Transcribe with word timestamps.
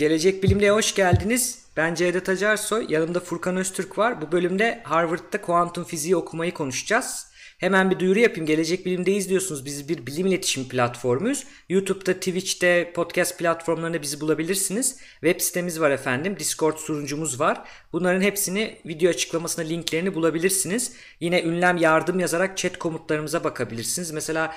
Gelecek 0.00 0.42
Bilim'le 0.42 0.70
hoş 0.70 0.94
geldiniz. 0.94 1.58
Ben 1.76 1.94
Cevdet 1.94 2.28
Acarsoy, 2.28 2.86
yanımda 2.88 3.20
Furkan 3.20 3.56
Öztürk 3.56 3.98
var. 3.98 4.22
Bu 4.22 4.32
bölümde 4.32 4.80
Harvard'da 4.84 5.40
kuantum 5.40 5.84
fiziği 5.84 6.16
okumayı 6.16 6.54
konuşacağız. 6.54 7.29
Hemen 7.60 7.90
bir 7.90 7.98
duyuru 7.98 8.18
yapayım. 8.18 8.46
Gelecek 8.46 8.86
Bilim'de 8.86 9.12
izliyorsunuz. 9.12 9.64
Biz 9.64 9.88
bir 9.88 10.06
bilim 10.06 10.26
iletişim 10.26 10.68
platformuyuz. 10.68 11.44
YouTube'da, 11.68 12.14
Twitch'te, 12.14 12.92
podcast 12.94 13.38
platformlarında 13.38 14.02
bizi 14.02 14.20
bulabilirsiniz. 14.20 14.96
Web 15.12 15.40
sitemiz 15.40 15.80
var 15.80 15.90
efendim. 15.90 16.36
Discord 16.38 16.76
sunucumuz 16.76 17.40
var. 17.40 17.62
Bunların 17.92 18.20
hepsini 18.20 18.76
video 18.86 19.10
açıklamasına 19.10 19.64
linklerini 19.64 20.14
bulabilirsiniz. 20.14 20.92
Yine 21.20 21.42
ünlem 21.42 21.76
yardım 21.76 22.20
yazarak 22.20 22.56
chat 22.58 22.78
komutlarımıza 22.78 23.44
bakabilirsiniz. 23.44 24.10
Mesela 24.10 24.54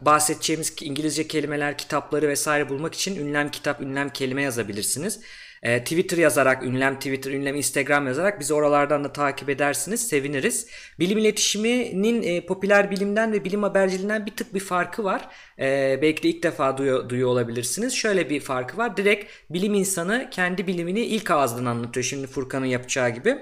bahsedeceğimiz 0.00 0.74
İngilizce 0.80 1.28
kelimeler, 1.28 1.78
kitapları 1.78 2.28
vesaire 2.28 2.68
bulmak 2.68 2.94
için 2.94 3.26
ünlem 3.26 3.50
kitap, 3.50 3.80
ünlem 3.80 4.08
kelime 4.08 4.42
yazabilirsiniz. 4.42 5.20
E, 5.62 5.84
Twitter 5.84 6.18
yazarak, 6.18 6.62
ünlem 6.62 6.94
Twitter, 6.96 7.32
ünlem 7.32 7.56
Instagram 7.56 8.06
yazarak 8.06 8.40
bizi 8.40 8.54
oralardan 8.54 9.04
da 9.04 9.12
takip 9.12 9.48
edersiniz. 9.48 10.08
Seviniriz. 10.08 10.66
Bilim 10.98 11.18
iletişiminin 11.18 12.22
e, 12.22 12.46
popüler 12.46 12.90
bilimden 12.90 13.32
ve 13.32 13.44
bilim 13.44 13.62
haberciliğinden 13.62 14.26
bir 14.26 14.36
tık 14.36 14.54
bir 14.54 14.60
farkı 14.60 15.04
var. 15.04 15.28
E, 15.58 15.98
belki 16.02 16.22
de 16.22 16.28
ilk 16.28 16.42
defa 16.42 16.78
duyuyor, 16.78 17.08
duyuyor 17.08 17.28
olabilirsiniz. 17.28 17.94
Şöyle 17.94 18.30
bir 18.30 18.40
farkı 18.40 18.76
var. 18.76 18.96
Direkt 18.96 19.30
bilim 19.50 19.74
insanı 19.74 20.28
kendi 20.30 20.66
bilimini 20.66 21.00
ilk 21.00 21.30
ağızdan 21.30 21.64
anlatıyor. 21.64 22.04
Şimdi 22.04 22.26
Furkan'ın 22.26 22.66
yapacağı 22.66 23.10
gibi. 23.10 23.38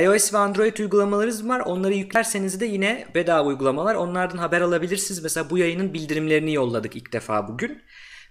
iOS 0.00 0.34
ve 0.34 0.38
Android 0.38 0.76
uygulamalarımız 0.78 1.48
var. 1.48 1.60
Onları 1.60 1.94
yüklerseniz 1.94 2.60
de 2.60 2.66
yine 2.66 3.06
bedava 3.14 3.48
uygulamalar. 3.48 3.94
Onlardan 3.94 4.38
haber 4.38 4.60
alabilirsiniz. 4.60 5.22
Mesela 5.22 5.50
bu 5.50 5.58
yayının 5.58 5.94
bildirimlerini 5.94 6.54
yolladık 6.54 6.96
ilk 6.96 7.12
defa 7.12 7.48
bugün. 7.48 7.82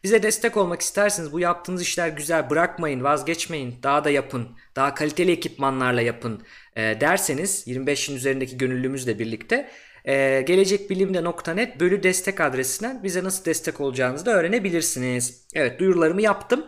Bize 0.06 0.24
destek 0.24 0.58
olmak 0.58 0.82
isterseniz 0.82 1.34
bu 1.34 1.40
yaptığınız 1.40 1.82
işler 1.82 2.10
güzel 2.10 2.50
bırakmayın 2.50 3.04
vazgeçmeyin 3.04 3.76
daha 3.84 4.04
da 4.04 4.10
yapın 4.10 4.48
daha 4.76 4.94
kaliteli 4.94 5.32
ekipmanlarla 5.32 6.02
yapın 6.02 6.42
e, 6.76 6.82
derseniz 7.02 7.68
25'in 7.68 8.16
üzerindeki 8.16 8.58
gönüllümüzle 8.58 9.20
birlikte 9.20 9.70
e, 10.06 10.42
gelecekbilimde.net 10.42 11.80
bölü 11.80 12.04
destek 12.04 12.42
adresinden 12.42 13.04
bize 13.04 13.24
nasıl 13.24 13.46
destek 13.46 13.82
olacağınızı 13.82 14.26
da 14.26 14.32
öğrenebilirsiniz. 14.32 15.48
Evet 15.56 15.80
duyurularımı 15.80 16.22
yaptım. 16.22 16.66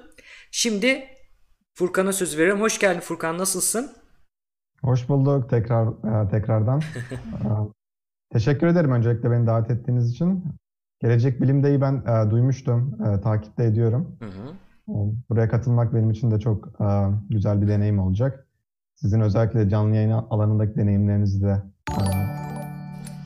Şimdi 0.51 1.03
Furkan'a 1.73 2.13
söz 2.13 2.37
veriyorum. 2.37 2.61
Hoş 2.61 2.79
geldin 2.79 2.99
Furkan 2.99 3.37
nasılsın? 3.37 3.91
Hoş 4.81 5.09
bulduk 5.09 5.49
tekrar 5.49 5.87
e, 5.87 6.29
tekrardan. 6.29 6.81
E, 8.31 8.33
teşekkür 8.33 8.67
ederim 8.67 8.91
öncelikle 8.91 9.31
beni 9.31 9.47
davet 9.47 9.71
ettiğiniz 9.71 10.11
için. 10.11 10.43
Gelecek 11.01 11.41
Bilim'deyi 11.41 11.81
ben 11.81 11.93
e, 11.93 12.31
duymuştum, 12.31 12.97
e, 13.01 13.21
takipte 13.21 13.63
ediyorum. 13.63 14.17
Hı 14.19 14.25
hı. 14.25 14.53
E, 14.89 14.95
buraya 15.29 15.49
katılmak 15.49 15.93
benim 15.93 16.11
için 16.11 16.31
de 16.31 16.39
çok 16.39 16.67
e, 16.81 16.87
güzel 17.29 17.61
bir 17.61 17.67
deneyim 17.67 17.99
olacak. 17.99 18.47
Sizin 18.95 19.21
özellikle 19.21 19.69
canlı 19.69 19.95
yayın 19.95 20.11
alanındaki 20.11 20.75
deneyimlerinizi 20.75 21.41
de 21.41 21.61
e, 21.91 22.01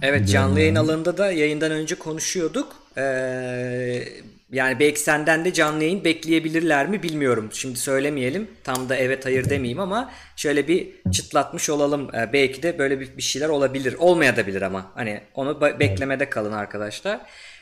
Evet 0.02 0.30
canlı 0.30 0.60
yayın 0.60 0.76
alanında 0.76 1.18
da 1.18 1.32
yayından 1.32 1.72
önce 1.72 1.96
konuşuyorduk. 1.96 2.76
Ee, 2.98 4.04
yani 4.52 4.80
belki 4.80 5.00
senden 5.00 5.46
de 5.46 5.54
canlı 5.54 5.84
yayın 5.84 6.04
bekleyebilirler 6.04 6.88
mi 6.90 7.04
bilmiyorum. 7.04 7.50
Şimdi 7.52 7.80
söylemeyelim. 7.80 8.48
Tam 8.64 8.90
da 8.90 8.96
evet 8.96 9.26
hayır 9.26 9.50
demeyeyim 9.50 9.80
ama 9.80 10.12
şöyle 10.36 10.68
bir 10.68 10.90
çıtlatmış 11.12 11.70
olalım. 11.70 12.16
Ee, 12.16 12.34
belki 12.34 12.64
de 12.64 12.80
böyle 12.80 13.00
bir, 13.00 13.18
bir 13.18 13.22
şeyler 13.22 13.50
olabilir. 13.50 13.96
Olmayabilir 14.00 14.62
ama. 14.62 14.92
Hani 14.96 15.22
onu 15.34 15.62
beklemede 15.62 16.30
kalın 16.30 16.54
arkadaşlar. 16.54 17.22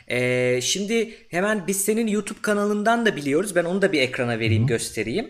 Ee, 0.10 0.60
şimdi 0.62 1.10
hemen 1.30 1.64
biz 1.68 1.82
senin 1.82 2.08
YouTube 2.08 2.40
kanalından 2.42 3.06
da 3.06 3.16
biliyoruz. 3.16 3.56
Ben 3.56 3.64
onu 3.64 3.82
da 3.82 3.92
bir 3.92 4.02
ekrana 4.02 4.40
vereyim, 4.40 4.64
Hı. 4.64 4.68
göstereyim. 4.68 5.30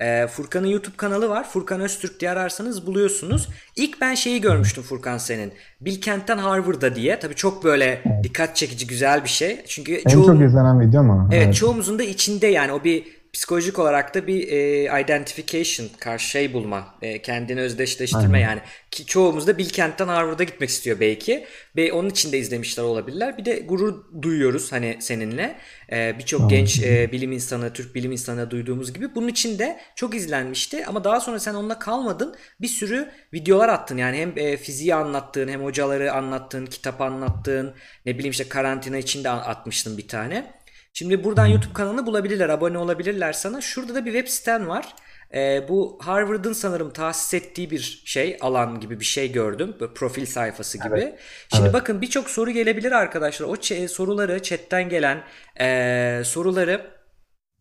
Ee, 0.00 0.26
Furkan'ın 0.26 0.66
YouTube 0.66 0.96
kanalı 0.96 1.28
var. 1.28 1.48
Furkan 1.48 1.80
Öztürk 1.80 2.20
diye 2.20 2.30
ararsanız 2.30 2.86
buluyorsunuz. 2.86 3.48
İlk 3.76 4.00
ben 4.00 4.14
şeyi 4.14 4.40
görmüştüm 4.40 4.82
Furkan 4.82 5.18
senin. 5.18 5.52
Bilkent'ten 5.80 6.38
Harvard'a 6.38 6.96
diye. 6.96 7.18
Tabii 7.18 7.34
çok 7.34 7.64
böyle 7.64 8.02
dikkat 8.22 8.56
çekici 8.56 8.86
güzel 8.86 9.24
bir 9.24 9.28
şey. 9.28 9.60
Çünkü 9.66 9.94
en 9.94 10.10
çoğu... 10.10 10.26
çok 10.26 10.42
izlenen 10.42 10.80
video 10.80 11.02
mu? 11.02 11.28
Evet, 11.32 11.42
evet 11.44 11.54
çoğumuzun 11.54 11.98
da 11.98 12.02
içinde 12.02 12.46
yani 12.46 12.72
o 12.72 12.84
bir 12.84 13.19
psikolojik 13.32 13.78
olarak 13.78 14.14
da 14.14 14.26
bir 14.26 14.48
e, 14.48 15.00
identification, 15.02 15.88
karşı 16.00 16.28
şey 16.28 16.52
bulma, 16.52 16.94
e, 17.02 17.22
kendini 17.22 17.60
özdeşleştirme 17.60 18.38
Aynen. 18.38 18.48
yani. 18.48 18.60
Ki 18.90 19.06
çoğumuz 19.06 19.46
da 19.46 19.58
Bilkent'ten 19.58 20.08
Harvard'a 20.08 20.44
gitmek 20.44 20.70
istiyor 20.70 21.00
belki. 21.00 21.46
Ve 21.76 21.92
onun 21.92 22.10
için 22.10 22.32
de 22.32 22.38
izlemişler 22.38 22.84
olabilirler. 22.84 23.38
Bir 23.38 23.44
de 23.44 23.60
gurur 23.60 24.04
duyuyoruz 24.22 24.72
hani 24.72 24.96
seninle. 25.00 25.56
E, 25.92 26.18
Birçok 26.18 26.50
genç 26.50 26.82
e, 26.82 27.12
bilim 27.12 27.32
insanı, 27.32 27.72
Türk 27.72 27.94
bilim 27.94 28.12
insanı 28.12 28.50
duyduğumuz 28.50 28.92
gibi. 28.92 29.14
Bunun 29.14 29.28
için 29.28 29.58
de 29.58 29.80
çok 29.94 30.14
izlenmişti. 30.14 30.86
Ama 30.86 31.04
daha 31.04 31.20
sonra 31.20 31.38
sen 31.40 31.54
onunla 31.54 31.78
kalmadın. 31.78 32.34
Bir 32.60 32.68
sürü 32.68 33.08
videolar 33.34 33.68
attın. 33.68 33.96
Yani 33.96 34.16
hem 34.16 34.38
e, 34.38 34.56
fiziği 34.56 34.94
anlattığın, 34.94 35.48
hem 35.48 35.62
hocaları 35.64 36.12
anlattığın, 36.12 36.66
kitap 36.66 37.00
anlattığın, 37.00 37.74
ne 38.06 38.14
bileyim 38.14 38.30
işte 38.30 38.48
karantina 38.48 38.98
içinde 38.98 39.30
atmıştın 39.30 39.98
bir 39.98 40.08
tane. 40.08 40.59
Şimdi 40.92 41.24
buradan 41.24 41.46
YouTube 41.46 41.72
kanalını 41.72 42.06
bulabilirler, 42.06 42.48
abone 42.48 42.78
olabilirler 42.78 43.32
sana. 43.32 43.60
Şurada 43.60 43.94
da 43.94 44.04
bir 44.04 44.12
web 44.12 44.28
siten 44.28 44.68
var. 44.68 44.94
E, 45.34 45.68
bu 45.68 45.98
Harvard'ın 46.02 46.52
sanırım 46.52 46.90
tahsis 46.90 47.34
ettiği 47.34 47.70
bir 47.70 48.02
şey, 48.04 48.36
alan 48.40 48.80
gibi 48.80 49.00
bir 49.00 49.04
şey 49.04 49.32
gördüm. 49.32 49.76
Böyle 49.80 49.94
profil 49.94 50.26
sayfası 50.26 50.78
gibi. 50.78 50.98
Evet. 50.98 51.18
Şimdi 51.48 51.64
evet. 51.64 51.74
bakın 51.74 52.00
birçok 52.00 52.30
soru 52.30 52.50
gelebilir 52.50 52.92
arkadaşlar. 52.92 53.46
O 53.46 53.86
soruları, 53.88 54.42
chatten 54.42 54.88
gelen 54.88 55.22
e, 55.60 56.22
soruları 56.24 56.99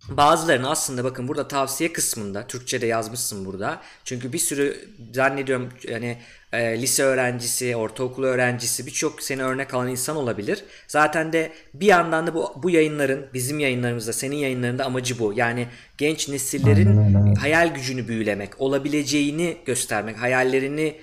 Bazılarını 0.08 0.70
aslında 0.70 1.04
bakın 1.04 1.28
burada 1.28 1.48
tavsiye 1.48 1.94
kısmında 1.94 2.48
Türkçe'de 2.48 2.86
yazmışsın 2.86 3.46
burada. 3.46 3.82
Çünkü 4.04 4.34
bir 4.34 4.38
sürü 4.38 4.90
zannediyorum 5.14 5.70
yani 5.88 6.18
e, 6.54 6.82
lise 6.82 7.04
öğrencisi, 7.04 7.76
ortaokul 7.76 8.24
öğrencisi 8.24 8.86
birçok 8.86 9.22
seni 9.22 9.44
örnek 9.44 9.74
alan 9.74 9.88
insan 9.88 10.16
olabilir. 10.16 10.64
Zaten 10.88 11.34
de 11.34 11.52
bir 11.74 11.86
yandan 11.86 12.28
da 12.28 12.34
bu, 12.34 12.54
bu 12.64 12.70
yayınların 12.70 13.28
bizim 13.34 13.60
yayınlarımızda 13.60 14.14
senin 14.14 14.36
yayınlarında 14.36 14.86
amacı 14.86 15.20
bu. 15.20 15.34
Yani 15.36 15.68
genç 15.98 16.30
nesillerin 16.30 17.36
hayal 17.36 17.74
gücünü 17.74 18.08
büyülemek, 18.08 18.62
olabileceğini 18.62 19.58
göstermek, 19.66 20.18
hayallerini 20.18 20.96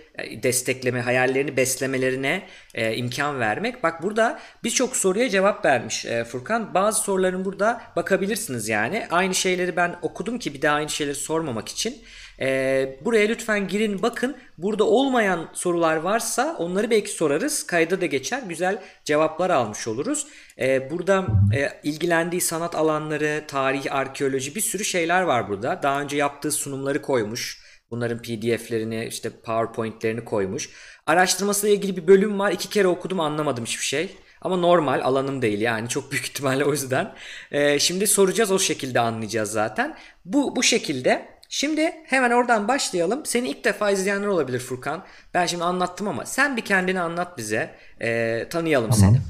destekleme, 0.43 1.01
hayallerini 1.01 1.57
beslemelerine 1.57 2.43
e, 2.75 2.97
imkan 2.97 3.41
vermek. 3.41 3.83
Bak 3.83 4.03
burada 4.03 4.39
birçok 4.65 4.97
soruya 4.97 5.29
cevap 5.29 5.65
vermiş 5.65 6.07
e, 6.07 6.25
Furkan. 6.25 6.75
Bazı 6.75 7.03
soruların 7.03 7.45
burada 7.45 7.81
bakabilirsiniz 7.97 8.69
yani. 8.69 9.07
Aynı 9.11 9.35
şeyleri 9.35 9.77
ben 9.77 9.97
okudum 10.03 10.39
ki 10.39 10.55
bir 10.55 10.63
daha 10.63 10.75
aynı 10.75 10.91
şeyleri 10.91 11.17
sormamak 11.17 11.69
için. 11.69 12.03
E, 12.41 12.99
buraya 13.05 13.27
lütfen 13.29 13.69
girin 13.69 14.03
bakın. 14.03 14.37
Burada 14.59 14.85
olmayan 14.85 15.49
sorular 15.53 15.97
varsa 15.97 16.57
onları 16.59 16.91
belki 16.91 17.11
sorarız. 17.11 17.67
Kayda 17.67 18.01
da 18.01 18.07
geçer. 18.07 18.43
Güzel 18.49 18.83
cevaplar 19.05 19.51
almış 19.51 19.89
oluruz. 19.89 20.27
E, 20.59 20.91
burada 20.91 21.27
e, 21.55 21.89
ilgilendiği 21.89 22.41
sanat 22.41 22.75
alanları, 22.75 23.45
tarih, 23.49 23.95
arkeoloji 23.95 24.55
bir 24.55 24.61
sürü 24.61 24.85
şeyler 24.85 25.23
var 25.23 25.49
burada. 25.49 25.81
Daha 25.83 26.01
önce 26.01 26.17
yaptığı 26.17 26.53
sunumları 26.53 27.03
koymuş. 27.03 27.66
Bunların 27.91 28.19
pdf'lerini 28.19 29.05
işte 29.05 29.31
powerpoint'lerini 29.31 30.25
koymuş. 30.25 30.71
Araştırmasıyla 31.07 31.77
ilgili 31.77 31.97
bir 31.97 32.07
bölüm 32.07 32.39
var. 32.39 32.53
İki 32.53 32.69
kere 32.69 32.89
okudum 32.89 33.21
anlamadım 33.21 33.65
hiçbir 33.65 33.85
şey. 33.85 34.17
Ama 34.41 34.57
normal 34.57 35.01
alanım 35.01 35.43
değil 35.43 35.61
yani 35.61 35.89
çok 35.89 36.13
büyük 36.13 36.25
ihtimalle 36.27 36.65
o 36.65 36.73
yüzden. 36.73 37.13
Ee, 37.51 37.79
şimdi 37.79 38.07
soracağız 38.07 38.53
o 38.53 38.59
şekilde 38.59 39.01
anlayacağız 39.01 39.51
zaten. 39.51 39.97
Bu 40.25 40.57
bu 40.57 40.63
şekilde. 40.63 41.37
Şimdi 41.49 41.93
hemen 42.05 42.31
oradan 42.31 42.69
başlayalım. 42.69 43.27
Seni 43.27 43.49
ilk 43.49 43.65
defa 43.65 43.91
izleyenler 43.91 44.27
olabilir 44.27 44.59
Furkan. 44.59 45.05
Ben 45.35 45.47
şimdi 45.47 45.65
anlattım 45.65 46.09
ama 46.09 46.27
sen 46.27 46.57
bir 46.57 46.63
kendini 46.63 47.01
anlat 47.01 47.39
bize. 47.39 47.71
Ee, 48.01 48.47
tanıyalım 48.51 48.91
tamam. 48.91 49.15
seni. 49.15 49.23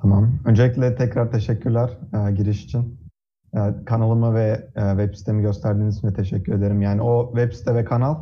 Tamam. 0.00 0.38
Öncelikle 0.44 0.96
tekrar 0.96 1.32
teşekkürler 1.32 1.90
e, 1.90 2.32
giriş 2.32 2.64
için. 2.64 3.05
E, 3.56 3.84
kanalımı 3.84 4.34
ve 4.34 4.68
e, 4.76 4.90
web 4.90 5.14
sitemi 5.14 5.42
gösterdiğiniz 5.42 5.98
için 5.98 6.08
de 6.08 6.12
teşekkür 6.12 6.52
ederim. 6.52 6.82
Yani 6.82 7.02
o 7.02 7.32
web 7.34 7.52
site 7.52 7.74
ve 7.74 7.84
kanal 7.84 8.16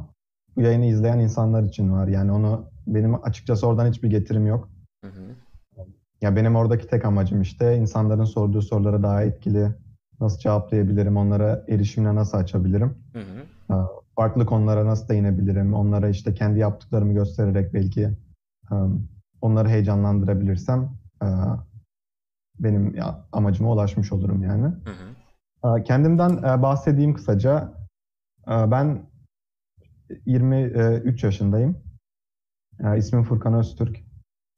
bu 0.57 0.61
yayını 0.61 0.85
izleyen 0.85 1.19
insanlar 1.19 1.63
için 1.63 1.93
var. 1.93 2.09
Yani 2.09 2.33
onu 2.33 2.65
benim 2.87 3.25
açıkçası 3.25 3.67
oradan 3.67 3.89
hiçbir 3.89 4.11
getirim 4.11 4.47
yok. 4.47 4.69
Hı 5.05 5.11
hı. 5.11 5.35
Ya 6.21 6.37
benim 6.37 6.57
oradaki 6.57 6.87
tek 6.87 7.05
amacım 7.05 7.41
işte 7.43 7.77
insanların 7.77 8.25
sorduğu 8.25 8.63
sorulara 8.63 9.03
daha 9.03 9.23
etkili 9.23 9.69
nasıl 10.21 10.39
cevaplayabilirim, 10.39 11.17
onlara 11.17 11.65
erişimine 11.69 12.15
nasıl 12.15 12.39
açabilirim, 12.39 12.95
hı 13.13 13.19
hı. 13.19 13.75
E, 13.75 13.77
farklı 14.17 14.47
konulara 14.47 14.87
nasıl 14.87 15.09
değinebilirim, 15.09 15.75
onlara 15.75 16.09
işte 16.09 16.35
kendi 16.35 16.59
yaptıklarımı 16.59 17.13
göstererek 17.13 17.75
belki 17.75 18.11
onları 19.41 19.69
heyecanlandırabilirsem 19.69 20.91
benim 22.61 22.97
amacıma 23.33 23.73
ulaşmış 23.73 24.13
olurum 24.13 24.43
yani. 24.43 24.65
Hı 24.65 24.91
hı. 24.91 25.14
Ee, 25.65 25.83
kendimden 25.83 26.37
e, 26.37 26.63
bahsedeyim 26.63 27.15
kısaca. 27.15 27.75
Ee, 28.49 28.71
ben 28.71 29.07
23 30.27 31.25
yaşındayım. 31.25 31.79
Ee, 32.81 32.99
ismim 32.99 33.23
Furkan 33.23 33.55
Öztürk. 33.55 34.01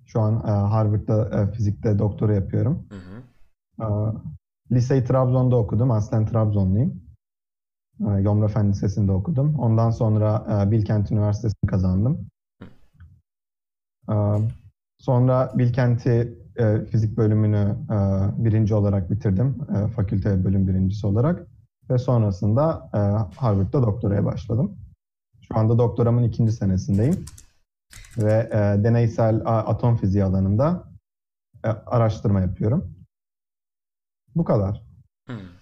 Şu 0.06 0.20
an 0.20 0.34
e, 0.34 0.50
Harvard'da 0.50 1.42
e, 1.42 1.52
fizikte 1.52 1.98
doktora 1.98 2.34
yapıyorum. 2.34 2.86
Hı 2.90 2.96
hı. 2.96 4.14
liseyi 4.70 5.04
Trabzon'da 5.04 5.56
okudum. 5.56 5.90
Aslen 5.90 6.26
Trabzonluyum. 6.26 7.06
Yomra 8.00 8.48
Fen 8.48 8.70
Lisesi'nde 8.70 9.12
okudum. 9.12 9.58
Ondan 9.58 9.90
sonra 9.90 10.46
Bilkent 10.70 11.12
Üniversitesi'ni 11.12 11.70
kazandım. 11.70 12.28
Sonra 14.98 15.52
Bilkent'i 15.54 16.45
e, 16.58 16.84
fizik 16.84 17.16
bölümünü 17.16 17.76
e, 17.90 17.96
birinci 18.44 18.74
olarak 18.74 19.10
bitirdim. 19.10 19.58
E, 19.76 19.88
fakülte 19.88 20.44
bölüm 20.44 20.68
birincisi 20.68 21.06
olarak. 21.06 21.46
Ve 21.90 21.98
sonrasında 21.98 22.90
e, 22.94 22.98
Harvard'da 23.36 23.82
doktoraya 23.82 24.24
başladım. 24.24 24.78
Şu 25.48 25.58
anda 25.58 25.78
doktoramın 25.78 26.22
ikinci 26.22 26.52
senesindeyim. 26.52 27.24
Ve 28.18 28.50
e, 28.52 28.84
deneysel 28.84 29.42
atom 29.44 29.96
fiziği 29.96 30.24
alanında 30.24 30.84
e, 31.64 31.68
araştırma 31.68 32.40
yapıyorum. 32.40 32.96
Bu 34.34 34.44
kadar. 34.44 34.82
Hmm. 35.26 35.56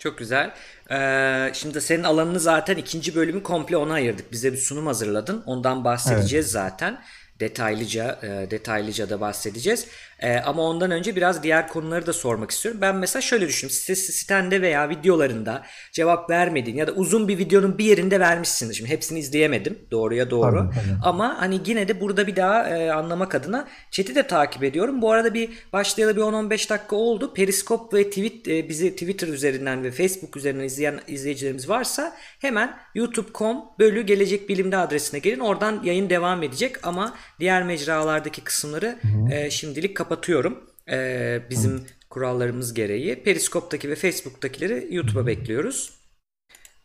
Çok 0.00 0.18
güzel. 0.18 0.54
Ee, 0.90 1.50
şimdi 1.54 1.80
senin 1.80 2.02
alanını 2.02 2.40
zaten 2.40 2.76
ikinci 2.76 3.14
bölümü 3.14 3.42
komple 3.42 3.76
ona 3.76 3.92
ayırdık. 3.92 4.32
Bize 4.32 4.52
bir 4.52 4.56
sunum 4.56 4.86
hazırladın. 4.86 5.42
Ondan 5.46 5.84
bahsedeceğiz 5.84 6.50
zaten. 6.50 7.02
Detaylıca 7.40 8.18
e, 8.22 8.50
detaylıca 8.50 9.10
da 9.10 9.20
bahsedeceğiz. 9.20 9.88
E, 10.20 10.38
ama 10.38 10.62
ondan 10.62 10.90
önce 10.90 11.16
biraz 11.16 11.42
diğer 11.42 11.68
konuları 11.68 12.06
da 12.06 12.12
sormak 12.12 12.50
istiyorum. 12.50 12.80
Ben 12.80 12.96
mesela 12.96 13.22
şöyle 13.22 13.48
düşünüyorum. 13.48 13.76
Site, 13.80 13.94
sitende 13.94 14.62
veya 14.62 14.88
videolarında 14.88 15.62
cevap 15.92 16.30
vermediğin 16.30 16.76
ya 16.76 16.86
da 16.86 16.92
uzun 16.92 17.28
bir 17.28 17.38
videonun 17.38 17.78
bir 17.78 17.84
yerinde 17.84 18.20
vermişsin. 18.20 18.72
Şimdi 18.72 18.90
hepsini 18.90 19.18
izleyemedim. 19.18 19.78
Doğruya 19.90 20.30
doğru. 20.30 20.56
Tabii, 20.56 20.74
tabii. 20.74 20.98
Ama 21.02 21.40
hani 21.40 21.60
yine 21.66 21.88
de 21.88 22.00
burada 22.00 22.26
bir 22.26 22.36
daha 22.36 22.68
e, 22.68 22.90
anlamak 22.90 23.34
adına 23.34 23.68
chat'i 23.90 24.14
de 24.14 24.26
takip 24.26 24.64
ediyorum. 24.64 25.02
Bu 25.02 25.12
arada 25.12 25.34
bir 25.34 25.50
başlayalı 25.72 26.16
bir 26.16 26.20
10-15 26.20 26.70
dakika 26.70 26.96
oldu. 26.96 27.34
Periskop 27.34 27.94
ve 27.94 28.10
tweet 28.10 28.48
e, 28.48 28.68
bizi 28.68 28.92
Twitter 28.92 29.28
üzerinden 29.28 29.84
ve 29.84 29.90
Facebook 29.90 30.36
üzerinden 30.36 30.64
izleyen 30.64 31.00
izleyicilerimiz 31.08 31.68
varsa 31.68 32.16
hemen 32.40 32.76
youtube.com 32.94 33.56
bölü 33.78 34.02
gelecek 34.02 34.48
bilimde 34.48 34.76
adresine 34.76 35.20
gelin. 35.20 35.40
Oradan 35.40 35.80
yayın 35.84 36.10
devam 36.10 36.42
edecek 36.42 36.86
ama 36.86 37.14
diğer 37.40 37.62
mecralardaki 37.62 38.40
kısımları 38.40 38.98
e, 39.32 39.50
şimdilik 39.50 39.96
kapatıyorum. 40.10 40.58
E, 40.90 41.40
bizim 41.50 41.80
kurallarımız 42.10 42.74
gereği. 42.74 43.22
Periskop'taki 43.22 43.90
ve 43.90 43.94
Facebook'takileri 43.94 44.94
YouTube'a 44.94 45.26
bekliyoruz. 45.26 46.00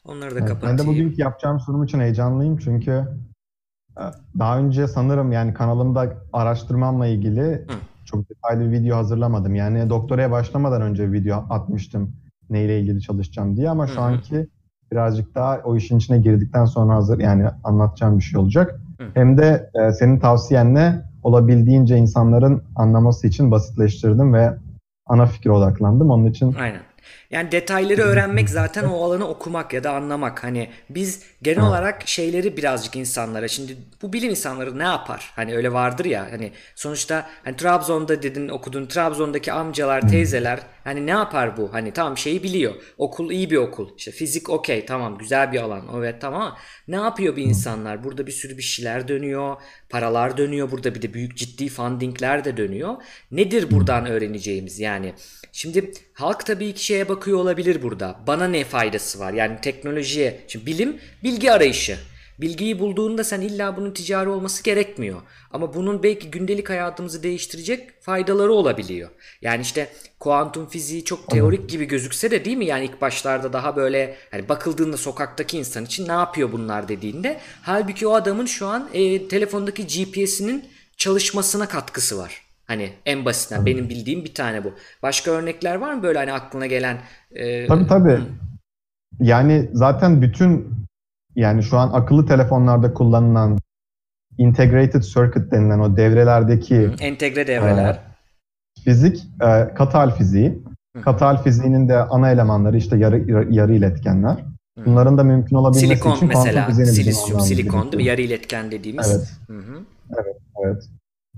Onları 0.05 0.35
da 0.35 0.39
Evet, 0.39 0.49
kapatayım. 0.49 0.77
ben 0.77 0.85
de 0.85 0.89
bugünkü 0.89 1.21
yapacağım 1.21 1.59
sunum 1.59 1.83
için 1.83 1.99
heyecanlıyım 1.99 2.57
çünkü 2.57 2.91
e, 3.97 4.03
daha 4.39 4.59
önce 4.59 4.87
sanırım 4.87 5.31
yani 5.31 5.53
kanalımda 5.53 6.17
araştırmamla 6.33 7.07
ilgili 7.07 7.65
çok 8.05 8.29
detaylı 8.29 8.71
bir 8.71 8.71
video 8.71 8.97
hazırlamadım. 8.97 9.55
Yani 9.55 9.89
doktoraya 9.89 10.31
başlamadan 10.31 10.81
önce 10.81 11.11
video 11.11 11.45
atmıştım 11.49 12.15
neyle 12.49 12.79
ilgili 12.79 13.01
çalışacağım 13.01 13.57
diye 13.57 13.69
ama 13.69 13.87
Hı 13.87 13.91
şu 13.91 13.97
hı. 13.97 14.01
anki 14.01 14.47
birazcık 14.91 15.35
daha 15.35 15.61
o 15.63 15.75
işin 15.75 15.97
içine 15.97 16.17
girdikten 16.17 16.65
sonra 16.65 16.95
hazır 16.95 17.19
yani 17.19 17.45
anlatacağım 17.63 18.17
bir 18.17 18.23
şey 18.23 18.39
olacak. 18.39 18.79
Hı. 18.99 19.07
Hem 19.13 19.37
de 19.37 19.69
e, 19.73 19.91
senin 19.91 20.19
tavsiyenle 20.19 21.14
olabildiğince 21.25 21.97
insanların 21.97 22.63
anlaması 22.75 23.27
için 23.27 23.51
basitleştirdim 23.51 24.33
ve 24.33 24.53
ana 25.05 25.25
fikre 25.25 25.51
odaklandım. 25.51 26.09
Onun 26.09 26.25
için 26.25 26.53
Aynen. 26.53 26.81
Yani 27.31 27.51
detayları 27.51 28.01
öğrenmek 28.01 28.49
zaten 28.49 28.83
o 28.83 29.03
alanı 29.03 29.27
okumak 29.27 29.73
ya 29.73 29.83
da 29.83 29.91
anlamak. 29.91 30.43
Hani 30.43 30.69
biz 30.89 31.23
genel 31.41 31.57
Evet. 31.57 31.69
olarak 31.69 32.07
şeyleri 32.07 32.57
birazcık 32.57 32.95
insanlara 32.95 33.47
şimdi 33.47 33.77
bu 34.01 34.13
bilim 34.13 34.29
insanları 34.29 34.79
ne 34.79 34.83
yapar? 34.83 35.31
Hani 35.35 35.55
öyle 35.55 35.73
vardır 35.73 36.05
ya 36.05 36.27
hani 36.31 36.51
sonuçta 36.75 37.25
hani 37.43 37.55
Trabzon'da 37.55 38.23
dedin 38.23 38.47
okudun 38.49 38.85
Trabzon'daki 38.85 39.53
amcalar 39.53 40.07
teyzeler 40.09 40.59
hani 40.83 41.05
ne 41.05 41.11
yapar 41.11 41.57
bu? 41.57 41.73
Hani 41.73 41.91
tamam 41.91 42.17
şeyi 42.17 42.43
biliyor. 42.43 42.73
Okul 42.97 43.31
iyi 43.31 43.51
bir 43.51 43.57
okul. 43.57 43.89
İşte 43.97 44.11
fizik 44.11 44.49
okey 44.49 44.85
tamam 44.85 45.17
güzel 45.17 45.51
bir 45.51 45.59
alan. 45.59 45.81
Evet 45.97 46.21
tamam 46.21 46.41
ama 46.41 46.57
ne 46.87 46.95
yapıyor 46.95 47.35
bir 47.35 47.43
insanlar? 47.43 48.03
Burada 48.03 48.27
bir 48.27 48.31
sürü 48.31 48.57
bir 48.57 48.63
şeyler 48.63 49.07
dönüyor. 49.07 49.55
Paralar 49.89 50.37
dönüyor. 50.37 50.71
Burada 50.71 50.95
bir 50.95 51.01
de 51.01 51.13
büyük 51.13 51.37
ciddi 51.37 51.69
fundingler 51.69 52.45
de 52.45 52.57
dönüyor. 52.57 52.95
Nedir 53.31 53.71
buradan 53.71 54.05
öğreneceğimiz 54.05 54.79
yani? 54.79 55.13
Şimdi 55.51 55.91
halk 56.13 56.45
tabii 56.45 56.73
ki 56.73 56.85
şeye 56.85 57.09
bakıyor 57.09 57.37
olabilir 57.39 57.81
burada. 57.81 58.19
Bana 58.27 58.47
ne 58.47 58.63
faydası 58.63 59.19
var? 59.19 59.33
Yani 59.33 59.61
teknolojiye. 59.61 60.39
Şimdi 60.47 60.65
bilim 60.65 60.97
bilgi 61.23 61.51
arayışı. 61.51 61.97
Bilgiyi 62.41 62.79
bulduğunda 62.79 63.23
sen 63.23 63.41
illa 63.41 63.77
bunun 63.77 63.91
ticari 63.91 64.29
olması 64.29 64.63
gerekmiyor. 64.63 65.21
Ama 65.51 65.73
bunun 65.73 66.03
belki 66.03 66.31
gündelik 66.31 66.69
hayatımızı 66.69 67.23
değiştirecek 67.23 68.01
faydaları 68.01 68.51
olabiliyor. 68.51 69.09
Yani 69.41 69.61
işte 69.61 69.87
kuantum 70.19 70.67
fiziği 70.69 71.03
çok 71.03 71.29
teorik 71.29 71.69
gibi 71.69 71.85
gözükse 71.85 72.31
de 72.31 72.45
değil 72.45 72.57
mi? 72.57 72.65
Yani 72.65 72.85
ilk 72.85 73.01
başlarda 73.01 73.53
daha 73.53 73.75
böyle 73.75 74.15
hani 74.31 74.49
bakıldığında 74.49 74.97
sokaktaki 74.97 75.57
insan 75.57 75.85
için 75.85 76.07
ne 76.07 76.11
yapıyor 76.11 76.51
bunlar 76.51 76.87
dediğinde 76.87 77.39
halbuki 77.61 78.07
o 78.07 78.13
adamın 78.13 78.45
şu 78.45 78.67
an 78.67 78.89
e, 78.93 79.27
telefondaki 79.27 79.87
GPS'inin 79.87 80.65
çalışmasına 80.97 81.67
katkısı 81.67 82.17
var. 82.17 82.41
Hani 82.65 82.89
en 83.05 83.25
basitinden 83.25 83.65
benim 83.65 83.89
bildiğim 83.89 84.23
bir 84.25 84.33
tane 84.33 84.63
bu. 84.63 84.73
Başka 85.03 85.31
örnekler 85.31 85.75
var 85.75 85.93
mı 85.93 86.03
böyle 86.03 86.19
hani 86.19 86.33
aklına 86.33 86.65
gelen? 86.65 86.97
e, 87.31 87.67
Tabii 87.67 87.87
tabii. 87.87 88.19
Yani 89.19 89.69
zaten 89.73 90.21
bütün 90.21 90.67
yani 91.35 91.63
şu 91.63 91.77
an 91.77 91.89
akıllı 91.93 92.25
telefonlarda 92.25 92.93
kullanılan 92.93 93.57
integrated 94.37 95.01
circuit 95.01 95.51
denilen 95.51 95.79
o 95.79 95.97
devrelerdeki 95.97 96.89
entegre 96.99 97.47
devreler. 97.47 97.99
fizik 98.83 99.23
e, 99.41 99.73
katal 99.73 100.11
fiziği. 100.11 100.63
Katal 101.01 101.43
fiziğinin 101.43 101.89
de 101.89 101.97
ana 101.97 102.31
elemanları 102.31 102.77
işte 102.77 102.97
yarı 102.97 103.53
yarı 103.53 103.73
iletkenler. 103.73 104.37
Bunların 104.85 105.17
da 105.17 105.23
mümkün 105.23 105.55
olabilmesi 105.55 105.87
Silikon 105.87 106.15
için 106.15 106.27
mesela, 106.27 106.71
silisyum, 106.71 107.39
silikon 107.39 107.91
değil 107.91 107.95
mi? 107.95 108.03
Yarı 108.03 108.21
iletken 108.21 108.71
dediğimiz. 108.71 109.11
Evet. 109.11 109.31
Hı 109.47 109.57
hı. 109.57 109.79
Evet. 110.65 110.83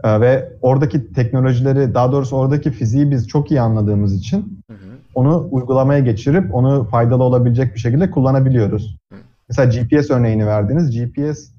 E, 0.04 0.22
ve 0.22 0.54
oradaki 0.62 1.14
teknolojileri, 1.14 1.94
daha 1.94 2.12
doğrusu 2.12 2.36
oradaki 2.38 2.72
fiziği 2.72 3.12
biz 3.12 3.28
çok 3.28 3.52
iyi 3.52 3.62
anladığımız 3.62 4.16
için 4.16 4.64
Hı 4.72 4.74
hı. 4.74 4.98
onu 5.16 5.48
uygulamaya 5.52 6.00
geçirip 6.00 6.56
onu 6.56 6.88
faydalı 6.92 7.24
olabilecek 7.24 7.76
bir 7.76 7.80
şekilde 7.80 8.12
kullanabiliyoruz. 8.12 8.98
Mesela 9.50 9.72
GPS 9.72 10.12
örneğini 10.12 10.48
verdiniz. 10.48 10.92
GPS 10.92 11.52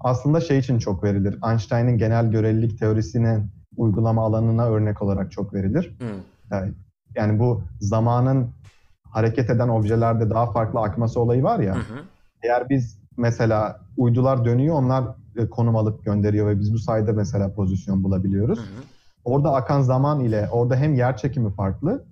aslında 0.00 0.40
şey 0.40 0.58
için 0.58 0.78
çok 0.78 1.04
verilir. 1.04 1.38
Einstein'ın 1.50 1.98
genel 1.98 2.30
görelilik 2.30 2.78
teorisinin 2.78 3.46
uygulama 3.76 4.24
alanına 4.24 4.66
örnek 4.66 5.02
olarak 5.02 5.32
çok 5.32 5.54
verilir. 5.54 5.96
Hı. 5.98 6.04
Yani, 6.50 6.72
yani 7.14 7.38
bu 7.38 7.62
zamanın 7.80 8.50
hareket 9.10 9.50
eden 9.50 9.68
objelerde 9.68 10.30
daha 10.30 10.52
farklı 10.52 10.80
akması 10.80 11.20
olayı 11.20 11.42
var 11.42 11.58
ya. 11.58 11.74
Hı 11.74 11.78
hı. 11.78 11.98
Eğer 12.42 12.68
biz 12.68 12.98
mesela 13.16 13.80
uydular 13.96 14.44
dönüyor, 14.44 14.74
onlar 14.74 15.04
e, 15.36 15.46
konum 15.50 15.76
alıp 15.76 16.04
gönderiyor 16.04 16.46
ve 16.46 16.60
biz 16.60 16.72
bu 16.72 16.78
sayede 16.78 17.12
mesela 17.12 17.52
pozisyon 17.54 18.04
bulabiliyoruz. 18.04 18.58
Hı 18.58 18.62
hı. 18.62 18.82
Orada 19.24 19.54
akan 19.54 19.80
zaman 19.80 20.20
ile 20.20 20.48
orada 20.52 20.76
hem 20.76 20.94
yer 20.94 21.16
çekimi 21.16 21.50
farklı 21.50 22.04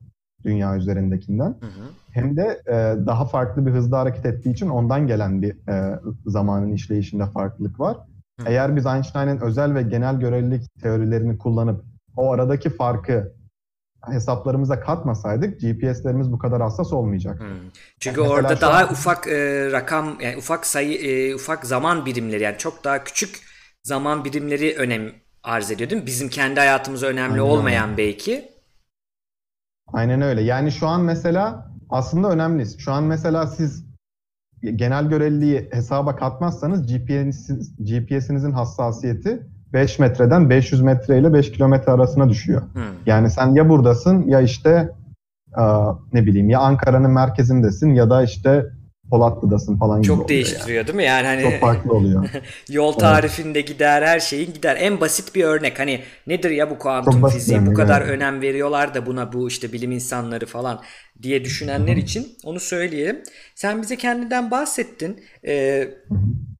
dünya 0.44 0.76
üzerindekinden 0.76 1.56
Hı 1.60 1.66
hı. 1.66 1.88
hem 2.10 2.36
de 2.36 2.62
e, 2.66 3.06
daha 3.06 3.24
farklı 3.24 3.66
bir 3.66 3.70
hızda 3.70 3.98
hareket 3.98 4.26
ettiği 4.26 4.50
için 4.50 4.68
ondan 4.68 5.06
gelen 5.06 5.42
bir 5.42 5.68
e, 5.68 6.00
zamanın 6.26 6.72
işleyişinde 6.72 7.26
farklılık 7.26 7.80
var. 7.80 7.96
Hı. 8.40 8.44
Eğer 8.48 8.76
biz 8.76 8.86
Einstein'ın 8.86 9.40
özel 9.40 9.74
ve 9.74 9.82
genel 9.82 10.20
görelilik 10.20 10.62
teorilerini 10.82 11.38
kullanıp 11.38 11.84
o 12.16 12.32
aradaki 12.32 12.70
farkı 12.70 13.32
hesaplarımıza 14.12 14.80
katmasaydık 14.80 15.60
GPS'lerimiz 15.60 16.32
bu 16.32 16.38
kadar 16.38 16.62
hassas 16.62 16.92
olmayacak. 16.92 17.40
Hı. 17.40 17.44
Çünkü 18.00 18.20
Mesela 18.20 18.34
orada 18.34 18.60
daha 18.60 18.84
an- 18.84 18.92
ufak 18.92 19.26
e, 19.26 19.68
rakam 19.72 20.16
yani 20.20 20.36
ufak 20.36 20.66
sayı 20.66 20.98
e, 20.98 21.34
ufak 21.34 21.66
zaman 21.66 22.06
birimleri 22.06 22.42
yani 22.42 22.58
çok 22.58 22.84
daha 22.84 23.04
küçük 23.04 23.40
zaman 23.82 24.24
birimleri 24.24 24.74
önem 24.78 25.12
arz 25.42 25.70
ediyor 25.70 25.90
değil 25.90 26.02
mi? 26.02 26.06
Bizim 26.06 26.28
kendi 26.28 26.60
hayatımıza 26.60 27.06
önemli 27.06 27.32
Aynen 27.32 27.42
olmayan 27.42 27.96
belki. 27.96 28.53
Aynen 29.92 30.22
öyle. 30.22 30.42
Yani 30.42 30.72
şu 30.72 30.88
an 30.88 31.00
mesela 31.00 31.70
aslında 31.90 32.30
önemli. 32.30 32.78
Şu 32.78 32.92
an 32.92 33.04
mesela 33.04 33.46
siz 33.46 33.84
genel 34.62 35.08
göreliliği 35.08 35.68
hesaba 35.72 36.16
katmazsanız 36.16 36.86
GPS, 36.86 37.50
GPS'inizin 37.78 38.52
hassasiyeti 38.52 39.46
5 39.72 39.98
metreden 39.98 40.50
500 40.50 40.82
metre 40.82 41.18
ile 41.18 41.32
5 41.32 41.52
kilometre 41.52 41.92
arasına 41.92 42.28
düşüyor. 42.28 42.62
Hı. 42.62 42.84
Yani 43.06 43.30
sen 43.30 43.54
ya 43.54 43.68
buradasın 43.68 44.28
ya 44.28 44.40
işte 44.40 44.90
ne 46.12 46.26
bileyim 46.26 46.50
ya 46.50 46.60
Ankara'nın 46.60 47.10
merkezindesin 47.10 47.94
ya 47.94 48.10
da 48.10 48.22
işte 48.22 48.66
Polatlı'dasın 49.14 49.76
falan 49.76 50.02
gibi 50.02 50.06
Çok 50.06 50.28
değiştiriyor 50.28 50.86
değil 50.86 50.96
mi? 50.96 51.04
Yani 51.04 51.26
hani 51.26 51.42
yani. 51.42 51.52
Çok 51.52 51.60
farklı 51.60 51.92
oluyor. 51.92 52.28
Yol 52.68 52.92
tarifinde 52.92 53.60
gider 53.60 54.02
her 54.02 54.20
şeyin 54.20 54.52
gider. 54.52 54.76
En 54.80 55.00
basit 55.00 55.34
bir 55.34 55.44
örnek 55.44 55.78
hani 55.78 56.00
nedir 56.26 56.50
ya 56.50 56.70
bu 56.70 56.78
kuantum 56.78 57.28
fiziği 57.28 57.66
bu 57.66 57.74
kadar 57.74 58.02
evet. 58.02 58.10
önem 58.10 58.40
veriyorlar 58.40 58.94
da 58.94 59.06
buna 59.06 59.32
bu 59.32 59.48
işte 59.48 59.72
bilim 59.72 59.92
insanları 59.92 60.46
falan 60.46 60.82
diye 61.22 61.44
düşünenler 61.44 61.96
için 61.96 62.36
onu 62.44 62.60
söyleyelim. 62.60 63.22
Sen 63.54 63.82
bize 63.82 63.96
kendinden 63.96 64.50
bahsettin. 64.50 65.20
Ee, 65.46 65.88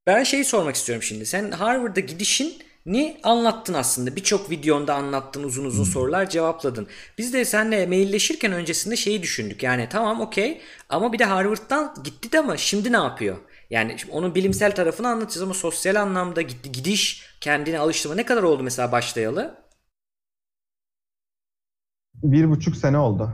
ben 0.07 0.23
şeyi 0.23 0.45
sormak 0.45 0.75
istiyorum 0.75 1.03
şimdi. 1.03 1.25
Sen 1.25 1.51
Harvard'a 1.51 1.99
gidişin 1.99 2.53
ni 2.85 3.17
anlattın 3.23 3.73
aslında. 3.73 4.15
Birçok 4.15 4.49
videonda 4.49 4.95
anlattın 4.95 5.43
uzun 5.43 5.65
uzun 5.65 5.83
sorular 5.83 6.29
cevapladın. 6.29 6.87
Biz 7.17 7.33
de 7.33 7.45
seninle 7.45 7.85
mailleşirken 7.87 8.51
öncesinde 8.51 8.95
şeyi 8.95 9.23
düşündük. 9.23 9.63
Yani 9.63 9.87
tamam 9.89 10.21
okey 10.21 10.61
ama 10.89 11.13
bir 11.13 11.19
de 11.19 11.25
Harvard'dan 11.25 11.95
gitti 12.03 12.31
de 12.31 12.39
ama 12.39 12.57
şimdi 12.57 12.91
ne 12.91 12.97
yapıyor? 12.97 13.37
Yani 13.69 13.99
şimdi 13.99 14.13
onun 14.13 14.35
bilimsel 14.35 14.75
tarafını 14.75 15.07
anlatacağız 15.07 15.43
ama 15.43 15.53
sosyal 15.53 15.95
anlamda 15.95 16.41
gitti 16.41 16.71
gidiş 16.71 17.23
kendini 17.41 17.79
alıştırma 17.79 18.15
ne 18.15 18.25
kadar 18.25 18.43
oldu 18.43 18.63
mesela 18.63 18.91
başlayalı? 18.91 19.65
Bir 22.23 22.49
buçuk 22.49 22.75
sene 22.77 22.97
oldu. 22.97 23.31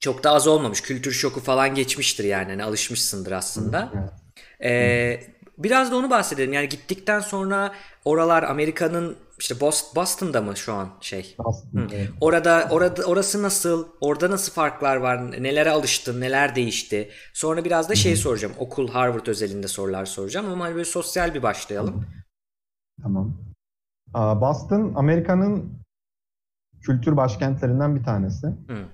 Çok 0.00 0.24
da 0.24 0.30
az 0.30 0.46
olmamış. 0.46 0.80
Kültür 0.80 1.12
şoku 1.12 1.40
falan 1.40 1.74
geçmiştir 1.74 2.24
yani. 2.24 2.50
Hani 2.50 2.64
alışmışsındır 2.64 3.32
aslında. 3.32 3.92
Ee, 4.64 5.20
biraz 5.62 5.90
da 5.90 5.96
onu 5.96 6.10
bahsedelim. 6.10 6.52
Yani 6.52 6.68
gittikten 6.68 7.20
sonra 7.20 7.72
oralar 8.04 8.42
Amerika'nın 8.42 9.16
işte 9.38 9.54
Bos- 9.54 9.96
Boston'da 9.96 10.40
mı 10.40 10.56
şu 10.56 10.72
an 10.72 10.88
şey? 11.00 11.36
Aslında. 11.38 11.94
evet. 11.94 12.10
Orada 12.20 12.68
orada 12.70 13.02
orası 13.04 13.42
nasıl? 13.42 13.88
Orada 14.00 14.30
nasıl 14.30 14.52
farklar 14.52 14.96
var? 14.96 15.42
Nelere 15.42 15.70
alıştın? 15.70 16.20
Neler 16.20 16.54
değişti? 16.54 17.10
Sonra 17.34 17.64
biraz 17.64 17.88
da 17.88 17.94
şey 17.94 18.16
soracağım. 18.16 18.54
Okul 18.58 18.88
Harvard 18.88 19.26
özelinde 19.26 19.68
sorular 19.68 20.04
soracağım 20.06 20.52
ama 20.52 20.64
hani 20.64 20.74
böyle 20.74 20.84
sosyal 20.84 21.34
bir 21.34 21.42
başlayalım. 21.42 22.04
Tamam. 23.02 23.36
Boston, 24.14 24.92
Amerika'nın 24.96 25.72
kültür 26.82 27.16
başkentlerinden 27.16 27.96
bir 27.96 28.04
tanesi. 28.04 28.46
Hı. 28.46 28.86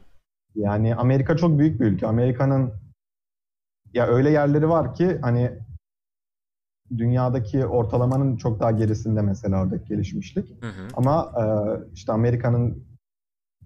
Yani 0.55 0.95
Amerika 0.95 1.37
çok 1.37 1.59
büyük 1.59 1.81
bir 1.81 1.87
ülke. 1.87 2.07
Amerika'nın 2.07 2.73
ya 3.93 4.07
öyle 4.07 4.31
yerleri 4.31 4.69
var 4.69 4.95
ki 4.95 5.19
hani 5.23 5.66
dünyadaki 6.99 7.67
ortalamanın 7.67 8.37
çok 8.37 8.61
daha 8.61 8.71
gerisinde 8.71 9.23
mesela 9.23 9.63
oradaki 9.63 9.89
gelişmişlik. 9.89 10.63
Hı 10.63 10.67
hı. 10.67 10.89
Ama 10.95 11.33
e, 11.41 11.45
işte 11.95 12.13
Amerika'nın 12.13 12.85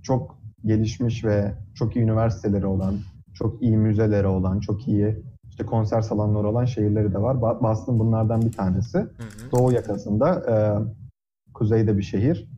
çok 0.03 0.39
gelişmiş 0.65 1.25
ve 1.25 1.55
çok 1.75 1.97
iyi 1.97 2.05
üniversiteleri 2.05 2.67
olan, 2.67 2.95
çok 3.35 3.63
iyi 3.63 3.77
müzeleri 3.77 4.27
olan, 4.27 4.61
çok 4.61 4.89
iyi 4.89 5.23
işte 5.51 5.67
konser 5.67 6.01
salonları 6.01 6.49
olan 6.49 6.65
şehirleri 6.65 7.13
de 7.13 7.23
var. 7.23 7.41
Boston 7.63 7.99
bunlardan 7.99 8.41
bir 8.43 8.53
tanesi. 8.53 8.99
Hı 8.99 9.05
hı. 9.05 9.53
Doğu 9.53 9.73
yakasında 9.73 10.35
e, 10.51 10.55
kuzeyde 11.55 11.99
bir 11.99 12.03
şehir. 12.03 12.49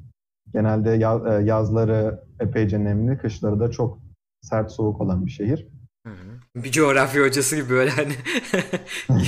Genelde 0.53 0.91
ya- 0.91 1.23
e, 1.29 1.45
yazları 1.45 2.21
epeyce 2.41 2.85
nemli, 2.85 3.19
kışları 3.19 3.61
da 3.61 3.71
çok 3.71 3.99
sert 4.43 4.73
soğuk 4.73 5.01
olan 5.01 5.27
bir 5.27 5.31
şehir. 5.31 5.69
Bir 6.57 6.71
coğrafya 6.71 7.23
hocası 7.25 7.57
gibi 7.57 7.71
böyle 7.71 7.91
hani. 7.91 8.13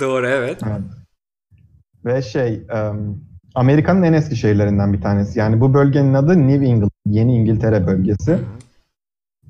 Doğru 0.00 0.26
evet. 0.26 0.60
Evet. 0.66 0.80
Ve 2.04 2.22
şey, 2.22 2.62
Amerika'nın 3.54 4.02
en 4.02 4.12
eski 4.12 4.36
şehirlerinden 4.36 4.92
bir 4.92 5.00
tanesi. 5.00 5.38
Yani 5.38 5.60
bu 5.60 5.74
bölgenin 5.74 6.14
adı 6.14 6.48
New 6.48 6.66
England, 6.66 6.90
Yeni 7.06 7.34
İngiltere 7.36 7.86
bölgesi. 7.86 8.38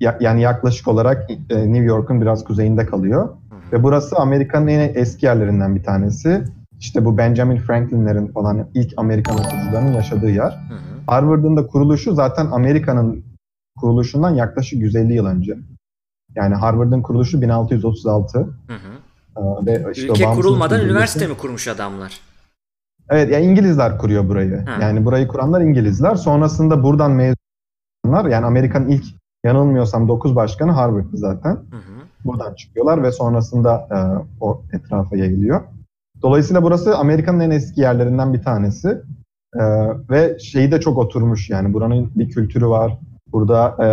Ya- 0.00 0.18
yani 0.20 0.40
yaklaşık 0.42 0.88
olarak 0.88 1.30
e, 1.50 1.56
New 1.72 1.84
York'un 1.84 2.20
biraz 2.20 2.44
kuzeyinde 2.44 2.86
kalıyor. 2.86 3.28
Ve 3.72 3.82
burası 3.82 4.16
Amerika'nın 4.16 4.66
en 4.66 4.94
eski 4.94 5.26
yerlerinden 5.26 5.76
bir 5.76 5.82
tanesi. 5.82 6.44
İşte 6.80 7.04
bu 7.04 7.18
Benjamin 7.18 7.56
Franklin'lerin 7.56 8.26
falan 8.26 8.68
ilk 8.74 8.92
Amerikan 8.96 9.38
okuyucularının 9.38 9.92
yaşadığı 9.92 10.30
yer. 10.30 10.58
Harvard'ın 11.06 11.56
da 11.56 11.66
kuruluşu 11.66 12.14
zaten 12.14 12.46
Amerika'nın 12.46 13.24
kuruluşundan 13.76 14.34
yaklaşık 14.34 14.80
150 14.80 15.12
yıl 15.14 15.26
önce. 15.26 15.56
Yani 16.38 16.54
Harvard'ın 16.54 17.02
kuruluşu 17.02 17.42
1636 17.42 18.38
Hı 18.38 18.44
hı. 18.44 18.78
Ee, 19.36 19.66
ve 19.66 19.92
işte 19.92 20.12
Ülke 20.12 20.24
kurulmadan 20.24 20.80
üniversite 20.80 21.26
mi 21.26 21.36
kurmuş 21.36 21.68
adamlar? 21.68 22.20
Evet, 23.10 23.32
ya 23.32 23.38
İngilizler 23.38 23.98
kuruyor 23.98 24.28
burayı. 24.28 24.64
Ha. 24.66 24.78
Yani 24.82 25.04
burayı 25.04 25.28
kuranlar 25.28 25.60
İngilizler. 25.60 26.14
Sonrasında 26.14 26.82
buradan 26.82 27.10
mezunlar, 27.10 28.30
yani 28.30 28.46
Amerika'nın 28.46 28.88
ilk 28.88 29.04
yanılmıyorsam 29.44 30.08
9 30.08 30.36
başkanı 30.36 30.72
Harvard'dı 30.72 31.16
zaten. 31.16 31.50
Hı 31.50 31.76
hı. 31.76 31.98
Buradan 32.24 32.54
çıkıyorlar 32.54 33.02
ve 33.02 33.12
sonrasında 33.12 33.88
e, 33.90 33.98
o 34.40 34.62
etrafa 34.72 35.16
yayılıyor. 35.16 35.60
Dolayısıyla 36.22 36.62
burası 36.62 36.96
Amerika'nın 36.96 37.40
en 37.40 37.50
eski 37.50 37.80
yerlerinden 37.80 38.34
bir 38.34 38.42
tanesi. 38.42 38.88
E, 39.54 39.62
ve 40.10 40.38
şeyi 40.38 40.72
de 40.72 40.80
çok 40.80 40.98
oturmuş 40.98 41.50
yani 41.50 41.74
buranın 41.74 42.10
bir 42.14 42.30
kültürü 42.30 42.66
var. 42.66 42.98
Burada 43.32 43.76
e, 43.84 43.86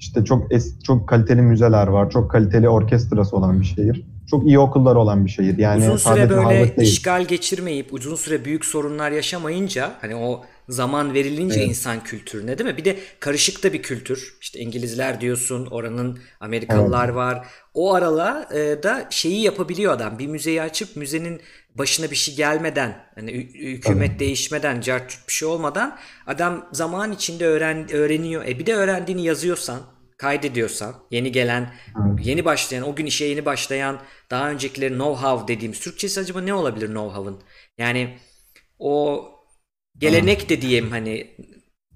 işte 0.00 0.24
çok 0.24 0.52
es, 0.52 0.82
çok 0.82 1.08
kaliteli 1.08 1.42
müzeler 1.42 1.86
var. 1.86 2.10
Çok 2.10 2.30
kaliteli 2.30 2.68
orkestrası 2.68 3.36
olan 3.36 3.60
bir 3.60 3.66
şehir. 3.66 4.04
Çok 4.30 4.46
iyi 4.46 4.58
okullar 4.58 4.96
olan 4.96 5.24
bir 5.24 5.30
şehir. 5.30 5.58
Yani 5.58 5.84
uzun 5.84 5.96
süre 5.96 6.30
böyle 6.30 6.74
işgal 6.76 7.24
geçirmeyip 7.24 7.94
uzun 7.94 8.16
süre 8.16 8.44
büyük 8.44 8.64
sorunlar 8.64 9.10
yaşamayınca 9.10 9.92
hani 10.00 10.16
o 10.16 10.44
zaman 10.68 11.14
verilince 11.14 11.60
Evet. 11.60 11.68
insan 11.68 12.04
kültürüne 12.04 12.58
değil 12.58 12.70
mi? 12.70 12.76
Bir 12.76 12.84
de 12.84 12.96
karışık 13.20 13.64
da 13.64 13.72
bir 13.72 13.82
kültür. 13.82 14.36
İşte 14.40 14.58
İngilizler 14.58 15.20
diyorsun, 15.20 15.66
oranın 15.66 16.18
Amerikalılar 16.40 17.08
var. 17.08 17.46
O 17.74 17.94
arala 17.94 18.48
e, 18.54 18.82
da 18.82 19.06
şeyi 19.10 19.42
yapabiliyor 19.42 19.92
adam. 19.92 20.18
Bir 20.18 20.26
müzeyi 20.26 20.62
açıp 20.62 20.96
müzenin 20.96 21.40
başına 21.74 22.10
bir 22.10 22.16
şey 22.16 22.34
gelmeden, 22.36 23.06
hani 23.14 23.30
hü- 23.30 23.54
hükümet 23.54 24.20
değişmeden, 24.20 24.80
cart 24.80 25.18
bir 25.28 25.32
şey 25.32 25.48
olmadan 25.48 25.98
adam 26.26 26.68
zaman 26.72 27.12
içinde 27.12 27.46
öğren 27.46 27.92
öğreniyor. 27.92 28.44
E 28.46 28.58
bir 28.58 28.66
de 28.66 28.74
öğrendiğini 28.74 29.24
yazıyorsan, 29.24 29.80
kaydediyorsan, 30.18 30.94
yeni 31.10 31.32
gelen, 31.32 31.74
yeni 32.22 32.44
başlayan, 32.44 32.88
o 32.88 32.94
gün 32.94 33.06
işe 33.06 33.24
yeni 33.24 33.44
başlayan, 33.44 34.00
daha 34.30 34.50
öncekileri 34.50 34.94
know-how 34.94 35.48
dediğimiz 35.48 35.80
Türkçesi 35.80 36.20
acaba 36.20 36.40
ne 36.40 36.54
olabilir 36.54 36.88
know-how'ın? 36.88 37.40
Yani 37.78 38.18
o 38.78 39.24
gelenek 39.98 40.48
de 40.48 40.62
diyeyim 40.62 40.90
hani 40.90 41.36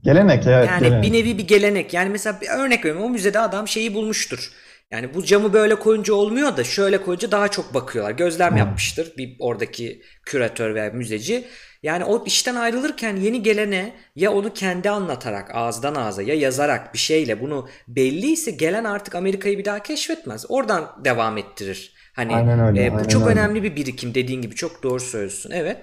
Gelenek 0.03 0.47
evet. 0.47 0.69
yani 0.69 0.81
gelenek. 0.81 1.03
bir 1.05 1.13
nevi 1.13 1.39
bir 1.39 1.49
gelenek. 1.49 1.95
Yani 1.95 2.11
mesela 2.11 2.41
bir 2.41 2.49
örnek 2.49 2.85
veriyorum 2.85 3.03
o 3.05 3.11
müzede 3.11 3.41
adam 3.41 3.69
şeyi 3.69 3.95
bulmuştur. 3.95 4.53
Yani 4.91 5.15
bu 5.15 5.25
camı 5.25 5.53
böyle 5.53 5.75
koyunca 5.75 6.15
olmuyor 6.15 6.57
da 6.57 6.65
şöyle 6.65 7.03
koyunca 7.03 7.31
daha 7.31 7.49
çok 7.49 7.75
bakıyorlar. 7.75 8.13
Gözlem 8.13 8.57
yapmıştır 8.57 9.13
bir 9.17 9.37
oradaki 9.41 10.03
küratör 10.27 10.75
veya 10.75 10.91
müzeci. 10.91 11.45
Yani 11.83 12.05
o 12.05 12.25
işten 12.25 12.55
ayrılırken 12.55 13.17
yeni 13.17 13.43
gelene 13.43 13.93
ya 14.17 14.33
onu 14.33 14.53
kendi 14.53 14.91
anlatarak 14.91 15.55
ağızdan 15.55 15.95
ağza 15.95 16.23
ya 16.23 16.35
yazarak 16.35 16.95
bir 16.95 16.99
şeyle 16.99 17.41
bunu 17.41 17.69
belliyse 17.89 18.51
gelen 18.51 18.85
artık 18.85 19.15
Amerika'yı 19.15 19.59
bir 19.59 19.65
daha 19.65 19.79
keşfetmez. 19.83 20.47
Oradan 20.49 20.91
devam 21.05 21.39
ettirir. 21.39 21.95
Hani 22.17 22.37
Aynen 22.37 22.61
öyle, 22.61 22.87
e, 22.87 22.93
bu 22.93 22.97
aynen 22.97 23.09
çok 23.09 23.23
öyle. 23.23 23.41
önemli 23.41 23.63
bir 23.63 23.77
birikim 23.77 24.15
dediğin 24.15 24.43
gibi 24.43 24.55
çok 24.55 24.83
doğru 24.83 25.01
söylüyorsun. 25.01 25.51
Evet. 25.55 25.79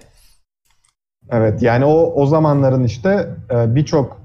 Evet 1.31 1.61
yani 1.61 1.85
o 1.85 2.13
o 2.21 2.25
zamanların 2.25 2.83
işte 2.83 3.29
e, 3.51 3.75
birçok 3.75 4.24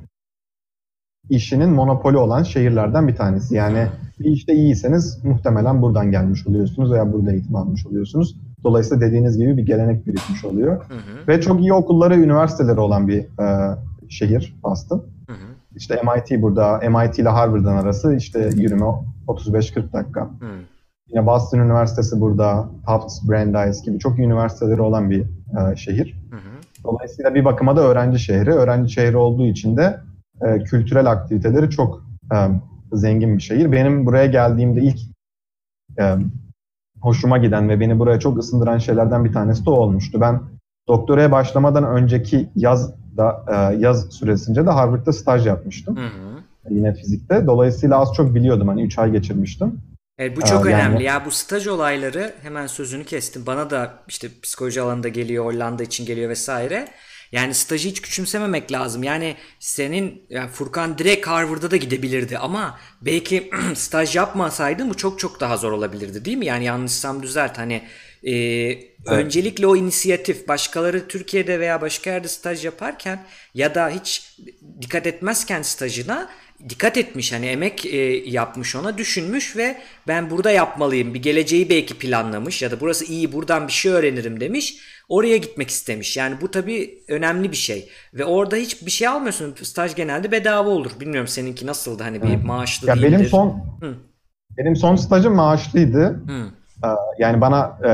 işinin 1.30 1.70
monopoli 1.70 2.16
olan 2.16 2.42
şehirlerden 2.42 3.08
bir 3.08 3.16
tanesi. 3.16 3.54
Yani 3.54 3.86
bir 4.20 4.24
işte 4.24 4.54
iyiyseniz 4.54 5.24
muhtemelen 5.24 5.82
buradan 5.82 6.10
gelmiş 6.10 6.46
oluyorsunuz 6.46 6.92
veya 6.92 7.12
burada 7.12 7.32
eğitim 7.32 7.56
almış 7.56 7.86
oluyorsunuz. 7.86 8.36
Dolayısıyla 8.64 9.06
dediğiniz 9.06 9.38
gibi 9.38 9.56
bir 9.56 9.66
gelenek 9.66 10.06
birikmiş 10.06 10.44
oluyor. 10.44 10.76
Hı 10.76 10.94
hı. 10.94 11.28
Ve 11.28 11.40
çok 11.40 11.60
iyi 11.60 11.72
okulları, 11.72 12.16
üniversiteleri 12.16 12.80
olan 12.80 13.08
bir 13.08 13.18
e, 13.18 13.76
şehir 14.08 14.56
Boston. 14.62 14.98
Hı 15.26 15.32
hı. 15.32 15.36
İşte 15.76 16.02
MIT 16.02 16.42
burada, 16.42 16.78
MIT 16.78 17.18
ile 17.18 17.28
Harvard'ın 17.28 17.76
arası 17.76 18.14
işte 18.14 18.50
yürüme 18.56 18.86
35-40 19.26 19.92
dakika. 19.92 20.20
Hı. 20.20 20.46
Yine 21.08 21.26
Boston 21.26 21.58
Üniversitesi 21.58 22.20
burada, 22.20 22.68
Tufts, 22.86 23.28
Brandeis 23.28 23.82
gibi 23.82 23.98
çok 23.98 24.18
iyi 24.18 24.26
üniversiteleri 24.26 24.80
olan 24.80 25.10
bir 25.10 25.20
e, 25.20 25.76
şehir. 25.76 26.16
Hı 26.30 26.36
hı. 26.36 26.84
Dolayısıyla 26.84 27.34
bir 27.34 27.44
bakıma 27.44 27.76
da 27.76 27.80
öğrenci 27.80 28.18
şehri. 28.18 28.52
Öğrenci 28.52 28.92
şehri 28.92 29.16
olduğu 29.16 29.46
için 29.46 29.76
de 29.76 30.00
e, 30.42 30.64
kültürel 30.64 31.10
aktiviteleri 31.10 31.70
çok 31.70 32.04
e, 32.32 32.36
zengin 32.92 33.36
bir 33.36 33.42
şehir. 33.42 33.72
Benim 33.72 34.06
buraya 34.06 34.26
geldiğimde 34.26 34.80
ilk 34.80 34.98
e, 35.98 36.16
hoşuma 37.00 37.38
giden 37.38 37.68
ve 37.68 37.80
beni 37.80 37.98
buraya 37.98 38.20
çok 38.20 38.38
ısındıran 38.38 38.78
şeylerden 38.78 39.24
bir 39.24 39.32
tanesi 39.32 39.66
de 39.66 39.70
o 39.70 39.74
olmuştu. 39.74 40.20
Ben 40.20 40.40
doktoraya 40.88 41.32
başlamadan 41.32 41.84
önceki 41.84 42.48
yaz 42.56 42.94
da 43.16 43.44
e, 43.48 43.76
yaz 43.76 44.06
süresince 44.10 44.66
de 44.66 44.70
Harvard'da 44.70 45.12
staj 45.12 45.46
yapmıştım. 45.46 45.96
Hı 45.96 46.06
hı. 46.06 46.40
Yine 46.70 46.94
fizikte. 46.94 47.46
Dolayısıyla 47.46 47.98
az 47.98 48.12
çok 48.14 48.34
biliyordum. 48.34 48.68
Hani 48.68 48.82
3 48.82 48.98
ay 48.98 49.12
geçirmiştim. 49.12 49.80
Evet 50.18 50.36
bu 50.36 50.40
çok 50.40 50.70
yani- 50.70 50.74
önemli. 50.74 51.02
Ya 51.04 51.24
bu 51.24 51.30
staj 51.30 51.66
olayları 51.66 52.34
hemen 52.42 52.66
sözünü 52.66 53.04
kestim. 53.04 53.42
Bana 53.46 53.70
da 53.70 53.90
işte 54.08 54.28
psikoloji 54.42 54.80
alanında 54.80 55.08
geliyor, 55.08 55.44
Hollanda 55.44 55.82
için 55.82 56.06
geliyor 56.06 56.30
vesaire. 56.30 56.88
Yani 57.32 57.54
stajı 57.54 57.88
hiç 57.88 58.02
küçümsememek 58.02 58.72
lazım. 58.72 59.02
Yani 59.02 59.36
senin 59.58 60.22
yani 60.30 60.50
Furkan 60.50 60.98
direkt 60.98 61.26
Harvard'a 61.26 61.70
da 61.70 61.76
gidebilirdi 61.76 62.38
ama 62.38 62.78
belki 63.00 63.50
staj 63.74 64.16
yapmasaydın 64.16 64.90
bu 64.90 64.96
çok 64.96 65.18
çok 65.18 65.40
daha 65.40 65.56
zor 65.56 65.72
olabilirdi 65.72 66.24
değil 66.24 66.36
mi? 66.36 66.46
Yani 66.46 66.64
yanlışsam 66.64 67.22
düzelt 67.22 67.58
hani 67.58 67.82
e, 68.26 68.34
öncelikle 69.06 69.66
o 69.66 69.76
inisiyatif 69.76 70.48
başkaları 70.48 71.08
Türkiye'de 71.08 71.60
veya 71.60 71.80
başka 71.80 72.10
yerde 72.10 72.28
staj 72.28 72.64
yaparken 72.64 73.24
ya 73.54 73.74
da 73.74 73.88
hiç 73.88 74.36
dikkat 74.80 75.06
etmezken 75.06 75.62
stajına 75.62 76.30
dikkat 76.68 76.96
etmiş 76.96 77.32
hani 77.32 77.46
emek 77.46 77.86
e, 77.86 77.96
yapmış 78.30 78.76
ona 78.76 78.98
düşünmüş 78.98 79.56
ve 79.56 79.80
ben 80.08 80.30
burada 80.30 80.50
yapmalıyım 80.50 81.14
bir 81.14 81.22
geleceği 81.22 81.68
belki 81.68 81.98
planlamış 81.98 82.62
ya 82.62 82.70
da 82.70 82.80
burası 82.80 83.04
iyi 83.04 83.32
buradan 83.32 83.68
bir 83.68 83.72
şey 83.72 83.92
öğrenirim 83.92 84.40
demiş 84.40 84.76
oraya 85.10 85.36
gitmek 85.36 85.70
istemiş 85.70 86.16
yani 86.16 86.40
bu 86.40 86.50
tabii 86.50 87.02
önemli 87.08 87.50
bir 87.52 87.56
şey 87.56 87.88
ve 88.14 88.24
orada 88.24 88.56
hiç 88.56 88.86
bir 88.86 88.90
şey 88.90 89.08
almıyorsun 89.08 89.54
staj 89.62 89.94
genelde 89.94 90.32
bedava 90.32 90.68
olur 90.68 90.90
bilmiyorum 91.00 91.28
seninki 91.28 91.66
nasıldı 91.66 92.02
hani 92.02 92.22
bir 92.22 92.44
maaşlı 92.44 92.88
ya 92.88 92.94
değildir. 92.94 93.12
benim 93.12 93.26
son 93.26 93.48
Hı. 93.80 93.94
benim 94.58 94.76
son 94.76 94.96
stajım 94.96 95.34
maaşlıydı 95.34 96.04
Hı. 96.26 96.46
Ee, 96.84 96.88
yani 97.18 97.40
bana 97.40 97.78
e, 97.86 97.90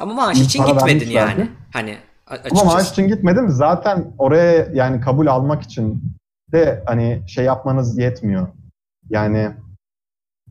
ama 0.00 0.14
maaş 0.14 0.40
için 0.40 0.66
gitmedin 0.66 1.10
yani 1.10 1.50
hani 1.72 1.90
a- 2.26 2.30
ama 2.30 2.38
açıkçası. 2.44 2.66
maaş 2.66 2.90
için 2.90 3.08
gitmedim 3.08 3.48
zaten 3.50 4.06
oraya 4.18 4.68
yani 4.74 5.00
kabul 5.00 5.26
almak 5.26 5.62
için 5.62 6.02
de 6.52 6.82
hani 6.86 7.22
şey 7.26 7.44
yapmanız 7.44 7.98
yetmiyor 7.98 8.48
yani 9.10 9.50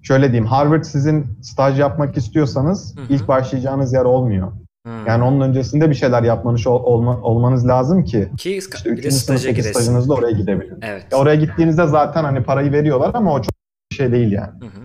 şöyle 0.04 0.26
diyeyim 0.32 0.46
Harvard 0.46 0.84
sizin 0.84 1.28
staj 1.42 1.80
yapmak 1.80 2.18
istiyorsanız 2.18 2.98
Hı 2.98 3.02
hı. 3.02 3.14
ilk 3.14 3.28
başlayacağınız 3.28 3.94
yer 3.94 4.06
olmuyor. 4.06 4.52
Hı. 4.86 4.90
Yani 5.08 5.24
onun 5.24 5.42
öncesinde 5.42 5.90
bir 5.90 5.96
şeyler 5.96 6.24
yapmanız 6.24 6.68
ol- 6.68 6.84
olma- 6.84 7.22
olmanız 7.22 7.68
lazım 7.68 8.04
ki 8.04 8.30
ki 8.38 8.58
işte 8.58 8.92
bir 8.92 9.04
de 9.04 9.08
3. 9.08 9.14
staja 9.14 9.52
giresin. 9.52 9.72
stajınızda 9.72 10.14
oraya 10.14 10.32
gidebilin. 10.32 10.80
Evet. 10.82 11.06
Ya 11.12 11.18
Oraya 11.18 11.36
gittiğinizde 11.36 11.88
zaten 11.88 12.24
hani 12.24 12.44
parayı 12.44 12.72
veriyorlar 12.72 13.12
ama 13.14 13.34
o 13.34 13.42
çok 13.42 13.54
bir 13.92 13.96
şey 13.96 14.12
değil 14.12 14.32
yani. 14.32 14.52
Hı 14.62 14.66
hı. 14.66 14.82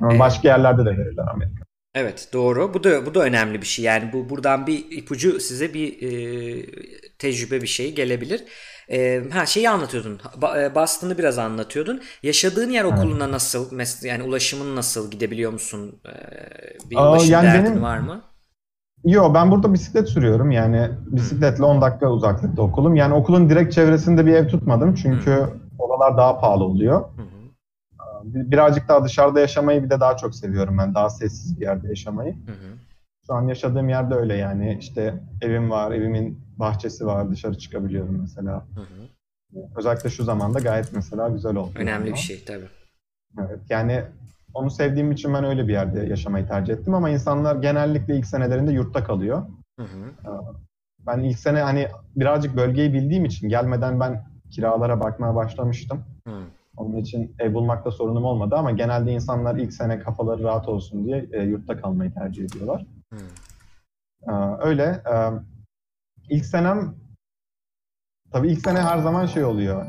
Ama 0.00 0.14
Ee, 0.14 0.18
Başka 0.18 0.48
yerlerde 0.48 0.80
de 0.84 0.90
verirler 0.90 1.24
Amerika. 1.34 1.64
Evet 1.94 2.28
doğru. 2.32 2.74
Bu 2.74 2.84
da 2.84 3.06
bu 3.06 3.14
da 3.14 3.20
önemli 3.20 3.60
bir 3.62 3.66
şey. 3.66 3.84
Yani 3.84 4.12
bu 4.12 4.28
buradan 4.30 4.66
bir 4.66 4.84
ipucu 4.90 5.40
size 5.40 5.74
bir 5.74 6.02
e, 6.02 6.66
tecrübe 7.18 7.62
bir 7.62 7.66
şey 7.66 7.94
gelebilir. 7.94 8.44
E, 8.90 9.22
ha 9.32 9.46
şeyi 9.46 9.70
anlatıyordun. 9.70 10.20
E, 10.58 10.74
Boston'ı 10.74 11.18
biraz 11.18 11.38
anlatıyordun. 11.38 12.02
Yaşadığın 12.22 12.70
yer 12.70 12.84
okuluna 12.84 13.32
nasıl? 13.32 13.72
Mes- 13.78 14.06
yani 14.06 14.22
ulaşımın 14.22 14.76
nasıl? 14.76 15.10
Gidebiliyor 15.10 15.52
musun? 15.52 16.00
E, 16.06 16.10
bir 16.90 16.96
Aa, 16.96 17.10
ulaşım 17.12 17.30
yani 17.32 17.44
derdin 17.46 17.64
benim- 17.64 17.82
var 17.82 17.98
mı? 17.98 18.22
Yo 19.04 19.34
ben 19.34 19.50
burada 19.50 19.72
bisiklet 19.74 20.08
sürüyorum 20.08 20.50
yani 20.50 20.90
bisikletle 21.06 21.64
10 21.64 21.80
dakika 21.80 22.10
uzaklıkta 22.10 22.62
okulum. 22.62 22.96
Yani 22.96 23.14
okulun 23.14 23.50
direkt 23.50 23.74
çevresinde 23.74 24.26
bir 24.26 24.32
ev 24.34 24.48
tutmadım 24.48 24.94
çünkü 24.94 25.46
oralar 25.78 26.16
daha 26.16 26.40
pahalı 26.40 26.64
oluyor. 26.64 27.04
Bir- 28.22 28.50
Birazcık 28.50 28.88
daha 28.88 29.04
dışarıda 29.04 29.40
yaşamayı 29.40 29.84
bir 29.84 29.90
de 29.90 30.00
daha 30.00 30.16
çok 30.16 30.34
seviyorum 30.34 30.78
ben. 30.78 30.94
Daha 30.94 31.10
sessiz 31.10 31.60
bir 31.60 31.64
yerde 31.66 31.88
yaşamayı. 31.88 32.36
Şu 33.26 33.34
an 33.34 33.48
yaşadığım 33.48 33.88
yerde 33.88 34.14
öyle 34.14 34.36
yani 34.36 34.76
işte 34.80 35.14
evim 35.42 35.70
var, 35.70 35.92
evimin 35.92 36.40
bahçesi 36.56 37.06
var, 37.06 37.30
dışarı 37.30 37.58
çıkabiliyorum 37.58 38.18
mesela. 38.20 38.66
Hı. 38.74 38.80
Özellikle 39.76 40.10
şu 40.10 40.24
zamanda 40.24 40.58
gayet 40.58 40.92
mesela 40.92 41.28
güzel 41.28 41.56
oldu. 41.56 41.70
Önemli 41.76 42.06
yani 42.08 42.12
bir 42.12 42.18
şey 42.20 42.44
tabii. 42.44 42.68
Evet 43.38 43.60
yani 43.70 44.02
onu 44.54 44.70
sevdiğim 44.70 45.12
için 45.12 45.34
ben 45.34 45.44
öyle 45.44 45.68
bir 45.68 45.72
yerde 45.72 46.00
yaşamayı 46.00 46.46
tercih 46.46 46.74
ettim 46.74 46.94
ama 46.94 47.10
insanlar 47.10 47.56
genellikle 47.56 48.16
ilk 48.16 48.26
senelerinde 48.26 48.72
yurtta 48.72 49.04
kalıyor. 49.04 49.42
Hı 49.78 49.82
hı. 49.82 50.30
Ben 51.06 51.18
ilk 51.18 51.38
sene 51.38 51.60
hani 51.60 51.88
birazcık 52.16 52.56
bölgeyi 52.56 52.92
bildiğim 52.92 53.24
için 53.24 53.48
gelmeden 53.48 54.00
ben 54.00 54.24
kiralara 54.50 55.00
bakmaya 55.00 55.34
başlamıştım. 55.34 56.04
Hı. 56.28 56.34
Onun 56.76 56.96
için 56.96 57.34
ev 57.38 57.54
bulmakta 57.54 57.90
sorunum 57.90 58.24
olmadı 58.24 58.56
ama 58.56 58.70
genelde 58.70 59.12
insanlar 59.12 59.56
ilk 59.56 59.72
sene 59.72 59.98
kafaları 59.98 60.42
rahat 60.42 60.68
olsun 60.68 61.04
diye 61.04 61.28
e, 61.32 61.42
yurtta 61.42 61.80
kalmayı 61.80 62.14
tercih 62.14 62.44
ediyorlar. 62.44 62.86
Hı. 63.12 63.18
Ee, 64.28 64.32
öyle. 64.60 64.84
e, 64.84 65.14
ilk 66.28 66.44
senem 66.46 66.94
tabii 68.32 68.48
ilk 68.48 68.60
sene 68.60 68.80
her 68.80 68.98
zaman 68.98 69.26
şey 69.26 69.44
oluyor. 69.44 69.86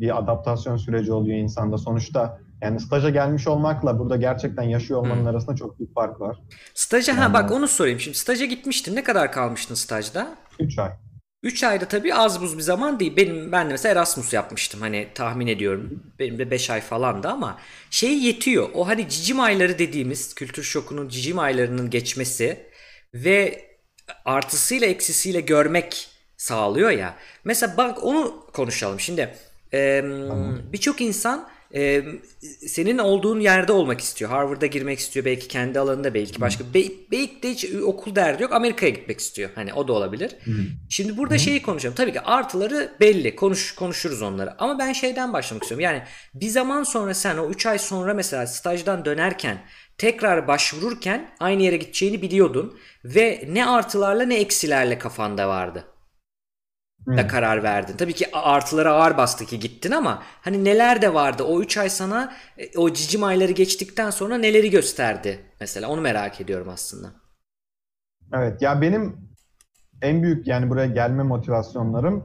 Bir 0.00 0.18
adaptasyon 0.18 0.76
süreci 0.76 1.12
oluyor 1.12 1.38
insanda. 1.38 1.78
Sonuçta 1.78 2.39
yani 2.62 2.80
staja 2.80 3.10
gelmiş 3.10 3.46
olmakla 3.48 3.98
burada 3.98 4.16
gerçekten 4.16 4.62
yaşıyor 4.62 5.00
olmanın 5.00 5.24
Hı. 5.24 5.28
arasında 5.28 5.56
çok 5.56 5.78
büyük 5.78 5.94
fark 5.94 6.20
var. 6.20 6.36
Staja 6.74 7.16
ha 7.16 7.22
Yani- 7.22 7.32
bak 7.34 7.50
onu 7.52 7.68
sorayım. 7.68 8.00
Şimdi 8.00 8.18
staja 8.18 8.44
gitmiştin. 8.44 8.96
Ne 8.96 9.04
kadar 9.04 9.32
kalmıştın 9.32 9.74
stajda? 9.74 10.34
3 10.58 10.78
ay. 10.78 10.90
3 11.42 11.64
ayda 11.64 11.84
tabii 11.84 12.14
az 12.14 12.40
buz 12.40 12.56
bir 12.56 12.62
zaman 12.62 13.00
değil. 13.00 13.16
Benim 13.16 13.52
ben 13.52 13.66
de 13.66 13.72
mesela 13.72 13.92
Erasmus 13.92 14.32
yapmıştım. 14.32 14.80
Hani 14.80 15.08
tahmin 15.14 15.46
ediyorum. 15.46 16.02
Benim 16.18 16.38
de 16.38 16.50
5 16.50 16.70
ay 16.70 16.80
falandı 16.80 17.28
ama 17.28 17.58
şey 17.90 18.18
yetiyor. 18.18 18.68
O 18.74 18.88
hani 18.88 19.08
cicim 19.08 19.40
ayları 19.40 19.78
dediğimiz 19.78 20.34
kültür 20.34 20.62
şokunun 20.62 21.08
cicim 21.08 21.38
aylarının 21.38 21.90
geçmesi 21.90 22.66
ve 23.14 23.64
artısıyla 24.24 24.86
eksisiyle 24.86 25.40
görmek 25.40 26.08
sağlıyor 26.36 26.90
ya. 26.90 27.14
Mesela 27.44 27.76
bak 27.76 28.04
onu 28.04 28.46
konuşalım. 28.52 29.00
Şimdi 29.00 29.34
e, 29.72 30.02
birçok 30.72 31.00
insan 31.00 31.48
e, 31.74 32.02
senin 32.66 32.98
olduğun 32.98 33.40
yerde 33.40 33.72
olmak 33.72 34.00
istiyor. 34.00 34.30
Harvard'a 34.30 34.66
girmek 34.66 34.98
istiyor. 34.98 35.26
Belki 35.26 35.48
kendi 35.48 35.78
alanında 35.78 36.14
belki 36.14 36.40
başka. 36.40 36.64
Be- 36.74 37.10
belki 37.10 37.42
de 37.42 37.50
hiç 37.50 37.66
okul 37.82 38.14
derdi 38.14 38.42
yok. 38.42 38.52
Amerika'ya 38.52 38.92
gitmek 38.92 39.20
istiyor. 39.20 39.50
Hani 39.54 39.74
o 39.74 39.88
da 39.88 39.92
olabilir. 39.92 40.36
Şimdi 40.88 41.16
burada 41.16 41.38
şeyi 41.38 41.62
konuşalım. 41.62 41.94
Tabii 41.94 42.12
ki 42.12 42.20
artıları 42.20 42.92
belli. 43.00 43.36
Konuş 43.36 43.74
konuşuruz 43.74 44.22
onları. 44.22 44.54
Ama 44.58 44.78
ben 44.78 44.92
şeyden 44.92 45.32
başlamak 45.32 45.62
istiyorum. 45.62 45.84
Yani 45.84 46.02
bir 46.34 46.48
zaman 46.48 46.82
sonra 46.82 47.14
sen 47.14 47.38
o 47.38 47.50
3 47.50 47.66
ay 47.66 47.78
sonra 47.78 48.14
mesela 48.14 48.46
stajdan 48.46 49.04
dönerken 49.04 49.58
tekrar 49.98 50.48
başvururken 50.48 51.30
aynı 51.40 51.62
yere 51.62 51.76
gideceğini 51.76 52.22
biliyordun 52.22 52.78
ve 53.04 53.44
ne 53.48 53.66
artılarla 53.66 54.24
ne 54.24 54.36
eksilerle 54.36 54.98
kafanda 54.98 55.48
vardı 55.48 55.84
da 57.06 57.26
karar 57.26 57.62
verdin. 57.62 57.96
Tabii 57.96 58.12
ki 58.12 58.26
artılara 58.32 58.92
ağır 58.92 59.16
bastı 59.16 59.46
ki 59.46 59.58
gittin 59.58 59.90
ama 59.90 60.22
hani 60.40 60.64
neler 60.64 61.02
de 61.02 61.14
vardı 61.14 61.42
o 61.42 61.60
3 61.60 61.76
ay 61.76 61.90
sana 61.90 62.32
e, 62.58 62.78
o 62.78 62.92
cicim 62.92 63.24
ayları 63.24 63.52
geçtikten 63.52 64.10
sonra 64.10 64.38
neleri 64.38 64.70
gösterdi 64.70 65.40
mesela 65.60 65.88
onu 65.88 66.00
merak 66.00 66.40
ediyorum 66.40 66.68
aslında. 66.68 67.08
Evet 68.32 68.62
ya 68.62 68.80
benim 68.80 69.16
en 70.02 70.22
büyük 70.22 70.46
yani 70.46 70.70
buraya 70.70 70.86
gelme 70.86 71.22
motivasyonlarım 71.22 72.24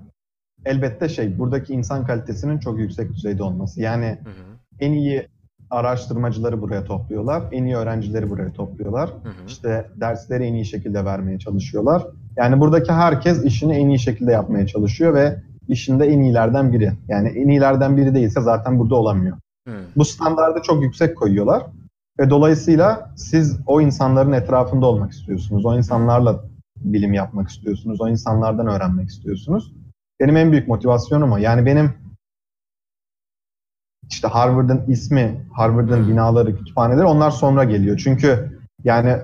elbette 0.65 1.09
şey 1.09 1.39
buradaki 1.39 1.73
insan 1.73 2.05
kalitesinin 2.05 2.59
çok 2.59 2.79
yüksek 2.79 3.13
düzeyde 3.13 3.43
olması. 3.43 3.81
Yani 3.81 4.19
Hı 4.23 4.29
hı, 4.29 4.57
en 4.79 4.91
iyi 4.91 5.27
araştırmacıları 5.69 6.61
buraya 6.61 6.83
topluyorlar, 6.83 7.43
en 7.51 7.65
iyi 7.65 7.75
öğrencileri 7.75 8.29
buraya 8.29 8.53
topluyorlar. 8.53 9.09
hı 9.09 9.29
hı. 9.29 9.45
İşte 9.47 9.85
dersleri 9.95 10.43
en 10.43 10.53
iyi 10.53 10.65
şekilde 10.65 11.05
vermeye 11.05 11.39
çalışıyorlar. 11.39 12.07
Yani 12.37 12.59
buradaki 12.59 12.91
herkes 12.91 13.43
işini 13.43 13.75
en 13.75 13.89
iyi 13.89 13.99
şekilde 13.99 14.31
yapmaya 14.31 14.67
çalışıyor 14.67 15.13
ve 15.13 15.41
işinde 15.67 16.05
en 16.05 16.19
iyilerden 16.19 16.73
biri. 16.73 16.91
Yani 17.07 17.29
en 17.29 17.47
iyilerden 17.47 17.97
biri 17.97 18.15
değilse 18.15 18.41
zaten 18.41 18.79
burada 18.79 18.95
olamıyor. 18.95 19.37
Hı. 19.67 19.73
Bu 19.95 20.05
standardı 20.05 20.61
çok 20.63 20.83
yüksek 20.83 21.17
koyuyorlar 21.17 21.63
ve 22.19 22.29
dolayısıyla 22.29 23.11
siz 23.15 23.59
o 23.67 23.81
insanların 23.81 24.31
etrafında 24.31 24.85
olmak 24.85 25.11
istiyorsunuz. 25.11 25.65
O 25.65 25.77
insanlarla 25.77 26.43
bilim 26.77 27.13
yapmak 27.13 27.49
istiyorsunuz. 27.49 28.01
O 28.01 28.07
insanlardan 28.07 28.67
öğrenmek 28.67 29.09
istiyorsunuz. 29.09 29.73
Benim 30.19 30.37
en 30.37 30.51
büyük 30.51 30.67
motivasyonum 30.67 31.31
o. 31.31 31.37
Yani 31.37 31.65
benim 31.65 31.93
işte 34.09 34.27
Harvard'ın 34.27 34.83
ismi, 34.87 35.45
Harvard'ın 35.53 36.07
binaları, 36.07 36.57
kütüphaneleri 36.57 37.05
onlar 37.05 37.31
sonra 37.31 37.63
geliyor. 37.63 38.01
Çünkü 38.03 38.59
yani 38.83 39.17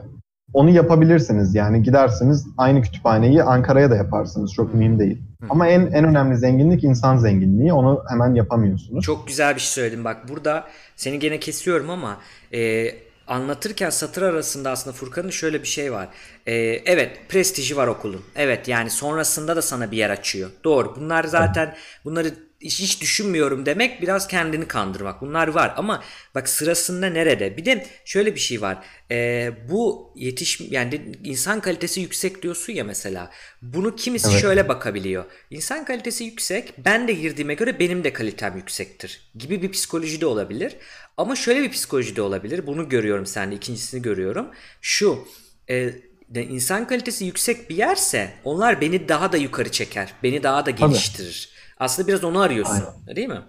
onu 0.53 0.69
yapabilirsiniz. 0.69 1.55
Yani 1.55 1.83
gidersiniz 1.83 2.47
aynı 2.57 2.81
kütüphaneyi 2.81 3.43
Ankara'ya 3.43 3.91
da 3.91 3.95
yaparsınız. 3.95 4.53
Çok 4.53 4.73
mühim 4.73 4.99
değil. 4.99 5.21
Ama 5.49 5.67
en 5.67 5.81
en 5.81 6.05
önemli 6.05 6.37
zenginlik 6.37 6.83
insan 6.83 7.17
zenginliği. 7.17 7.73
Onu 7.73 8.03
hemen 8.09 8.35
yapamıyorsunuz. 8.35 9.05
Çok 9.05 9.27
güzel 9.27 9.55
bir 9.55 9.59
şey 9.59 9.69
söyledin 9.69 10.03
bak 10.03 10.29
burada 10.29 10.63
seni 10.95 11.19
gene 11.19 11.39
kesiyorum 11.39 11.89
ama 11.89 12.17
e, 12.53 12.91
anlatırken 13.27 13.89
satır 13.89 14.21
arasında 14.21 14.71
aslında 14.71 14.95
Furkan'ın 14.95 15.29
şöyle 15.29 15.61
bir 15.61 15.67
şey 15.67 15.91
var. 15.91 16.07
E, 16.45 16.53
evet 16.85 17.17
prestiji 17.29 17.77
var 17.77 17.87
okulun. 17.87 18.21
Evet 18.35 18.67
yani 18.67 18.89
sonrasında 18.89 19.55
da 19.55 19.61
sana 19.61 19.91
bir 19.91 19.97
yer 19.97 20.09
açıyor. 20.09 20.49
Doğru 20.63 20.95
bunlar 20.95 21.23
zaten 21.23 21.73
bunları 22.05 22.33
hiç, 22.61 22.79
hiç 22.79 23.01
düşünmüyorum 23.01 23.65
demek 23.65 24.01
biraz 24.01 24.27
kendini 24.27 24.67
kandırmak. 24.67 25.21
Bunlar 25.21 25.47
var 25.47 25.73
ama 25.77 26.03
bak 26.35 26.49
sırasında 26.49 27.07
nerede? 27.07 27.57
Bir 27.57 27.65
de 27.65 27.85
şöyle 28.05 28.35
bir 28.35 28.39
şey 28.39 28.61
var. 28.61 28.83
E, 29.11 29.51
bu 29.69 30.13
yetiş 30.15 30.61
yani 30.61 31.01
insan 31.23 31.59
kalitesi 31.59 32.01
yüksek 32.01 32.41
diyorsun 32.41 32.73
ya 32.73 32.83
mesela. 32.83 33.31
Bunu 33.61 33.95
kimisi 33.95 34.29
Evet. 34.31 34.41
şöyle 34.41 34.67
bakabiliyor. 34.69 35.25
İnsan 35.49 35.85
kalitesi 35.85 36.23
yüksek. 36.23 36.73
Ben 36.85 37.07
de 37.07 37.13
girdiğime 37.13 37.53
göre 37.53 37.79
benim 37.79 38.03
de 38.03 38.13
kalitem 38.13 38.57
yüksektir 38.57 39.31
gibi 39.35 39.61
bir 39.61 39.71
psikoloji 39.71 40.21
de 40.21 40.25
olabilir. 40.25 40.75
Ama 41.17 41.35
şöyle 41.35 41.61
bir 41.61 41.71
psikoloji 41.71 42.15
de 42.15 42.21
olabilir. 42.21 42.67
Bunu 42.67 42.89
görüyorum 42.89 43.25
sende. 43.25 43.55
ikincisini 43.55 44.01
görüyorum. 44.01 44.47
Şu 44.81 45.27
e, 45.69 45.93
de 46.29 46.43
insan 46.43 46.87
kalitesi 46.87 47.25
yüksek 47.25 47.69
bir 47.69 47.75
yerse 47.75 48.33
onlar 48.43 48.81
beni 48.81 49.09
daha 49.09 49.31
da 49.31 49.37
yukarı 49.37 49.71
çeker. 49.71 50.13
Beni 50.23 50.43
daha 50.43 50.65
da 50.65 50.71
geliştirir. 50.71 51.49
Aslında 51.81 52.07
biraz 52.07 52.23
onu 52.23 52.39
arıyorsun. 52.39 52.83
Değil 53.15 53.27
mi? 53.27 53.41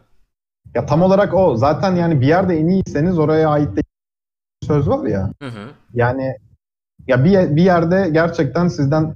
Ya 0.74 0.86
tam 0.86 1.02
olarak 1.02 1.34
o. 1.34 1.56
Zaten 1.56 1.96
yani 1.96 2.20
bir 2.20 2.26
yerde 2.26 2.58
en 2.58 2.68
iyiyseniz 2.68 3.18
oraya 3.18 3.48
ait 3.48 3.76
de 3.76 3.80
söz 4.66 4.88
var 4.88 5.06
ya. 5.06 5.30
Hı 5.42 5.48
hı. 5.48 5.70
Yani 5.94 6.36
ya 7.06 7.24
bir, 7.24 7.56
bir 7.56 7.62
yerde 7.62 8.08
gerçekten 8.12 8.68
sizden 8.68 9.14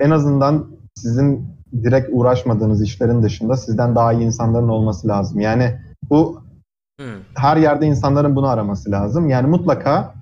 en 0.00 0.10
azından 0.10 0.66
sizin 0.96 1.56
direkt 1.82 2.08
uğraşmadığınız 2.12 2.82
işlerin 2.82 3.22
dışında 3.22 3.56
sizden 3.56 3.94
daha 3.94 4.12
iyi 4.12 4.22
insanların 4.22 4.68
olması 4.68 5.08
lazım. 5.08 5.40
Yani 5.40 5.80
Bu 6.10 6.42
Hı. 7.00 7.06
her 7.36 7.56
yerde 7.56 7.86
insanların 7.86 8.36
bunu 8.36 8.46
araması 8.48 8.90
lazım. 8.90 9.28
Yani 9.28 9.46
mutlaka 9.46 10.14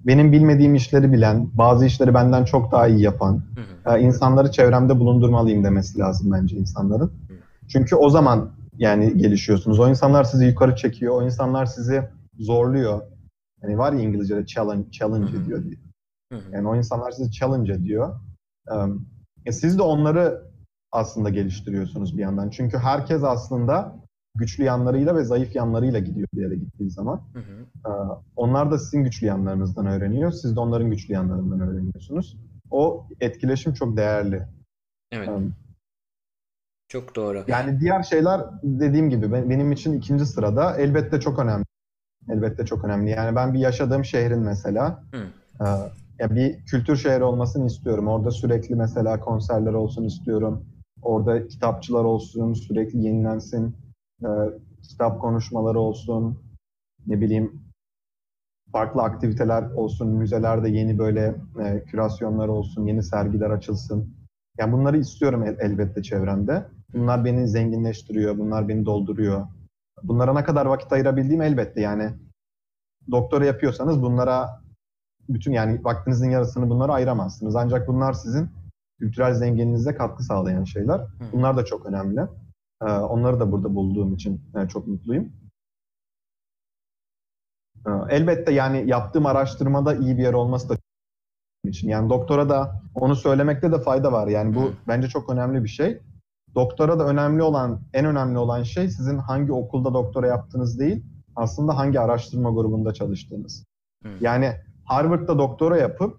benim 0.00 0.32
bilmediğim 0.32 0.74
işleri 0.74 1.12
bilen, 1.12 1.48
bazı 1.54 1.86
işleri 1.86 2.14
benden 2.14 2.44
çok 2.44 2.72
daha 2.72 2.86
iyi 2.86 3.00
yapan 3.00 3.42
Hı 3.84 3.90
hı. 3.90 3.96
e, 3.96 4.00
insanları 4.00 4.50
çevremde 4.50 5.00
bulundurmalıyım 5.00 5.64
demesi 5.64 5.98
lazım 5.98 6.32
bence 6.32 6.56
insanların. 6.56 7.12
Çünkü 7.68 7.96
o 7.96 8.10
zaman 8.10 8.52
yani 8.78 9.18
gelişiyorsunuz. 9.18 9.80
O 9.80 9.88
insanlar 9.88 10.24
sizi 10.24 10.44
yukarı 10.44 10.76
çekiyor, 10.76 11.14
o 11.14 11.24
insanlar 11.24 11.66
sizi 11.66 12.08
zorluyor. 12.38 13.02
Yani 13.62 13.78
var 13.78 13.92
ya 13.92 14.00
İngilizce'de 14.00 14.46
challenge, 14.46 14.90
challenge 14.90 15.32
Hı 15.32 15.36
hı. 15.36 15.42
ediyor 15.42 15.64
diye. 15.64 15.76
Yani 16.52 16.68
o 16.68 16.76
insanlar 16.76 17.10
sizi 17.10 17.32
challenge 17.32 17.72
ediyor. 17.72 18.20
E, 19.46 19.52
siz 19.52 19.78
de 19.78 19.82
onları 19.82 20.42
aslında 20.92 21.30
geliştiriyorsunuz 21.30 22.16
bir 22.16 22.22
yandan. 22.22 22.50
Çünkü 22.50 22.78
herkes 22.78 23.24
aslında 23.24 23.96
güçlü 24.34 24.64
yanlarıyla 24.64 25.16
ve 25.16 25.24
zayıf 25.24 25.56
yanlarıyla 25.56 25.98
gidiyor 25.98 26.28
bir 26.34 26.42
yere 26.42 26.56
gittiği 26.56 26.90
zaman. 26.90 27.20
Hı 27.32 27.38
hı. 27.38 27.90
Ee, 27.90 28.20
Onlar 28.36 28.70
da 28.70 28.78
sizin 28.78 29.04
güçlü 29.04 29.26
yanlarınızdan 29.26 29.86
öğreniyor. 29.86 30.32
Siz 30.32 30.56
de 30.56 30.60
onların 30.60 30.90
güçlü 30.90 31.14
yanlarından 31.14 31.60
öğreniyorsunuz. 31.60 32.36
O 32.70 33.06
etkileşim 33.20 33.72
çok 33.72 33.96
değerli. 33.96 34.42
Evet. 35.12 35.28
Em, 35.28 35.52
Çok 36.88 37.16
doğru. 37.16 37.44
Yani 37.48 37.80
diğer 37.80 38.02
şeyler 38.02 38.40
dediğim 38.62 39.10
gibi 39.10 39.32
be- 39.32 39.50
benim 39.50 39.72
için 39.72 39.92
ikinci 39.92 40.26
sırada 40.26 40.76
elbette 40.76 41.20
çok 41.20 41.38
önemli. 41.38 41.64
Elbette 42.28 42.66
çok 42.66 42.84
önemli. 42.84 43.10
Yani 43.10 43.36
ben 43.36 43.54
bir 43.54 43.58
yaşadığım 43.58 44.04
şehrin 44.04 44.38
mesela 44.38 45.02
Hı. 45.12 45.22
e, 45.60 45.66
ya 46.18 46.34
bir 46.34 46.64
kültür 46.64 46.96
şehri 46.96 47.24
olmasını 47.24 47.66
istiyorum. 47.66 48.08
Orada 48.08 48.30
sürekli 48.30 48.74
mesela 48.74 49.20
konserler 49.20 49.72
olsun 49.72 50.04
istiyorum. 50.04 50.64
Orada 51.02 51.48
kitapçılar 51.48 52.04
olsun, 52.04 52.52
sürekli 52.54 52.98
yenilensin. 52.98 53.76
E, 54.22 54.28
kitap 54.82 55.20
konuşmaları 55.20 55.80
olsun. 55.80 56.38
Ne 57.06 57.20
bileyim 57.20 57.62
farklı 58.72 59.02
aktiviteler 59.02 59.62
olsun, 59.70 60.08
müzelerde 60.08 60.68
yeni 60.68 60.98
böyle 60.98 61.34
e, 61.64 61.84
kürasyonlar 61.84 62.48
olsun, 62.48 62.86
yeni 62.86 63.02
sergiler 63.02 63.50
açılsın. 63.50 64.14
Yani 64.58 64.72
bunları 64.72 64.98
istiyorum 64.98 65.42
el- 65.42 65.56
elbette 65.60 66.02
çevremde. 66.02 66.64
Bunlar 66.94 67.24
beni 67.24 67.48
zenginleştiriyor, 67.48 68.38
bunlar 68.38 68.68
beni 68.68 68.86
dolduruyor. 68.86 69.46
Bunlara 70.02 70.32
ne 70.32 70.44
kadar 70.44 70.66
vakit 70.66 70.92
ayırabildiğim 70.92 71.42
elbette 71.42 71.80
yani. 71.80 72.10
Doktora 73.10 73.44
yapıyorsanız 73.44 74.02
bunlara 74.02 74.60
bütün 75.28 75.52
yani 75.52 75.84
vaktinizin 75.84 76.30
yarısını 76.30 76.70
bunlara 76.70 76.92
ayıramazsınız. 76.92 77.56
Ancak 77.56 77.88
bunlar 77.88 78.12
sizin 78.12 78.48
kültürel 78.98 79.34
zenginliğinize 79.34 79.94
katkı 79.94 80.22
sağlayan 80.22 80.64
şeyler. 80.64 81.00
Bunlar 81.32 81.56
da 81.56 81.64
çok 81.64 81.86
önemli. 81.86 82.20
Ee, 82.82 82.84
onları 82.84 83.40
da 83.40 83.52
burada 83.52 83.74
bulduğum 83.74 84.14
için 84.14 84.40
e, 84.56 84.68
çok 84.68 84.86
mutluyum. 84.86 85.32
Ee, 87.86 87.90
Elbette 88.10 88.52
yani 88.52 88.84
yaptığım 88.86 89.26
araştırmada 89.26 89.94
iyi 89.94 90.18
bir 90.18 90.22
yer 90.22 90.32
olması 90.32 90.68
da 90.68 90.76
için. 91.64 91.88
Yani 91.88 92.10
doktora 92.10 92.48
da 92.48 92.82
onu 92.94 93.16
söylemekte 93.16 93.72
de 93.72 93.78
fayda 93.78 94.12
var. 94.12 94.26
Yani 94.26 94.54
bu 94.54 94.72
bence 94.88 95.08
çok 95.08 95.30
önemli 95.30 95.64
bir 95.64 95.68
şey. 95.68 96.02
Doktora 96.56 96.98
da 96.98 97.06
önemli 97.06 97.42
olan, 97.42 97.80
en 97.92 98.04
önemli 98.04 98.38
olan 98.38 98.62
şey 98.62 98.88
sizin 98.88 99.18
hangi 99.18 99.52
okulda 99.52 99.94
doktora 99.94 100.26
yaptığınız 100.26 100.78
değil, 100.78 101.04
aslında 101.36 101.76
hangi 101.76 102.00
araştırma 102.00 102.50
grubunda 102.50 102.94
çalıştığınız. 102.94 103.64
Hı. 104.02 104.08
Yani 104.20 104.52
Harvard'da 104.84 105.38
doktora 105.38 105.76
yapıp 105.76 106.18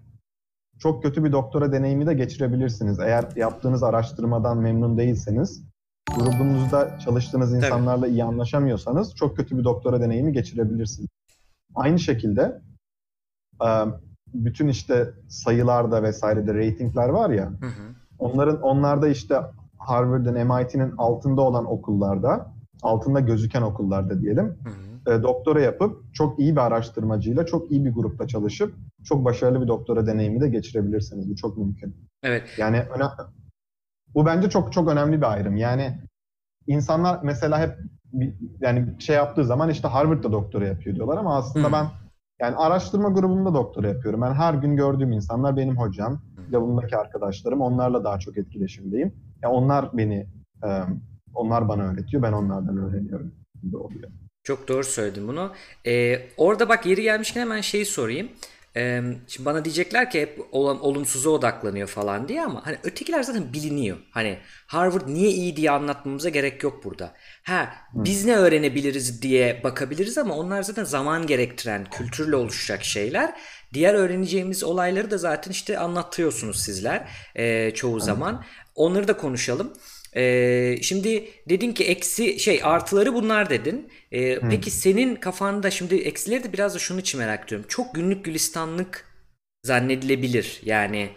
çok 0.78 1.02
kötü 1.02 1.24
bir 1.24 1.32
doktora 1.32 1.72
deneyimi 1.72 2.06
de 2.06 2.14
geçirebilirsiniz. 2.14 2.98
Eğer 3.00 3.24
yaptığınız 3.36 3.82
araştırmadan 3.82 4.58
memnun 4.58 4.98
değilseniz, 4.98 5.64
grubunuzda 6.16 6.98
çalıştığınız 6.98 7.50
Tabii. 7.50 7.64
insanlarla 7.64 8.06
iyi 8.06 8.24
anlaşamıyorsanız 8.24 9.14
çok 9.14 9.36
kötü 9.36 9.58
bir 9.58 9.64
doktora 9.64 10.00
deneyimi 10.00 10.32
geçirebilirsiniz. 10.32 11.08
Aynı 11.74 11.98
şekilde 11.98 12.60
e, 13.64 13.68
bütün 14.34 14.68
işte 14.68 15.10
sayılarda 15.28 16.02
vesairede 16.02 16.54
ratingler 16.54 17.08
var 17.08 17.30
ya, 17.30 17.46
Hı 17.46 17.66
hı. 17.66 17.94
onların 18.18 18.62
onlarda 18.62 19.08
işte 19.08 19.40
Harvard'ın, 19.78 20.34
MIT'nin 20.34 20.92
altında 20.98 21.40
olan 21.42 21.72
okullarda, 21.72 22.46
altında 22.82 23.20
gözüken 23.20 23.62
okullarda 23.62 24.20
diyelim, 24.20 24.44
Hı 24.46 25.10
hı. 25.10 25.14
e, 25.18 25.22
doktora 25.22 25.60
yapıp 25.60 26.14
çok 26.14 26.38
iyi 26.38 26.52
bir 26.52 26.60
araştırmacıyla, 26.60 27.46
çok 27.46 27.70
iyi 27.70 27.84
bir 27.84 27.94
grupta 27.94 28.26
çalışıp 28.26 28.74
çok 29.04 29.24
başarılı 29.24 29.62
bir 29.62 29.68
doktora 29.68 30.06
deneyimi 30.06 30.40
de 30.40 30.48
geçirebilirsiniz. 30.48 31.30
Bu 31.30 31.36
çok 31.36 31.58
mümkün. 31.58 31.96
Evet. 32.22 32.42
Yani 32.58 32.76
öne- 32.96 33.28
bu 34.14 34.26
bence 34.26 34.50
çok 34.50 34.72
çok 34.72 34.88
önemli 34.88 35.16
bir 35.20 35.32
ayrım. 35.32 35.56
Yani 35.56 35.98
insanlar 36.66 37.20
mesela 37.22 37.58
hep 37.60 37.78
yani 38.60 38.94
şey 38.98 39.16
yaptığı 39.16 39.44
zaman 39.44 39.70
işte 39.70 39.88
Harvard'da 39.88 40.32
doktora 40.32 40.66
yapıyor 40.66 40.96
diyorlar 40.96 41.16
ama 41.16 41.36
aslında 41.36 41.68
Hı. 41.68 41.72
ben 41.72 41.86
yani 42.40 42.56
araştırma 42.56 43.08
grubunda 43.08 43.54
doktora 43.54 43.88
yapıyorum. 43.88 44.22
Ben 44.22 44.34
her 44.34 44.54
gün 44.54 44.76
gördüğüm 44.76 45.12
insanlar 45.12 45.56
benim 45.56 45.76
hocam, 45.78 46.20
yanımdaki 46.50 46.96
arkadaşlarım. 46.96 47.60
Onlarla 47.60 48.04
daha 48.04 48.18
çok 48.18 48.36
etkileşimdeyim. 48.38 49.14
Ya 49.42 49.50
onlar 49.50 49.96
beni 49.98 50.26
e, 50.64 50.68
onlar 51.34 51.68
bana 51.68 51.82
öğretiyor, 51.82 52.22
ben 52.22 52.32
onlardan 52.32 52.76
öğreniyorum 52.76 53.34
gibi 53.62 53.76
oluyor. 53.76 54.10
Çok 54.42 54.68
doğru 54.68 54.84
söyledin 54.84 55.28
bunu. 55.28 55.52
Ee, 55.86 56.20
orada 56.36 56.68
bak 56.68 56.86
yeri 56.86 57.02
gelmişken 57.02 57.40
hemen 57.40 57.60
şeyi 57.60 57.86
sorayım. 57.86 58.28
Ee, 58.76 59.02
şimdi 59.26 59.46
bana 59.46 59.64
diyecekler 59.64 60.10
ki 60.10 60.20
hep 60.20 60.40
olumsuza 60.52 61.30
odaklanıyor 61.30 61.88
falan 61.88 62.28
diye 62.28 62.44
ama 62.44 62.66
hani 62.66 62.76
ötekiler 62.82 63.22
zaten 63.22 63.52
biliniyor. 63.52 63.96
Hani 64.10 64.38
Harvard 64.66 65.08
niye 65.08 65.30
iyi 65.30 65.56
diye 65.56 65.70
anlatmamıza 65.70 66.28
gerek 66.28 66.62
yok 66.62 66.84
burada. 66.84 67.12
Ha 67.42 67.68
biz 67.94 68.24
ne 68.24 68.36
öğrenebiliriz 68.36 69.22
diye 69.22 69.60
bakabiliriz 69.64 70.18
ama 70.18 70.34
onlar 70.34 70.62
zaten 70.62 70.84
zaman 70.84 71.26
gerektiren, 71.26 71.84
kültürle 71.90 72.36
oluşacak 72.36 72.84
şeyler. 72.84 73.34
Diğer 73.74 73.94
öğreneceğimiz 73.94 74.64
olayları 74.64 75.10
da 75.10 75.18
zaten 75.18 75.50
işte 75.50 75.78
anlatıyorsunuz 75.78 76.60
sizler 76.60 77.08
ee, 77.34 77.70
çoğu 77.74 78.00
zaman. 78.00 78.44
Onları 78.78 79.08
da 79.08 79.16
konuşalım. 79.16 79.72
Ee, 80.16 80.76
şimdi 80.82 81.28
dedin 81.48 81.72
ki 81.72 81.84
eksi 81.84 82.38
şey 82.38 82.60
artıları 82.64 83.14
bunlar 83.14 83.50
dedin. 83.50 83.88
Ee, 84.12 84.38
Peki 84.50 84.70
senin 84.70 85.16
kafanda 85.16 85.70
şimdi 85.70 85.94
eksileri 85.94 86.44
de 86.44 86.52
biraz 86.52 86.74
da 86.74 86.78
şunun 86.78 86.98
için 87.00 87.20
merak 87.20 87.44
ediyorum. 87.44 87.66
Çok 87.68 87.94
günlük 87.94 88.24
gülistanlık 88.24 89.04
zannedilebilir. 89.64 90.60
Yani 90.64 91.10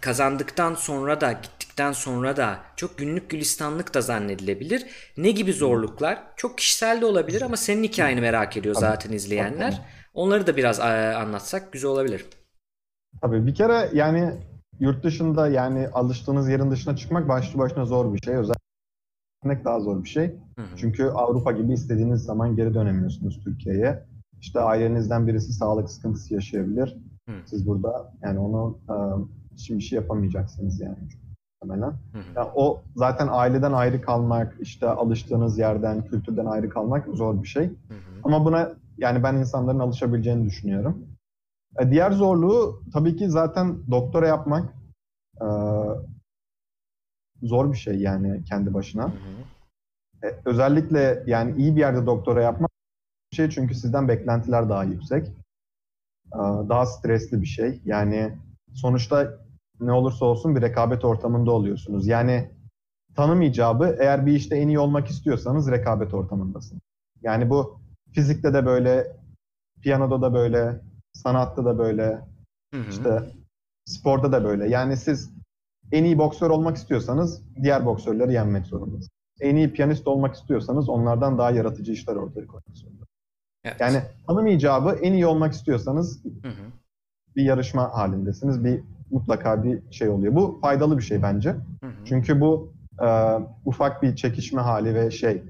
kazandıktan 0.00 0.74
sonra 0.74 1.20
da 1.20 1.32
gittikten 1.32 1.92
sonra 1.92 2.36
da 2.36 2.60
çok 2.76 2.98
günlük 2.98 3.30
gülistanlık 3.30 3.94
da 3.94 4.00
zannedilebilir. 4.00 4.86
Ne 5.16 5.30
gibi 5.30 5.52
zorluklar? 5.52 6.18
Çok 6.36 6.58
kişisel 6.58 7.00
de 7.00 7.06
olabilir 7.06 7.42
ama 7.42 7.56
senin 7.56 7.82
hikayeni 7.82 8.20
merak 8.20 8.56
ediyor 8.56 8.74
zaten 8.74 9.12
izleyenler. 9.12 9.82
Onları 10.14 10.46
da 10.46 10.56
biraz 10.56 10.80
e, 10.80 10.82
anlatsak 11.16 11.72
güzel 11.72 11.90
olabilir. 11.90 12.24
Tabii 13.22 13.46
bir 13.46 13.54
kere 13.54 13.90
yani 13.92 14.32
yurt 14.80 15.04
dışında 15.04 15.48
yani 15.48 15.88
alıştığınız 15.88 16.48
yerin 16.48 16.70
dışına 16.70 16.96
çıkmak 16.96 17.28
başlı 17.28 17.58
başına 17.58 17.84
zor 17.84 18.14
bir 18.14 18.18
şey. 18.24 18.34
Özellikle 18.34 19.64
daha 19.64 19.80
zor 19.80 20.04
bir 20.04 20.08
şey. 20.08 20.26
Hı 20.56 20.62
hı. 20.62 20.76
Çünkü 20.76 21.04
Avrupa 21.04 21.52
gibi 21.52 21.72
istediğiniz 21.72 22.22
zaman 22.22 22.56
geri 22.56 22.74
dönemiyorsunuz 22.74 23.40
Türkiye'ye. 23.44 24.04
İşte 24.40 24.60
ailenizden 24.60 25.26
birisi 25.26 25.52
sağlık 25.52 25.90
sıkıntısı 25.90 26.34
yaşayabilir. 26.34 26.96
Hı. 27.28 27.34
Siz 27.46 27.66
burada 27.66 28.12
yani 28.22 28.38
onu 28.38 28.78
e, 28.88 28.94
şimdi 29.56 29.82
şey 29.82 29.96
yapamayacaksınız 29.96 30.80
yani 30.80 30.96
muhtemelen. 31.62 31.92
Yani 32.36 32.48
o 32.54 32.82
zaten 32.96 33.28
aileden 33.30 33.72
ayrı 33.72 34.00
kalmak, 34.00 34.56
işte 34.60 34.88
alıştığınız 34.88 35.58
yerden, 35.58 36.04
kültürden 36.04 36.46
ayrı 36.46 36.68
kalmak 36.68 37.06
zor 37.14 37.42
bir 37.42 37.48
şey. 37.48 37.64
Hı 37.64 37.94
hı. 37.94 38.20
Ama 38.24 38.44
buna 38.44 38.72
yani 38.98 39.22
ben 39.22 39.34
insanların 39.34 39.78
alışabileceğini 39.78 40.44
düşünüyorum. 40.46 41.06
E, 41.78 41.90
diğer 41.90 42.12
zorluğu 42.12 42.82
tabii 42.92 43.16
ki 43.16 43.30
zaten 43.30 43.90
doktora 43.90 44.26
yapmak 44.26 44.74
e, 45.40 45.46
zor 47.42 47.72
bir 47.72 47.76
şey 47.78 48.00
yani 48.00 48.44
kendi 48.44 48.74
başına. 48.74 49.04
Hı 49.04 49.08
hı. 49.08 50.28
E, 50.28 50.40
özellikle 50.44 51.24
yani 51.26 51.60
iyi 51.60 51.76
bir 51.76 51.80
yerde 51.80 52.06
doktora 52.06 52.42
yapmak 52.42 52.70
bir 53.32 53.36
şey 53.36 53.50
çünkü 53.50 53.74
sizden 53.74 54.08
beklentiler 54.08 54.68
daha 54.68 54.84
yüksek. 54.84 55.28
E, 56.34 56.38
daha 56.68 56.86
stresli 56.86 57.40
bir 57.40 57.46
şey. 57.46 57.80
Yani 57.84 58.38
sonuçta 58.74 59.38
ne 59.80 59.92
olursa 59.92 60.24
olsun 60.24 60.56
bir 60.56 60.62
rekabet 60.62 61.04
ortamında 61.04 61.50
oluyorsunuz. 61.50 62.06
Yani 62.06 62.50
tanım 63.16 63.42
icabı 63.42 63.96
eğer 64.00 64.26
bir 64.26 64.32
işte 64.32 64.56
en 64.56 64.68
iyi 64.68 64.78
olmak 64.78 65.08
istiyorsanız 65.08 65.70
rekabet 65.70 66.14
ortamındasınız. 66.14 66.82
Yani 67.22 67.50
bu 67.50 67.80
fizikte 68.12 68.54
de 68.54 68.66
böyle, 68.66 69.16
piyanoda 69.82 70.22
da 70.22 70.34
böyle, 70.34 70.80
sanatta 71.12 71.64
da 71.64 71.78
böyle, 71.78 72.20
Hı 72.74 72.80
hı. 72.80 72.88
işte 72.90 73.32
sporda 73.84 74.32
da 74.32 74.44
böyle. 74.44 74.68
Yani 74.68 74.96
siz 74.96 75.30
en 75.92 76.04
iyi 76.04 76.18
boksör 76.18 76.50
olmak 76.50 76.76
istiyorsanız 76.76 77.42
diğer 77.62 77.86
boksörleri 77.86 78.32
yenmek 78.32 78.66
zorundasınız. 78.66 79.08
En 79.40 79.56
iyi 79.56 79.72
piyanist 79.72 80.08
olmak 80.08 80.34
istiyorsanız 80.34 80.88
onlardan 80.88 81.38
daha 81.38 81.50
yaratıcı 81.50 81.92
işler 81.92 82.16
ortaya 82.16 82.46
koymak 82.46 82.76
zorundasınız. 82.76 83.08
Evet. 83.64 83.80
Yani 83.80 84.02
tanım 84.26 84.46
icabı 84.46 84.90
en 85.02 85.12
iyi 85.12 85.26
olmak 85.26 85.52
istiyorsanız 85.52 86.24
Hı 86.24 86.48
hı. 86.48 86.62
bir 87.36 87.42
yarışma 87.42 87.94
halindesiniz. 87.94 88.64
Bir 88.64 88.80
mutlaka 89.10 89.64
bir 89.64 89.92
şey 89.92 90.08
oluyor. 90.08 90.34
Bu 90.34 90.58
faydalı 90.62 90.98
bir 90.98 91.02
şey 91.02 91.22
bence. 91.22 91.50
Hı 91.50 91.86
hı. 91.86 92.04
Çünkü 92.04 92.40
bu 92.40 92.72
e, 93.02 93.38
ufak 93.64 94.02
bir 94.02 94.16
çekişme 94.16 94.60
hali 94.60 94.94
ve 94.94 95.10
şey 95.10 95.42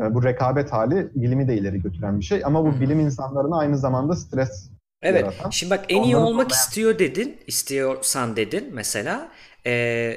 e, 0.00 0.14
bu 0.14 0.24
rekabet 0.24 0.72
hali 0.72 1.10
bilimi 1.14 1.48
de 1.48 1.58
ileri 1.58 1.82
götüren 1.82 2.18
bir 2.18 2.24
şey. 2.24 2.44
Ama 2.44 2.64
bu 2.64 2.80
bilim 2.80 3.00
insanlarına 3.00 3.58
aynı 3.58 3.78
zamanda 3.78 4.16
stres 4.16 4.70
Evet. 5.02 5.20
yaratan. 5.22 5.50
Şimdi 5.50 5.70
bak 5.70 5.84
en 5.88 6.02
iyi 6.02 6.16
Onları 6.16 6.28
olmak 6.28 6.46
zorlayan- 6.50 6.60
istiyor 6.66 6.98
dedin. 6.98 7.40
istiyorsan 7.46 8.36
dedin 8.36 8.70
mesela. 8.72 9.28
Ee, 9.66 10.16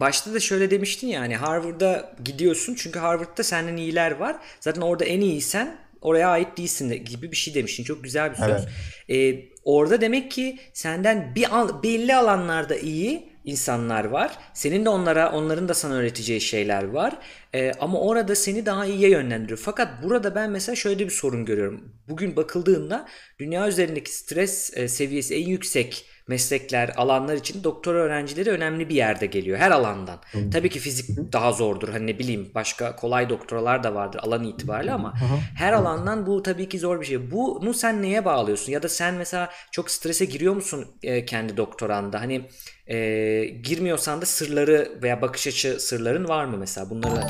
başta 0.00 0.34
da 0.34 0.40
şöyle 0.40 0.70
demiştin 0.70 1.06
ya 1.08 1.20
hani 1.20 1.36
Harvard'a 1.36 2.16
gidiyorsun 2.24 2.74
çünkü 2.78 2.98
Harvard'da 2.98 3.42
senden 3.42 3.76
iyiler 3.76 4.10
var. 4.10 4.36
Zaten 4.60 4.80
orada 4.80 5.04
en 5.04 5.20
iyiysen 5.20 5.76
oraya 6.00 6.28
ait 6.28 6.58
değilsin 6.58 6.90
de- 6.90 6.96
gibi 6.96 7.30
bir 7.30 7.36
şey 7.36 7.54
demiştin. 7.54 7.84
Çok 7.84 8.04
güzel 8.04 8.30
bir 8.30 8.36
söz. 8.36 8.50
Evet. 8.50 8.68
Ee, 9.10 9.44
orada 9.64 10.00
demek 10.00 10.30
ki 10.30 10.58
senden 10.72 11.34
bir 11.34 11.56
al- 11.58 11.82
belli 11.82 12.14
alanlarda 12.16 12.76
iyi 12.76 13.31
insanlar 13.44 14.04
var. 14.04 14.38
Senin 14.54 14.84
de 14.84 14.88
onlara, 14.88 15.32
onların 15.32 15.68
da 15.68 15.74
sana 15.74 15.94
öğreteceği 15.94 16.40
şeyler 16.40 16.84
var. 16.84 17.18
Ee, 17.54 17.72
ama 17.80 18.00
orada 18.00 18.34
seni 18.34 18.66
daha 18.66 18.86
iyiye 18.86 19.10
yönlendiriyor. 19.10 19.58
Fakat 19.58 20.02
burada 20.02 20.34
ben 20.34 20.50
mesela 20.50 20.76
şöyle 20.76 21.04
bir 21.04 21.10
sorun 21.10 21.44
görüyorum. 21.44 21.92
Bugün 22.08 22.36
bakıldığında 22.36 23.08
dünya 23.38 23.68
üzerindeki 23.68 24.14
stres 24.14 24.76
e, 24.76 24.88
seviyesi 24.88 25.34
en 25.34 25.48
yüksek 25.48 26.06
meslekler, 26.28 26.92
alanlar 26.96 27.34
için 27.34 27.64
doktora 27.64 27.98
öğrencileri 27.98 28.50
önemli 28.50 28.88
bir 28.88 28.94
yerde 28.94 29.26
geliyor 29.26 29.58
her 29.58 29.70
alandan. 29.70 30.18
Tabii 30.52 30.68
ki 30.68 30.78
fizik 30.78 31.32
daha 31.32 31.52
zordur. 31.52 31.88
Hani 31.88 32.06
ne 32.06 32.18
bileyim 32.18 32.50
başka 32.54 32.96
kolay 32.96 33.28
doktoralar 33.28 33.82
da 33.82 33.94
vardır 33.94 34.20
alan 34.22 34.44
itibariyle 34.44 34.92
ama 34.92 35.14
her 35.56 35.72
alandan 35.72 36.26
bu 36.26 36.42
tabii 36.42 36.68
ki 36.68 36.78
zor 36.78 37.00
bir 37.00 37.06
şey. 37.06 37.30
Bunu 37.30 37.74
sen 37.74 38.02
neye 38.02 38.24
bağlıyorsun? 38.24 38.72
Ya 38.72 38.82
da 38.82 38.88
sen 38.88 39.14
mesela 39.14 39.48
çok 39.70 39.90
strese 39.90 40.24
giriyor 40.24 40.54
musun 40.54 40.86
e, 41.02 41.24
kendi 41.24 41.56
doktoranda? 41.56 42.20
Hani 42.20 42.48
e, 42.86 43.44
girmiyorsan 43.44 44.20
da 44.20 44.26
sırları 44.26 44.98
veya 45.02 45.22
bakış 45.22 45.46
açı 45.46 45.80
sırların 45.80 46.28
var 46.28 46.44
mı 46.44 46.56
mesela? 46.56 46.90
Bunları 46.90 47.20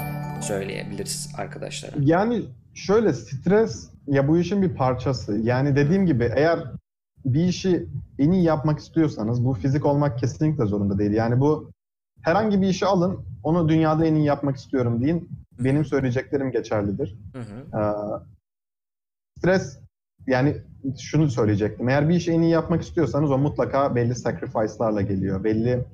söyleyebiliriz 0.42 1.28
arkadaşlara. 1.38 1.92
Yani 2.00 2.42
şöyle 2.74 3.12
stres 3.12 3.90
ya 4.06 4.28
bu 4.28 4.38
işin 4.38 4.62
bir 4.62 4.74
parçası. 4.74 5.38
Yani 5.42 5.76
dediğim 5.76 6.06
gibi 6.06 6.32
eğer 6.36 6.58
bir 7.24 7.44
işi 7.44 7.86
en 8.18 8.30
iyi 8.30 8.44
yapmak 8.44 8.78
istiyorsanız 8.78 9.44
bu 9.44 9.54
fizik 9.54 9.86
olmak 9.86 10.18
kesinlikle 10.18 10.64
zorunda 10.64 10.98
değil. 10.98 11.12
Yani 11.12 11.40
bu 11.40 11.70
herhangi 12.22 12.62
bir 12.62 12.68
işi 12.68 12.86
alın 12.86 13.24
onu 13.42 13.68
dünyada 13.68 14.06
en 14.06 14.14
iyi 14.14 14.24
yapmak 14.24 14.56
istiyorum 14.56 15.02
deyin. 15.02 15.28
Benim 15.58 15.84
söyleyeceklerim 15.84 16.50
geçerlidir. 16.52 17.18
Hı 17.32 17.38
hı. 17.38 17.78
Ee, 17.78 17.82
stres 19.38 19.78
yani 20.26 20.56
şunu 21.00 21.30
söyleyecektim. 21.30 21.88
Eğer 21.88 22.08
bir 22.08 22.14
işi 22.14 22.32
en 22.32 22.42
iyi 22.42 22.50
yapmak 22.50 22.82
istiyorsanız 22.82 23.30
o 23.30 23.38
mutlaka 23.38 23.94
belli 23.94 24.14
sacrifice'larla 24.14 25.02
geliyor. 25.02 25.44
Belli 25.44 25.84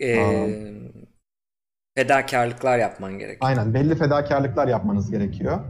Ee, 0.00 0.90
fedakarlıklar 1.96 2.78
yapman 2.78 3.12
gerekiyor. 3.12 3.50
Aynen 3.50 3.74
belli 3.74 3.94
fedakarlıklar 3.94 4.68
yapmanız 4.68 5.10
gerekiyor. 5.10 5.60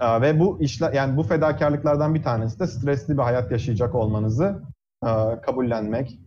Ve 0.00 0.40
bu 0.40 0.62
işler 0.62 0.92
yani 0.92 1.16
bu 1.16 1.22
fedakarlıklardan 1.22 2.14
bir 2.14 2.22
tanesi 2.22 2.58
de 2.58 2.66
stresli 2.66 3.18
bir 3.18 3.22
hayat 3.22 3.50
yaşayacak 3.50 3.94
olmanızı 3.94 4.62
kabullenmek. 5.42 6.18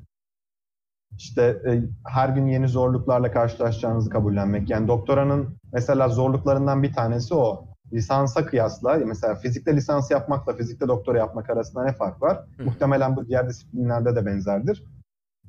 İşte 1.17 1.61
e, 1.67 1.81
her 2.07 2.29
gün 2.29 2.47
yeni 2.47 2.67
zorluklarla 2.67 3.31
karşılaşacağınızı 3.31 4.09
kabullenmek. 4.09 4.69
Yani 4.69 4.87
doktoranın 4.87 5.57
mesela 5.73 6.09
zorluklarından 6.09 6.83
bir 6.83 6.93
tanesi 6.93 7.33
o. 7.33 7.67
Lisansa 7.93 8.45
kıyasla 8.45 8.97
mesela 9.05 9.35
fizikte 9.35 9.75
lisans 9.75 10.11
yapmakla 10.11 10.53
fizikte 10.53 10.87
doktora 10.87 11.17
yapmak 11.17 11.49
arasında 11.49 11.83
ne 11.83 11.93
fark 11.93 12.21
var? 12.21 12.45
Hı. 12.57 12.63
Muhtemelen 12.63 13.15
bu 13.15 13.27
diğer 13.27 13.49
disiplinlerde 13.49 14.15
de 14.15 14.25
benzerdir. 14.25 14.83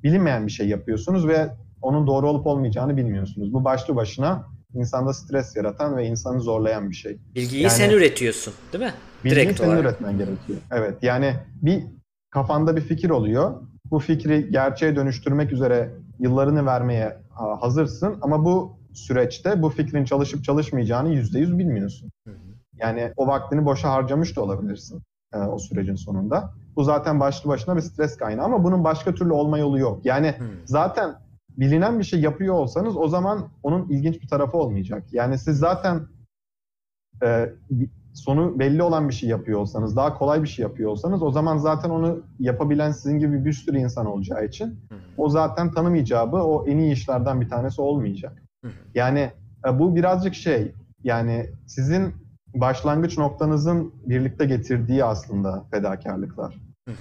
Bilinmeyen 0.03 0.47
bir 0.47 0.53
şey 0.53 0.69
yapıyorsunuz 0.69 1.29
ve 1.29 1.51
onun 1.83 2.07
doğru 2.07 2.29
olup 2.29 2.47
olmayacağını 2.47 2.97
bilmiyorsunuz. 2.97 3.53
Bu 3.53 3.65
başlı 3.65 3.97
başına 3.97 4.45
insanda 4.75 5.13
stres 5.13 5.57
yaratan 5.57 5.97
ve 5.97 6.07
insanı 6.07 6.41
zorlayan 6.41 6.91
bir 6.91 6.95
şey. 6.95 7.19
Bilgiyi 7.35 7.63
Yani- 7.63 7.73
sen 7.73 7.91
üretiyorsun, 7.91 8.55
değil 8.73 8.85
mi? 8.85 8.93
Bilgiyi 9.25 9.41
Direkt 9.45 9.59
senin 9.59 9.69
olarak. 9.71 9.85
üretmen 9.85 10.19
gerekiyor. 10.19 10.59
Evet 10.73 11.03
yani 11.03 11.35
bir 11.63 11.83
kafanda 12.31 12.77
bir 12.77 12.81
fikir 12.81 13.11
oluyor. 13.11 13.53
Bu 13.91 13.99
fikri 13.99 14.51
gerçeğe 14.51 14.97
dönüştürmek 14.97 15.53
üzere 15.53 15.91
yıllarını 16.19 16.67
vermeye 16.67 17.17
ha, 17.31 17.57
hazırsın 17.63 18.17
ama 18.23 18.45
bu 18.45 18.77
süreçte 18.93 19.63
bu 19.63 19.69
fikrin 19.71 20.05
çalışıp 20.05 20.45
çalışmayacağını 20.45 21.09
yüzde 21.15 21.39
yüz 21.39 21.59
bilmiyorsun. 21.59 22.11
Yani 22.79 23.13
o 23.17 23.27
vaktini 23.27 23.65
boşa 23.65 23.91
harcamış 23.91 24.37
da 24.37 24.41
olabilirsin 24.43 25.03
e, 25.35 25.39
o 25.39 25.59
sürecin 25.59 25.95
sonunda. 25.95 26.53
Bu 26.77 26.85
zaten 26.85 27.21
başlı 27.21 27.49
başına 27.51 27.77
bir 27.77 27.81
stres 27.81 28.17
kaynağı 28.17 28.45
ama 28.45 28.65
bunun 28.65 28.85
başka 28.85 29.15
türlü 29.15 29.33
olma 29.33 29.59
yolu 29.59 29.79
yok. 29.79 30.01
Yani 30.07 30.29
Hı. 30.29 30.45
zaten 30.65 31.15
bilinen 31.57 31.99
bir 31.99 32.05
şey 32.05 32.21
yapıyor 32.21 32.55
olsanız 32.55 32.97
o 32.97 33.09
zaman 33.09 33.49
onun 33.63 33.89
ilginç 33.89 34.23
bir 34.23 34.29
tarafı 34.29 34.57
olmayacak. 34.57 35.05
Yani 35.13 35.39
siz 35.39 35.59
zaten 35.59 36.01
e, 37.23 37.53
sonu 38.15 38.59
belli 38.59 38.83
olan 38.83 39.09
bir 39.09 39.15
şey 39.15 39.29
yapıyor 39.29 39.59
olsanız, 39.61 39.97
daha 39.97 40.19
kolay 40.19 40.43
bir 40.43 40.49
şey 40.49 40.63
yapıyor 40.63 40.91
olsanız 40.91 41.23
o 41.23 41.31
zaman 41.31 41.57
zaten 41.57 41.91
onu 41.91 42.23
yapabilen 42.39 42.93
sizin 42.93 43.19
gibi 43.19 43.45
bir 43.45 43.53
sürü 43.53 43.79
insan 43.79 44.07
olacağı 44.07 44.45
için 44.47 44.81
o 45.17 45.29
zaten 45.29 45.73
tanım 45.73 45.95
icabı 45.95 46.37
o 46.37 46.67
en 46.67 46.79
iyi 46.79 46.93
işlerden 46.93 47.41
bir 47.41 47.49
tanesi 47.49 47.81
olmayacak. 47.81 48.43
Yani 48.95 49.31
e, 49.67 49.79
bu 49.79 49.97
birazcık 49.97 50.35
şey 50.35 50.75
yani 51.05 51.51
sizin 51.67 52.15
başlangıç 52.55 53.19
noktanızın 53.19 53.95
birlikte 54.07 54.45
getirdiği 54.45 55.05
aslında 55.05 55.65
fedakarlıklar. 55.71 56.55
Hı 56.89 56.93
hı. 56.93 56.97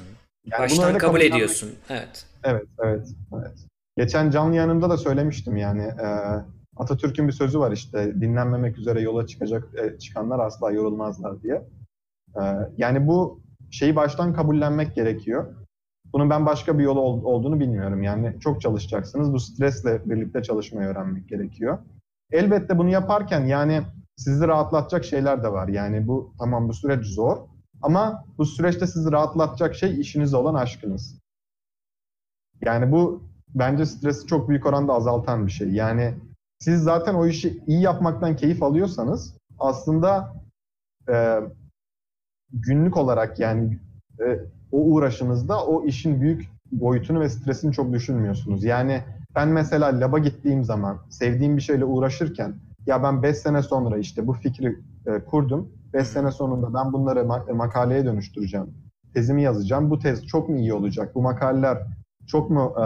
Yani 0.45 0.61
Baştan 0.61 0.97
kabul 0.97 1.21
ediyorsun. 1.21 1.69
Evet. 1.89 2.25
Evet, 2.43 2.65
evet, 2.83 3.07
evet. 3.33 3.70
Geçen 3.97 4.32
canlı 4.32 4.56
yanımda 4.56 4.89
da 4.89 4.97
söylemiştim 4.97 5.58
yani 5.58 5.82
e, 5.84 6.08
Atatürk'ün 6.77 7.27
bir 7.27 7.34
sözü 7.34 7.60
var 7.60 7.71
işte 7.71 8.21
dinlenmemek 8.21 8.77
üzere 8.77 9.01
yola 9.01 9.27
çıkacak 9.27 9.63
e, 9.75 9.99
çıkanlar 9.99 10.39
asla 10.39 10.71
yorulmazlar 10.71 11.41
diye. 11.41 11.67
E, 12.36 12.41
yani 12.77 13.08
bu 13.08 13.41
şeyi 13.71 13.95
baştan 13.95 14.34
kabullenmek 14.34 14.95
gerekiyor. 14.95 15.56
Bunun 16.13 16.30
ben 16.30 16.45
başka 16.45 16.80
bir 16.80 16.84
yolu 16.84 16.99
ol- 16.99 17.23
olduğunu 17.23 17.60
bilmiyorum. 17.60 18.04
Yani 18.04 18.39
çok 18.39 18.62
çalışacaksınız. 18.62 19.34
Bu 19.34 19.39
stresle 19.39 20.10
birlikte 20.10 20.43
çalışmayı 20.43 20.88
öğrenmek 20.88 21.30
gerekiyor. 21.30 21.77
Elbette 22.32 22.77
bunu 22.77 22.89
yaparken 22.89 23.45
yani 23.45 23.82
sizi 24.17 24.47
rahatlatacak 24.47 25.06
şeyler 25.06 25.43
de 25.43 25.51
var. 25.51 25.67
Yani 25.67 26.08
bu 26.08 26.34
tamam 26.39 26.69
bu 26.69 26.73
süreç 26.73 27.06
zor 27.06 27.38
ama 27.82 28.25
bu 28.38 28.45
süreçte 28.45 28.88
sizi 28.88 29.12
rahatlatacak 29.12 29.75
şey 29.75 30.01
işinize 30.01 30.38
olan 30.38 30.56
aşkınız. 30.56 31.21
Yani 32.62 32.91
bu 32.91 33.31
bence 33.55 33.85
stresi 33.85 34.27
çok 34.27 34.49
büyük 34.49 34.65
oranda 34.65 34.93
azaltan 34.93 35.47
bir 35.47 35.51
şey. 35.51 35.69
Yani 35.69 36.13
siz 36.59 36.83
zaten 36.83 37.13
o 37.13 37.27
işi 37.27 37.63
iyi 37.67 37.81
yapmaktan 37.81 38.35
keyif 38.35 38.63
alıyorsanız 38.63 39.33
aslında 39.59 40.33
e, 41.09 41.39
günlük 42.53 42.97
olarak 42.97 43.39
yani 43.39 43.79
e, 44.19 44.39
o 44.71 44.77
uğraşınızda 44.77 45.65
o 45.65 45.85
işin 45.85 46.21
büyük 46.21 46.49
boyutunu 46.71 47.19
ve 47.19 47.29
stresini 47.29 47.73
çok 47.73 47.93
düşünmüyorsunuz. 47.93 48.63
Yani 48.63 49.03
ben 49.35 49.47
mesela 49.47 49.99
laba 49.99 50.19
gittiğim 50.19 50.63
zaman 50.63 50.97
sevdiğim 51.09 51.57
bir 51.57 51.61
şeyle 51.61 51.85
uğraşırken 51.85 52.55
ya 52.85 53.03
ben 53.03 53.23
5 53.23 53.37
sene 53.37 53.63
sonra 53.63 53.97
işte 53.97 54.27
bu 54.27 54.33
fikri 54.33 54.79
e, 55.07 55.19
kurdum. 55.25 55.71
5 55.93 56.07
sene 56.07 56.31
sonunda 56.31 56.73
ben 56.73 56.93
bunları 56.93 57.19
ma- 57.19 57.53
makaleye 57.53 58.05
dönüştüreceğim. 58.05 58.67
Tezimi 59.13 59.43
yazacağım. 59.43 59.89
Bu 59.89 59.99
tez 59.99 60.25
çok 60.25 60.49
mu 60.49 60.57
iyi 60.57 60.73
olacak? 60.73 61.15
Bu 61.15 61.21
makaleler 61.21 61.77
çok 62.27 62.49
mu 62.49 62.73
e, 62.77 62.83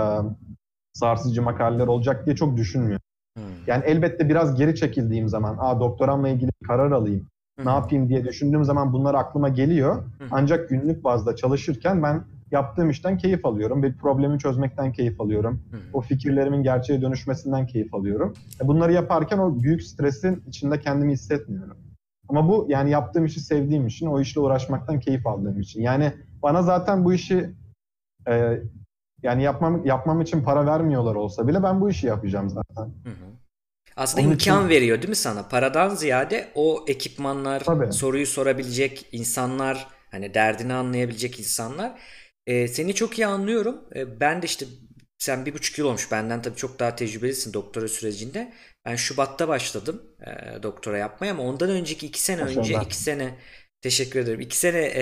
sarsıcı 0.96 1.42
makaleler 1.42 1.88
olacak 1.88 2.26
diye 2.26 2.36
çok 2.36 2.58
düşünmüyorum. 2.58 3.02
Hı. 3.38 3.44
Yani 3.68 3.84
elbette 3.86 4.30
biraz 4.30 4.56
geri 4.56 4.76
çekildiğim 4.76 5.28
zaman, 5.30 5.56
aa 5.60 5.80
doktoramla 5.80 6.30
ilgili 6.30 6.52
bir 6.62 6.68
karar 6.68 6.92
alayım, 6.92 7.28
ne 7.58 7.64
hı. 7.64 7.70
yapayım 7.70 8.10
diye 8.10 8.24
düşündüğüm 8.24 8.64
zaman 8.64 8.94
bunlar 8.94 9.16
aklıma 9.16 9.50
geliyor. 9.50 9.96
Hı. 9.96 10.26
Ancak 10.32 10.70
günlük 10.70 11.04
bazda 11.04 11.36
çalışırken 11.36 12.04
ben 12.04 12.24
yaptığım 12.52 12.90
işten 12.90 13.18
keyif 13.18 13.46
alıyorum. 13.46 13.84
Bir 13.84 13.98
problemi 13.98 14.40
çözmekten 14.40 14.92
keyif 14.92 15.22
alıyorum. 15.22 15.62
O 15.94 16.02
fikirlerimin 16.02 16.64
gerçeğe 16.64 17.02
dönüşmesinden 17.02 17.68
keyif 17.68 17.94
alıyorum. 17.94 18.34
E 18.62 18.68
bunları 18.68 18.94
yaparken 18.94 19.38
o 19.38 19.62
büyük 19.62 19.84
stresin 19.84 20.44
içinde 20.48 20.80
kendimi 20.80 21.14
hissetmiyorum. 21.14 21.78
Ama 22.30 22.50
bu 22.50 22.66
yani 22.70 22.90
yaptığım 22.90 23.26
işi 23.26 23.40
sevdiğim 23.40 23.88
için, 23.88 24.08
o 24.08 24.22
işle 24.22 24.42
uğraşmaktan 24.42 25.00
keyif 25.00 25.28
aldığım 25.28 25.60
için. 25.60 25.82
Yani 25.82 26.14
bana 26.44 26.62
zaten 26.62 27.06
bu 27.06 27.14
işi 27.14 27.50
e, 28.28 28.62
yani 29.26 29.44
yapmam 29.44 29.86
yapmam 29.86 30.22
için 30.22 30.44
para 30.44 30.66
vermiyorlar 30.66 31.16
olsa 31.16 31.48
bile 31.48 31.64
ben 31.64 31.82
bu 31.82 31.90
işi 31.90 32.08
yapacağım 32.08 32.50
zaten. 32.50 32.84
Hı 32.84 33.10
hı. 33.10 33.26
Aslında 33.96 34.22
Onun 34.24 34.32
imkan 34.32 34.60
için- 34.60 34.70
veriyor 34.70 34.98
değil 34.98 35.10
mi 35.10 35.16
sana? 35.16 35.48
Paradan 35.48 35.90
ziyade 35.96 36.52
o 36.56 36.86
ekipmanlar, 36.88 37.64
Tabii. 37.64 37.94
soruyu 37.94 38.28
sorabilecek 38.28 39.06
insanlar, 39.12 39.88
hani 40.12 40.34
derdini 40.34 40.74
anlayabilecek 40.74 41.40
insanlar. 41.40 41.92
Ee, 42.48 42.68
seni 42.68 42.94
çok 42.96 43.20
iyi 43.20 43.28
anlıyorum. 43.28 43.82
Ee, 43.96 44.20
ben 44.20 44.42
de 44.42 44.46
işte 44.46 44.66
sen 45.18 45.46
bir 45.46 45.54
buçuk 45.54 45.78
yıl 45.78 45.86
olmuş 45.88 46.12
benden 46.12 46.42
tabii 46.42 46.56
çok 46.56 46.80
daha 46.80 46.96
tecrübelisin 46.96 47.54
doktora 47.54 47.88
sürecinde. 47.88 48.54
Ben 48.86 48.96
Şubat'ta 48.96 49.48
başladım 49.48 50.02
e, 50.22 50.64
doktora 50.64 50.98
yapmaya 50.98 51.32
ama 51.32 51.44
ondan 51.44 51.70
önceki 51.70 52.08
iki 52.08 52.22
sene 52.22 52.42
önce 52.42 52.60
Maşallah. 52.60 52.86
iki 52.86 52.98
sene 52.98 53.36
teşekkür 53.82 54.20
ederim. 54.20 54.40
iki 54.42 54.58
sene 54.58 54.78
e, 54.80 55.02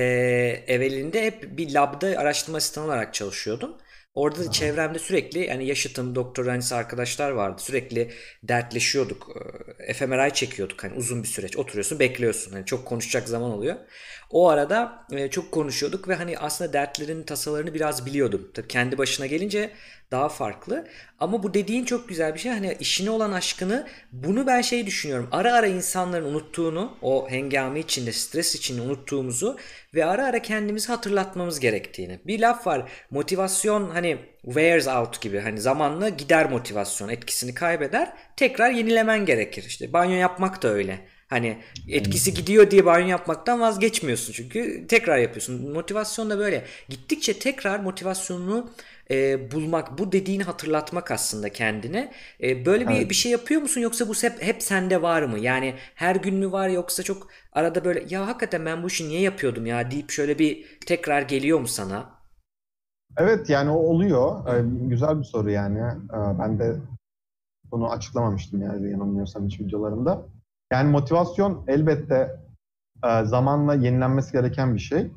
evvelinde 0.68 1.26
hep 1.26 1.58
bir 1.58 1.74
labda 1.74 2.08
araştırma 2.08 2.58
asistanı 2.58 2.86
olarak 2.86 3.14
çalışıyordum. 3.14 3.72
Orada 4.14 4.40
da 4.46 4.52
çevremde 4.52 5.00
sürekli 5.00 5.40
yani 5.40 5.66
yaşıtım, 5.68 6.16
doktor 6.16 6.46
öğrencisi 6.46 6.76
arkadaşlar 6.76 7.32
vardı. 7.32 7.62
Sürekli 7.62 8.12
dertleşiyorduk. 8.44 9.30
Ee, 9.80 9.94
fMRI 9.94 10.34
çekiyorduk 10.34 10.84
hani 10.84 10.94
uzun 10.94 11.24
bir 11.24 11.28
süreç. 11.28 11.58
Oturuyorsun, 11.58 12.00
bekliyorsun. 12.00 12.52
Hani 12.52 12.66
çok 12.66 12.86
konuşacak 12.86 13.28
zaman 13.30 13.52
oluyor. 13.52 13.76
O 14.30 14.50
arada 14.50 15.06
e, 15.12 15.30
çok 15.30 15.52
konuşuyorduk 15.52 16.08
ve 16.08 16.16
hani 16.16 16.38
aslında 16.38 16.74
dertlerin, 16.74 17.24
tasalarını 17.24 17.74
biraz 17.74 18.06
biliyordum. 18.06 18.52
Tabii 18.54 18.68
kendi 18.68 18.98
başına 18.98 19.26
gelince 19.26 19.72
daha 20.14 20.30
farklı. 20.30 20.88
Ama 21.20 21.44
bu 21.44 21.54
dediğin 21.54 21.86
çok 21.86 22.10
güzel 22.10 22.34
bir 22.34 22.40
şey. 22.40 22.52
Hani 22.52 22.78
işine 22.80 23.10
olan 23.10 23.32
aşkını 23.32 23.88
bunu 24.12 24.48
ben 24.48 24.62
şey 24.62 24.86
düşünüyorum. 24.86 25.28
Ara 25.32 25.54
ara 25.54 25.68
insanların 25.68 26.26
unuttuğunu, 26.26 26.98
o 27.02 27.30
hengame 27.30 27.80
içinde, 27.80 28.12
stres 28.12 28.56
içinde 28.56 28.82
unuttuğumuzu 28.82 29.58
ve 29.96 30.06
ara 30.06 30.26
ara 30.26 30.42
kendimizi 30.42 30.88
hatırlatmamız 30.88 31.60
gerektiğini. 31.60 32.20
Bir 32.28 32.40
laf 32.40 32.68
var. 32.68 32.92
Motivasyon 33.12 33.90
hani 33.90 34.18
wears 34.46 34.88
out 34.88 35.22
gibi. 35.22 35.40
Hani 35.40 35.62
zamanla 35.62 36.10
gider 36.10 36.52
motivasyon. 36.52 37.10
Etkisini 37.10 37.54
kaybeder. 37.54 38.14
Tekrar 38.36 38.72
yenilemen 38.72 39.26
gerekir. 39.26 39.64
İşte 39.68 39.94
banyo 39.94 40.16
yapmak 40.16 40.64
da 40.64 40.68
öyle. 40.68 41.00
Hani 41.28 41.58
etkisi 41.88 42.34
gidiyor 42.34 42.72
diye 42.72 42.86
banyo 42.86 43.08
yapmaktan 43.08 43.62
vazgeçmiyorsun 43.62 44.34
çünkü 44.34 44.88
tekrar 44.88 45.18
yapıyorsun. 45.18 45.72
Motivasyon 45.72 46.30
da 46.30 46.40
böyle. 46.40 46.66
Gittikçe 46.90 47.40
tekrar 47.40 47.80
motivasyonunu 47.80 48.72
e, 49.12 49.52
bulmak, 49.52 49.98
bu 49.98 50.12
dediğini 50.12 50.44
hatırlatmak 50.44 51.12
aslında 51.12 51.50
kendine. 51.54 52.12
E, 52.44 52.66
böyle 52.66 52.90
bir 52.90 52.94
Evet. 52.96 53.10
bir 53.10 53.16
şey 53.16 53.32
yapıyor 53.32 53.62
musun 53.62 53.82
yoksa 53.82 54.08
bu 54.08 54.14
hep 54.14 54.42
hep 54.44 54.64
sende 54.64 55.02
var 55.02 55.22
mı? 55.24 55.40
Yani 55.40 55.76
her 55.96 56.16
gün 56.16 56.36
mü 56.36 56.52
var 56.52 56.70
yoksa 56.70 57.04
çok 57.04 57.28
arada 57.54 57.86
böyle 57.86 58.06
ya 58.10 58.28
hakikaten 58.28 58.66
ben 58.66 58.84
bu 58.84 58.88
işi 58.88 59.10
niye 59.10 59.22
yapıyordum 59.22 59.66
ya 59.66 59.92
deyip 59.92 60.12
şöyle 60.12 60.40
bir 60.40 60.80
tekrar 60.86 61.22
geliyor 61.22 61.60
mu 61.60 61.68
sana? 61.68 62.24
Evet 63.18 63.50
yani 63.50 63.70
o 63.70 63.76
oluyor. 63.76 64.48
Ee, 64.48 64.64
güzel 64.88 65.20
bir 65.20 65.24
soru 65.24 65.52
yani. 65.52 65.80
Ee, 66.14 66.40
ben 66.40 66.60
de 66.60 66.76
bunu 67.72 67.92
açıklamamıştım 67.92 68.62
yani 68.62 68.92
yanılmıyorsam 68.92 69.46
hiç 69.46 69.60
videolarımda. 69.60 70.26
Yani 70.72 70.92
motivasyon 70.92 71.66
elbette 71.68 72.40
e, 73.06 73.26
zamanla 73.26 73.76
yenilenmesi 73.76 74.32
gereken 74.32 74.76
bir 74.76 74.80
şey. 74.80 75.12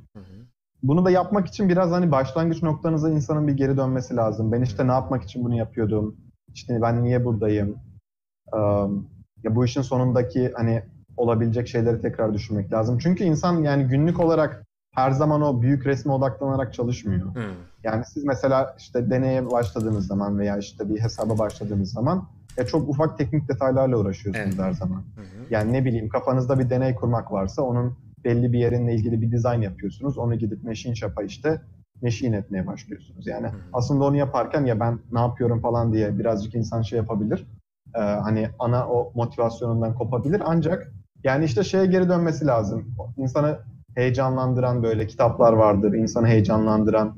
Bunu 0.88 1.05
da 1.05 1.11
yapmak 1.11 1.46
için 1.46 1.68
biraz 1.68 1.90
hani 1.90 2.12
başlangıç 2.12 2.62
noktanıza 2.62 3.11
insanın 3.11 3.49
bir 3.49 3.53
geri 3.53 3.77
dönmesi 3.77 4.16
lazım. 4.16 4.53
Ben 4.53 4.62
işte 4.62 4.87
ne 4.87 4.92
yapmak 4.92 5.22
için 5.22 5.44
bunu 5.44 5.55
yapıyordum? 5.55 6.16
İşte 6.55 6.83
ben 6.83 7.05
niye 7.05 7.25
buradayım? 7.25 7.77
Ee, 8.55 8.59
ya 9.44 9.55
bu 9.55 9.64
işin 9.64 9.83
sonundaki 9.83 10.53
hani 10.57 10.83
olabilecek 11.16 11.68
şeyleri 11.68 12.01
tekrar 12.01 12.35
düşünmek 12.35 12.72
lazım. 12.72 12.99
Çünkü 12.99 13.25
insan 13.25 13.62
yani 13.62 13.85
günlük 13.85 14.20
olarak 14.20 14.66
her 14.94 15.11
zaman 15.11 15.42
o 15.42 15.62
büyük 15.62 15.87
resme 15.87 16.12
odaklanarak 16.12 16.75
çalışmıyor. 16.75 17.35
Hı. 17.35 17.51
Yani 17.85 18.05
siz 18.05 18.25
mesela 18.25 18.77
işte 18.79 19.11
deneye 19.11 19.51
başladığınız 19.51 20.07
zaman 20.07 20.38
veya 20.38 20.59
işte 20.59 20.88
bir 20.88 21.01
hesaba 21.01 21.38
başladığınız 21.38 21.92
zaman 21.92 22.29
ya 22.57 22.66
çok 22.66 22.88
ufak 22.88 23.18
teknik 23.18 23.49
detaylarla 23.49 23.96
uğraşıyorsunuz 23.96 24.57
Evet. 24.59 24.66
her 24.66 24.72
zaman. 24.72 24.96
Hı 24.96 25.20
hı. 25.20 25.46
Yani 25.51 25.72
ne 25.72 25.85
bileyim 25.85 26.09
kafanızda 26.09 26.59
bir 26.59 26.70
deney 26.70 26.94
kurmak 26.94 27.33
varsa 27.33 27.62
onun 27.62 27.96
belli 28.27 28.53
bir 28.53 28.59
yerinle 28.59 28.95
ilgili 28.95 29.23
bir 29.23 29.33
dizayn 29.33 29.61
yapıyorsunuz. 29.62 30.19
Onu 30.19 30.35
gidip 30.35 30.65
machine 30.65 30.95
shop'a 30.95 31.23
işte 31.23 31.61
machine 32.03 32.37
etmeye 32.37 32.67
başlıyorsunuz. 32.67 33.27
Yani 33.27 33.47
aslında 33.73 34.05
onu 34.05 34.17
yaparken 34.17 34.65
ya 34.65 34.81
ben 34.81 34.99
ne 35.12 35.21
yapıyorum 35.21 35.61
falan 35.61 35.93
diye 35.93 36.19
birazcık 36.19 36.55
insan 36.55 36.83
şey 36.83 36.97
yapabilir. 36.97 37.47
Ee, 37.95 38.01
hani 38.01 38.49
ana 38.59 38.89
o 38.89 39.12
motivasyonundan 39.15 39.95
kopabilir. 39.95 40.43
Ancak 40.45 40.93
yani 41.25 41.45
işte 41.45 41.65
şeye 41.65 41.87
geri 41.87 42.09
dönmesi 42.09 42.47
lazım. 42.47 42.95
İnsanı 43.17 43.59
heyecanlandıran 43.95 44.83
böyle 44.83 45.07
kitaplar 45.07 45.53
vardır. 45.53 45.93
insanı 45.93 46.27
heyecanlandıran 46.27 47.17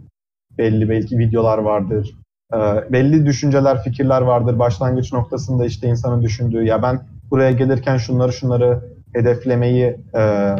belli 0.58 0.88
belki 0.88 1.18
videolar 1.18 1.58
vardır. 1.58 2.14
Ee, 2.54 2.58
belli 2.92 3.26
düşünceler, 3.26 3.82
fikirler 3.82 4.22
vardır. 4.22 4.58
Başlangıç 4.58 5.12
noktasında 5.12 5.66
işte 5.66 5.88
insanın 5.88 6.22
düşündüğü 6.22 6.64
ya 6.64 6.82
ben 6.82 7.00
buraya 7.30 7.52
gelirken 7.52 7.96
şunları 7.96 8.32
şunları 8.32 8.82
hedeflemeyi 9.12 9.96
e, 10.14 10.54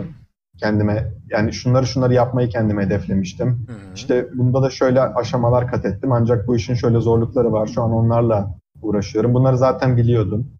kendime 0.61 1.13
yani 1.31 1.53
şunları 1.53 1.87
şunları 1.87 2.15
yapmayı 2.15 2.49
kendime 2.49 2.85
hedeflemiştim. 2.85 3.49
Hı 3.49 3.73
hı. 3.73 3.95
İşte 3.95 4.29
bunda 4.35 4.63
da 4.63 4.71
şöyle 4.71 5.01
aşamalar 5.01 5.71
kat 5.71 5.85
ettim 5.85 6.13
ancak 6.13 6.49
bu 6.49 6.57
işin 6.57 6.75
şöyle 6.75 7.01
zorlukları 7.01 7.53
var. 7.53 7.67
Şu 7.67 7.83
an 7.83 7.93
onlarla 7.93 8.55
uğraşıyorum. 8.83 9.35
Bunları 9.35 9.59
zaten 9.59 9.97
biliyordum. 9.97 10.51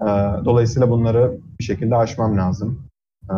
Ee, 0.00 0.04
dolayısıyla 0.44 0.90
bunları 0.90 1.38
bir 1.60 1.64
şekilde 1.64 1.96
aşmam 1.96 2.38
lazım. 2.38 2.88
Ee, 3.30 3.34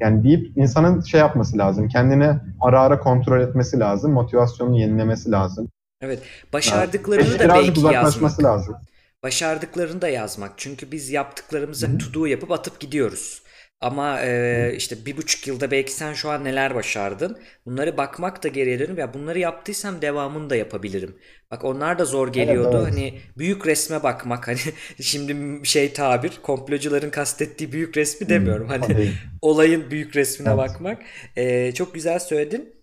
yani 0.00 0.24
deyip 0.24 0.56
insanın 0.56 1.00
şey 1.00 1.20
yapması 1.20 1.58
lazım. 1.58 1.88
Kendini 1.88 2.30
ara 2.60 2.80
ara 2.80 3.00
kontrol 3.00 3.40
etmesi 3.40 3.78
lazım. 3.78 4.12
Motivasyonunu 4.12 4.78
yenilemesi 4.78 5.30
lazım. 5.30 5.68
Evet. 6.00 6.18
Ee, 6.18 6.52
Başardıklarını 6.52 7.38
da 7.38 7.44
birazcık 7.44 7.76
belki 7.76 7.94
yazmak. 7.94 8.42
lazım. 8.42 8.76
Başardıklarını 9.22 10.02
da 10.02 10.08
yazmak. 10.08 10.52
Çünkü 10.56 10.92
biz 10.92 11.10
yaptıklarımızı 11.10 11.98
to 11.98 12.14
do 12.14 12.26
yapıp 12.26 12.50
atıp 12.50 12.80
gidiyoruz. 12.80 13.42
Ama 13.80 14.20
e, 14.20 14.72
işte 14.76 15.06
bir 15.06 15.16
buçuk 15.16 15.46
yılda 15.46 15.70
belki 15.70 15.92
sen 15.92 16.12
şu 16.12 16.30
an 16.30 16.44
neler 16.44 16.74
başardın. 16.74 17.38
Bunları 17.66 17.96
bakmak 17.96 18.42
da 18.44 18.48
geriye 18.48 18.78
dönüp 18.78 18.98
ya 18.98 19.14
bunları 19.14 19.38
yaptıysam 19.38 20.02
devamını 20.02 20.50
da 20.50 20.56
yapabilirim. 20.56 21.18
Bak 21.50 21.64
onlar 21.64 21.98
da 21.98 22.04
zor 22.04 22.32
geliyordu. 22.32 22.82
evet. 22.82 22.92
Hani 22.92 23.20
büyük 23.38 23.66
resme 23.66 24.02
bakmak 24.02 24.48
hani 24.48 24.58
şimdi 25.02 25.60
şey 25.68 25.92
tabir 25.92 26.32
komplocuların 26.42 27.10
kastettiği 27.10 27.72
büyük 27.72 27.96
resmi 27.96 28.28
demiyorum. 28.28 28.68
Hani 28.68 28.96
değil. 28.96 29.16
olayın 29.42 29.90
büyük 29.90 30.16
resmine 30.16 30.48
Evet. 30.48 30.58
bakmak. 30.58 31.02
E, 31.36 31.72
çok 31.74 31.94
güzel 31.94 32.18
söyledin. 32.18 32.74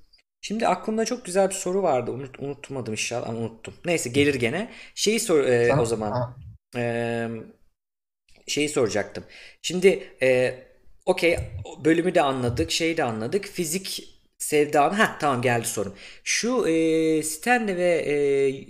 Şimdi 0.41 0.67
aklımda 0.67 1.05
çok 1.05 1.25
güzel 1.25 1.49
bir 1.49 1.53
soru 1.55 1.83
vardı. 1.83 2.11
Unut, 2.11 2.39
unutmadım 2.39 2.93
inşallah 2.93 3.29
ama 3.29 3.39
unuttum. 3.39 3.73
Neyse 3.85 4.09
gelir 4.09 4.35
gene. 4.35 4.71
Şeyi 4.95 5.19
sor 5.19 5.43
e, 5.43 5.75
o 5.75 5.85
zaman. 5.85 6.37
Eee, 6.75 7.29
şeyi 8.47 8.69
soracaktım. 8.69 9.23
Şimdi 9.61 10.03
e, 10.21 10.55
okey 11.07 11.39
bölümü 11.85 12.15
de 12.15 12.21
anladık, 12.21 12.71
şeyi 12.71 12.97
de 12.97 13.03
anladık. 13.03 13.45
Fizik 13.45 14.17
sevdanı. 14.37 14.93
Ha 14.93 15.17
tamam 15.19 15.41
geldi 15.41 15.67
sorum. 15.67 15.93
Şu 16.23 16.67
e, 16.67 17.23
sitende 17.23 17.77
ve 17.77 17.95
e, 17.95 18.15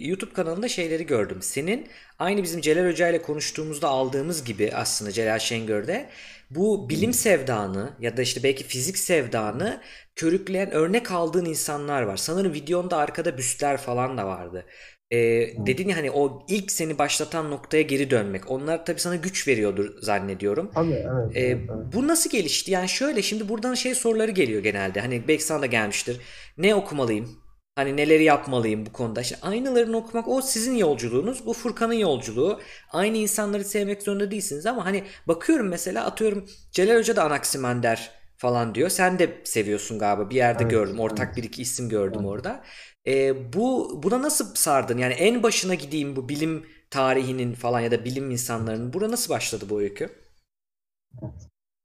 YouTube 0.08 0.34
kanalında 0.34 0.67
şeyleri 0.67 1.06
gördüm. 1.06 1.41
Senin 1.41 1.88
aynı 2.19 2.43
bizim 2.43 2.62
Celal 2.62 2.89
Hoca 2.91 3.10
ile 3.10 3.21
konuştuğumuzda 3.21 3.88
aldığımız 3.88 4.43
gibi 4.43 4.71
aslında 4.73 5.12
Celal 5.12 5.39
Şengör'de 5.39 6.10
bu 6.50 6.89
bilim 6.89 7.13
sevdanı 7.13 7.93
ya 8.00 8.17
da 8.17 8.21
işte 8.21 8.43
belki 8.43 8.63
fizik 8.63 8.97
sevdanı 8.97 9.82
körükleyen 10.15 10.71
örnek 10.71 11.12
aldığın 11.12 11.45
insanlar 11.45 12.02
var. 12.02 12.17
Sanırım 12.17 12.54
videonda 12.54 12.97
arkada 12.97 13.38
büstler 13.38 13.78
falan 13.78 14.17
da 14.17 14.28
vardı. 14.28 14.65
Ee, 15.11 15.17
dedin 15.57 15.89
ya 15.89 15.97
hani 15.97 16.11
o 16.11 16.45
ilk 16.49 16.71
seni 16.71 16.97
başlatan 16.97 17.51
noktaya 17.51 17.81
geri 17.81 18.09
dönmek. 18.09 18.51
Onlar 18.51 18.85
tabii 18.85 18.99
sana 18.99 19.15
güç 19.15 19.47
veriyordur 19.47 20.01
zannediyorum. 20.01 20.71
tabii 20.73 20.93
evet. 20.93 21.31
Evet, 21.35 21.61
evet. 21.69 21.87
bu 21.93 22.07
nasıl 22.07 22.29
gelişti? 22.29 22.71
Yani 22.71 22.89
şöyle 22.89 23.21
şimdi 23.21 23.49
buradan 23.49 23.73
şey 23.73 23.95
soruları 23.95 24.31
geliyor 24.31 24.63
genelde. 24.63 25.01
Hani 25.01 25.27
belki 25.27 25.43
sana 25.43 25.61
da 25.61 25.65
gelmiştir. 25.65 26.21
Ne 26.57 26.75
okumalıyım? 26.75 27.43
Hani 27.75 27.97
neleri 27.97 28.23
yapmalıyım 28.23 28.85
bu 28.85 28.91
konuda? 28.93 29.21
İşte 29.21 29.37
aynılarını 29.41 29.97
okumak 29.97 30.27
o 30.27 30.41
sizin 30.41 30.75
yolculuğunuz. 30.75 31.45
Bu 31.45 31.53
Furkan'ın 31.53 31.93
yolculuğu. 31.93 32.61
Aynı 32.91 33.17
insanları 33.17 33.63
sevmek 33.65 34.03
zorunda 34.03 34.31
değilsiniz 34.31 34.65
ama 34.65 34.85
hani 34.85 35.03
bakıyorum 35.27 35.67
mesela 35.67 36.05
atıyorum 36.05 36.45
Celal 36.71 36.97
Hoca 36.99 37.15
da 37.15 37.23
Anaximander 37.23 38.11
falan 38.37 38.75
diyor. 38.75 38.89
Sen 38.89 39.19
de 39.19 39.41
seviyorsun 39.43 39.99
galiba. 39.99 40.29
Bir 40.29 40.35
yerde 40.35 40.63
Evet, 40.63 40.71
gördüm. 40.71 40.99
Ortak 40.99 41.27
evet. 41.27 41.37
bir 41.37 41.43
iki 41.43 41.61
isim 41.61 41.89
gördüm 41.89 42.21
Evet. 42.21 42.31
orada. 42.31 42.63
Ee, 43.07 43.53
bu 43.53 43.99
buna 44.03 44.21
nasıl 44.21 44.55
sardın? 44.55 44.97
Yani 44.97 45.13
en 45.13 45.43
başına 45.43 45.73
gideyim 45.75 46.15
bu 46.15 46.29
bilim 46.29 46.65
tarihinin 46.89 47.53
falan 47.53 47.79
ya 47.79 47.91
da 47.91 48.05
bilim 48.05 48.31
insanlarının. 48.31 48.93
Buna 48.93 49.11
nasıl 49.11 49.33
başladı 49.33 49.65
bu 49.69 49.81
öykü? 49.81 50.09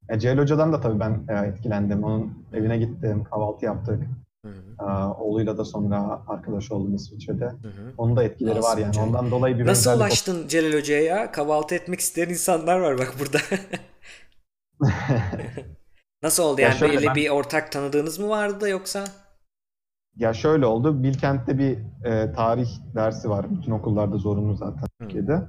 E, 0.09 0.19
Celal 0.19 0.39
Hoca'dan 0.39 0.73
da 0.73 0.81
tabii 0.81 1.01
ben 1.01 1.27
e, 1.29 1.47
etkilendim. 1.49 2.05
Onun 2.05 2.47
evine 2.53 2.79
gittim, 2.79 3.25
kahvaltı 3.25 3.65
yaptık. 3.65 4.03
Hı 4.45 4.49
hı, 4.49 4.77
E, 4.81 4.85
oğluyla 5.05 5.59
da 5.59 5.65
sonra 5.65 6.25
arkadaş 6.29 6.73
oldum 6.73 6.95
İsviçre'de. 6.95 7.53
hı 7.63 7.69
hı. 7.69 7.93
Onun 7.99 8.17
da 8.17 8.25
etkileri 8.25 8.63
var 8.63 8.79
yani. 8.79 8.89
Aslında. 8.91 9.07
Ondan 9.07 9.31
dolayı 9.31 9.59
bir 9.59 9.67
Nasıl 9.67 9.91
ulaştın 9.97 10.49
Celal 10.49 10.79
Hoca'ya 10.79 11.03
ya? 11.03 11.33
Kahvaltı 11.33 11.75
etmek 11.75 12.01
isteyen 12.01 12.29
insanlar 12.29 12.81
var 12.81 12.99
bak 12.99 13.15
burada. 13.21 13.39
Nasıl 16.23 16.43
oldu 16.43 16.61
Ya 16.61 16.69
yani? 16.69 16.79
şöyle 16.79 16.93
Belli 16.99 17.07
ben- 17.07 17.17
bir 17.17 17.31
ortak 17.31 17.73
tanıdığınız 17.73 18.19
mı 18.19 18.29
vardı 18.29 18.61
da 18.61 18.69
yoksa? 18.69 19.05
Ya 20.17 20.33
şöyle 20.33 20.67
oldu. 20.67 21.03
Bilkent'te 21.03 21.59
bir 21.59 21.79
e, 22.05 22.33
tarih 22.33 22.69
dersi 22.95 23.31
var. 23.31 23.47
Bütün 23.51 23.73
okullarda 23.73 24.17
zorunlu 24.17 24.55
zaten 24.55 24.89
Türkiye'de. 25.01 25.43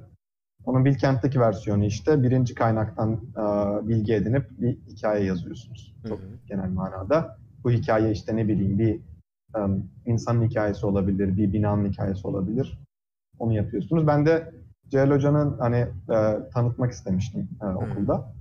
Onun 0.66 0.86
Bilkent'teki 0.86 1.40
versiyonu 1.40 1.86
işte 1.86 2.24
birinci 2.24 2.56
kaynaktan 2.56 3.14
e, 3.14 3.44
bilgi 3.88 4.14
edinip 4.14 4.50
bir 4.52 4.78
hikaye 4.88 5.26
yazıyorsunuz. 5.26 5.96
Çok 6.08 6.20
hı. 6.20 6.24
genel 6.48 6.70
manada. 6.70 7.38
Bu 7.64 7.72
hikaye 7.72 8.12
işte 8.12 8.36
ne 8.36 8.48
bileyim 8.48 8.80
bir 8.80 8.96
e, 9.56 9.60
insanın 10.06 10.48
hikayesi 10.48 10.86
olabilir, 10.86 11.38
bir 11.38 11.54
binanın 11.54 11.90
hikayesi 11.90 12.28
olabilir. 12.28 12.80
Onu 13.40 13.54
yapıyorsunuz. 13.54 14.08
Ben 14.08 14.26
de 14.26 14.54
Celal 14.88 15.12
Hoca'nın 15.12 15.58
hani 15.60 15.88
e, 16.10 16.50
tanıtmak 16.54 16.92
istemiştim 16.92 17.50
e, 17.62 17.66
okulda. 17.66 18.34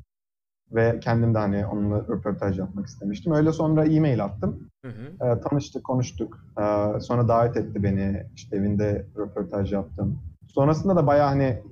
Ve 0.75 1.01
kendim 1.01 1.35
de 1.35 1.39
hani 1.39 1.67
onunla 1.67 1.99
röportaj 1.99 2.59
yapmak 2.59 2.87
istemiştim. 2.87 3.33
Öyle 3.33 3.53
sonra 3.53 3.85
e-mail 3.85 4.25
attım. 4.25 4.69
Hı 4.85 4.89
hı. 4.91 5.27
E, 5.27 5.41
tanıştık, 5.41 5.85
konuştuk. 5.85 6.47
E, 6.59 7.01
sonra 7.01 7.29
davet 7.29 7.57
etti 7.57 7.83
beni. 7.83 8.27
İşte 8.35 8.57
evinde 8.57 9.07
röportaj 9.17 9.73
yaptım. 9.73 10.19
Sonrasında 10.49 10.97
da 10.97 11.07
bayağı 11.07 11.29
hani 11.29 11.63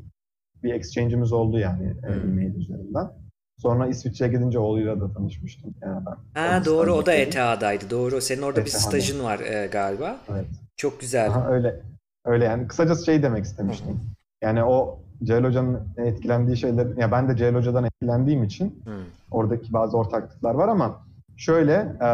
bir 0.62 0.74
exchange'imiz 0.74 1.32
oldu 1.32 1.59
yani 1.59 1.94
e, 2.03 2.12
e-mail 2.12 2.55
üzerinden. 2.55 3.11
Sonra 3.59 3.86
İsviçre'ye 3.86 4.32
gidince 4.32 4.59
oğluyla 4.59 5.01
da 5.01 5.12
tanışmıştım. 5.12 5.74
Yani 5.82 6.07
ben, 6.07 6.40
ha, 6.40 6.64
doğru 6.64 6.92
o 6.92 7.07
da 7.07 7.12
ETH'daydı. 7.12 7.90
Doğru. 7.90 8.20
Senin 8.20 8.42
orada 8.42 8.61
ETH'da. 8.61 8.78
bir 8.78 8.80
stajın 8.80 9.24
var 9.24 9.40
e, 9.40 9.66
galiba. 9.66 10.16
Evet. 10.28 10.46
Çok 10.76 11.01
güzel. 11.01 11.30
Aha, 11.30 11.48
öyle. 11.48 11.80
Öyle 12.24 12.44
yani 12.44 12.68
kısacası 12.68 13.05
şey 13.05 13.22
demek 13.22 13.44
istemiştim. 13.44 13.88
Hı-hı. 13.88 13.96
Yani 14.42 14.64
o 14.64 14.98
Ceyl 15.24 15.44
Hoca'nın 15.44 15.80
etkilendiği 15.96 16.56
şeyler, 16.56 16.96
ya 16.96 17.12
ben 17.12 17.28
de 17.28 17.36
Ceyl 17.36 17.54
Hoca'dan 17.54 17.84
etkilendiğim 17.84 18.44
için 18.44 18.82
Hı. 18.84 18.90
oradaki 19.30 19.72
bazı 19.72 19.96
ortaklıklar 19.96 20.54
var 20.54 20.68
ama 20.68 21.06
şöyle 21.36 21.72
e, 22.02 22.08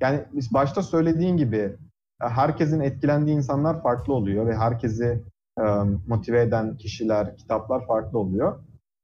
yani 0.00 0.20
biz 0.32 0.54
başta 0.54 0.82
söylediğin 0.82 1.36
gibi 1.36 1.76
e, 2.22 2.28
herkesin 2.28 2.80
etkilendiği 2.80 3.36
insanlar 3.36 3.82
farklı 3.82 4.14
oluyor 4.14 4.46
ve 4.46 4.56
herkesi 4.56 5.22
e, 5.58 5.62
motive 6.06 6.40
eden 6.40 6.76
kişiler, 6.76 7.36
kitaplar 7.36 7.86
farklı 7.86 8.18
oluyor. 8.18 8.58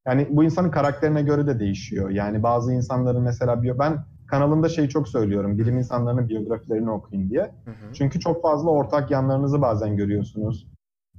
Yani 0.06 0.28
bu 0.30 0.44
insanın 0.44 0.70
karakterine 0.70 1.22
göre 1.22 1.46
de 1.46 1.60
değişiyor. 1.60 2.10
Yani 2.10 2.42
bazı 2.42 2.72
insanların 2.72 3.22
mesela 3.22 3.62
ben 3.62 4.04
kanalımda 4.26 4.68
şeyi 4.68 4.88
çok 4.88 5.08
söylüyorum. 5.08 5.58
Bilim 5.58 5.78
insanlarının 5.78 6.28
biyografilerini 6.28 6.90
okuyun 6.90 7.30
diye. 7.30 7.42
Hı 7.42 7.70
hı. 7.70 7.92
Çünkü 7.94 8.20
çok 8.20 8.42
fazla 8.42 8.70
ortak 8.70 9.10
yanlarınızı 9.10 9.62
bazen 9.62 9.96
görüyorsunuz. 9.96 10.66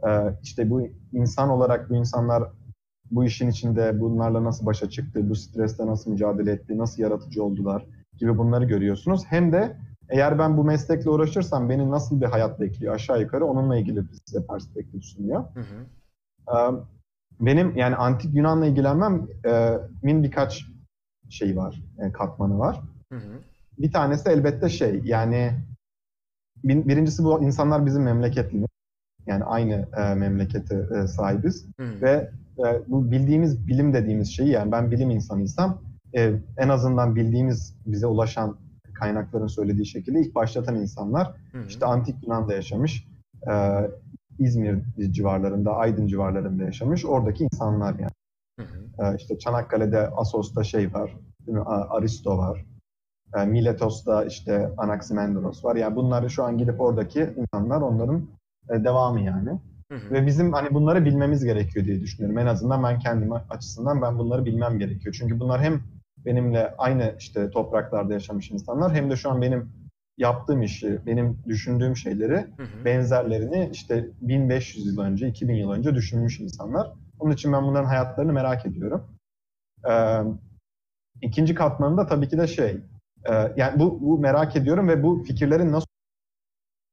Ee, 0.07 0.35
işte 0.43 0.69
bu 0.69 0.81
insan 1.11 1.49
olarak 1.49 1.89
bu 1.89 1.95
insanlar 1.95 2.43
bu 3.11 3.25
işin 3.25 3.49
içinde 3.49 3.99
bunlarla 4.01 4.43
nasıl 4.43 4.65
başa 4.65 4.89
çıktı, 4.89 5.29
bu 5.29 5.35
stresle 5.35 5.87
nasıl 5.87 6.11
mücadele 6.11 6.51
etti, 6.51 6.77
nasıl 6.77 7.03
yaratıcı 7.03 7.43
oldular 7.43 7.85
gibi 8.17 8.37
bunları 8.37 8.65
görüyorsunuz. 8.65 9.23
Hem 9.25 9.51
de 9.51 9.77
eğer 10.09 10.39
ben 10.39 10.57
bu 10.57 10.63
meslekle 10.63 11.09
uğraşırsam 11.09 11.69
beni 11.69 11.91
nasıl 11.91 12.21
bir 12.21 12.25
hayat 12.25 12.59
bekliyor 12.59 12.95
aşağı 12.95 13.21
yukarı 13.21 13.45
onunla 13.45 13.77
ilgili 13.77 14.03
size 14.25 14.45
perspektif 14.47 15.03
sunuyor. 15.03 15.43
Hı 15.53 15.59
hı. 15.59 15.85
Ee, 16.51 16.81
benim 17.39 17.77
yani 17.77 17.95
antik 17.95 18.35
Yunan'la 18.35 18.65
ilgilenmem 18.65 19.27
e, 19.45 19.77
min 20.03 20.23
birkaç 20.23 20.65
şey 21.29 21.57
var, 21.57 21.83
e, 21.99 22.11
katmanı 22.11 22.59
var. 22.59 22.81
Hı 23.11 23.17
hı. 23.17 23.39
Bir 23.79 23.91
tanesi 23.91 24.29
elbette 24.29 24.69
şey 24.69 25.01
yani 25.03 25.53
birincisi 26.63 27.23
bu 27.23 27.43
insanlar 27.43 27.85
bizim 27.85 28.03
memleketlimiz. 28.03 28.67
Yani 29.27 29.43
aynı 29.43 29.87
e, 29.97 30.13
memlekete 30.13 30.75
e, 30.75 31.07
sahibiz. 31.07 31.65
Hı. 31.79 32.01
Ve 32.01 32.29
e, 32.59 32.81
bu 32.87 33.11
bildiğimiz 33.11 33.67
bilim 33.67 33.93
dediğimiz 33.93 34.27
şeyi 34.35 34.49
yani 34.49 34.71
ben 34.71 34.91
bilim 34.91 35.09
insanıysam 35.09 35.81
e, 36.15 36.33
en 36.57 36.69
azından 36.69 37.15
bildiğimiz 37.15 37.75
bize 37.85 38.07
ulaşan 38.07 38.57
kaynakların 38.93 39.47
söylediği 39.47 39.85
şekilde 39.85 40.19
ilk 40.19 40.35
başlatan 40.35 40.75
insanlar 40.75 41.27
hı. 41.51 41.65
işte 41.67 41.85
antik 41.85 42.23
Yunan'da 42.23 42.53
yaşamış. 42.53 43.07
E, 43.47 43.53
İzmir 44.39 44.83
civarlarında, 45.11 45.75
Aydın 45.75 46.07
civarlarında 46.07 46.63
yaşamış. 46.63 47.05
Oradaki 47.05 47.43
insanlar 47.43 47.99
yani. 47.99 48.11
Hı 48.59 48.65
hı. 48.65 49.05
E, 49.05 49.15
işte 49.17 49.39
Çanakkale'de 49.39 50.09
Asos'ta 50.09 50.63
şey 50.63 50.93
var, 50.93 51.17
Aristo 51.65 52.37
var. 52.37 52.65
E, 53.35 53.45
Miletos'ta 53.45 54.25
işte 54.25 54.71
Anaximandros 54.77 55.65
var. 55.65 55.75
Yani 55.75 55.95
bunları 55.95 56.29
şu 56.29 56.43
an 56.43 56.57
gidip 56.57 56.81
oradaki 56.81 57.33
insanlar 57.37 57.81
onların 57.81 58.27
e, 58.69 58.83
devamı 58.83 59.21
yani. 59.21 59.59
Hı 59.91 59.97
hı. 59.97 60.13
Ve 60.13 60.25
bizim 60.25 60.53
hani 60.53 60.73
bunları 60.73 61.05
bilmemiz 61.05 61.43
gerekiyor 61.43 61.85
diye 61.85 62.01
düşünüyorum. 62.01 62.39
En 62.39 62.45
azından 62.45 62.83
ben 62.83 62.99
kendim 62.99 63.33
açısından 63.49 64.01
ben 64.01 64.19
bunları 64.19 64.45
bilmem 64.45 64.79
gerekiyor. 64.79 65.15
Çünkü 65.19 65.39
bunlar 65.39 65.61
hem 65.61 65.81
benimle 66.25 66.75
aynı 66.77 67.15
işte 67.19 67.49
topraklarda 67.49 68.13
yaşamış 68.13 68.51
insanlar 68.51 68.93
hem 68.93 69.09
de 69.09 69.15
şu 69.15 69.31
an 69.31 69.41
benim 69.41 69.71
yaptığım 70.17 70.61
işi, 70.61 70.99
benim 71.05 71.39
düşündüğüm 71.47 71.97
şeyleri, 71.97 72.35
hı 72.35 72.63
hı. 72.63 72.85
benzerlerini 72.85 73.69
işte 73.73 74.07
1500 74.21 74.87
yıl 74.87 74.99
önce, 74.99 75.27
2000 75.27 75.55
yıl 75.55 75.71
önce 75.71 75.95
düşünmüş 75.95 76.39
insanlar. 76.39 76.91
Onun 77.19 77.31
için 77.31 77.53
ben 77.53 77.63
bunların 77.63 77.85
hayatlarını 77.85 78.33
merak 78.33 78.65
ediyorum. 78.65 79.03
Ee, 79.89 80.21
ikinci 81.21 81.55
katmanında 81.55 82.07
tabii 82.07 82.27
ki 82.27 82.37
de 82.37 82.47
şey, 82.47 82.77
e, 83.29 83.33
yani 83.57 83.79
bu, 83.79 84.01
bu 84.01 84.19
merak 84.19 84.55
ediyorum 84.55 84.87
ve 84.87 85.03
bu 85.03 85.23
fikirlerin 85.23 85.71
nasıl 85.71 85.87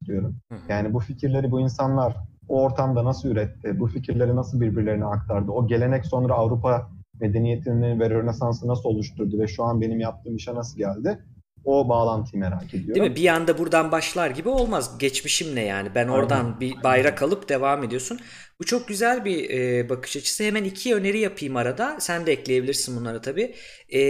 diyorum. 0.06 0.36
Yani 0.68 0.94
bu 0.94 1.00
fikirleri 1.00 1.50
bu 1.50 1.60
insanlar 1.60 2.16
o 2.48 2.62
ortamda 2.62 3.04
nasıl 3.04 3.28
üretti, 3.28 3.80
bu 3.80 3.86
fikirleri 3.86 4.36
nasıl 4.36 4.60
birbirlerine 4.60 5.04
aktardı, 5.04 5.50
o 5.50 5.66
gelenek 5.66 6.06
sonra 6.06 6.34
Avrupa 6.34 6.90
medeniyetini 7.20 8.00
ve 8.00 8.10
Rönesans'ı 8.10 8.68
nasıl 8.68 8.88
oluşturdu 8.88 9.38
ve 9.38 9.46
şu 9.46 9.64
an 9.64 9.80
benim 9.80 10.00
yaptığım 10.00 10.36
işe 10.36 10.54
nasıl 10.54 10.78
geldi? 10.78 11.18
O 11.64 11.88
bağlantıyı 11.88 12.40
merak 12.40 12.74
ediyorum. 12.74 12.94
Değil 12.94 13.10
mi? 13.10 13.16
Bir 13.16 13.28
anda 13.28 13.58
buradan 13.58 13.92
başlar 13.92 14.30
gibi 14.30 14.48
olmaz. 14.48 14.98
Geçmişim 14.98 15.54
ne 15.54 15.64
yani? 15.64 15.94
Ben 15.94 16.08
oradan 16.08 16.44
Aynen. 16.44 16.60
bir 16.60 16.82
bayrak 16.82 17.22
alıp 17.22 17.48
devam 17.48 17.84
ediyorsun. 17.84 18.20
Bu 18.60 18.64
çok 18.64 18.88
güzel 18.88 19.24
bir 19.24 19.50
e, 19.50 19.88
bakış 19.88 20.16
açısı. 20.16 20.44
Hemen 20.44 20.64
iki 20.64 20.94
öneri 20.94 21.18
yapayım 21.18 21.56
arada. 21.56 21.96
Sen 22.00 22.26
de 22.26 22.32
ekleyebilirsin 22.32 22.96
bunları 22.96 23.22
tabii. 23.22 23.54
E, 23.92 24.00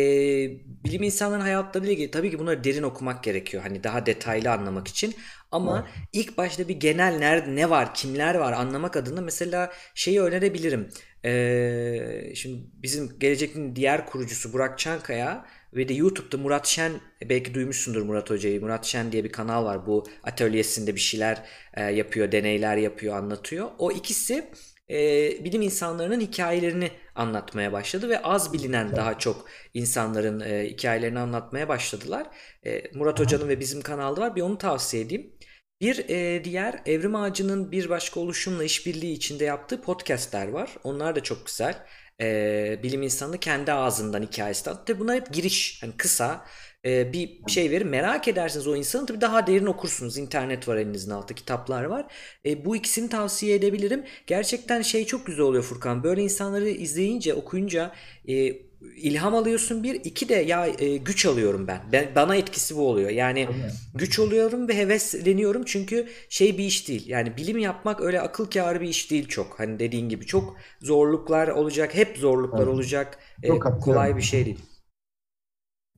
bilim 0.85 1.03
insanların 1.03 1.41
hayatlarıyla 1.41 1.93
ilgili 1.93 2.11
tabii 2.11 2.31
ki 2.31 2.39
bunları 2.39 2.65
derin 2.65 2.83
okumak 2.83 3.25
gerekiyor. 3.25 3.63
Hani 3.63 3.85
daha 3.85 4.07
detaylı 4.07 4.53
anlamak 4.53 4.89
için. 4.89 5.15
Ama 5.51 5.89
evet. 5.89 6.09
ilk 6.13 6.39
başta 6.39 6.69
bir 6.69 6.75
genel 6.75 7.19
nerede 7.19 7.57
ne 7.57 7.71
var, 7.71 7.95
kimler 7.95 8.35
var 8.35 8.53
anlamak 8.53 8.97
adına 8.97 9.21
mesela 9.21 9.73
şeyi 9.95 10.23
önerebilirim. 10.23 10.89
Ee, 11.25 12.33
şimdi 12.35 12.65
bizim 12.83 13.19
gelecekin 13.19 13.77
diğer 13.77 14.07
kurucusu 14.07 14.53
Burak 14.53 14.79
Çankaya 14.79 15.45
ve 15.77 15.89
de 15.89 15.95
YouTube'da 15.95 16.37
Murat 16.37 16.67
Şen 16.67 16.93
belki 17.29 17.55
duymuşsundur 17.55 18.03
Murat 18.03 18.31
Hoca'yı. 18.31 18.61
Murat 18.61 18.85
Şen 18.85 19.13
diye 19.13 19.25
bir 19.25 19.33
kanal 19.33 19.65
var. 19.65 19.87
Bu 19.87 20.07
atölyesinde 20.23 20.95
bir 20.95 21.01
şeyler 21.01 21.43
e, 21.75 21.83
yapıyor, 21.83 22.33
deneyler 22.33 22.77
yapıyor, 22.77 23.17
anlatıyor. 23.17 23.71
O 23.79 23.93
ikisi 23.93 24.51
e, 24.91 24.97
bilim 25.45 25.63
insanlarının 25.63 26.21
hikayelerini 26.21 26.91
anlatmaya 27.15 27.73
başladı 27.73 28.09
ve 28.09 28.23
az 28.23 28.53
bilinen 28.53 28.97
daha 28.97 29.19
çok 29.19 29.49
insanların 29.75 30.41
e, 30.41 30.65
hikayelerini 30.71 31.19
anlatmaya 31.19 31.69
başladılar. 31.69 32.27
E, 32.67 32.83
Murat 32.95 33.21
Hoca'nın 33.21 33.49
ve 33.49 33.61
bizim 33.61 33.83
kanalda 33.83 34.21
var. 34.21 34.37
Bir 34.37 34.43
onu 34.43 34.59
tavsiye 34.59 35.03
edeyim. 35.03 35.33
Bir 35.81 36.09
e, 36.09 36.45
diğer 36.45 36.83
Evrim 36.87 37.15
Ağacı'nın 37.15 37.73
bir 37.73 37.89
başka 37.89 38.21
oluşumla 38.21 38.65
işbirliği 38.65 39.13
içinde 39.13 39.45
yaptığı 39.45 39.81
podcastler 39.83 40.49
var. 40.49 40.71
Onlar 40.85 41.17
da 41.17 41.23
çok 41.23 41.47
güzel. 41.47 41.87
E, 42.21 42.81
bilim 42.83 43.03
insanı 43.03 43.39
kendi 43.39 43.73
ağzından 43.73 44.23
hikayesi 44.23 44.71
anlatıyor. 44.71 44.99
Bunlar 44.99 45.17
hep 45.17 45.33
giriş. 45.33 45.83
Hani 45.83 45.93
kısa 45.97 46.47
e, 46.85 47.13
bir 47.13 47.41
şey 47.49 47.71
verir. 47.71 47.85
Merak 47.85 48.29
edersiniz 48.29 48.67
o 48.67 48.77
insanı 48.77 49.07
tabii 49.07 49.21
daha 49.21 49.47
derin 49.47 49.67
okursunuz. 49.67 50.19
İnternet 50.19 50.69
var 50.69 50.77
elinizin 50.77 51.11
altında 51.11 51.35
kitaplar 51.35 51.85
var. 51.85 52.07
E, 52.47 52.65
bu 52.65 52.77
ikisini 52.77 53.09
tavsiye 53.09 53.55
edebilirim. 53.55 54.05
Gerçekten 54.27 54.83
şey 54.83 55.07
çok 55.07 55.27
güzel 55.27 55.45
oluyor 55.45 55.63
Furkan. 55.63 56.05
Böyle 56.05 56.23
insanları 56.23 56.69
izleyince 56.69 57.35
okuyunca 57.35 57.93
e, 58.29 58.53
ilham 58.97 59.35
alıyorsun 59.35 59.83
bir. 59.83 59.95
iki 59.95 60.29
de 60.29 60.35
ya 60.35 60.67
e, 60.67 60.97
güç 60.97 61.27
alıyorum 61.27 61.67
ben. 61.67 61.81
ben. 61.93 62.09
Bana 62.17 62.37
etkisi 62.37 62.77
bu 62.77 62.89
oluyor. 62.89 63.11
Yani 63.11 63.49
güç 63.95 64.19
oluyorum 64.19 64.69
ve 64.69 64.77
hevesleniyorum 64.77 65.65
çünkü 65.65 66.07
şey 66.29 66.59
bir 66.59 66.65
iş 66.65 66.89
değil. 66.89 67.09
Yani 67.09 67.37
bilim 67.37 67.59
yapmak 67.59 68.01
öyle 68.01 68.21
akıl 68.21 68.51
kârı 68.51 68.81
bir 68.81 68.89
iş 68.89 69.11
değil 69.11 69.29
çok. 69.29 69.61
Hani 69.61 69.79
dediğin 69.79 70.09
gibi 70.09 70.27
çok 70.27 70.57
zorluklar 70.81 71.49
olacak. 71.49 71.95
Hep 71.95 72.17
zorluklar 72.19 72.59
evet. 72.59 72.69
olacak. 72.69 73.19
E, 73.43 73.49
kolay 73.59 74.17
bir 74.17 74.23
şey 74.23 74.47
değil. 74.47 74.59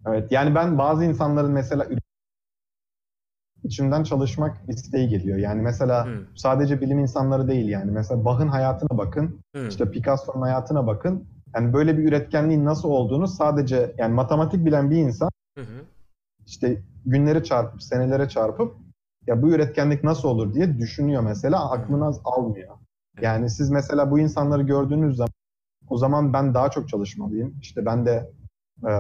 Evet 0.07 0.33
yani 0.33 0.55
ben 0.55 0.79
bazı 0.79 1.05
insanların 1.05 1.53
mesela 1.53 1.87
içinden 3.67 4.03
çalışmak 4.03 4.57
isteği 4.69 5.09
geliyor. 5.09 5.39
Yani 5.39 5.63
mesela 5.63 6.05
hmm. 6.05 6.37
sadece 6.37 6.81
bilim 6.81 6.99
insanları 6.99 7.49
değil 7.49 7.69
yani. 7.69 7.91
Mesela 7.91 8.25
Bach'ın 8.25 8.49
hayatına 8.49 8.99
bakın, 8.99 9.41
hmm. 9.55 9.69
işte 9.69 9.91
Picasso'nun 9.91 10.43
hayatına 10.43 10.87
bakın. 10.87 11.36
Yani 11.57 11.73
böyle 11.73 11.99
bir 11.99 12.09
üretkenliğin 12.09 12.65
nasıl 12.65 12.89
olduğunu 12.89 13.29
sadece 13.29 13.95
yani 13.99 14.15
matematik 14.15 14.65
bilen 14.65 14.91
bir 14.91 14.97
insan 14.97 15.31
hı 15.59 15.85
işte 16.47 16.83
günleri 17.07 17.45
çarpıp 17.45 17.83
senelere 17.83 18.29
çarpıp 18.29 18.77
ya 19.27 19.43
bu 19.43 19.51
üretkenlik 19.51 20.05
nasıl 20.05 20.29
olur 20.29 20.55
diye 20.55 20.79
düşünüyor 20.79 21.23
mesela 21.23 21.71
aklına 21.71 22.13
almıyor. 22.25 22.77
Yani 23.21 23.51
siz 23.51 23.71
mesela 23.71 24.11
bu 24.11 24.19
insanları 24.19 24.63
gördüğünüz 24.63 25.17
zaman 25.17 25.33
o 25.89 25.99
zaman 25.99 26.33
ben 26.33 26.55
daha 26.55 26.71
çok 26.71 26.89
çalışmalıyım. 26.89 27.59
İşte 27.63 27.87
ben 27.87 28.07
de 28.07 28.31
e, 28.87 28.93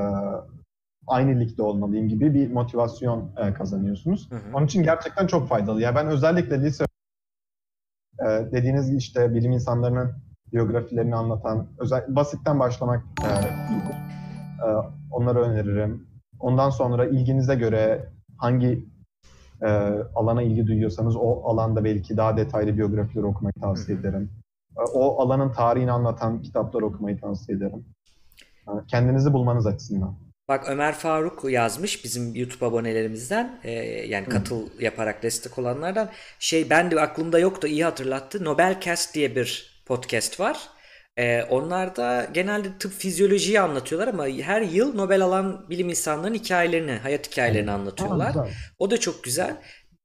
aynı 1.06 1.40
ligde 1.40 1.62
olmalıyım 1.62 2.08
gibi 2.08 2.34
bir 2.34 2.52
motivasyon 2.52 3.32
e, 3.36 3.54
kazanıyorsunuz. 3.54 4.30
Hı 4.30 4.36
hı. 4.36 4.56
Onun 4.56 4.66
için 4.66 4.82
gerçekten 4.82 5.26
çok 5.26 5.48
faydalı. 5.48 5.82
Ya 5.82 5.94
ben 5.94 6.06
özellikle 6.06 6.62
lise 6.62 6.84
e, 8.20 8.26
dediğiniz 8.52 8.94
işte 8.94 9.34
bilim 9.34 9.52
insanlarının 9.52 10.25
biyografilerini 10.52 11.16
anlatan, 11.16 11.66
özel, 11.78 12.04
basitten 12.08 12.60
başlamak 12.60 13.04
e, 13.22 13.28
iyidir. 13.72 13.96
E, 14.62 14.66
onları 15.10 15.40
öneririm. 15.40 16.06
Ondan 16.40 16.70
sonra 16.70 17.06
ilginize 17.06 17.54
göre 17.54 18.08
hangi 18.36 18.84
e, 19.62 19.66
alana 20.14 20.42
ilgi 20.42 20.66
duyuyorsanız 20.66 21.16
o 21.16 21.42
alanda 21.44 21.84
belki 21.84 22.16
daha 22.16 22.36
detaylı 22.36 22.76
biyografiler 22.76 23.22
okumayı 23.22 23.54
tavsiye 23.60 23.98
ederim. 23.98 24.30
E, 24.78 24.80
o 24.80 25.22
alanın 25.22 25.52
tarihini 25.52 25.92
anlatan 25.92 26.42
kitaplar 26.42 26.82
okumayı 26.82 27.20
tavsiye 27.20 27.58
ederim. 27.58 27.84
kendinizi 28.88 29.32
bulmanız 29.32 29.66
açısından. 29.66 30.16
Bak 30.48 30.64
Ömer 30.68 30.94
Faruk 30.94 31.44
yazmış 31.44 32.04
bizim 32.04 32.34
YouTube 32.34 32.66
abonelerimizden 32.66 33.60
e, 33.64 33.72
yani 34.08 34.28
katıl 34.28 34.80
yaparak 34.80 35.22
destek 35.22 35.58
olanlardan 35.58 36.08
şey 36.38 36.70
ben 36.70 36.90
de 36.90 37.00
aklımda 37.00 37.38
yoktu 37.38 37.66
iyi 37.66 37.84
hatırlattı 37.84 38.44
Nobelcast 38.44 39.14
diye 39.14 39.36
bir 39.36 39.75
podcast 39.86 40.40
var. 40.40 40.58
E, 41.18 41.42
onlar 41.42 41.96
da 41.96 42.28
genelde 42.34 42.68
tıp 42.78 42.92
fizyolojiyi 42.92 43.60
anlatıyorlar 43.60 44.08
ama 44.08 44.26
her 44.28 44.62
yıl 44.62 44.94
Nobel 44.94 45.20
alan 45.22 45.70
bilim 45.70 45.88
insanlarının 45.88 46.38
hikayelerini, 46.38 46.92
hayat 46.92 47.30
hikayelerini 47.30 47.70
anlatıyorlar. 47.70 48.28
güzel. 48.28 48.48
O 48.78 48.90
da 48.90 49.00
çok 49.00 49.24
güzel. 49.24 49.56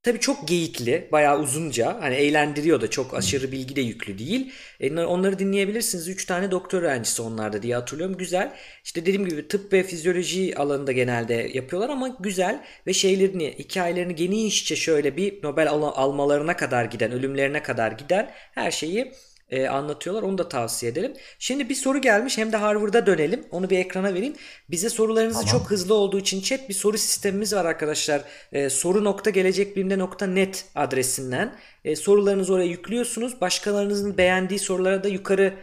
Tabii 0.02 0.20
çok 0.20 0.48
geyikli, 0.48 1.08
bayağı 1.12 1.40
uzunca. 1.40 2.00
Hani 2.00 2.14
eğlendiriyor 2.14 2.80
da 2.80 2.90
çok 2.90 3.14
aşırı 3.14 3.52
bilgi 3.52 3.76
de 3.76 3.80
yüklü 3.80 4.18
değil. 4.18 4.52
E, 4.80 5.00
onları 5.04 5.38
dinleyebilirsiniz. 5.38 6.08
3 6.08 6.24
tane 6.26 6.50
doktor 6.50 6.82
öğrencisi 6.82 7.22
onlarda 7.22 7.62
diye 7.62 7.74
hatırlıyorum. 7.74 8.16
Güzel. 8.16 8.52
İşte 8.84 9.00
dediğim 9.02 9.28
gibi 9.28 9.48
tıp 9.48 9.72
ve 9.72 9.82
fizyoloji 9.82 10.56
alanında 10.56 10.92
genelde 10.92 11.50
yapıyorlar 11.54 11.88
ama 11.90 12.16
güzel 12.20 12.64
ve 12.86 12.92
şeylerini, 12.92 13.54
hikayelerini 13.58 14.14
genişçe 14.14 14.76
şöyle 14.76 15.16
bir 15.16 15.42
Nobel 15.42 15.68
al- 15.70 15.92
almalarına 15.94 16.56
kadar 16.56 16.84
giden, 16.84 17.12
ölümlerine 17.12 17.62
kadar 17.62 17.92
giden 17.92 18.30
her 18.54 18.70
şeyi 18.70 19.12
e, 19.52 19.68
anlatıyorlar. 19.68 20.22
Onu 20.22 20.38
da 20.38 20.48
tavsiye 20.48 20.92
ederim. 20.92 21.12
Şimdi 21.38 21.68
bir 21.68 21.74
soru 21.74 22.00
gelmiş 22.00 22.38
hem 22.38 22.52
de 22.52 22.56
Harvard'a 22.56 23.06
dönelim. 23.06 23.44
Onu 23.50 23.70
bir 23.70 23.78
ekrana 23.78 24.14
vereyim. 24.14 24.34
Bize 24.70 24.90
sorularınızı 24.90 25.46
çok 25.46 25.70
hızlı 25.70 25.94
olduğu 25.94 26.18
için 26.18 26.40
chat 26.40 26.68
bir 26.68 26.74
soru 26.74 26.98
sistemimiz 26.98 27.52
var 27.52 27.64
arkadaşlar. 27.64 28.22
E, 28.52 28.70
soru.gelecekbilimde.net 28.70 30.64
adresinden 30.74 31.54
e, 31.84 31.96
sorularınızı 31.96 32.54
oraya 32.54 32.66
yüklüyorsunuz. 32.66 33.40
Başkalarınızın 33.40 34.16
beğendiği 34.18 34.58
sorulara 34.58 35.04
da 35.04 35.08
yukarı 35.08 35.54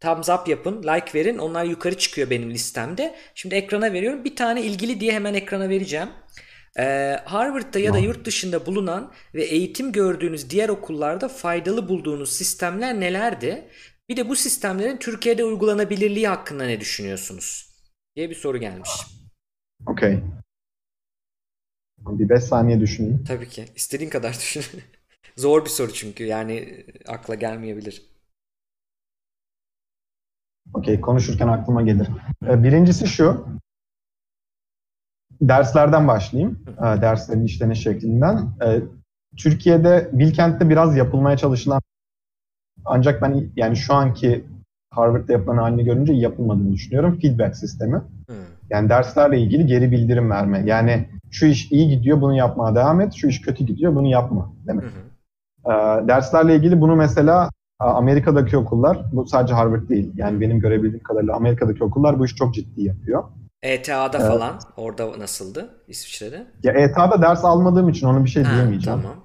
thumbs 0.00 0.28
up 0.28 0.48
yapın, 0.48 0.82
like 0.82 1.18
verin. 1.18 1.38
Onlar 1.38 1.64
yukarı 1.64 1.98
çıkıyor 1.98 2.30
benim 2.30 2.50
listemde. 2.50 3.14
Şimdi 3.34 3.54
ekrana 3.54 3.92
veriyorum. 3.92 4.24
Bir 4.24 4.36
tane 4.36 4.62
ilgili 4.62 5.00
diye 5.00 5.12
hemen 5.12 5.34
ekrana 5.34 5.68
vereceğim. 5.68 6.08
Ee, 6.78 7.16
Harvard'da 7.24 7.78
ya 7.78 7.94
da 7.94 7.98
yurt 7.98 8.24
dışında 8.24 8.66
bulunan 8.66 9.12
ve 9.34 9.44
eğitim 9.44 9.92
gördüğünüz 9.92 10.50
diğer 10.50 10.68
okullarda 10.68 11.28
faydalı 11.28 11.88
bulduğunuz 11.88 12.32
sistemler 12.32 13.00
nelerdi? 13.00 13.68
Bir 14.08 14.16
de 14.16 14.28
bu 14.28 14.36
sistemlerin 14.36 14.96
Türkiye'de 14.96 15.44
uygulanabilirliği 15.44 16.28
hakkında 16.28 16.64
ne 16.64 16.80
düşünüyorsunuz? 16.80 17.76
diye 18.16 18.30
bir 18.30 18.34
soru 18.34 18.58
gelmiş. 18.58 18.90
Okey. 19.86 20.20
Bir 21.98 22.28
5 22.28 22.44
saniye 22.44 22.80
düşüneyim. 22.80 23.24
Tabii 23.28 23.48
ki. 23.48 23.64
İstediğin 23.74 24.10
kadar 24.10 24.32
düşün. 24.40 24.64
Zor 25.36 25.64
bir 25.64 25.70
soru 25.70 25.92
çünkü 25.92 26.24
yani 26.24 26.86
akla 27.06 27.34
gelmeyebilir. 27.34 28.02
Okey, 30.74 31.00
konuşurken 31.00 31.48
aklıma 31.48 31.82
gelir. 31.82 32.08
Ee, 32.46 32.62
Birincisi 32.62 33.06
şu. 33.06 33.46
Derslerden 35.40 36.08
başlayayım. 36.08 36.58
Ee, 36.78 36.82
Derslerin 36.82 37.44
işleniş 37.44 37.82
şeklinden. 37.82 38.48
Ee, 38.66 38.80
Türkiye'de 39.36 40.10
Bilkent'te 40.12 40.68
biraz 40.68 40.96
yapılmaya 40.96 41.36
çalışılan 41.36 41.80
ancak 42.84 43.22
ben 43.22 43.50
yani 43.56 43.76
şu 43.76 43.94
anki 43.94 44.44
Harvard'da 44.90 45.32
yapılan 45.32 45.56
halini 45.56 45.84
görünce 45.84 46.12
yapılmadığını 46.12 46.72
düşünüyorum. 46.72 47.18
Feedback 47.22 47.56
sistemi. 47.56 48.02
Hmm. 48.26 48.36
Yani 48.70 48.88
derslerle 48.88 49.40
ilgili 49.40 49.66
geri 49.66 49.90
bildirim 49.90 50.30
verme. 50.30 50.62
Yani 50.64 51.08
şu 51.30 51.46
iş 51.46 51.72
iyi 51.72 51.88
gidiyor 51.88 52.20
bunu 52.20 52.36
yapmaya 52.36 52.74
devam 52.74 53.00
et. 53.00 53.12
Şu 53.14 53.28
iş 53.28 53.40
kötü 53.40 53.64
gidiyor 53.64 53.94
bunu 53.94 54.06
yapma 54.06 54.52
demek. 54.66 54.84
Hı 54.84 54.88
hı. 54.88 55.72
Ee, 55.72 56.08
derslerle 56.08 56.56
ilgili 56.56 56.80
bunu 56.80 56.96
mesela 56.96 57.50
Amerika'daki 57.78 58.56
okullar, 58.56 58.98
bu 59.12 59.26
sadece 59.26 59.54
Harvard 59.54 59.88
değil. 59.88 60.12
Yani 60.16 60.40
benim 60.40 60.60
görebildiğim 60.60 61.02
kadarıyla 61.02 61.34
Amerika'daki 61.34 61.84
okullar 61.84 62.18
bu 62.18 62.24
işi 62.24 62.34
çok 62.36 62.54
ciddi 62.54 62.82
yapıyor. 62.82 63.24
ETA'da 63.62 64.18
Evet. 64.18 64.28
falan 64.28 64.54
orada 64.76 65.18
nasıldı 65.18 65.68
İsviçre'de? 65.88 66.46
Ya 66.62 66.72
ETA'da 66.72 67.22
ders 67.22 67.44
almadığım 67.44 67.88
için 67.88 68.06
onu 68.06 68.24
bir 68.24 68.30
şey 68.30 68.42
Ha, 68.42 68.54
diyemeyeceğim. 68.54 69.00
tamam. 69.02 69.16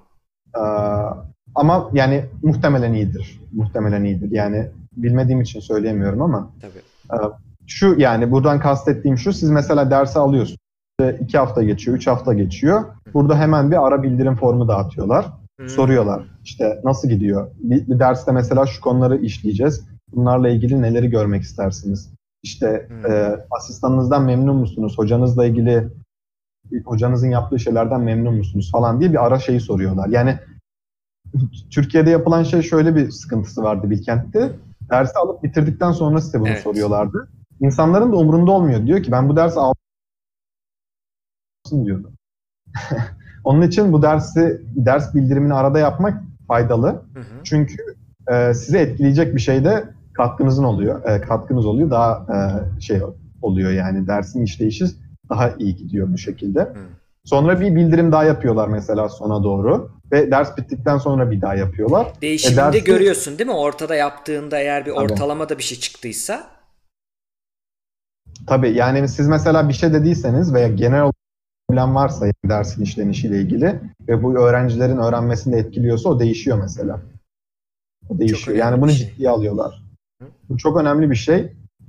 Ee, 0.56 1.14
ama 1.54 1.90
yani 1.92 2.24
muhtemelen 2.42 2.92
iyidir. 2.92 3.40
Muhtemelen 3.52 4.04
iyidir. 4.04 4.30
Yani 4.30 4.68
bilmediğim 4.96 5.40
için 5.40 5.60
söyleyemiyorum 5.60 6.22
ama 6.22 6.50
Tabii. 6.60 7.32
şu 7.66 7.94
yani 7.98 8.30
buradan 8.30 8.60
kastettiğim 8.60 9.18
şu 9.18 9.32
siz 9.32 9.50
mesela 9.50 9.90
dersi 9.90 10.18
alıyorsunuz. 10.18 10.58
İşte 11.00 11.18
iki 11.24 11.38
hafta 11.38 11.62
geçiyor, 11.62 11.96
üç 11.96 12.06
hafta 12.06 12.34
geçiyor. 12.34 12.84
Burada 13.14 13.38
hemen 13.38 13.70
bir 13.70 13.86
ara 13.86 14.02
bildirim 14.02 14.36
formu 14.36 14.68
dağıtıyorlar. 14.68 15.26
Hmm. 15.58 15.68
soruyorlar. 15.68 16.22
İşte 16.44 16.80
nasıl 16.84 17.08
gidiyor? 17.08 17.50
Bir, 17.58 17.86
bir 17.88 17.98
derste 17.98 18.32
mesela 18.32 18.66
şu 18.66 18.80
konuları 18.80 19.16
işleyeceğiz. 19.16 19.84
Bunlarla 20.12 20.48
ilgili 20.48 20.82
neleri 20.82 21.10
görmek 21.10 21.42
istersiniz? 21.42 22.11
İşte 22.42 22.86
Hmm. 22.88 23.12
e, 23.12 23.36
asistanınızdan 23.50 24.24
memnun 24.24 24.56
musunuz? 24.56 24.94
Hocanızla 24.98 25.44
ilgili 25.46 25.88
hocanızın 26.84 27.28
yaptığı 27.30 27.58
şeylerden 27.58 28.00
memnun 28.00 28.34
musunuz 28.34 28.70
falan 28.72 29.00
diye 29.00 29.10
bir 29.12 29.26
ara 29.26 29.38
şeyi 29.38 29.60
soruyorlar. 29.60 30.08
Yani 30.08 30.38
Türkiye'de 31.70 32.10
yapılan 32.10 32.42
şey 32.42 32.62
şöyle 32.62 32.96
bir 32.96 33.10
sıkıntısı 33.10 33.62
vardı 33.62 33.90
Bilkent'te. 33.90 34.52
Dersi 34.90 35.18
alıp 35.18 35.42
bitirdikten 35.42 35.92
sonra 35.92 36.20
size 36.20 36.40
bunu 36.40 36.48
Evet. 36.48 36.62
soruyorlardı. 36.62 37.28
İnsanların 37.60 38.12
da 38.12 38.16
umurunda 38.16 38.50
olmuyor. 38.50 38.86
Diyor 38.86 39.02
ki 39.02 39.12
ben 39.12 39.28
bu 39.28 39.36
dersi 39.36 39.60
alsın 39.60 39.76
diyordu. 41.84 42.12
Onun 43.44 43.62
için 43.62 43.92
bu 43.92 44.02
dersi 44.02 44.62
ders 44.76 45.14
bildirimini 45.14 45.54
arada 45.54 45.78
yapmak 45.78 46.22
faydalı. 46.48 46.86
Hı 46.88 47.20
hı. 47.20 47.24
Çünkü 47.44 47.76
e, 48.32 48.54
size 48.54 48.78
etkileyecek 48.78 49.34
bir 49.34 49.40
şeyde 49.40 49.84
katkınızın 50.14 50.64
oluyor. 50.64 51.04
E, 51.04 51.20
katkınız 51.20 51.66
oluyor. 51.66 51.90
Daha 51.90 52.26
e, 52.76 52.80
şey 52.80 53.00
oluyor 53.42 53.70
yani 53.70 54.06
dersin 54.06 54.42
işleyişi 54.42 54.84
daha 55.28 55.50
iyi 55.58 55.76
gidiyor 55.76 56.12
bu 56.12 56.18
şekilde. 56.18 56.72
Sonra 57.24 57.60
bir 57.60 57.74
bildirim 57.76 58.12
daha 58.12 58.24
yapıyorlar 58.24 58.68
mesela 58.68 59.08
sona 59.08 59.44
doğru 59.44 59.90
ve 60.12 60.30
ders 60.30 60.56
bittikten 60.56 60.98
sonra 60.98 61.30
bir 61.30 61.40
daha 61.40 61.54
yapıyorlar. 61.54 62.06
Değişimini 62.22 62.54
E, 62.54 62.72
de 62.72 62.78
dersi- 62.78 62.84
görüyorsun 62.84 63.38
değil 63.38 63.50
mi? 63.50 63.56
Ortada 63.56 63.94
yaptığında 63.94 64.58
eğer 64.58 64.86
bir 64.86 64.94
Tabii. 64.94 65.12
ortalamada 65.12 65.58
bir 65.58 65.62
şey 65.62 65.78
çıktıysa. 65.78 66.46
Tabii 68.46 68.70
yani 68.72 69.08
siz 69.08 69.28
mesela 69.28 69.68
bir 69.68 69.74
şey 69.74 69.92
dediyseniz 69.92 70.54
veya 70.54 70.68
genel 70.68 71.12
problem 71.68 71.94
varsa 71.94 72.26
dersin 72.44 72.82
işlenişiyle 72.82 73.40
ilgili 73.40 73.80
ve 74.08 74.22
bu 74.22 74.38
öğrencilerin 74.38 74.96
öğrenmesini 74.96 75.54
de 75.54 75.58
etkiliyorsa 75.58 76.08
o 76.08 76.20
değişiyor 76.20 76.58
mesela. 76.60 77.00
O 78.08 78.18
değişiyor. 78.18 78.56
Yani 78.56 78.82
bunu 78.82 78.90
şey. 78.90 79.08
ciddiye 79.08 79.30
alıyorlar. 79.30 79.81
Bu 80.48 80.56
çok 80.58 80.76
önemli 80.76 81.10
bir 81.10 81.16
şey. 81.16 81.38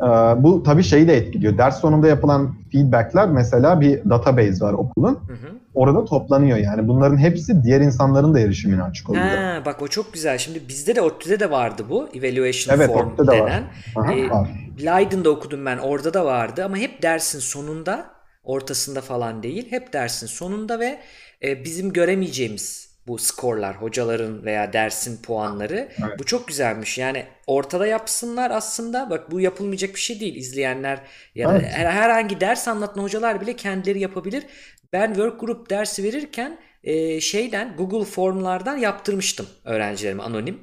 Ee, 0.02 0.06
bu 0.38 0.64
tabii 0.64 0.84
şeyi 0.84 1.08
de 1.08 1.18
etkiliyor. 1.18 1.58
Ders 1.58 1.82
sonunda 1.82 2.08
yapılan 2.08 2.56
feedbackler 2.72 3.30
mesela 3.30 3.82
bir 3.82 4.10
database 4.10 4.66
var 4.66 4.74
okulun. 4.74 5.20
Hı 5.28 5.34
hı. 5.34 5.54
Orada 5.74 6.06
toplanıyor 6.06 6.58
yani. 6.58 6.88
Bunların 6.88 7.18
hepsi 7.18 7.64
diğer 7.64 7.82
insanların 7.82 8.34
da 8.34 8.40
erişimine 8.40 8.84
açık 8.84 9.10
oluyor. 9.10 9.24
Ha, 9.26 9.62
bak 9.66 9.82
o 9.82 9.88
çok 9.88 10.14
güzel. 10.14 10.38
Şimdi 10.38 10.62
bizde 10.68 10.96
de 10.96 11.02
ODTÜ'de 11.02 11.40
de 11.40 11.52
vardı 11.52 11.84
bu 11.90 12.10
evaluation 12.14 12.76
Evet, 12.76 12.88
form 12.88 13.08
ODTÜ'de 13.12 13.28
de 13.32 13.42
var. 13.42 13.48
denen. 13.52 13.64
Aha, 13.96 14.14
Ee, 14.14 14.30
var. 14.30 14.48
Leiden'da 14.86 15.30
okudum 15.30 15.66
ben. 15.66 15.78
Orada 15.78 16.14
da 16.14 16.26
vardı 16.26 16.66
ama 16.66 16.78
hep 16.78 17.02
dersin 17.02 17.40
sonunda, 17.40 18.06
ortasında 18.44 19.02
falan 19.02 19.44
değil. 19.44 19.72
Hep 19.72 19.94
dersin 19.94 20.28
sonunda 20.28 20.80
ve 20.80 21.00
e, 21.44 21.64
bizim 21.64 21.94
göremeyeceğimiz 21.94 22.93
bu 23.08 23.18
skorlar, 23.18 23.76
hocaların 23.82 24.46
veya 24.46 24.74
dersin 24.74 25.22
puanları. 25.22 25.90
Evet. 26.08 26.20
Bu 26.20 26.24
çok 26.24 26.48
güzelmiş. 26.48 26.98
Yani 26.98 27.26
ortada 27.48 27.88
yapsınlar 27.88 28.52
aslında. 28.52 29.10
Bak 29.10 29.32
bu 29.32 29.40
yapılmayacak 29.42 29.96
bir 29.96 30.00
şey 30.00 30.20
değil. 30.20 30.36
İzleyenler 30.36 31.00
ya 31.36 31.50
da 31.50 31.58
Evet. 31.58 31.72
her- 31.74 31.92
herhangi 31.92 32.40
ders 32.42 32.68
anlatan 32.68 33.04
hocalar 33.04 33.42
bile 33.42 33.56
kendileri 33.56 34.00
yapabilir. 34.00 34.44
Ben 34.94 35.08
work 35.08 35.40
group 35.40 35.70
dersi 35.70 36.04
verirken 36.04 36.60
e, 36.84 37.22
şeyden 37.22 37.76
Google 37.78 38.06
formlardan 38.06 38.78
yaptırmıştım 38.78 39.48
öğrencilerime 39.66 40.24
anonim. 40.24 40.60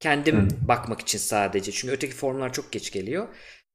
Kendim 0.00 0.36
Hı. 0.36 0.48
bakmak 0.68 1.00
için 1.00 1.18
sadece. 1.18 1.72
Çünkü 1.72 1.94
öteki 1.94 2.14
formlar 2.14 2.52
çok 2.52 2.72
geç 2.72 2.92
geliyor 2.92 3.28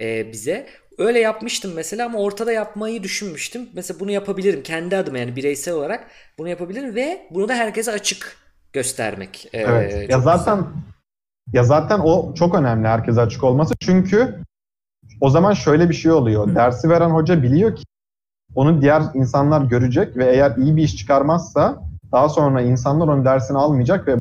e, 0.04 0.32
bize. 0.32 0.68
Öyle 0.98 1.20
yapmıştım 1.20 1.72
mesela 1.76 2.06
ama 2.06 2.20
ortada 2.20 2.52
yapmayı 2.52 3.04
düşünmüştüm. 3.04 3.70
Mesela 3.74 4.00
bunu 4.00 4.12
yapabilirim 4.12 4.64
kendi 4.64 4.98
adıma 4.98 5.18
yani 5.18 5.36
bireysel 5.36 5.74
olarak 5.74 6.08
bunu 6.38 6.50
yapabilirim 6.50 6.96
ve 6.96 7.28
bunu 7.32 7.50
da 7.50 7.54
herkese 7.54 7.92
açık 7.92 8.38
göstermek. 8.74 9.46
e, 9.54 9.62
Evet. 9.62 10.10
Ya 10.10 10.20
zaten 10.20 10.58
güzel. 10.58 10.74
ya 11.54 11.64
zaten 11.64 12.00
o 12.00 12.34
çok 12.34 12.56
önemli 12.56 12.88
herkese 12.88 13.22
açık 13.22 13.44
olması. 13.44 13.74
Çünkü 13.80 14.40
o 15.22 15.30
zaman 15.30 15.54
şöyle 15.54 15.90
bir 15.90 15.94
şey 15.94 16.12
oluyor. 16.12 16.48
Hı. 16.48 16.56
Dersi 16.56 16.90
veren 16.90 17.10
hoca 17.10 17.44
biliyor 17.44 17.76
ki 17.76 17.84
onu 18.56 18.82
diğer 18.82 19.04
insanlar 19.14 19.62
görecek 19.62 20.18
ve 20.18 20.26
eğer 20.26 20.56
iyi 20.58 20.76
bir 20.76 20.84
iş 20.84 20.96
çıkarmazsa 20.98 21.84
daha 22.12 22.30
sonra 22.30 22.62
insanlar 22.62 23.08
onun 23.08 23.26
dersini 23.26 23.58
almayacak 23.58 24.08
ve 24.08 24.16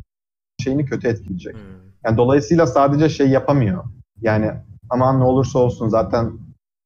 şeyini 0.63 0.87
kötü 0.87 1.09
etkileyecek. 1.09 1.55
Hmm. 1.55 1.61
Yani 2.05 2.17
dolayısıyla 2.17 2.67
sadece 2.67 3.09
şey 3.09 3.29
yapamıyor. 3.29 3.85
Yani 4.21 4.53
aman 4.93 5.21
ne 5.21 5.25
olursa 5.25 5.59
olsun 5.59 5.89
zaten 5.89 6.33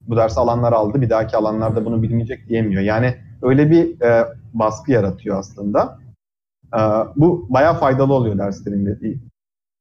bu 0.01 0.17
dersi 0.17 0.41
alanlar 0.41 0.73
aldı 0.73 1.01
bir 1.01 1.11
dahaki 1.11 1.37
alanlar 1.37 1.77
da 1.77 1.85
bunu 1.85 2.03
bilmeyecek 2.03 2.49
diyemiyor. 2.49 2.83
Yani 2.83 3.15
öyle 3.43 3.71
bir 3.71 4.01
e, 4.01 4.27
baskı 4.55 4.93
yaratıyor 4.93 5.39
aslında. 5.39 5.99
E, 6.75 6.81
bu 7.17 7.47
bayağı 7.51 7.75
faydalı 7.75 8.15
oluyor 8.15 8.39
derslerin 8.39 8.87
de 8.87 8.99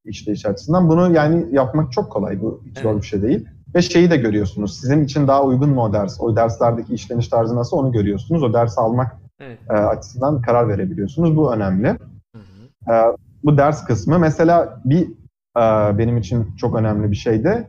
işleyiş 0.06 0.46
açısından. 0.46 0.90
Bunu 0.90 1.14
yani 1.14 1.46
yapmak 1.52 1.92
çok 1.92 2.12
kolay. 2.12 2.42
Bu 2.42 2.62
hiç 2.66 2.78
zor 2.78 2.96
bir 2.98 3.06
şey 3.06 3.22
değil. 3.22 3.48
ve 3.76 3.82
şeyi 3.82 4.12
de 4.12 4.18
görüyorsunuz. 4.18 4.80
Sizin 4.80 5.04
için 5.04 5.28
daha 5.28 5.44
uygun 5.44 5.70
mu 5.70 5.82
o 5.84 5.94
ders? 5.94 6.22
O 6.22 6.36
derslerdeki 6.36 6.94
işleniş 6.94 7.28
tarzı 7.28 7.56
nasıl 7.56 7.78
onu 7.78 7.92
görüyorsunuz. 7.92 8.44
O 8.44 8.54
dersi 8.54 8.80
almak 8.82 9.16
Evet. 9.40 9.60
e, 9.70 9.74
açısından 9.74 10.42
karar 10.42 10.68
verebiliyorsunuz. 10.70 11.38
Bu 11.38 11.54
önemli. 11.54 11.88
Hı 11.88 12.40
hı. 12.86 12.94
E, 12.94 13.18
bu 13.44 13.58
ders 13.58 13.86
kısmı. 13.86 14.20
Mesela 14.20 14.82
bir 14.86 15.08
e, 15.58 15.98
benim 15.98 16.18
için 16.18 16.56
çok 16.56 16.76
önemli 16.76 17.12
bir 17.12 17.16
şey 17.16 17.44
de 17.44 17.68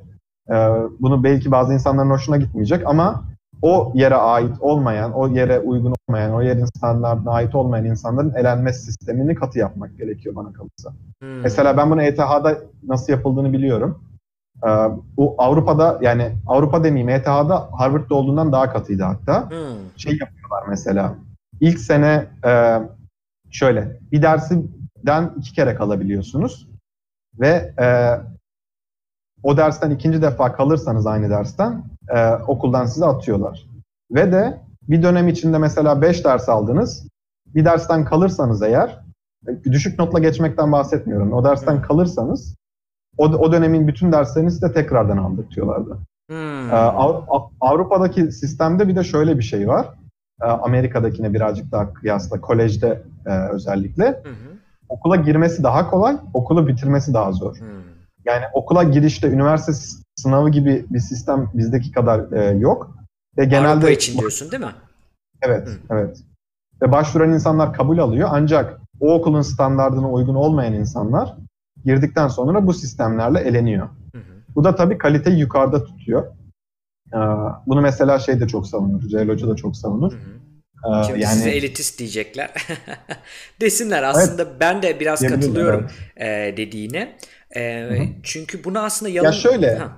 e, 0.50 0.54
bunu 1.00 1.24
belki 1.24 1.50
bazı 1.50 1.72
insanların 1.72 2.10
hoşuna 2.10 2.36
gitmeyecek 2.36 2.86
ama 2.86 3.24
o 3.62 3.92
yere 3.94 4.14
ait 4.14 4.60
olmayan, 4.60 5.12
o 5.12 5.28
yere 5.28 5.58
uygun 5.58 5.94
olmayan, 6.08 6.34
o 6.34 6.42
yerin 6.42 6.64
standartına 6.64 7.30
ait 7.30 7.54
olmayan 7.54 7.84
insanların 7.84 8.34
elenme 8.34 8.72
sistemini 8.72 9.34
katı 9.34 9.58
yapmak 9.58 9.98
gerekiyor 9.98 10.34
bana 10.34 10.52
kalırsa. 10.52 10.92
Hmm. 11.20 11.40
Mesela 11.40 11.76
ben 11.76 11.90
bunu 11.90 12.02
ETH'da 12.02 12.58
nasıl 12.82 13.12
yapıldığını 13.12 13.52
biliyorum. 13.52 14.00
Ee, 14.64 14.68
bu 15.16 15.34
Avrupa'da 15.38 15.98
yani 16.02 16.32
Avrupa 16.46 16.84
demeyeyim 16.84 17.08
ETH'da 17.08 17.68
Harvard'da 17.72 18.14
olduğundan 18.14 18.52
daha 18.52 18.72
katıydı 18.72 19.02
hatta. 19.02 19.50
Hmm. 19.50 19.56
Şey 19.96 20.12
yapıyorlar 20.12 20.64
mesela. 20.68 21.14
İlk 21.60 21.78
sene 21.78 22.26
e, 22.44 22.80
şöyle 23.50 23.98
bir 24.12 24.22
dersinden 24.22 25.32
iki 25.38 25.52
kere 25.52 25.74
kalabiliyorsunuz 25.74 26.68
ve 27.40 27.72
e, 27.80 27.86
o 29.46 29.56
dersten 29.56 29.90
ikinci 29.90 30.22
defa 30.22 30.52
kalırsanız 30.52 31.06
aynı 31.06 31.30
dersten 31.30 31.84
e, 32.14 32.30
okuldan 32.34 32.86
sizi 32.86 33.06
atıyorlar. 33.06 33.66
Ve 34.10 34.32
de 34.32 34.60
bir 34.88 35.02
dönem 35.02 35.28
içinde 35.28 35.58
mesela 35.58 36.02
5 36.02 36.24
ders 36.24 36.48
aldınız. 36.48 37.08
Bir 37.54 37.64
dersten 37.64 38.04
kalırsanız 38.04 38.62
eğer 38.62 39.00
e, 39.48 39.64
düşük 39.64 39.98
notla 39.98 40.18
geçmekten 40.18 40.72
bahsetmiyorum. 40.72 41.32
O 41.32 41.44
dersten 41.44 41.82
kalırsanız 41.82 42.54
o, 43.18 43.24
o 43.24 43.52
dönemin 43.52 43.88
bütün 43.88 44.12
derslerini 44.12 44.50
size 44.50 44.72
tekrardan 44.72 45.16
aldırtıyorlardı. 45.16 45.98
Hmm. 46.30 46.70
Ee, 46.70 46.74
Av- 46.74 47.22
Av- 47.28 47.50
Avrupa'daki 47.60 48.32
sistemde 48.32 48.88
bir 48.88 48.96
de 48.96 49.04
şöyle 49.04 49.38
bir 49.38 49.42
şey 49.42 49.68
var. 49.68 49.88
Ee, 50.42 50.44
Amerika'dakine 50.46 51.34
birazcık 51.34 51.72
daha 51.72 51.92
kıyasla, 51.92 52.40
kolejde 52.40 53.02
e, 53.26 53.30
özellikle. 53.30 54.04
Hı 54.04 54.28
hı. 54.28 54.56
Okula 54.88 55.16
girmesi 55.16 55.62
daha 55.62 55.90
kolay, 55.90 56.16
okulu 56.34 56.68
bitirmesi 56.68 57.14
daha 57.14 57.32
zor. 57.32 57.56
Hmm. 57.56 57.95
Yani 58.26 58.44
okula 58.52 58.82
girişte 58.82 59.28
üniversite 59.28 59.72
sınavı 60.16 60.50
gibi 60.50 60.86
bir 60.90 61.00
sistem 61.00 61.50
bizdeki 61.54 61.92
kadar 61.92 62.32
e, 62.32 62.58
yok. 62.58 62.96
Ve 63.38 63.44
genelde 63.44 63.68
Avrupa 63.68 63.90
için 63.90 64.18
diyorsun 64.18 64.50
değil 64.50 64.62
mi? 64.62 64.74
Evet, 65.42 65.68
Hı. 65.68 65.78
evet. 65.90 66.18
Ve 66.82 66.92
başvuran 66.92 67.32
insanlar 67.32 67.72
kabul 67.72 67.98
alıyor. 67.98 68.28
Ancak 68.32 68.80
o 69.00 69.14
okulun 69.14 69.42
standartına 69.42 70.10
uygun 70.10 70.34
olmayan 70.34 70.74
insanlar 70.74 71.34
girdikten 71.84 72.28
sonra 72.28 72.66
bu 72.66 72.74
sistemlerle 72.74 73.40
eleniyor. 73.40 73.88
Hı 74.12 74.18
hı. 74.18 74.22
Bu 74.54 74.64
da 74.64 74.74
tabii 74.74 74.98
kaliteyi 74.98 75.38
yukarıda 75.38 75.84
tutuyor. 75.84 76.26
Ee, 77.14 77.18
Bunu 77.66 77.80
mesela 77.80 78.18
şey 78.18 78.40
de 78.40 78.48
çok 78.48 78.66
savunur. 78.66 79.02
Ceyl 79.02 79.28
Hoca 79.28 79.48
da 79.48 79.56
çok 79.56 79.76
savunur. 79.76 80.12
Hı 80.12 80.16
hı. 80.16 80.36
Ee, 81.00 81.06
Şimdi 81.06 81.20
yani 81.20 81.34
size 81.34 81.50
elitist 81.50 81.98
diyecekler. 81.98 82.50
Desinler 83.60 84.02
aslında 84.02 84.60
ben 84.60 84.82
de 84.82 85.00
biraz 85.00 85.20
katılıyorum 85.20 85.86
e, 86.16 86.26
dediğine. 86.56 87.16
E, 87.56 87.88
hı. 87.90 88.06
çünkü 88.22 88.64
bunu 88.64 88.78
aslında 88.78 89.10
yalın... 89.10 89.26
ya 89.26 89.32
şöyle, 89.32 89.74
Ha. 89.74 89.88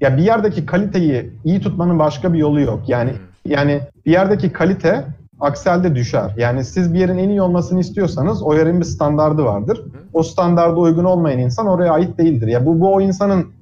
ya 0.00 0.16
bir 0.16 0.22
yerdeki 0.22 0.66
kaliteyi 0.66 1.32
iyi 1.44 1.60
tutmanın 1.60 1.98
başka 1.98 2.32
bir 2.32 2.38
yolu 2.38 2.60
yok. 2.60 2.88
Yani 2.88 3.10
Hı. 3.10 3.16
yani 3.44 3.80
bir 4.06 4.12
yerdeki 4.12 4.52
kalite 4.52 5.04
akselde 5.40 5.94
düşer. 5.94 6.34
Yani 6.36 6.64
siz 6.64 6.94
bir 6.94 6.98
yerin 6.98 7.18
en 7.18 7.28
iyi 7.28 7.42
olmasını 7.42 7.80
istiyorsanız 7.80 8.42
o 8.42 8.54
yerin 8.54 8.80
bir 8.80 8.84
standardı 8.84 9.44
vardır. 9.44 9.84
O 10.12 10.22
standarda 10.22 10.76
uygun 10.76 11.04
olmayan 11.04 11.38
insan 11.38 11.66
oraya 11.66 11.92
ait 11.92 12.18
değildir. 12.18 12.46
Ya 12.46 12.66
bu 12.66 12.80
bu 12.80 12.94
o 12.94 13.00
insanın 13.00 13.52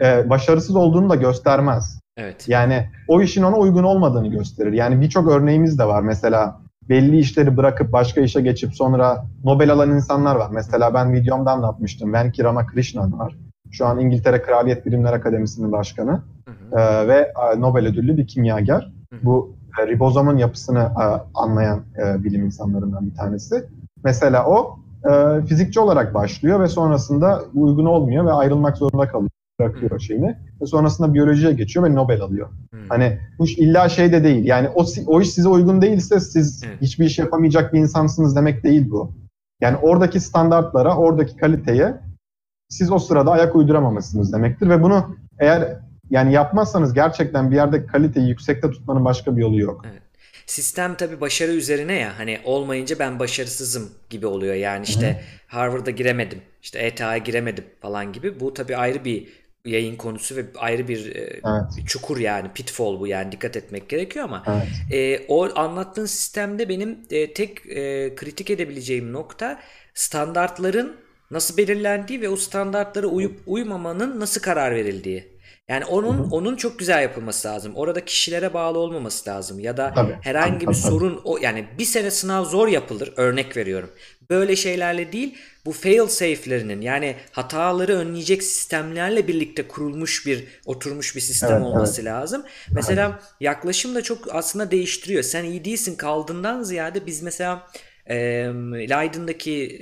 e, 0.00 0.30
başarısız 0.30 0.76
olduğunu 0.76 1.10
da 1.10 1.14
göstermez. 1.14 2.00
Evet. 2.16 2.48
Yani 2.48 2.88
o 3.08 3.22
işin 3.22 3.42
ona 3.42 3.56
uygun 3.56 3.82
olmadığını 3.82 4.28
gösterir. 4.28 4.72
Yani 4.72 5.00
birçok 5.00 5.30
örneğimiz 5.30 5.78
de 5.78 5.84
var. 5.84 6.02
Mesela 6.02 6.60
belli 6.88 7.18
işleri 7.18 7.56
bırakıp 7.56 7.92
başka 7.92 8.20
işe 8.20 8.40
geçip 8.40 8.74
sonra 8.74 9.24
Nobel 9.44 9.72
alan 9.72 9.90
insanlar 9.90 10.36
var. 10.36 10.48
Mesela 10.52 10.94
ben 10.94 11.12
videomda 11.12 11.52
anlatmıştım. 11.52 12.12
Venki 12.12 12.44
Ramakrishnan 12.44 13.18
var. 13.18 13.36
Şu 13.70 13.86
an 13.86 14.00
İngiltere 14.00 14.42
Kraliyet 14.42 14.86
Bilimler 14.86 15.12
Akademisi'nin 15.12 15.72
başkanı 15.72 16.22
Hı 16.44 16.50
hı. 16.50 16.80
e, 16.80 17.08
ve 17.08 17.32
e, 17.54 17.60
Nobel 17.60 17.86
ödüllü 17.86 18.16
bir 18.16 18.26
kimyager. 18.26 18.92
Hı 19.12 19.16
hı. 19.16 19.20
Bu 19.24 19.54
e, 19.82 19.86
ribozomun 19.86 20.36
yapısını 20.36 20.78
e, 20.78 21.04
anlayan 21.34 21.80
e, 22.04 22.24
bilim 22.24 22.44
insanlarından 22.44 23.10
bir 23.10 23.14
tanesi. 23.14 23.64
Mesela 24.04 24.46
o 24.46 24.78
e, 25.10 25.42
fizikçi 25.46 25.80
olarak 25.80 26.14
başlıyor 26.14 26.60
ve 26.60 26.68
sonrasında 26.68 27.42
uygun 27.54 27.84
olmuyor 27.84 28.26
ve 28.26 28.32
ayrılmak 28.32 28.76
zorunda 28.76 29.08
kalıyor. 29.08 29.30
Bırakıyor 29.60 30.00
şeyini. 30.00 30.36
Ve 30.62 30.66
sonrasında 30.66 31.14
biyolojiye 31.14 31.52
geçiyor 31.52 31.86
ve 31.86 31.94
Nobel 31.94 32.20
alıyor. 32.20 32.48
Hı. 32.74 32.80
Hani 32.88 33.18
bu 33.38 33.44
iş 33.44 33.58
illa 33.58 33.88
şey 33.88 34.12
de 34.12 34.24
değil. 34.24 34.44
Yani 34.44 34.68
o, 34.68 34.84
o 35.06 35.20
iş 35.20 35.30
size 35.30 35.48
uygun 35.48 35.82
değilse 35.82 36.20
siz 36.20 36.62
Evet. 36.66 36.82
hiçbir 36.82 37.06
iş 37.06 37.18
yapamayacak 37.18 37.72
bir 37.72 37.78
insansınız 37.78 38.36
demek 38.36 38.64
değil 38.64 38.90
bu. 38.90 39.12
Yani 39.60 39.76
oradaki 39.76 40.20
standartlara, 40.20 40.96
oradaki 40.96 41.36
kaliteye 41.36 41.94
siz 42.68 42.92
o 42.92 42.98
sırada 42.98 43.30
ayak 43.30 43.56
uyduramamışsınız 43.56 44.32
demektir 44.32 44.68
ve 44.68 44.82
bunu 44.82 45.16
eğer 45.38 45.76
yani 46.10 46.32
yapmazsanız 46.32 46.94
gerçekten 46.94 47.50
bir 47.50 47.56
yerde 47.56 47.86
kaliteyi 47.86 48.28
yüksekte 48.28 48.70
tutmanın 48.70 49.04
başka 49.04 49.36
bir 49.36 49.42
yolu 49.42 49.60
yok. 49.60 49.84
Sistem 50.46 50.94
tabii 50.94 51.20
başarı 51.20 51.52
üzerine 51.52 51.94
ya 51.94 52.18
hani 52.18 52.38
olmayınca 52.44 52.98
ben 52.98 53.18
başarısızım 53.18 53.90
gibi 54.10 54.26
oluyor. 54.26 54.54
Yani 54.54 54.84
işte 54.84 55.20
Harvard'a 55.46 55.90
giremedim, 55.90 56.38
işte 56.62 56.78
ETH'ye 56.78 57.18
giremedim 57.18 57.64
falan 57.80 58.12
gibi. 58.12 58.40
Bu 58.40 58.54
tabii 58.54 58.76
ayrı 58.76 59.04
bir 59.04 59.28
yayın 59.68 59.96
konusu 59.96 60.36
ve 60.36 60.44
ayrı 60.56 60.88
bir 60.88 61.16
e, 61.16 61.20
Evet. 61.20 61.86
çukur 61.86 62.18
yani 62.18 62.48
pitfall 62.54 63.00
bu 63.00 63.06
yani 63.06 63.32
dikkat 63.32 63.56
etmek 63.56 63.88
gerekiyor 63.88 64.24
ama 64.24 64.44
Evet. 64.46 64.68
e, 64.90 65.24
o 65.28 65.58
anlattığın 65.58 66.06
sistemde 66.06 66.68
benim 66.68 66.98
e, 67.10 67.32
tek 67.32 67.66
e, 67.66 68.14
kritik 68.16 68.50
edebileceğim 68.50 69.12
nokta 69.12 69.60
standartların 69.94 70.96
nasıl 71.30 71.56
belirlendiği 71.56 72.20
ve 72.20 72.28
o 72.28 72.36
standartlara 72.36 73.06
uyup 73.06 73.40
uymamanın 73.46 74.20
nasıl 74.20 74.40
karar 74.40 74.74
verildiği. 74.74 75.37
Yani 75.68 75.84
onun 75.84 76.30
onun 76.30 76.56
çok 76.56 76.78
güzel 76.78 77.02
yapılması 77.02 77.48
lazım. 77.48 77.72
Orada 77.76 78.04
kişilere 78.04 78.54
bağlı 78.54 78.78
olmaması 78.78 79.30
lazım 79.30 79.60
ya 79.60 79.76
da 79.76 79.92
Tabii, 79.94 80.16
herhangi 80.22 80.52
tabii, 80.58 80.60
bir 80.60 80.80
tabii, 80.80 80.92
sorun 80.92 81.20
o 81.24 81.38
yani 81.38 81.66
bir 81.78 81.84
sene 81.84 82.10
sınav 82.10 82.44
zor 82.44 82.68
yapılır 82.68 83.12
örnek 83.16 83.56
veriyorum. 83.56 83.90
Böyle 84.30 84.56
şeylerle 84.56 85.12
değil 85.12 85.34
bu 85.66 85.72
fail 85.72 86.06
safe'lerinin 86.06 86.80
yani 86.80 87.16
hataları 87.32 87.96
önleyecek 87.96 88.42
sistemlerle 88.42 89.28
birlikte 89.28 89.68
kurulmuş 89.68 90.26
bir 90.26 90.44
oturmuş 90.66 91.16
bir 91.16 91.20
sistem 91.20 91.52
Evet, 91.52 91.62
olması 91.66 92.04
lazım. 92.04 92.42
Mesela 92.70 93.20
yaklaşım 93.40 93.94
da 93.94 94.02
çok 94.02 94.34
aslında 94.34 94.70
değiştiriyor. 94.70 95.22
Sen 95.22 95.44
iyi 95.44 95.64
değilsin 95.64 95.96
kaldığından 95.96 96.62
ziyade 96.62 97.06
biz 97.06 97.22
mesela 97.22 97.66
e, 98.08 98.16
Leiden'daki 98.90 99.78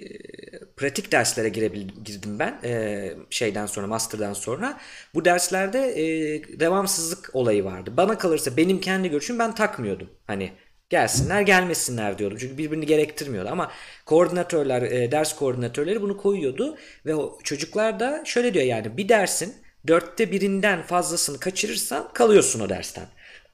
pratik 0.77 1.13
derslere 1.13 1.49
girdim 1.49 2.39
ben 2.39 2.59
e, 2.65 3.11
şeyden 3.31 3.67
sonra 3.67 3.87
master'dan 3.87 4.33
sonra. 4.33 4.79
Bu 5.15 5.25
derslerde 5.25 5.79
e, 5.79 6.61
devamsızlık 6.61 7.31
olayı 7.33 7.65
vardı. 7.65 7.93
Bana 7.97 8.19
kalırsa 8.19 8.57
benim 8.57 8.81
kendi 8.81 9.11
görüşüm 9.11 9.39
ben 9.39 9.55
takmıyordum. 9.55 10.11
Hani 10.27 10.53
gelsinler 10.89 11.41
gelmesinler 11.41 12.19
diyordum. 12.19 12.39
Çünkü 12.41 12.59
birbirini 12.59 12.87
gerektirmiyordu 12.87 13.49
ama 13.49 13.73
koordinatörler, 14.07 14.83
e, 14.83 15.13
ders 15.13 15.37
koordinatörleri 15.37 16.03
bunu 16.03 16.17
koyuyordu 16.17 16.77
ve 17.07 17.15
o 17.15 17.39
çocuklar 17.45 18.01
da 18.01 18.23
şöyle 18.25 18.55
diyor 18.55 18.65
yani 18.65 18.97
bir 18.97 19.09
dersin 19.09 19.55
dörtte 19.87 20.33
birinden 20.33 20.83
fazlasını 20.83 21.41
kaçırırsan 21.41 22.13
kalıyorsun 22.13 22.61
o 22.61 22.69
dersten. 22.69 23.07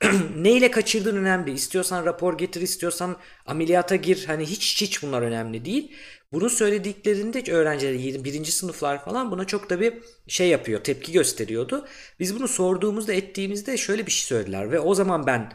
Neyle 0.37 0.71
kaçırdığın 0.71 1.17
önemli. 1.17 1.53
İstiyorsan 1.53 2.05
rapor 2.05 2.39
getir, 2.39 2.61
istiyorsan 2.61 3.17
ameliyata 3.47 3.97
gir. 3.97 4.25
Hani 4.27 4.45
hiç 4.45 4.81
hiç 4.81 5.03
bunlar 5.03 5.23
önemli 5.23 5.65
değil. 5.65 5.93
Bunu 6.33 6.51
söylediklerinde 6.51 7.53
öğrenciler 7.53 8.25
birinci 8.25 8.53
sınıflar 8.53 9.05
falan 9.05 9.31
buna 9.31 9.45
çok 9.45 9.71
da 9.71 9.81
bir 9.81 9.95
şey 10.29 10.49
yapıyor, 10.49 10.85
tepki 10.85 11.13
gösteriyordu. 11.13 11.87
Biz 12.21 12.37
bunu 12.37 12.49
sorduğumuzda 12.49 13.13
ettiğimizde 13.13 13.77
şöyle 13.77 14.07
bir 14.07 14.11
şey 14.11 14.27
söylediler 14.27 14.73
ve 14.73 14.81
o 14.81 14.95
zaman 14.95 15.27
ben 15.27 15.53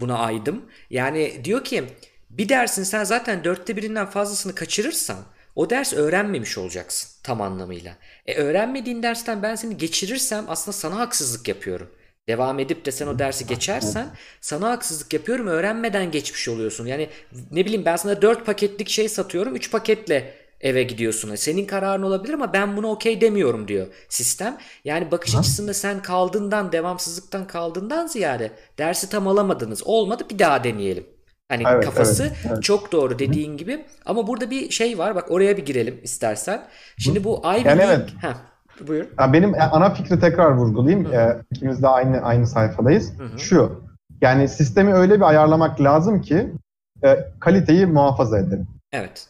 buna 0.00 0.18
aydım. 0.18 0.64
Yani 0.90 1.40
diyor 1.44 1.64
ki 1.64 1.84
bir 2.30 2.48
dersin 2.48 2.82
sen 2.82 3.04
zaten 3.04 3.44
dörtte 3.44 3.76
birinden 3.76 4.06
fazlasını 4.06 4.54
kaçırırsan 4.54 5.18
o 5.56 5.70
ders 5.70 5.92
öğrenmemiş 5.92 6.58
olacaksın 6.58 7.10
tam 7.22 7.40
anlamıyla. 7.42 7.96
E 8.26 8.34
öğrenmediğin 8.34 9.02
dersten 9.02 9.42
ben 9.42 9.54
seni 9.54 9.76
geçirirsem 9.76 10.44
aslında 10.48 10.76
sana 10.76 10.98
haksızlık 10.98 11.48
yapıyorum. 11.48 11.90
Devam 12.28 12.58
edip 12.58 12.84
de 12.84 12.92
sen 12.92 13.06
o 13.06 13.18
dersi 13.18 13.46
geçersen 13.46 14.06
sana 14.40 14.70
haksızlık 14.70 15.12
yapıyorum 15.12 15.46
öğrenmeden 15.46 16.10
geçmiş 16.10 16.48
oluyorsun. 16.48 16.86
Yani 16.86 17.08
ne 17.50 17.64
bileyim 17.64 17.84
ben 17.84 17.96
sana 17.96 18.22
4 18.22 18.46
paketlik 18.46 18.88
şey 18.88 19.08
satıyorum 19.08 19.56
3 19.56 19.70
paketle 19.70 20.34
eve 20.60 20.82
gidiyorsun. 20.82 21.34
Senin 21.34 21.66
kararın 21.66 22.02
olabilir 22.02 22.34
ama 22.34 22.52
ben 22.52 22.76
buna 22.76 22.86
okey 22.86 23.20
demiyorum 23.20 23.68
diyor 23.68 23.86
sistem. 24.08 24.58
Yani 24.84 25.10
bakış 25.10 25.34
açısında 25.34 25.74
sen 25.74 26.02
kaldığından 26.02 26.72
devamsızlıktan 26.72 27.46
kaldığından 27.46 28.06
ziyade 28.06 28.52
dersi 28.78 29.10
tam 29.10 29.28
alamadınız. 29.28 29.82
Olmadı 29.86 30.24
bir 30.30 30.38
daha 30.38 30.64
deneyelim. 30.64 31.06
Hani 31.48 31.62
Evet, 31.66 31.84
kafası 31.84 32.22
evet, 32.22 32.36
evet. 32.52 32.62
çok 32.62 32.92
doğru 32.92 33.18
dediğin 33.18 33.56
gibi. 33.56 33.86
Ama 34.06 34.26
burada 34.26 34.50
bir 34.50 34.70
şey 34.70 34.98
var. 34.98 35.14
Bak 35.14 35.30
oraya 35.30 35.56
bir 35.56 35.64
girelim 35.64 36.00
istersen. 36.02 36.68
Şimdi 36.98 37.24
bu 37.24 37.42
Ivy 37.44 37.68
Yani 37.68 37.78
League... 37.78 37.94
evet. 37.94 38.10
Heh. 38.20 38.34
Buyur. 38.86 39.06
Benim 39.32 39.54
ana 39.72 39.94
fikri 39.94 40.20
tekrar 40.20 40.52
vurgulayayım. 40.52 41.12
Hı. 41.12 41.42
İkimiz 41.50 41.82
de 41.82 41.88
aynı 41.88 42.20
aynı 42.20 42.46
sayfadayız. 42.46 43.18
Hı 43.18 43.24
hı. 43.24 43.38
Şu, 43.38 43.82
yani 44.20 44.48
sistemi 44.48 44.94
öyle 44.94 45.16
bir 45.16 45.28
ayarlamak 45.28 45.80
lazım 45.80 46.22
ki 46.22 46.52
kaliteyi 47.40 47.86
muhafaza 47.86 48.38
edelim. 48.38 48.66
Evet. 48.92 49.28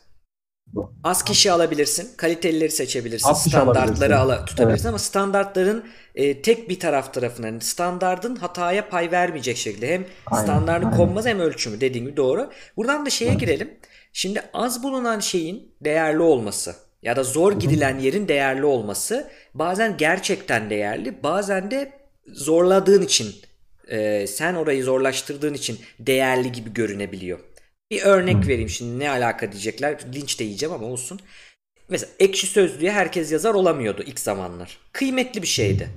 Az 1.05 1.25
kişi 1.25 1.53
alabilirsin, 1.53 2.09
kalitelileri 2.17 2.71
seçebilirsin, 2.71 3.29
Az 3.29 3.45
standartları 3.45 4.19
ala, 4.19 4.45
tutabilirsin 4.45 4.85
evet. 4.85 4.89
ama 4.89 4.99
standartların 4.99 5.85
e, 6.15 6.43
tek 6.43 6.69
bir 6.69 6.81
taraf 6.81 7.15
tarafından 7.15 7.49
yani 7.49 7.61
standartın 7.61 8.37
hataya 8.37 8.89
pay 8.89 9.11
vermeyecek 9.11 9.57
şekilde 9.57 9.95
hem 9.95 10.05
aynen, 10.27 10.45
standartın 10.45 10.87
aynen. 10.87 10.97
konmaz 10.97 11.27
hem 11.27 11.41
ölçümü 11.41 11.81
dediğim 11.81 12.07
gibi 12.07 12.17
doğru. 12.17 12.51
Buradan 12.77 13.07
da 13.07 13.11
şeye 13.11 13.31
evet. 13.31 13.41
girelim. 13.41 13.71
Şimdi 14.13 14.43
az 14.53 14.83
bulunan 14.83 15.21
şeyin 15.21 15.75
değerli 15.85 16.23
olması 16.23 16.75
ya 17.03 17.17
da 17.17 17.25
zor 17.25 17.61
gidilen 17.61 17.99
yerin 17.99 18.29
değerli 18.29 18.65
olması 18.65 19.31
bazen 19.55 19.97
gerçekten 19.97 20.71
değerli, 20.71 21.23
bazen 21.23 21.71
de 21.71 21.93
zorladığın 22.27 23.03
için 23.03 23.35
e, 23.89 24.27
sen 24.27 24.55
orayı 24.55 24.85
zorlaştırdığın 24.85 25.55
için 25.55 25.81
değerli 25.99 26.53
gibi 26.53 26.73
görünebiliyor. 26.73 27.39
Bir 27.91 28.03
örnek 28.03 28.49
vereyim 28.49 28.69
şimdi 28.69 28.99
ne 28.99 29.11
alaka 29.11 29.53
diyecekler. 29.53 29.99
Linç 30.15 30.41
de 30.41 30.45
yiyeceğim 30.45 30.75
ama 30.75 30.87
olsun. 30.87 31.21
Mesela 31.89 32.13
ekşi 32.19 32.47
sözlüğe 32.47 32.93
herkes 32.93 33.33
yazar 33.33 33.55
olamıyordu 33.55 34.03
ilk 34.07 34.21
zamanlar. 34.21 34.79
Kıymetli 34.93 35.43
bir 35.43 35.47
şeydi. 35.47 35.89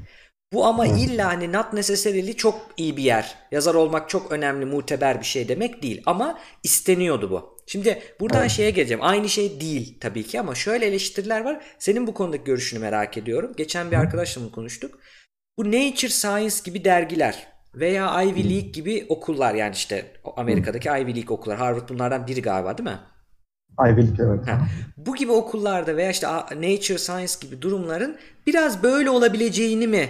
Bu 0.54 0.66
ama 0.66 0.88
illa 0.88 1.28
hani 1.28 1.54
not 1.54 1.74
necessarily 1.74 2.34
çok 2.34 2.70
iyi 2.78 2.97
bir 2.97 3.04
yer. 3.04 3.36
Yazar 3.52 3.76
olmak 3.76 4.10
çok 4.10 4.32
önemli, 4.32 4.66
muteber 4.66 5.20
bir 5.20 5.26
şey 5.26 5.47
demek 5.47 5.84
değil. 5.84 6.02
Ama 6.06 6.39
isteniyordu 6.64 7.32
bu. 7.32 7.58
Şimdi 7.72 8.01
buradan 8.19 8.47
şeye 8.47 8.69
geleceğim. 8.72 9.03
Aynı 9.03 9.30
şey 9.30 9.61
değil 9.61 9.97
tabii 9.99 10.24
ki 10.24 10.39
ama 10.39 10.55
şöyle 10.55 10.86
eleştiriler 10.86 11.41
var. 11.41 11.61
Senin 11.80 12.07
bu 12.07 12.13
konudaki 12.13 12.43
görüşünü 12.43 12.80
merak 12.80 13.17
ediyorum. 13.17 13.53
Geçen 13.57 13.91
bir 13.91 13.95
arkadaşla 13.95 14.41
mı 14.41 14.51
konuştuk. 14.51 14.99
Bu 15.57 15.65
Nature 15.67 16.09
Science 16.09 16.55
gibi 16.65 16.86
dergiler 16.86 17.47
veya 17.76 18.24
Ivy 18.24 18.49
League 18.49 18.69
gibi 18.72 19.05
okullar 19.09 19.53
yani 19.53 19.74
işte 19.74 20.05
Amerika'daki 20.38 20.89
Ivy 20.89 21.15
League 21.15 21.36
okullar. 21.36 21.57
Harvard 21.57 21.89
bunlardan 21.89 22.28
biri 22.28 22.41
galiba 22.41 22.78
değil 22.78 22.89
mi? 22.89 22.99
Ivy 23.80 24.07
League 24.07 24.26
evet. 24.26 24.47
Ha. 24.47 24.61
Bu 24.97 25.15
gibi 25.15 25.32
okullarda 25.32 25.97
veya 25.97 26.11
işte 26.11 26.28
Nature 26.55 26.97
Science 26.97 27.34
gibi 27.41 27.61
durumların 27.61 28.17
biraz 28.47 28.84
böyle 28.84 29.09
olabileceğini 29.09 29.88
mi 29.88 30.09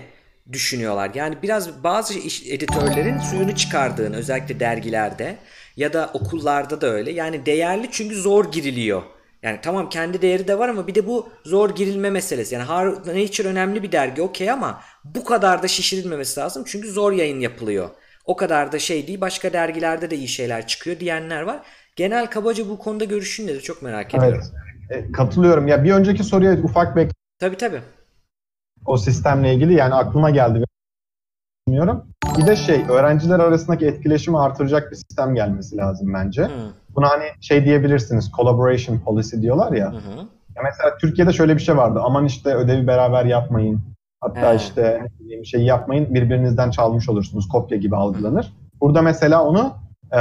düşünüyorlar? 0.51 1.11
Yani 1.15 1.37
biraz 1.43 1.83
bazı 1.83 2.13
editörlerin 2.49 3.19
suyunu 3.19 3.55
çıkardığını 3.55 4.15
özellikle 4.15 4.59
dergilerde 4.59 5.37
ya 5.77 5.93
da 5.93 6.09
okullarda 6.13 6.81
da 6.81 6.87
öyle. 6.87 7.11
Yani 7.11 7.45
değerli 7.45 7.87
çünkü 7.91 8.15
zor 8.15 8.51
giriliyor. 8.51 9.01
Yani 9.43 9.59
tamam 9.61 9.89
kendi 9.89 10.21
değeri 10.21 10.47
de 10.47 10.59
var 10.59 10.69
ama 10.69 10.87
bir 10.87 10.95
de 10.95 11.07
bu 11.07 11.29
zor 11.45 11.75
girilme 11.75 12.09
meselesi. 12.09 12.55
Yani 12.55 12.65
Nature 12.93 13.47
önemli 13.47 13.83
bir 13.83 13.91
dergi 13.91 14.21
okey 14.21 14.51
ama 14.51 14.81
bu 15.03 15.23
kadar 15.23 15.63
da 15.63 15.67
şişirilmemesi 15.67 16.39
lazım. 16.39 16.63
Çünkü 16.67 16.91
zor 16.91 17.11
yayın 17.11 17.39
yapılıyor. 17.39 17.89
O 18.25 18.35
kadar 18.35 18.71
da 18.71 18.79
şey 18.79 19.07
değil. 19.07 19.21
Başka 19.21 19.53
dergilerde 19.53 20.11
de 20.11 20.15
iyi 20.15 20.27
şeyler 20.27 20.67
çıkıyor 20.67 20.99
diyenler 20.99 21.41
var. 21.41 21.59
Genel 21.95 22.27
kabaca 22.27 22.69
bu 22.69 22.79
konuda 22.79 23.03
görüşün 23.03 23.47
nedir? 23.47 23.61
Çok 23.61 23.81
merak 23.81 24.15
ediyorum. 24.15 24.41
Evet. 24.89 25.05
E, 25.05 25.11
katılıyorum. 25.11 25.67
Ya 25.67 25.83
bir 25.83 25.91
önceki 25.91 26.23
soruya 26.23 26.57
ufak 26.63 26.95
bir 26.95 27.07
Tabii 27.39 27.57
tabii. 27.57 27.81
O 28.85 28.97
sistemle 28.97 29.53
ilgili 29.53 29.73
yani 29.73 29.93
aklıma 29.93 30.29
geldi 30.29 30.63
düşünüyorum. 31.71 32.03
Bir 32.37 32.47
de 32.47 32.55
şey 32.55 32.83
öğrenciler 32.89 33.39
arasındaki 33.39 33.85
etkileşimi 33.85 34.39
artıracak 34.39 34.91
bir 34.91 34.95
sistem 34.95 35.35
gelmesi 35.35 35.77
lazım 35.77 36.13
bence. 36.13 36.45
Hmm. 36.45 36.53
Buna 36.95 37.09
hani 37.09 37.23
şey 37.41 37.65
diyebilirsiniz 37.65 38.31
collaboration 38.37 38.99
policy 38.99 39.41
diyorlar 39.41 39.71
ya. 39.71 39.91
Hı 39.91 39.95
Ya 40.55 40.61
mesela 40.63 40.97
Türkiye'de 40.97 41.33
şöyle 41.33 41.55
bir 41.55 41.61
şey 41.61 41.77
vardı. 41.77 41.99
Aman 42.03 42.25
işte 42.25 42.55
ödevi 42.55 42.87
beraber 42.87 43.25
yapmayın. 43.25 43.81
Hatta 44.21 44.51
He. 44.51 44.55
işte 44.55 45.07
bir 45.19 45.45
şey 45.45 45.61
yapmayın 45.61 46.13
birbirinizden 46.13 46.71
çalmış 46.71 47.09
olursunuz. 47.09 47.47
Kopya 47.47 47.77
gibi 47.77 47.95
algılanır. 47.95 48.53
Burada 48.81 49.01
mesela 49.01 49.43
onu 49.43 49.73
e, 50.13 50.19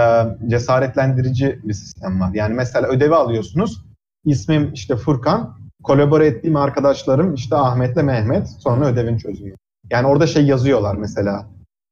cesaretlendirici 0.48 1.60
bir 1.64 1.74
sistem 1.74 2.20
var. 2.20 2.30
Yani 2.34 2.54
mesela 2.54 2.88
ödevi 2.88 3.14
alıyorsunuz. 3.14 3.84
İsmim 4.24 4.70
işte 4.74 4.96
Furkan. 4.96 5.60
Kolabore 5.82 6.26
ettiğim 6.26 6.56
arkadaşlarım 6.56 7.34
işte 7.34 7.56
Ahmet'le 7.56 8.02
Mehmet. 8.02 8.48
Sonra 8.48 8.86
ödevin 8.86 9.18
çözümü. 9.18 9.54
Yani 9.90 10.06
orada 10.06 10.26
şey 10.26 10.46
yazıyorlar 10.46 10.94
mesela. 10.94 11.46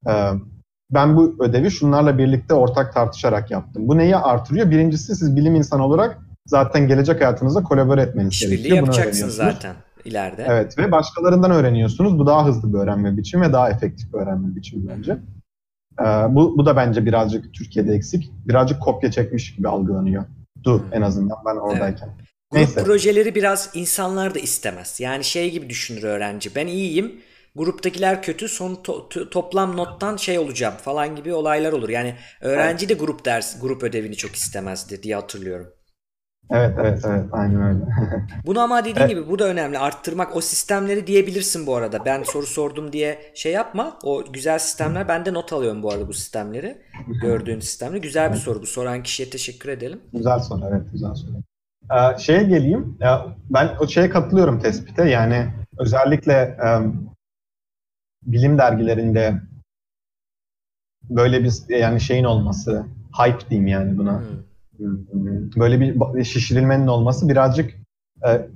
E, 0.09 0.13
ben 0.91 1.17
bu 1.17 1.37
ödevi 1.41 1.71
şunlarla 1.71 2.19
birlikte 2.19 2.55
ortak 2.55 2.95
tartışarak 2.95 3.51
yaptım. 3.51 3.89
Bu 3.89 3.99
neyi 3.99 4.17
artırıyor? 4.17 4.71
Birincisi 4.71 5.17
siz 5.17 5.37
bilim 5.37 5.55
insanı 5.55 5.85
olarak 5.85 6.19
zaten 6.47 6.89
gelecek 6.89 7.21
hayatınızda 7.21 7.63
kolabore 7.63 8.03
etmeniz 8.03 8.33
İşbirliği 8.33 8.57
gerekiyor. 8.57 8.77
yapacaksınız 8.77 9.35
zaten 9.35 9.75
ileride. 10.05 10.47
Evet 10.49 10.79
ve 10.79 10.93
başkalarından 10.93 11.51
öğreniyorsunuz. 11.51 12.19
Bu 12.19 12.27
daha 12.27 12.47
hızlı 12.47 12.73
bir 12.73 12.79
öğrenme 12.79 13.17
biçimi 13.17 13.47
ve 13.49 13.53
daha 13.53 13.71
efektif 13.71 14.13
bir 14.13 14.19
öğrenme 14.19 14.57
biçimi 14.57 14.89
bence. 14.89 15.19
Ee, 16.01 16.05
bu, 16.05 16.59
bu 16.59 16.67
da 16.67 16.77
bence 16.77 17.07
birazcık 17.07 17.55
Türkiye'de 17.55 17.93
eksik. 17.95 18.31
Birazcık 18.47 18.81
kopya 18.83 19.11
çekmiş 19.11 19.57
gibi 19.57 19.69
algılanıyor. 19.69 20.25
Du 20.65 20.85
en 20.93 21.03
azından 21.03 21.39
ben 21.47 21.57
oradayken. 21.57 22.09
Evet. 22.09 22.29
Grup 22.51 22.61
Neyse. 22.61 22.85
projeleri 22.85 23.35
biraz 23.35 23.71
insanlar 23.75 24.35
da 24.35 24.39
istemez. 24.39 25.01
Yani 25.01 25.25
şey 25.25 25.51
gibi 25.51 25.71
düşünür 25.71 26.03
öğrenci. 26.03 26.55
Ben 26.55 26.67
iyiyim 26.67 27.13
gruptakiler 27.57 28.23
kötü 28.23 28.49
son 28.49 28.75
to- 28.75 29.31
toplam 29.31 29.77
nottan 29.77 30.17
şey 30.17 30.39
olacağım 30.39 30.75
falan 30.75 31.17
gibi 31.17 31.35
olaylar 31.35 31.73
olur. 31.73 31.89
Yani 31.89 32.15
öğrenci 32.41 32.89
de 32.89 32.95
grup 32.95 33.25
ders 33.25 33.61
grup 33.61 33.83
ödevini 33.83 34.17
çok 34.17 34.35
istemezdi 34.35 35.03
diye 35.03 35.15
hatırlıyorum. 35.15 35.73
Evet 36.51 36.75
evet 36.79 37.03
evet 37.07 37.25
aynen 37.33 37.63
öyle. 37.63 37.81
Bunu 38.47 38.61
ama 38.61 38.81
dediğin 38.81 38.97
evet. 38.97 39.11
gibi 39.11 39.29
bu 39.29 39.39
da 39.39 39.45
önemli. 39.45 39.79
Arttırmak 39.79 40.37
o 40.37 40.41
sistemleri 40.41 41.07
diyebilirsin 41.07 41.67
bu 41.67 41.77
arada. 41.77 42.05
Ben 42.05 42.23
soru 42.23 42.47
sordum 42.47 42.93
diye 42.93 43.19
şey 43.35 43.53
yapma. 43.53 43.99
O 44.03 44.25
güzel 44.33 44.59
sistemler. 44.59 45.09
Ben 45.09 45.25
de 45.27 45.35
not 45.35 45.53
alıyorum 45.53 45.83
bu 45.83 45.93
arada 45.93 46.09
bu 46.09 46.13
sistemleri. 46.13 46.79
Gördüğün 47.23 47.61
sistemleri. 47.61 48.01
Güzel 48.01 48.33
bir 48.33 48.37
soru 48.37 48.63
bu. 48.63 48.67
Soran 48.67 49.03
kişiye 49.03 49.31
teşekkür 49.31 49.69
edelim. 49.69 50.01
Güzel 50.13 50.39
soru 50.39 50.61
evet 50.71 50.83
güzel 50.93 51.15
soru. 51.15 51.33
Ee, 51.93 52.19
şeye 52.19 52.43
geleyim. 52.43 52.99
Ben 53.51 53.69
o 53.81 53.87
şeye 53.87 54.11
katılıyorum 54.11 54.61
tespite. 54.61 55.09
Yani 55.09 55.47
özellikle 55.79 56.57
bilim 58.33 58.59
dergilerinde 58.59 59.41
böyle 61.11 61.45
bir 61.45 61.53
yani 61.69 62.01
şeyin 62.01 62.25
olması, 62.25 62.87
hype 63.19 63.51
diyeyim 63.51 63.67
yani 63.67 63.99
buna. 63.99 64.21
Hmm. 64.21 65.51
Böyle 65.57 65.81
bir 65.81 66.25
şişirilmenin 66.25 66.87
olması 66.87 67.29
birazcık 67.29 67.75
e, 68.27 68.49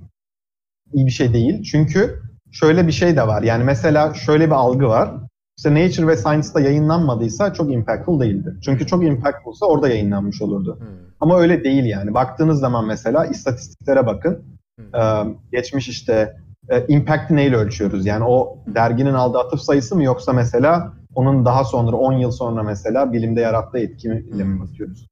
iyi 0.93 1.07
bir 1.07 1.11
şey 1.11 1.33
değil. 1.33 1.63
Çünkü 1.63 2.23
şöyle 2.53 2.87
bir 2.87 2.93
şey 2.93 3.17
de 3.17 3.27
var. 3.27 3.43
Yani 3.43 3.65
mesela 3.65 4.15
şöyle 4.15 4.47
bir 4.47 4.55
algı 4.55 4.89
var. 4.89 5.11
İşte 5.59 5.75
Nature 5.75 6.07
ve 6.07 6.17
Science'da 6.17 6.61
yayınlanmadıysa 6.61 7.55
çok 7.55 7.73
impactful 7.73 8.21
değildi. 8.21 8.57
Çünkü 8.65 8.87
çok 8.87 9.05
impactfulsa 9.05 9.67
orada 9.67 9.89
yayınlanmış 9.89 10.43
olurdu. 10.43 10.77
Hmm. 10.81 10.87
Ama 11.21 11.39
öyle 11.39 11.65
değil 11.65 11.85
yani. 11.85 12.15
Baktığınız 12.15 12.61
zaman 12.61 12.87
mesela 12.87 13.27
istatistiklere 13.27 14.07
bakın. 14.07 14.45
Hmm. 14.77 14.95
Ee, 14.95 15.37
geçmiş 15.53 15.89
işte 15.89 16.37
e, 16.69 16.87
impact'i 16.89 17.37
neyle 17.37 17.57
ölçüyoruz? 17.57 18.07
Yani 18.07 18.25
o 18.25 18.59
derginin 18.67 19.15
aldığı 19.15 19.39
atıf 19.39 19.61
sayısı 19.61 19.97
mı 19.97 20.05
yoksa 20.05 20.33
mesela 20.33 20.93
onun 21.15 21.45
daha 21.45 21.65
sonra 21.65 21.97
10 21.97 22.13
yıl 22.13 22.31
sonra 22.31 22.63
mesela 22.63 23.13
bilimde 23.13 23.41
yarattığı 23.41 23.79
etkiyle 23.79 24.15
mi 24.15 24.45
hmm. 24.45 24.61
bakıyoruz? 24.61 25.07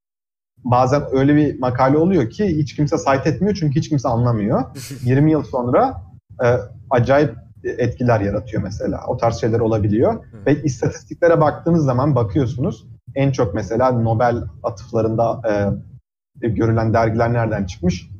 Bazen 0.64 1.02
öyle 1.12 1.36
bir 1.36 1.58
makale 1.58 1.98
oluyor 1.98 2.30
ki 2.30 2.58
hiç 2.58 2.76
kimse 2.76 2.96
cite 2.96 3.30
etmiyor 3.30 3.56
çünkü 3.60 3.80
hiç 3.80 3.88
kimse 3.88 4.08
anlamıyor. 4.08 4.64
20 5.04 5.30
yıl 5.32 5.42
sonra 5.42 6.02
e, 6.44 6.46
acayip 6.90 7.34
etkiler 7.64 8.20
yaratıyor 8.20 8.62
mesela. 8.62 9.04
O 9.06 9.16
tarz 9.16 9.40
şeyler 9.40 9.60
olabiliyor. 9.60 10.12
Hmm. 10.12 10.46
Ve 10.46 10.62
istatistiklere 10.62 11.40
baktığınız 11.40 11.84
zaman 11.84 12.14
bakıyorsunuz 12.14 12.86
en 13.14 13.32
çok 13.32 13.54
mesela 13.54 13.90
Nobel 13.90 14.42
atıflarında 14.62 15.40
e, 16.42 16.48
görülen 16.48 16.94
dergiler 16.94 17.32
nereden 17.32 17.64
çıkmış? 17.64 18.10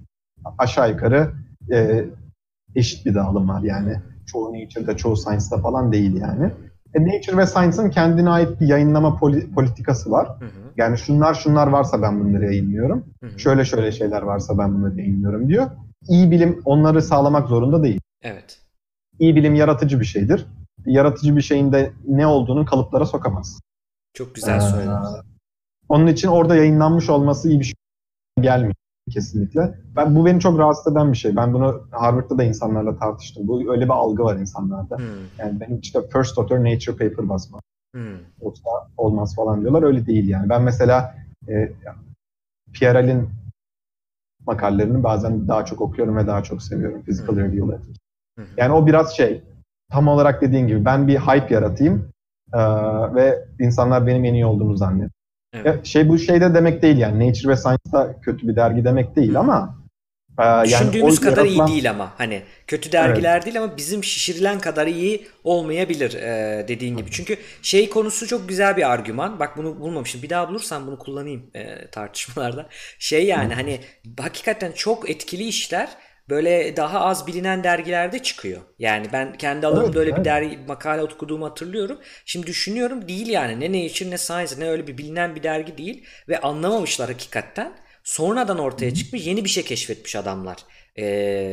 Aşağı 0.59 0.91
yukarı 0.91 1.33
e, 1.72 2.05
eşit 2.75 3.07
bir 3.07 3.14
dağılım 3.14 3.49
var 3.49 3.62
yani. 3.62 3.97
Çoğu 4.27 4.53
Nature'da, 4.53 4.97
çoğu 4.97 5.16
Science'da 5.16 5.59
falan 5.59 5.93
değil 5.93 6.16
yani. 6.21 6.53
E, 6.95 7.03
Nature 7.05 7.37
ve 7.37 7.47
Science'ın 7.47 7.91
kendine 7.91 8.31
ait 8.31 8.61
bir 8.61 8.66
yayınlama 8.66 9.09
poli- 9.09 9.55
politikası 9.55 10.11
var. 10.11 10.29
Hı 10.29 10.45
hı. 10.45 10.51
Yani 10.77 10.99
şunlar 10.99 11.35
şunlar 11.35 11.66
varsa 11.66 12.03
ben 12.03 12.21
bunları 12.21 12.45
yayınlıyorum. 12.45 13.05
Hı 13.23 13.27
hı. 13.27 13.39
Şöyle 13.39 13.64
şöyle 13.64 13.93
şeyler 13.93 14.23
varsa 14.23 14.59
ben 14.59 14.75
bunları 14.75 14.99
yayınlıyorum 14.99 15.49
diyor. 15.49 15.71
İyi 16.09 16.31
bilim 16.31 16.62
onları 16.64 17.03
sağlamak 17.03 17.49
zorunda 17.49 17.83
değil. 17.83 18.01
Evet. 18.23 18.59
İyi 19.18 19.37
bilim 19.37 19.55
yaratıcı 19.55 20.01
bir 20.01 20.05
şeydir. 20.05 20.47
Yaratıcı 20.87 21.37
bir 21.37 21.43
şeyin 21.43 21.73
de 21.73 21.93
ne 22.09 22.27
olduğunu 22.27 22.64
kalıplara 22.64 23.07
sokamaz. 23.07 23.61
Çok 24.14 24.35
güzel 24.35 24.57
ee, 24.57 24.61
söyledin. 24.61 24.93
Onun 25.89 26.07
için 26.07 26.29
orada 26.29 26.57
yayınlanmış 26.57 27.11
olması 27.11 27.49
iyi 27.49 27.61
bir 27.61 27.64
şey 27.64 27.75
gelmiyor 28.41 28.75
kesinlikle. 29.11 29.74
Ben 29.96 30.16
bu 30.16 30.26
beni 30.26 30.40
çok 30.40 30.58
rahatsız 30.58 30.92
eden 30.92 31.12
bir 31.12 31.16
şey. 31.16 31.36
Ben 31.36 31.54
bunu 31.54 31.82
Harvard'da 31.90 32.38
da 32.38 32.44
insanlarla 32.44 32.96
tartıştım. 32.96 33.48
Bu 33.48 33.72
öyle 33.72 33.84
bir 33.84 33.90
algı 33.90 34.22
var 34.22 34.36
insanlarda. 34.36 34.96
Hmm. 34.96 35.04
Yani 35.38 35.61
benim 35.61 35.78
işte 35.78 36.00
first 36.12 36.38
author 36.38 36.58
nature 36.58 36.92
paper 36.92 37.28
basma. 37.28 37.61
Hmm. 37.94 38.18
Yoksa 38.42 38.70
olmaz 38.96 39.36
falan 39.36 39.61
diyorlar. 39.61 39.82
Öyle 39.82 40.06
değil 40.06 40.28
yani. 40.28 40.48
Ben 40.48 40.62
mesela 40.62 41.14
e, 41.48 41.72
Pierre'in 42.72 43.28
makalelerini 44.46 45.02
bazen 45.02 45.48
daha 45.48 45.64
çok 45.64 45.80
okuyorum 45.80 46.16
ve 46.16 46.26
daha 46.26 46.42
çok 46.42 46.62
seviyorum. 46.62 47.02
Physical 47.02 47.36
hmm. 47.36 47.44
Review 47.44 47.72
Letters. 47.72 47.96
Yani 48.56 48.72
o 48.72 48.86
biraz 48.86 49.16
şey, 49.16 49.42
tam 49.90 50.08
olarak 50.08 50.42
dediğin 50.42 50.66
gibi 50.66 50.84
ben 50.84 51.08
bir 51.08 51.18
hype 51.18 51.54
yaratayım 51.54 52.08
e, 52.54 52.61
ve 53.14 53.44
insanlar 53.58 54.06
benim 54.06 54.24
en 54.24 54.34
iyi 54.34 54.46
olduğumu 54.46 54.76
zannediyor. 54.76 55.11
Evet. 55.55 55.66
Ya 55.66 55.84
Şey 55.84 56.09
bu 56.09 56.18
şey 56.18 56.40
de 56.40 56.55
demek 56.55 56.82
değil 56.82 56.96
yani 56.96 57.28
Nature 57.28 57.48
ve 57.53 57.57
Science'da 57.57 58.20
kötü 58.20 58.48
bir 58.48 58.57
dergi 58.57 58.84
demek 58.84 59.16
değil 59.16 59.38
ama 59.40 59.80
e, 60.38 60.44
yani 60.44 60.66
Düşündüğümüz 60.66 61.18
o 61.18 61.22
kadar 61.22 61.44
yaratılan- 61.44 61.68
iyi 61.68 61.72
değil 61.72 61.90
ama 61.90 62.12
hani 62.18 62.42
kötü 62.66 62.92
dergiler 62.92 63.44
değil 63.44 63.59
ama 63.62 63.76
bizim 63.76 64.05
şişirilen 64.05 64.61
kadar 64.61 64.86
iyi 64.86 65.26
olmayabilir 65.44 66.14
e, 66.14 66.64
dediğin 66.68 66.96
gibi. 66.96 67.11
Çünkü 67.11 67.36
şey 67.62 67.90
konusu 67.90 68.26
çok 68.26 68.48
güzel 68.48 68.76
bir 68.76 68.90
argüman. 68.90 69.40
Bak 69.40 69.57
bunu 69.57 69.80
bulmamışım. 69.80 70.22
Bir 70.22 70.30
daha 70.30 70.48
bulursam 70.48 70.86
bunu 70.86 70.98
kullanayım 70.98 71.51
e, 71.55 71.90
tartışmalarda. 71.90 72.66
Şey 72.98 73.26
yani 73.26 73.55
hani 73.55 73.80
hakikaten 74.20 74.72
çok 74.72 75.11
etkili 75.11 75.44
işler 75.44 75.88
böyle 76.31 76.76
daha 76.76 77.01
az 77.01 77.26
bilinen 77.26 77.64
dergilerde 77.64 78.18
çıkıyor. 78.18 78.61
Yani 78.78 79.07
ben 79.12 79.33
kendi 79.39 79.66
alanımda 79.66 79.87
Evet, 79.87 79.97
öyle 79.97 80.11
bir 80.11 80.16
evet. 80.16 80.24
dergi 80.24 80.59
makale 80.68 81.03
okuduğumu 81.03 81.47
hatırlıyorum. 81.47 81.99
Şimdi 82.24 82.47
düşünüyorum 82.47 83.09
değil 83.09 83.26
yani. 83.28 83.61
Ne 83.61 83.85
Nature 83.85 84.11
ne 84.11 84.18
Science 84.18 84.55
ne 84.59 84.68
öyle 84.70 84.87
bir 84.87 84.99
bilinen 84.99 85.35
bir 85.37 85.43
dergi 85.43 85.78
değil 85.78 86.05
ve 86.28 86.41
anlamamışlar 86.41 87.09
hakikaten. 87.11 87.72
Sonradan 88.05 88.59
ortaya 88.59 88.95
çıkmış 88.95 89.26
yeni 89.26 89.45
bir 89.45 89.49
şey 89.49 89.62
keşfetmiş 89.64 90.16
adamlar. 90.16 90.57
Ee, 90.97 91.05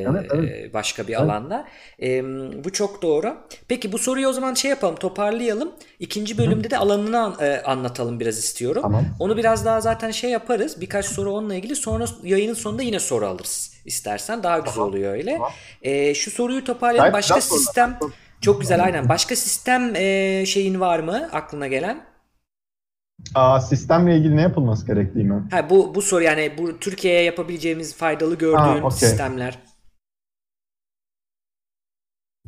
Evet, 0.10 0.32
evet. 0.34 0.74
başka 0.74 1.08
bir 1.08 1.22
alanda. 1.22 1.68
Ee, 2.02 2.24
bu 2.64 2.72
çok 2.74 3.02
doğru. 3.02 3.38
Peki 3.68 3.92
bu 3.92 3.98
soruyu 3.98 4.28
o 4.28 4.34
zaman 4.34 4.54
şey 4.54 4.70
yapalım, 4.70 4.96
toparlayalım. 4.96 5.72
İkinci 6.00 6.38
bölümde 6.38 6.70
de 6.72 6.78
alanını 6.78 7.20
an- 7.20 7.36
e, 7.42 7.62
anlatalım 7.62 8.20
biraz 8.20 8.38
istiyorum. 8.38 8.82
Tamam. 8.82 9.06
Onu 9.20 9.38
biraz 9.38 9.66
daha 9.66 9.82
zaten 9.82 10.12
şey 10.12 10.30
yaparız. 10.30 10.82
Birkaç 10.82 11.06
soru 11.06 11.32
onunla 11.32 11.56
ilgili. 11.56 11.76
Sonra 11.76 12.06
yayının 12.24 12.54
sonunda 12.54 12.82
yine 12.84 13.00
soru 13.00 13.26
alırız 13.28 13.77
istersen. 13.88 14.44
Daha 14.44 14.60
güzel 14.60 14.84
oluyor 14.84 15.14
öyle. 15.14 15.34
Tamam. 15.34 15.52
Ee, 15.82 16.14
şu 16.14 16.32
soruyu 16.32 16.64
toparlayalım. 16.64 17.14
Başka 17.14 17.42
sistem 17.42 18.00
çok 18.42 18.62
güzel 18.62 18.84
aynen. 18.84 19.10
Başka 19.10 19.36
sistem 19.36 19.96
e, 19.96 20.46
şeyin 20.46 20.80
var 20.80 21.00
mı 21.00 21.30
aklına 21.34 21.68
gelen? 21.68 22.06
Aa, 23.36 23.60
sistemle 23.62 24.18
ilgili 24.18 24.38
ne 24.38 24.42
yapılması 24.42 24.88
gerektiği 24.88 25.24
mi? 25.24 25.44
Ha 25.52 25.70
bu 25.70 25.96
bu 25.96 26.02
soru 26.02 26.24
yani 26.24 26.54
bu 26.58 26.80
Türkiye'ye 26.80 27.24
yapabileceğimiz 27.24 27.96
faydalı 27.96 28.38
gördüğün 28.38 28.58
Ha, 28.58 28.78
okey. 28.78 28.92
sistemler. 28.92 29.60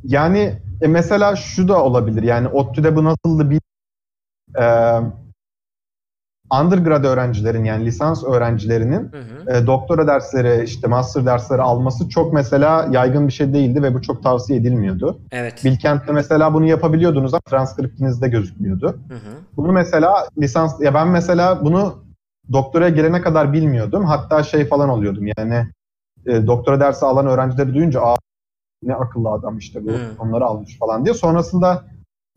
Yani 0.03 0.61
e, 0.81 0.87
mesela 0.87 1.35
şu 1.35 1.67
da 1.67 1.83
olabilir. 1.83 2.23
Yani 2.23 2.47
ODTÜ'de 2.47 2.95
bu 2.95 3.03
nasıldı 3.03 3.49
bir 3.49 3.61
e, 4.61 4.65
undergrad 6.61 7.03
öğrencilerin 7.03 7.63
yani 7.63 7.85
lisans 7.85 8.23
öğrencilerinin 8.23 9.11
Hı 9.11 9.17
hı. 9.51 9.57
e, 9.57 9.67
doktora 9.67 10.07
dersleri 10.07 10.63
işte 10.63 10.87
master 10.87 11.25
dersleri 11.25 11.61
alması 11.61 12.09
çok 12.09 12.33
mesela 12.33 12.87
yaygın 12.91 13.27
bir 13.27 13.33
şey 13.33 13.53
değildi 13.53 13.83
ve 13.83 13.93
bu 13.93 14.01
çok 14.01 14.23
tavsiye 14.23 14.59
edilmiyordu. 14.59 15.19
Evet. 15.31 15.61
Bilkent'te 15.65 16.11
mesela 16.11 16.53
bunu 16.53 16.65
yapabiliyordunuz 16.65 17.33
ama 17.33 17.41
transkriptinizde 17.49 18.27
gözükmüyordu. 18.27 18.87
Hı 18.87 19.13
hı. 19.15 19.19
Bunu 19.57 19.71
mesela 19.71 20.27
lisans 20.37 20.81
ya 20.81 20.93
ben 20.93 21.07
mesela 21.07 21.65
bunu 21.65 22.03
doktora 22.53 22.89
gelene 22.89 23.21
kadar 23.21 23.53
bilmiyordum. 23.53 24.05
Hatta 24.05 24.43
şey 24.43 24.65
falan 24.65 24.89
oluyordum 24.89 25.23
yani 25.37 25.67
e, 26.25 26.47
doktora 26.47 26.79
dersi 26.79 27.05
alan 27.05 27.27
öğrencileri 27.27 27.73
duyunca 27.73 28.01
aa 28.01 28.15
ne 28.83 28.95
akıllı 28.95 29.29
adam 29.29 29.57
işte 29.57 29.85
bu 29.85 29.89
Hmm. 29.89 29.99
onları 30.19 30.45
almış 30.45 30.77
falan 30.79 31.05
diye. 31.05 31.13
Sonrasında 31.13 31.83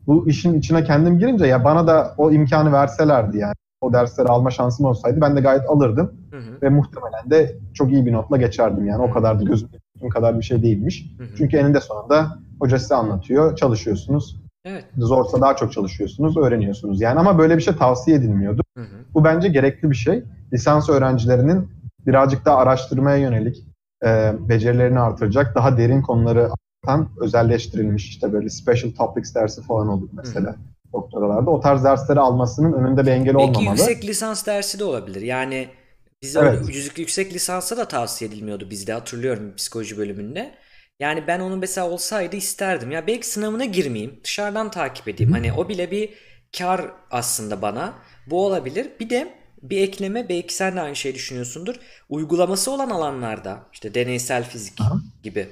bu 0.07 0.27
işin 0.27 0.53
içine 0.53 0.83
kendim 0.83 1.19
girince 1.19 1.45
ya 1.45 1.63
bana 1.63 1.87
da 1.87 2.13
o 2.17 2.31
imkanı 2.31 2.71
verselerdi 2.71 3.37
yani 3.37 3.53
o 3.83 3.93
dersleri 3.93 4.27
alma 4.27 4.51
şansım 4.51 4.85
olsaydı 4.85 5.21
ben 5.21 5.35
de 5.35 5.41
gayet 5.41 5.69
alırdım 5.69 6.11
Hı 6.31 6.37
hı. 6.37 6.61
ve 6.61 6.69
muhtemelen 6.69 7.29
de 7.29 7.57
çok 7.73 7.91
iyi 7.91 8.05
bir 8.05 8.13
notla 8.13 8.37
geçerdim 8.37 8.85
yani 8.85 9.01
o 9.01 9.11
kadar 9.11 9.39
da 9.39 9.43
tuttuğum 9.45 10.09
kadar 10.09 10.37
bir 10.37 10.43
şey 10.43 10.63
değilmiş. 10.63 11.15
Hı 11.17 11.23
hı. 11.23 11.27
Çünkü 11.37 11.57
eninde 11.57 11.79
sonunda 11.79 12.37
hoca 12.59 12.79
size 12.79 12.95
anlatıyor, 12.95 13.55
çalışıyorsunuz. 13.55 14.43
Evet. 14.65 14.85
Zorsa 14.97 15.41
daha 15.41 15.55
çok 15.55 15.73
çalışıyorsunuz, 15.73 16.37
öğreniyorsunuz. 16.37 17.01
Yani 17.01 17.19
ama 17.19 17.37
böyle 17.37 17.57
bir 17.57 17.61
şey 17.61 17.75
tavsiye 17.75 18.17
edilmiyordu. 18.17 18.61
Hı 18.77 18.83
hı. 18.83 18.95
Bu 19.13 19.23
bence 19.23 19.47
gerekli 19.47 19.89
bir 19.89 19.95
şey. 19.95 20.23
Lisans 20.53 20.89
öğrencilerinin 20.89 21.69
birazcık 22.07 22.45
daha 22.45 22.57
araştırmaya 22.57 23.17
yönelik 23.17 23.67
e, 24.05 24.33
becerilerini 24.49 24.99
artıracak, 24.99 25.55
daha 25.55 25.77
derin 25.77 26.01
konuları 26.01 26.49
anlatan 26.83 27.09
özelleştirilmiş 27.21 28.09
işte 28.09 28.33
böyle 28.33 28.49
special 28.49 28.91
topics 28.91 29.35
dersi 29.35 29.61
falan 29.61 29.87
olur 29.87 30.09
mesela 30.13 30.55
doktoralarda. 30.93 31.51
O 31.51 31.59
tarz 31.61 31.83
dersleri 31.83 32.19
almasının 32.19 32.73
önünde 32.73 33.05
bir 33.05 33.11
engel 33.11 33.33
Belki 33.37 33.59
olmamalı. 33.59 33.69
yüksek 33.69 34.05
lisans 34.05 34.45
dersi 34.45 34.79
de 34.79 34.83
olabilir. 34.83 35.21
Yani 35.21 35.69
bize 36.21 36.39
Evet. 36.39 36.63
o 36.65 36.67
yüksek, 36.99 37.33
lisansa 37.33 37.77
da 37.77 37.87
tavsiye 37.87 38.31
edilmiyordu 38.31 38.69
bizde 38.69 38.93
hatırlıyorum 38.93 39.55
psikoloji 39.55 39.97
bölümünde. 39.97 40.55
Yani 40.99 41.27
ben 41.27 41.39
onun 41.39 41.59
mesela 41.59 41.89
olsaydı 41.89 42.35
isterdim. 42.35 42.91
Ya 42.91 43.07
belki 43.07 43.27
sınavına 43.27 43.65
girmeyeyim, 43.65 44.19
dışarıdan 44.23 44.71
takip 44.71 45.07
edeyim. 45.07 45.31
Hani 45.31 45.53
o 45.53 45.69
bile 45.69 45.91
bir 45.91 46.09
kar 46.57 46.91
aslında 47.11 47.61
bana. 47.61 47.93
Bu 48.27 48.45
olabilir. 48.45 48.87
Bir 48.99 49.09
de 49.09 49.33
bir 49.61 49.77
ekleme 49.77 50.29
belki 50.29 50.53
sen 50.53 50.75
de 50.75 50.81
aynı 50.81 50.95
şeyi 50.95 51.15
düşünüyorsundur. 51.15 51.75
Uygulaması 52.09 52.71
olan 52.71 52.89
alanlarda 52.89 53.59
işte 53.73 53.93
deneysel 53.93 54.43
fizik 54.43 54.81
Aha. 54.81 54.95
gibi, 55.23 55.47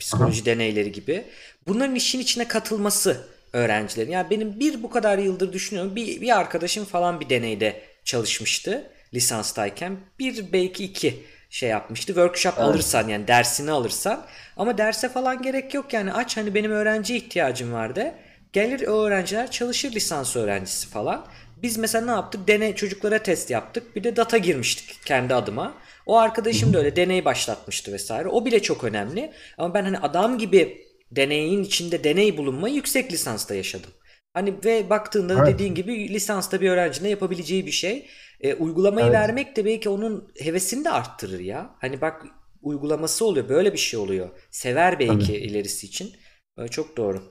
psikoloji 0.00 0.44
deneyleri 0.44 0.92
gibi 0.92 1.24
bunların 1.68 1.94
işin 1.94 2.18
içine 2.20 2.48
katılması 2.48 3.26
öğrencilerin. 3.54 4.10
Yani 4.10 4.30
benim 4.30 4.60
bir 4.60 4.82
bu 4.82 4.90
kadar 4.90 5.18
yıldır 5.18 5.52
düşünüyorum. 5.52 5.96
Bir, 5.96 6.20
bir 6.20 6.38
arkadaşım 6.38 6.84
falan 6.84 7.20
bir 7.20 7.28
deneyde 7.28 7.80
çalışmıştı 8.04 8.90
lisanstayken. 9.14 9.96
Bir 10.18 10.52
belki 10.52 10.84
iki 10.84 11.24
şey 11.50 11.68
yapmıştı. 11.68 12.06
Workshop 12.06 12.60
alırsan 12.60 13.08
yani 13.08 13.28
dersini 13.28 13.70
alırsan. 13.70 14.26
Ama 14.56 14.78
derse 14.78 15.08
falan 15.08 15.42
gerek 15.42 15.74
yok 15.74 15.92
yani 15.92 16.12
aç 16.12 16.36
hani 16.36 16.54
benim 16.54 16.70
öğrenci 16.70 17.16
ihtiyacım 17.16 17.72
vardı. 17.72 18.14
Gelir 18.52 18.86
o 18.86 19.04
öğrenciler 19.04 19.50
çalışır 19.50 19.92
lisans 19.92 20.36
öğrencisi 20.36 20.88
falan. 20.88 21.26
Biz 21.62 21.76
mesela 21.76 22.04
ne 22.04 22.10
yaptık? 22.10 22.48
Deney 22.48 22.74
çocuklara 22.74 23.18
test 23.18 23.50
yaptık. 23.50 23.96
Bir 23.96 24.04
de 24.04 24.16
data 24.16 24.38
girmiştik 24.38 25.06
kendi 25.06 25.34
adıma. 25.34 25.74
O 26.06 26.18
arkadaşım 26.18 26.74
da 26.74 26.78
öyle 26.78 26.96
deney 26.96 27.24
başlatmıştı 27.24 27.92
vesaire. 27.92 28.28
O 28.28 28.44
bile 28.44 28.62
çok 28.62 28.84
önemli. 28.84 29.32
Ama 29.58 29.74
ben 29.74 29.84
hani 29.84 29.98
adam 29.98 30.38
gibi 30.38 30.84
deneyin 31.10 31.62
içinde 31.62 32.04
deney 32.04 32.36
bulunmayı 32.36 32.74
yüksek 32.74 33.12
lisansta 33.12 33.54
yaşadım. 33.54 33.90
Hani 34.34 34.54
ve 34.64 34.90
baktığında 34.90 35.36
da 35.36 35.38
Evet. 35.38 35.54
dediğin 35.54 35.74
gibi 35.74 36.08
lisansta 36.08 36.60
bir 36.60 36.70
öğrencinin 36.70 37.08
yapabileceği 37.08 37.66
bir 37.66 37.70
şey. 37.70 38.06
E, 38.40 38.54
uygulamayı 38.54 39.06
Evet. 39.06 39.16
vermek 39.16 39.56
de 39.56 39.64
belki 39.64 39.88
onun 39.88 40.32
hevesini 40.38 40.84
de 40.84 40.90
arttırır 40.90 41.40
ya. 41.40 41.70
Hani 41.80 42.00
bak 42.00 42.26
uygulaması 42.62 43.24
oluyor. 43.24 43.48
Böyle 43.48 43.72
bir 43.72 43.78
şey 43.78 44.00
oluyor. 44.00 44.28
Sever 44.50 44.98
belki 44.98 45.36
ilerisi 45.36 45.86
için. 45.86 46.12
E, 46.58 46.68
çok 46.68 46.96
doğru. 46.96 47.22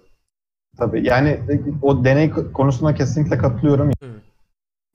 Tabii 0.78 1.08
yani 1.08 1.40
o 1.82 2.06
deney 2.06 2.32
konusuna 2.32 2.96
kesinlikle 2.96 3.38
katılıyorum. 3.38 3.92
Hı. 4.02 4.22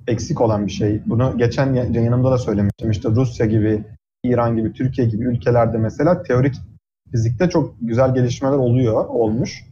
Eksik 0.07 0.41
olan 0.41 0.67
bir 0.67 0.73
şey. 0.73 1.01
Bunu 1.07 1.39
geçen 1.39 1.75
yayınımda 1.75 2.31
da 2.31 2.39
söylemiştim. 2.39 2.91
İşte 2.91 3.09
Rusya 3.09 3.47
gibi, 3.47 3.85
İran 4.25 4.57
gibi, 4.57 4.73
Türkiye 4.73 5.07
gibi 5.07 5.25
ülkelerde 5.25 5.79
mesela 5.79 6.23
teorik 6.23 6.55
fizikte 7.11 7.49
çok 7.49 7.75
güzel 7.81 8.15
gelişmeler 8.15 8.57
oluyor, 8.57 9.05
olmuş. 9.09 9.65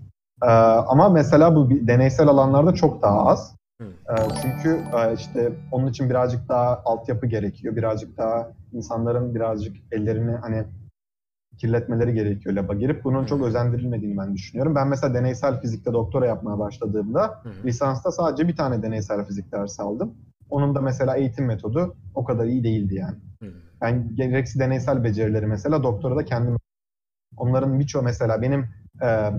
Ee, 0.43 0.47
ama 0.89 1.09
mesela 1.09 1.57
bu 1.57 1.71
deneysel 1.71 2.29
alanlarda 2.29 2.75
çok 2.75 3.03
daha 3.03 3.27
az. 3.27 3.57
Ee, 3.81 4.15
çünkü 4.43 4.81
e, 4.97 5.15
işte 5.15 5.53
onun 5.73 5.87
için 5.87 6.11
birazcık 6.11 6.49
daha 6.49 6.83
altyapı 6.85 7.27
gerekiyor. 7.27 7.77
Birazcık 7.77 8.19
daha 8.19 8.53
insanların 8.73 9.35
birazcık 9.35 9.77
ellerini 9.93 10.37
hani 10.37 10.65
kirletmeleri 11.59 12.15
gerekiyor 12.15 12.55
laba 12.55 12.75
girip. 12.75 13.05
Bunun 13.05 13.23
Hı. 13.23 13.27
çok 13.27 13.43
özendirilmediğini 13.43 14.19
ben 14.19 14.35
düşünüyorum. 14.35 14.75
Ben 14.75 14.89
mesela 14.89 15.15
deneysel 15.15 15.61
fizikte 15.61 15.93
doktora 15.93 16.27
yapmaya 16.27 16.59
başladığımda 16.59 17.41
hı. 17.43 17.51
lisansta 17.65 18.13
sadece 18.13 18.49
bir 18.49 18.57
tane 18.57 18.83
deneysel 18.83 19.25
fizik 19.25 19.53
dersi 19.53 19.83
aldım. 19.83 20.15
Onun 20.51 20.75
da 20.75 20.81
mesela 20.81 21.17
eğitim 21.17 21.47
metodu 21.47 21.95
o 22.15 22.25
kadar 22.25 22.45
iyi 22.45 22.65
değildi 22.65 22.95
yani. 22.95 23.17
Hı. 23.43 23.47
Ben 23.81 24.17
gereksiz 24.17 24.61
deneysel 24.61 25.05
becerileri 25.05 25.47
mesela 25.47 25.83
doktora 25.83 26.17
da 26.17 26.25
kendim 26.25 26.57
onların 27.37 27.81
birçoğu 27.81 28.03
mesela 28.03 28.43
benim 28.43 28.69
e, 29.03 29.31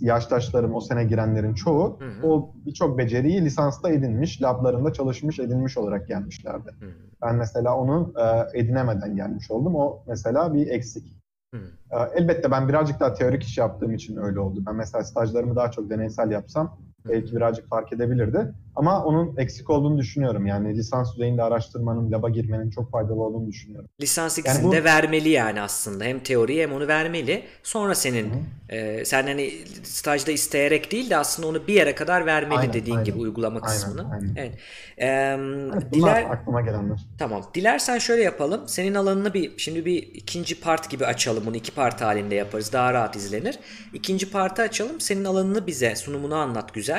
yaştaşlarım 0.00 0.74
o 0.74 0.80
sene 0.80 1.04
girenlerin 1.04 1.54
çoğu 1.54 2.00
Hı 2.00 2.04
hı. 2.04 2.26
o 2.26 2.52
birçok 2.66 2.98
beceriyi 2.98 3.44
lisansta 3.44 3.90
edinmiş, 3.90 4.42
lablarında 4.42 4.92
çalışmış, 4.92 5.38
edinmiş 5.38 5.78
olarak 5.78 6.08
gelmişlerdi. 6.08 6.70
Hı. 6.80 6.86
Ben 7.22 7.36
mesela 7.36 7.76
onu 7.76 8.12
e, 8.18 8.58
edinemeden 8.58 9.16
gelmiş 9.16 9.50
oldum. 9.50 9.74
O 9.74 10.02
mesela 10.06 10.54
bir 10.54 10.66
eksik. 10.66 11.16
Hı. 11.54 11.60
E, 11.90 11.96
elbette 12.14 12.50
ben 12.50 12.68
birazcık 12.68 13.00
daha 13.00 13.14
teorik 13.14 13.42
iş 13.42 13.58
yaptığım 13.58 13.94
için 13.94 14.16
öyle 14.16 14.40
oldu. 14.40 14.62
Ben 14.66 14.74
mesela 14.74 15.04
stajlarımı 15.04 15.56
daha 15.56 15.70
çok 15.70 15.90
deneysel 15.90 16.30
yapsam 16.30 16.78
belki 17.08 17.36
birazcık 17.36 17.68
fark 17.68 17.92
edebilirdi. 17.92 18.52
Ama 18.76 19.04
onun 19.04 19.36
eksik 19.36 19.70
olduğunu 19.70 19.98
düşünüyorum. 19.98 20.46
Yani 20.46 20.76
lisans 20.76 21.14
düzeyinde 21.14 21.42
araştırmanın, 21.42 22.12
laba 22.12 22.28
girmenin 22.28 22.70
çok 22.70 22.90
faydalı 22.90 23.22
olduğunu 23.22 23.46
düşünüyorum. 23.46 23.88
Lisans 24.00 24.38
Yani 24.38 24.46
ikisini 24.46 24.66
bu 24.66 24.72
de 24.72 24.84
vermeli 24.84 25.28
yani 25.28 25.60
aslında. 25.60 26.04
Hem 26.04 26.20
teoriyi 26.20 26.62
hem 26.62 26.72
onu 26.72 26.88
vermeli. 26.88 27.42
Sonra 27.62 27.94
senin 27.94 28.30
Hı 28.30 28.36
e, 28.68 29.04
sen 29.04 29.22
hani 29.26 29.50
stajda 29.82 30.32
isteyerek 30.32 30.92
değil 30.92 31.10
de 31.10 31.16
aslında 31.16 31.48
onu 31.48 31.66
bir 31.66 31.74
yere 31.74 31.94
kadar 31.94 32.26
vermeli 32.26 32.58
aynen, 32.58 32.72
dediğin 32.72 33.04
gibi 33.04 33.16
aynen, 33.16 33.24
uygulama 33.24 33.60
aynen, 33.60 33.66
kısmını. 33.66 34.12
aynen. 34.12 34.34
Evet. 34.36 34.54
Em, 34.98 35.72
Evet, 35.72 35.86
bunlar 35.92 36.18
diler 36.20 36.30
aklıma 36.30 36.60
gelenler. 36.60 37.00
Tamam. 37.18 37.42
Dilersen 37.54 37.98
şöyle 37.98 38.22
yapalım. 38.22 38.60
Senin 38.66 38.94
alanını 38.94 39.34
bir 39.34 39.58
şimdi 39.58 39.84
bir 39.84 40.02
ikinci 40.02 40.60
part 40.60 40.90
gibi 40.90 41.06
açalım. 41.06 41.42
Bunu 41.46 41.56
iki 41.56 41.74
part 41.74 42.00
halinde 42.00 42.34
yaparız. 42.34 42.72
Daha 42.72 42.92
rahat 42.92 43.16
izlenir. 43.16 43.58
İkinci 43.92 44.30
partı 44.30 44.62
açalım. 44.62 45.00
Senin 45.00 45.24
alanını 45.24 45.66
bize 45.66 45.96
sunumunu 45.96 46.34
anlat 46.34 46.74
güzel. 46.74 46.89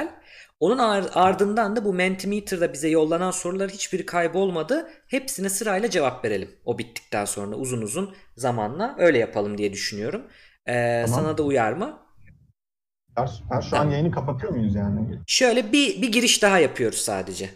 Onun 0.59 0.77
ar- 0.77 1.09
ardından 1.13 1.75
da 1.75 1.85
bu 1.85 1.93
Mentimeter'da 1.93 2.73
bize 2.73 2.89
yollanan 2.89 3.31
sorular 3.31 3.69
hiçbiri 3.71 4.05
kaybolmadı. 4.05 4.89
Hepsine 5.07 5.49
sırayla 5.49 5.89
cevap 5.89 6.25
verelim. 6.25 6.55
O 6.65 6.77
bittikten 6.77 7.25
sonra 7.25 7.55
uzun 7.55 7.81
uzun 7.81 8.15
zamanla 8.37 8.95
öyle 8.99 9.17
yapalım 9.17 9.57
diye 9.57 9.73
düşünüyorum. 9.73 10.27
Ee, 10.67 11.05
sana 11.07 11.15
Tamam. 11.15 11.37
da 11.37 11.43
uyar 11.43 11.73
mı? 11.73 11.99
Süper. 13.27 13.61
Şu 13.61 13.77
an 13.77 13.79
Tamam. 13.79 13.91
yayını 13.91 14.11
kapatıyor 14.11 14.51
muyuz 14.53 14.75
yani? 14.75 15.19
Şöyle 15.27 15.71
bir 15.71 16.01
bir 16.01 16.11
giriş 16.11 16.41
daha 16.41 16.59
yapıyoruz 16.59 16.97
sadece. 16.97 17.49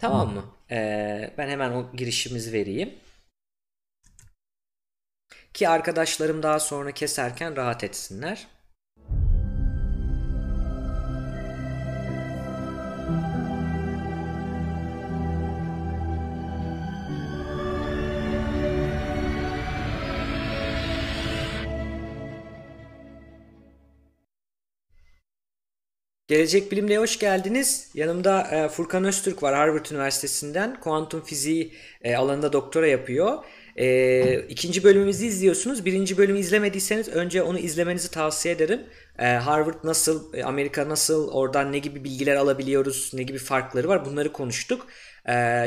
Tamam 0.00 0.28
Tamam. 0.28 0.34
mı? 0.34 0.44
Ee, 0.70 1.34
ben 1.38 1.48
hemen 1.48 1.70
o 1.72 1.92
girişimizi 1.96 2.52
vereyim. 2.52 2.94
Ki 5.54 5.68
arkadaşlarım 5.68 6.42
daha 6.42 6.60
sonra 6.60 6.92
keserken 6.92 7.56
rahat 7.56 7.84
etsinler. 7.84 8.46
Gelecek 26.28 26.72
Bilim'de 26.72 26.98
hoş 26.98 27.18
geldiniz. 27.18 27.90
Yanımda 27.94 28.42
e, 28.42 28.68
Furkan 28.68 29.04
Öztürk 29.04 29.42
var 29.42 29.54
Harvard 29.54 29.86
Üniversitesi'nden. 29.86 30.80
Kuantum 30.80 31.24
fiziği 31.24 31.72
e, 32.02 32.16
alanında 32.16 32.52
doktora 32.52 32.86
yapıyor. 32.86 33.38
E, 33.76 34.40
ikinci 34.40 34.84
bölümümüzü 34.84 35.26
izliyorsunuz. 35.26 35.84
Birinci 35.84 36.18
bölümü 36.18 36.38
izlemediyseniz 36.38 37.08
önce 37.08 37.42
onu 37.42 37.58
izlemenizi 37.58 38.10
tavsiye 38.10 38.54
ederim. 38.54 38.80
Harvard 39.18 39.84
nasıl, 39.84 40.32
Amerika 40.44 40.88
nasıl, 40.88 41.28
oradan 41.28 41.72
ne 41.72 41.78
gibi 41.78 42.04
bilgiler 42.04 42.36
alabiliyoruz, 42.36 43.10
ne 43.14 43.22
gibi 43.22 43.38
farkları 43.38 43.88
var 43.88 44.04
bunları 44.04 44.32
konuştuk. 44.32 44.86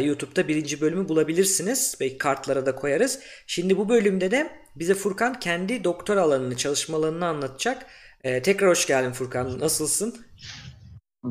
YouTube'da 0.01 0.47
birinci 0.47 0.82
bölümü 0.82 1.09
bulabilirsiniz. 1.09 1.95
Belki 1.99 2.18
kartlara 2.18 2.66
da 2.66 2.76
koyarız. 2.76 3.20
Şimdi 3.47 3.78
bu 3.78 3.89
bölümde 3.89 4.32
de 4.32 4.49
bize 4.76 4.93
Furkan 4.93 5.39
kendi 5.39 5.84
doktora 5.84 6.22
alanını, 6.22 6.57
çalışma 6.57 6.97
alanını 6.97 7.26
anlatacak. 7.26 7.86
E, 8.24 8.41
tekrar 8.41 8.70
hoş 8.70 8.88
geldin 8.88 9.12
Furkan. 9.12 9.59
Nasılsın? 9.59 10.26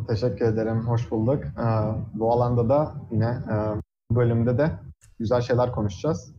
Teşekkür 0.09 0.45
ederim. 0.45 0.89
Hoş 0.89 1.11
bulduk. 1.11 1.45
Ee, 1.45 1.63
bu 2.15 2.33
alanda 2.33 2.69
da 2.69 2.95
yine 3.11 3.25
e, 3.25 3.55
bu 4.11 4.17
bölümde 4.17 4.59
de 4.59 4.71
güzel 5.19 5.41
şeyler 5.41 5.73
konuşacağız. 5.73 6.33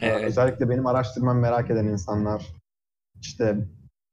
Ee, 0.00 0.06
Evet. 0.06 0.24
özellikle 0.24 0.70
benim 0.70 0.86
araştırmamı 0.86 1.40
merak 1.40 1.70
eden 1.70 1.84
insanlar, 1.84 2.46
işte 3.20 3.56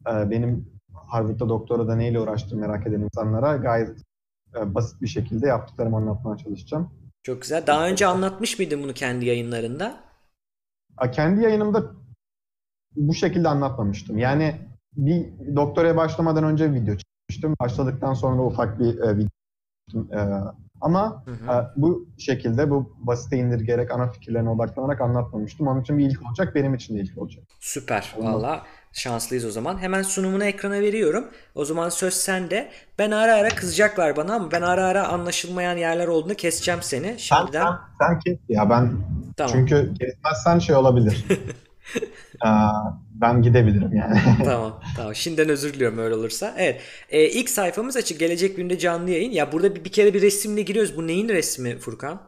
e, 0.10 0.30
benim 0.32 0.70
Harvard'da 0.94 1.50
doktorada 1.50 1.96
neyle 1.96 2.20
uğraştığımı 2.20 2.62
merak 2.62 2.88
eden 2.88 3.02
insanlara 3.02 3.56
gayet 3.58 3.98
e, 4.56 4.76
basit 4.76 5.02
bir 5.02 5.08
şekilde 5.08 5.48
yaptıklarımı 5.48 5.98
anlatmaya 5.98 6.38
çalışacağım. 6.38 6.90
Çok 7.24 7.42
güzel. 7.42 7.68
Daha 7.68 7.88
önce 7.88 8.08
anlatmış 8.08 8.60
mıydın 8.60 8.84
bunu 8.84 8.94
kendi 8.94 9.26
yayınlarında? 9.26 9.96
Kendi 11.12 11.44
yayınımda 11.44 11.92
bu 12.96 13.14
şekilde 13.14 13.50
anlatmamıştım. 13.50 14.18
Yani 14.18 14.56
bir 14.98 15.26
doktoraya 15.56 15.96
başlamadan 15.96 16.44
önce 16.44 16.74
video 16.74 16.96
çekmiştim. 17.30 17.56
Başladıktan 17.60 18.14
sonra 18.14 18.42
ufak 18.42 18.80
bir 18.80 19.00
e, 19.00 19.18
video. 19.18 19.30
E, 20.14 20.20
ama 20.82 21.24
Hı 21.26 21.32
e, 21.32 21.56
hı. 21.56 21.72
bu 21.76 22.08
şekilde 22.18 22.70
bu 22.70 22.96
basite 23.00 23.38
indirgerek 23.38 23.92
ana 23.92 24.08
fikirlerine 24.12 24.50
odaklanarak 24.50 25.02
anlatmamıştım. 25.02 25.68
Onun 25.68 25.82
için 25.82 25.98
bir 25.98 26.06
ilk 26.10 26.28
olacak, 26.28 26.56
benim 26.56 26.74
için 26.74 26.98
de 26.98 27.00
ilk 27.02 27.18
olacak. 27.18 27.44
Süper. 27.60 28.16
Valla 28.18 28.64
şanslıyız 28.94 29.46
o 29.46 29.52
zaman. 29.52 29.78
Hemen 29.78 30.02
sunumunu 30.02 30.44
ekrana 30.44 30.82
veriyorum. 30.82 31.28
O 31.56 31.66
zaman 31.66 31.90
söz 31.90 32.14
sende. 32.14 32.72
Ben 33.00 33.12
ara 33.12 33.36
ara 33.36 33.50
kızacaklar 33.50 34.16
bana 34.16 34.36
ama 34.36 34.52
ben 34.52 34.62
ara 34.62 34.86
ara 34.86 35.08
anlaşılmayan 35.08 35.78
yerler 35.78 36.08
olduğunda 36.08 36.34
keseceğim 36.34 36.82
seni. 36.82 37.08
Sen, 37.08 37.18
Şimdiden 37.18 37.66
sen, 37.66 37.78
sen 38.00 38.20
kes 38.20 38.38
ya 38.50 38.70
ben 38.70 38.92
tamam. 39.38 39.52
çünkü 39.54 39.94
kesmezsen 40.00 40.60
şey 40.60 40.76
olabilir. 40.76 41.26
E, 42.46 42.50
ben 43.12 43.42
gidebilirim 43.42 43.94
yani. 43.96 44.20
Tamam, 44.46 44.82
tamam. 44.96 45.16
Şimdiden 45.16 45.50
özür 45.50 45.74
diliyorum 45.74 45.98
öyle 45.98 46.16
olursa. 46.16 46.56
Evet. 46.58 46.82
Ee, 47.10 47.24
ilk 47.30 47.50
sayfamız 47.50 47.98
açık. 47.98 48.20
Gelecek 48.20 48.56
günde 48.56 48.78
canlı 48.80 49.10
yayın. 49.12 49.32
Ya 49.32 49.52
burada 49.52 49.76
bir, 49.76 49.84
bir 49.86 49.92
kere 49.92 50.14
bir 50.14 50.22
resimle 50.22 50.62
giriyoruz. 50.62 50.98
Bu 50.98 51.08
neyin 51.08 51.30
resmi 51.30 51.78
Furkan? 51.80 52.22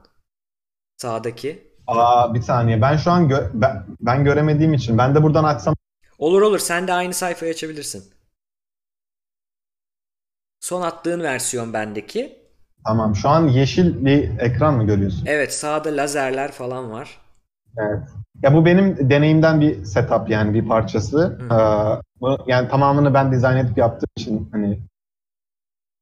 Sağdaki. 0.97 1.67
Aa, 1.87 2.33
bir 2.33 2.41
saniye. 2.41 2.81
Ben 2.81 2.97
şu 2.97 3.11
an 3.11 3.29
gö- 3.29 3.49
ben, 3.53 3.85
ben 4.01 4.23
göremediğim 4.23 4.73
için 4.73 4.97
ben 4.97 5.15
de 5.15 5.23
buradan 5.23 5.43
açsam 5.43 5.75
Olur 6.19 6.41
olur. 6.41 6.59
Sen 6.59 6.87
de 6.87 6.93
aynı 6.93 7.13
sayfayı 7.13 7.51
açabilirsin. 7.51 8.03
Son 10.59 10.81
attığın 10.81 11.19
versiyon 11.23 11.73
bendeki. 11.73 12.39
tamam. 12.85 13.15
Şu 13.15 13.29
an 13.29 13.47
yeşil 13.47 14.05
bir 14.05 14.39
ekran 14.39 14.73
mı 14.73 14.87
görüyorsun? 14.87 15.25
Evet, 15.25 15.53
sağda 15.53 15.89
lazerler 15.89 16.51
falan 16.51 16.91
var. 16.91 17.17
Evet. 17.77 17.99
Ya 18.43 18.53
bu 18.53 18.65
benim 18.65 19.09
deneyimden 19.09 19.61
bir 19.61 19.85
setup 19.85 20.29
yani 20.29 20.53
bir 20.53 20.67
parçası. 20.67 21.17
Hı. 21.19 21.53
Ee, 21.53 22.01
bu, 22.21 22.37
yani 22.47 22.69
tamamını 22.69 23.13
ben 23.13 23.31
dizayn 23.31 23.57
edip 23.57 23.77
yaptığım 23.77 24.09
için 24.17 24.49
hani 24.51 24.79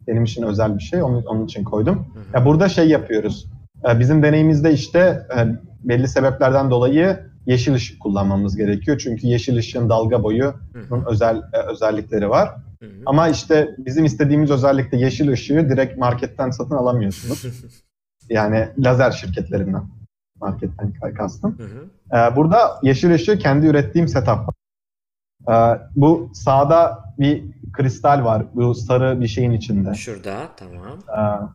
benim 0.08 0.24
için 0.24 0.44
özel 0.44 0.78
bir 0.78 0.84
şey. 0.84 1.04
Onun, 1.04 1.24
onun 1.24 1.46
için 1.46 1.64
koydum. 1.64 2.08
Hı. 2.14 2.38
Ya 2.38 2.46
burada 2.46 2.70
şey 2.70 2.90
yapıyoruz. 2.90 3.48
Ee, 3.90 4.00
bizim 4.00 4.24
deneyimizde 4.24 4.74
işte 4.74 5.00
e, 5.38 5.48
belli 5.84 6.08
sebeplerden 6.08 6.72
dolayı 6.72 7.20
yeşil 7.46 7.74
ışık 7.74 8.02
kullanmamız 8.02 8.56
gerekiyor. 8.58 8.98
Çünkü 9.04 9.28
yeşil 9.28 9.58
ışığın 9.58 9.90
dalga 9.90 10.24
boyunun 10.24 11.06
özel 11.08 11.38
e, 11.54 11.58
özellikleri 11.72 12.30
var. 12.30 12.50
Hı 12.80 12.86
hı. 12.86 12.92
Ama 13.06 13.30
işte 13.30 13.76
bizim 13.78 14.06
istediğimiz 14.06 14.52
özellikle 14.52 14.98
yeşil 14.98 15.32
ışığı 15.32 15.70
direkt 15.70 15.98
marketten 15.98 16.50
satın 16.50 16.76
alamıyorsunuz. 16.76 17.46
Yani 18.30 18.68
lazer 18.78 19.12
şirketlerinden. 19.12 19.84
Marketten 20.42 20.94
kastım. 21.18 21.60
Hı 21.60 21.64
hı. 21.64 21.90
Ee, 22.18 22.36
burada 22.36 22.80
yeşil 22.84 23.14
ışığı 23.14 23.40
kendi 23.40 23.68
ürettiğim 23.68 24.08
setup 24.08 24.28
var. 24.28 24.56
Ee, 25.50 25.82
bu 25.96 26.30
sağda 26.34 27.06
bir 27.20 27.44
kristal 27.74 28.26
var. 28.26 28.46
Bu 28.54 28.76
sarı 28.76 29.22
bir 29.22 29.28
şeyin 29.28 29.52
içinde. 29.52 29.94
Şurada 29.94 30.38
tamam. 30.58 31.00
Ee, 31.10 31.46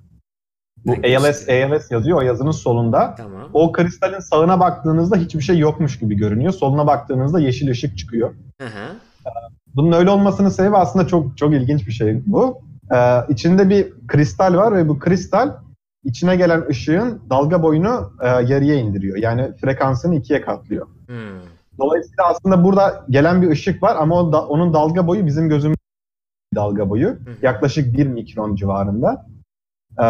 bu 0.86 1.02
Ben 1.02 1.14
ALS, 1.14 1.24
göstereyim. 1.24 1.72
ALS 1.72 1.90
yazıyor 1.90 2.18
o 2.18 2.22
yazının 2.22 2.50
solunda. 2.50 3.14
Tamam. 3.14 3.50
O 3.52 3.72
kristalin 3.72 4.20
sağına 4.20 4.60
baktığınızda 4.60 5.16
hiçbir 5.16 5.40
şey 5.40 5.58
yokmuş 5.58 5.98
gibi 5.98 6.16
görünüyor. 6.16 6.52
Soluna 6.52 6.86
baktığınızda 6.86 7.40
yeşil 7.40 7.70
ışık 7.70 7.98
çıkıyor. 7.98 8.34
Hı 8.60 8.66
hı. 8.66 8.96
Bunun 9.74 9.92
öyle 9.92 10.10
olmasının 10.10 10.48
sebebi 10.48 10.76
aslında 10.76 11.06
çok 11.06 11.38
çok 11.38 11.52
ilginç 11.52 11.86
bir 11.86 11.92
şey 11.92 12.22
bu. 12.26 12.62
Ee, 12.94 13.20
içinde 13.28 13.68
bir 13.68 13.92
kristal 14.08 14.54
var 14.54 14.76
ve 14.76 14.88
bu 14.88 14.98
kristal 14.98 15.52
içine 16.04 16.36
gelen 16.36 16.68
ışığın 16.68 17.22
dalga 17.30 17.62
boyunu 17.62 18.12
e, 18.22 18.26
yarıya 18.28 18.74
indiriyor. 18.74 19.16
Yani 19.16 19.56
frekansını 19.60 20.14
ikiye 20.14 20.40
katlıyor. 20.40 20.86
Hmm. 21.06 21.16
Dolayısıyla 21.78 22.24
aslında 22.24 22.64
burada 22.64 23.04
gelen 23.10 23.42
bir 23.42 23.50
ışık 23.50 23.82
var 23.82 23.96
ama 23.98 24.20
o 24.20 24.32
da, 24.32 24.46
onun 24.46 24.72
dalga 24.72 25.06
boyu 25.06 25.26
bizim 25.26 25.48
gözümüz 25.48 25.76
dalga 26.54 26.90
boyu. 26.90 27.08
hı. 27.08 27.16
Yaklaşık 27.42 27.96
1 27.96 28.06
mikron 28.06 28.54
civarında. 28.54 29.26
Ee, 29.98 30.02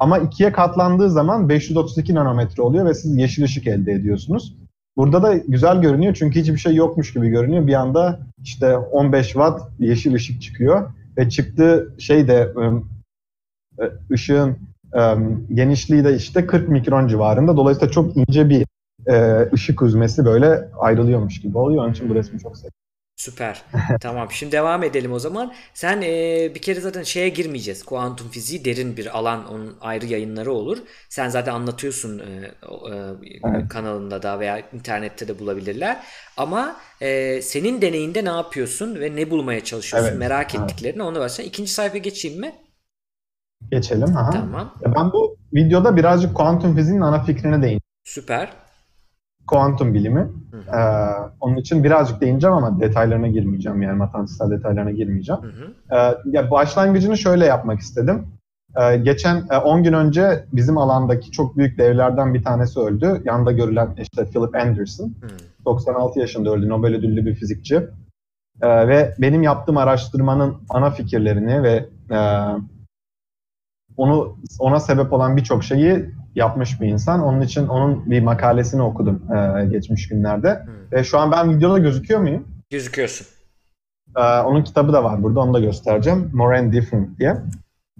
ama 0.00 0.18
ikiye 0.18 0.52
katlandığı 0.52 1.10
zaman 1.10 1.48
532 1.48 2.14
nanometre 2.14 2.62
oluyor 2.62 2.84
ve 2.84 2.94
siz 2.94 3.16
yeşil 3.16 3.44
ışık 3.44 3.66
elde 3.66 3.92
ediyorsunuz. 3.92 4.56
Burada 4.96 5.22
da 5.22 5.34
güzel 5.34 5.80
görünüyor 5.80 6.14
çünkü 6.14 6.40
hiçbir 6.40 6.58
şey 6.58 6.74
yokmuş 6.74 7.12
gibi 7.12 7.28
görünüyor. 7.28 7.66
Bir 7.66 7.74
anda 7.74 8.20
işte 8.42 8.76
15 8.76 9.26
watt 9.26 9.62
yeşil 9.78 10.14
ışık 10.14 10.42
çıkıyor 10.42 10.90
ve 11.16 11.28
çıktığı 11.30 11.94
şey 11.98 12.28
de 12.28 12.52
ım, 12.56 12.88
e, 13.80 13.84
ışığın 14.12 14.58
genişliği 15.54 16.04
de 16.04 16.16
işte 16.16 16.46
40 16.46 16.68
mikron 16.68 17.08
civarında. 17.08 17.56
Dolayısıyla 17.56 17.90
çok 17.92 18.16
ince 18.16 18.48
bir 18.48 18.66
e, 19.06 19.48
ışık 19.54 19.82
hüzmesi 19.82 20.24
böyle 20.24 20.68
ayrılıyormuş 20.78 21.40
gibi 21.40 21.58
oluyor. 21.58 21.84
Onun 21.84 21.92
için 21.92 22.08
bu 22.08 22.14
resmi 22.14 22.40
çok 22.40 22.56
sevdim. 22.56 22.72
Süper. 23.16 23.62
Tamam. 24.00 24.28
Şimdi 24.30 24.52
devam 24.52 24.82
edelim 24.82 25.12
o 25.12 25.18
zaman. 25.18 25.54
Sen 25.74 26.02
e, 26.02 26.50
bir 26.54 26.62
kere 26.62 26.80
zaten 26.80 27.02
şeye 27.02 27.28
girmeyeceğiz. 27.28 27.82
Kuantum 27.82 28.28
fiziği 28.28 28.64
derin 28.64 28.96
bir 28.96 29.18
alan. 29.18 29.48
Onun 29.52 29.76
ayrı 29.80 30.06
yayınları 30.06 30.52
olur. 30.52 30.78
Sen 31.08 31.28
zaten 31.28 31.54
anlatıyorsun 31.54 32.18
e, 32.18 32.22
e, 32.22 32.50
Evet. 33.44 33.68
kanalında 33.68 34.22
da 34.22 34.40
veya 34.40 34.60
internette 34.72 35.28
de 35.28 35.38
bulabilirler. 35.38 36.04
Ama 36.36 36.76
e, 37.00 37.42
senin 37.42 37.82
deneyinde 37.82 38.24
ne 38.24 38.28
yapıyorsun 38.28 39.00
ve 39.00 39.16
ne 39.16 39.30
bulmaya 39.30 39.64
çalışıyorsun? 39.64 40.08
Evet, 40.08 40.18
Merak 40.18 40.54
evet. 40.54 40.64
ettiklerini 40.70 41.02
ona 41.02 41.20
versen. 41.20 41.44
İkinci 41.44 41.72
sayfa 41.72 41.98
geçeyim 41.98 42.40
mi? 42.40 42.54
Geçelim. 43.70 44.16
Aha. 44.16 44.30
Tamam. 44.30 44.70
Ya 44.84 44.94
Ben 44.94 45.12
bu 45.12 45.36
videoda 45.54 45.96
birazcık 45.96 46.34
kuantum 46.34 46.76
fiziğinin 46.76 47.02
ana 47.02 47.22
fikrine 47.22 47.52
değineceğim. 47.52 47.80
Süper. 48.04 48.52
Kuantum 49.46 49.94
bilimi. 49.94 50.20
Hı. 50.50 50.76
Ee, 50.76 50.80
onun 51.40 51.56
için 51.56 51.84
birazcık 51.84 52.20
değineceğim 52.20 52.56
ama 52.56 52.80
detaylarına 52.80 53.28
girmeyeceğim. 53.28 53.82
Yani 53.82 53.96
matematiksel 53.96 54.50
detaylarına 54.50 54.90
girmeyeceğim. 54.90 55.42
Hı 55.42 55.46
hı. 55.46 55.96
Ee, 55.96 56.30
ya 56.36 56.50
başlangıcını 56.50 57.18
şöyle 57.18 57.46
yapmak 57.46 57.80
istedim. 57.80 58.26
Ee, 58.76 58.96
geçen 58.96 59.46
e, 59.50 59.56
10 59.56 59.82
gün 59.82 59.92
önce 59.92 60.44
bizim 60.52 60.78
alandaki 60.78 61.30
çok 61.30 61.56
büyük 61.56 61.78
devlerden 61.78 62.34
bir 62.34 62.42
tanesi 62.44 62.80
öldü. 62.80 63.22
Yanında 63.24 63.52
görülen 63.52 63.88
işte 63.98 64.24
Philip 64.24 64.54
Anderson. 64.54 65.06
Hı. 65.06 65.28
96 65.64 66.20
yaşında 66.20 66.50
öldü. 66.50 66.68
Nobel 66.68 66.94
ödüllü 66.94 67.26
bir 67.26 67.34
fizikçi. 67.34 67.76
Ee, 68.62 68.88
ve 68.88 69.14
benim 69.18 69.42
yaptığım 69.42 69.76
araştırmanın 69.76 70.56
ana 70.68 70.90
fikirlerini 70.90 71.62
ve 71.62 71.88
e, 72.10 72.18
onu 73.98 74.36
ona 74.58 74.80
sebep 74.80 75.12
olan 75.12 75.36
birçok 75.36 75.64
şeyi 75.64 76.10
yapmış 76.34 76.80
bir 76.80 76.86
insan. 76.88 77.22
Onun 77.22 77.40
için 77.40 77.66
onun 77.66 78.10
bir 78.10 78.22
makalesini 78.22 78.82
okudum 78.82 79.22
e, 79.36 79.66
geçmiş 79.66 80.08
günlerde. 80.08 80.50
Hı. 80.50 80.96
Ve 80.96 81.04
şu 81.04 81.18
an 81.18 81.32
ben 81.32 81.56
videoda 81.56 81.78
gözüküyor 81.78 82.20
muyum? 82.20 82.48
Gözüküyorsun. 82.70 83.26
Ee, 84.16 84.20
onun 84.20 84.62
kitabı 84.64 84.92
da 84.92 85.04
var 85.04 85.22
burada. 85.22 85.40
Onu 85.40 85.54
da 85.54 85.60
göstereceğim. 85.60 86.30
More 86.34 86.58
and 86.58 86.72
Different 86.72 87.18
diye. 87.18 87.36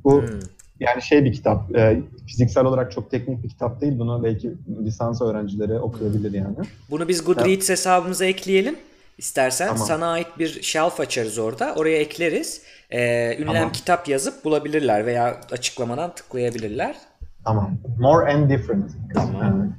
Bu 0.05 0.23
Hı. 0.23 0.39
yani 0.81 1.03
şey 1.03 1.25
bir 1.25 1.33
kitap. 1.33 1.77
e, 1.77 2.03
fiziksel 2.27 2.65
olarak 2.65 2.93
çok 2.93 3.11
teknik 3.11 3.45
bir 3.45 3.49
kitap 3.49 3.81
değil. 3.81 3.99
Bunu 3.99 4.25
belki 4.25 4.53
lisans 4.85 5.23
öğrencileri 5.23 5.79
okuyabilir 5.79 6.33
yani. 6.33 6.57
Bunu 6.91 7.09
biz 7.09 7.25
Goodreads 7.25 7.69
hesabımıza 7.69 8.25
ekleyelim. 8.25 8.77
İstersen 9.19 9.67
Tamam. 9.69 9.87
sana 9.87 10.07
ait 10.07 10.39
bir 10.39 10.63
shelf 10.63 11.01
açarız 11.01 11.39
orada. 11.39 11.75
Oraya 11.75 11.99
ekleriz. 11.99 12.63
Ee, 12.91 13.37
ünlem 13.37 13.55
Tamam. 13.55 13.73
kitap 13.73 14.09
yazıp 14.09 14.45
bulabilirler 14.45 15.07
veya 15.07 15.41
açıklamadan 15.53 16.15
tıklayabilirler. 16.15 16.97
Tamam. 17.45 17.79
More 18.01 18.33
and 18.33 18.51
Different. 18.51 18.91
Tamam. 19.15 19.43
Yani 19.43 19.71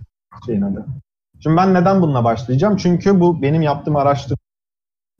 şeyin 0.46 0.62
adı. 0.62 0.86
Şimdi 1.44 1.58
ben 1.58 1.74
neden 1.74 2.02
bununla 2.02 2.24
başlayacağım? 2.24 2.78
Çünkü 2.78 3.20
bu 3.20 3.42
benim 3.42 3.62
yaptığım 3.62 3.96
araştırma 3.96 4.38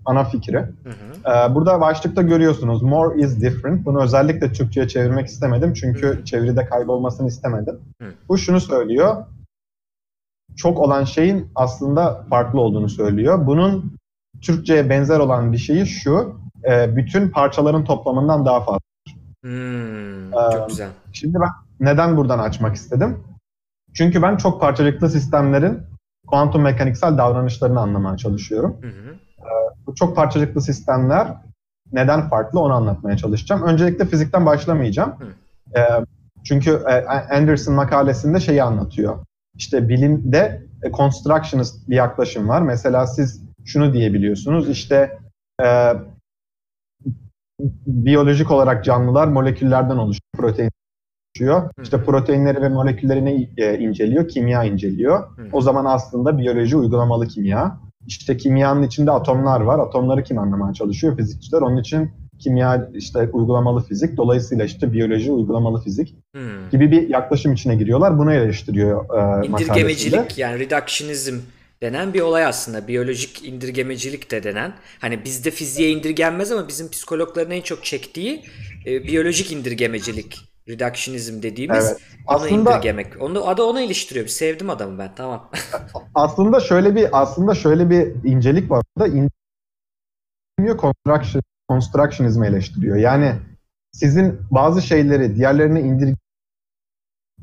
ana 0.06 0.24
fikri. 0.24 0.58
Hı 0.58 0.90
hı. 0.90 1.32
Ee, 1.32 1.56
burada 1.56 1.82
başlıkta 1.82 2.22
görüyorsunuz 2.22 2.82
more 2.84 3.22
is 3.22 3.42
different. 3.42 3.86
Bunu 3.86 4.04
özellikle 4.04 4.52
Türkçe'ye 4.54 4.88
çevirmek 4.88 5.28
istemedim. 5.28 5.74
Çünkü 5.74 6.08
Hı. 6.08 6.26
çeviride 6.26 6.66
kaybolmasını 6.66 7.28
istemedim. 7.28 7.80
Hı. 8.02 8.14
Bu 8.30 8.38
şunu 8.38 8.62
söylüyor. 8.62 9.26
Çok 10.58 10.80
olan 10.80 11.04
şeyin 11.04 11.52
aslında 11.56 12.26
farklı 12.30 12.62
olduğunu 12.62 12.90
söylüyor. 12.90 13.48
Bunun 13.48 13.99
Türkçe'ye 14.42 14.90
benzer 14.90 15.20
olan 15.20 15.52
bir 15.52 15.58
şeyi 15.58 15.86
şu. 15.86 16.40
e, 16.70 16.96
bütün 16.96 17.30
parçaların 17.30 17.84
toplamından 17.84 18.46
daha 18.46 18.60
fazla. 18.60 18.80
Hmm, 19.44 20.28
Ee, 20.34 20.52
çok 20.54 20.70
güzel. 20.70 20.90
Şimdi 21.14 21.38
ben 21.40 21.50
neden 21.80 22.18
buradan 22.18 22.40
açmak 22.40 22.76
istedim? 22.76 23.24
Çünkü 23.94 24.22
ben 24.22 24.38
çok 24.38 24.62
parçacıklı 24.62 25.10
sistemlerin 25.10 25.80
kuantum 26.28 26.62
mekaniksel 26.62 27.18
davranışlarını 27.18 27.80
anlamaya 27.80 28.18
çalışıyorum. 28.18 28.78
Hı 28.82 28.88
hı. 28.88 29.16
Bu 29.88 29.96
çok 29.96 30.16
parçacıklı 30.16 30.62
sistemler 30.62 31.28
neden 31.92 32.30
farklı 32.30 32.60
onu 32.60 32.74
anlatmaya 32.74 33.18
çalışacağım. 33.18 33.64
Öncelikle 33.64 34.06
fizikten 34.06 34.46
başlamayacağım. 34.46 35.16
Ee, 35.76 35.82
çünkü 36.44 36.72
e, 36.72 37.06
Anderson 37.36 37.76
makalesinde 37.76 38.40
şeyi 38.40 38.64
anlatıyor. 38.64 39.18
İşte 39.56 39.90
bilimde 39.90 40.62
e, 40.84 40.92
constructionist 40.92 41.90
bir 41.90 41.96
yaklaşım 41.96 42.50
var. 42.50 42.62
Mesela 42.62 43.08
siz 43.08 43.44
şunu 43.66 43.94
diyebiliyorsunuz. 43.94 44.70
İşte 44.70 45.18
e, 45.64 45.94
biyolojik 47.88 48.52
olarak 48.52 48.86
canlılar 48.86 49.28
moleküllerden 49.28 49.98
oluşuyor. 49.98 50.22
Protein 50.38 50.72
oluşuyor. 51.36 51.70
İşte 51.84 52.04
proteinleri 52.04 52.62
ve 52.62 52.70
moleküllerini 52.70 53.50
e, 53.58 53.78
inceliyor, 53.78 54.28
kimya 54.28 54.64
inceliyor. 54.64 55.20
Hı. 55.20 55.48
O 55.52 55.62
zaman 55.62 55.86
aslında 55.86 56.38
biyoloji 56.38 56.78
uygulamalı 56.78 57.28
kimya. 57.28 57.78
İşte 58.08 58.38
kimyanın 58.38 58.84
içinde 58.84 59.12
atomlar 59.12 59.62
var. 59.62 59.80
Atomları 59.80 60.24
kim 60.24 60.38
anlamaya 60.38 60.74
çalışıyor? 60.74 61.18
Fizikçiler. 61.18 61.62
Onun 61.62 61.78
için 61.78 62.12
kimya 62.40 62.90
işte 62.94 63.30
uygulamalı 63.34 63.84
fizik. 63.84 64.18
Dolayısıyla 64.18 64.66
işte 64.66 64.94
biyoloji 64.94 65.32
uygulamalı 65.32 65.82
fizik 65.82 66.16
Hmm. 66.36 66.70
gibi 66.72 66.92
bir 66.92 67.10
yaklaşım 67.10 67.54
içine 67.54 67.76
giriyorlar. 67.76 68.20
Bunu 68.20 68.34
eleştiriyor 68.34 69.06
e. 69.44 69.48
İndirgemecilik 69.48 70.38
yani 70.38 70.60
reductionizm 70.60 71.36
denen 71.82 72.14
bir 72.14 72.22
olay 72.22 72.46
aslında. 72.46 72.88
Biyolojik 72.88 73.46
indirgemecilik 73.46 74.32
de 74.32 74.44
denen. 74.44 74.74
Hani 75.00 75.26
bizde 75.26 75.52
fiziğe 75.52 75.90
indirgenmez 75.92 76.52
ama 76.52 76.68
bizim 76.68 76.90
psikologların 76.90 77.52
en 77.52 77.62
çok 77.62 77.86
çektiği 77.86 78.44
e, 78.86 79.04
biyolojik 79.04 79.52
indirgemecilik. 79.52 80.38
Reductionizm 80.68 81.42
dediğimiz 81.42 81.86
Evet. 81.88 81.98
onu 82.28 82.36
Aslında- 82.36 82.50
indirgemek. 82.76 83.22
Onu, 83.22 83.48
adı 83.48 83.64
ona 83.64 83.82
iliştiriyor. 83.82 84.26
Bir 84.26 84.32
sevdim 84.32 84.70
adamı 84.70 85.00
ben. 85.00 85.16
Tamam. 85.16 85.52
Aslında 86.16 86.60
şöyle 86.60 86.96
bir 86.96 87.22
aslında 87.22 87.56
şöyle 87.56 87.90
bir 87.90 88.30
incelik 88.30 88.72
var. 88.72 88.84
Burada 88.98 89.08
indirgemiyor, 89.10 90.78
construction, 90.82 91.44
constructionizmi 91.70 92.48
eleştiriyor. 92.48 92.98
Yani 92.98 93.36
sizin 93.92 94.40
bazı 94.52 94.82
şeyleri 94.82 95.36
diğerlerine 95.36 95.82
indir 95.82 96.16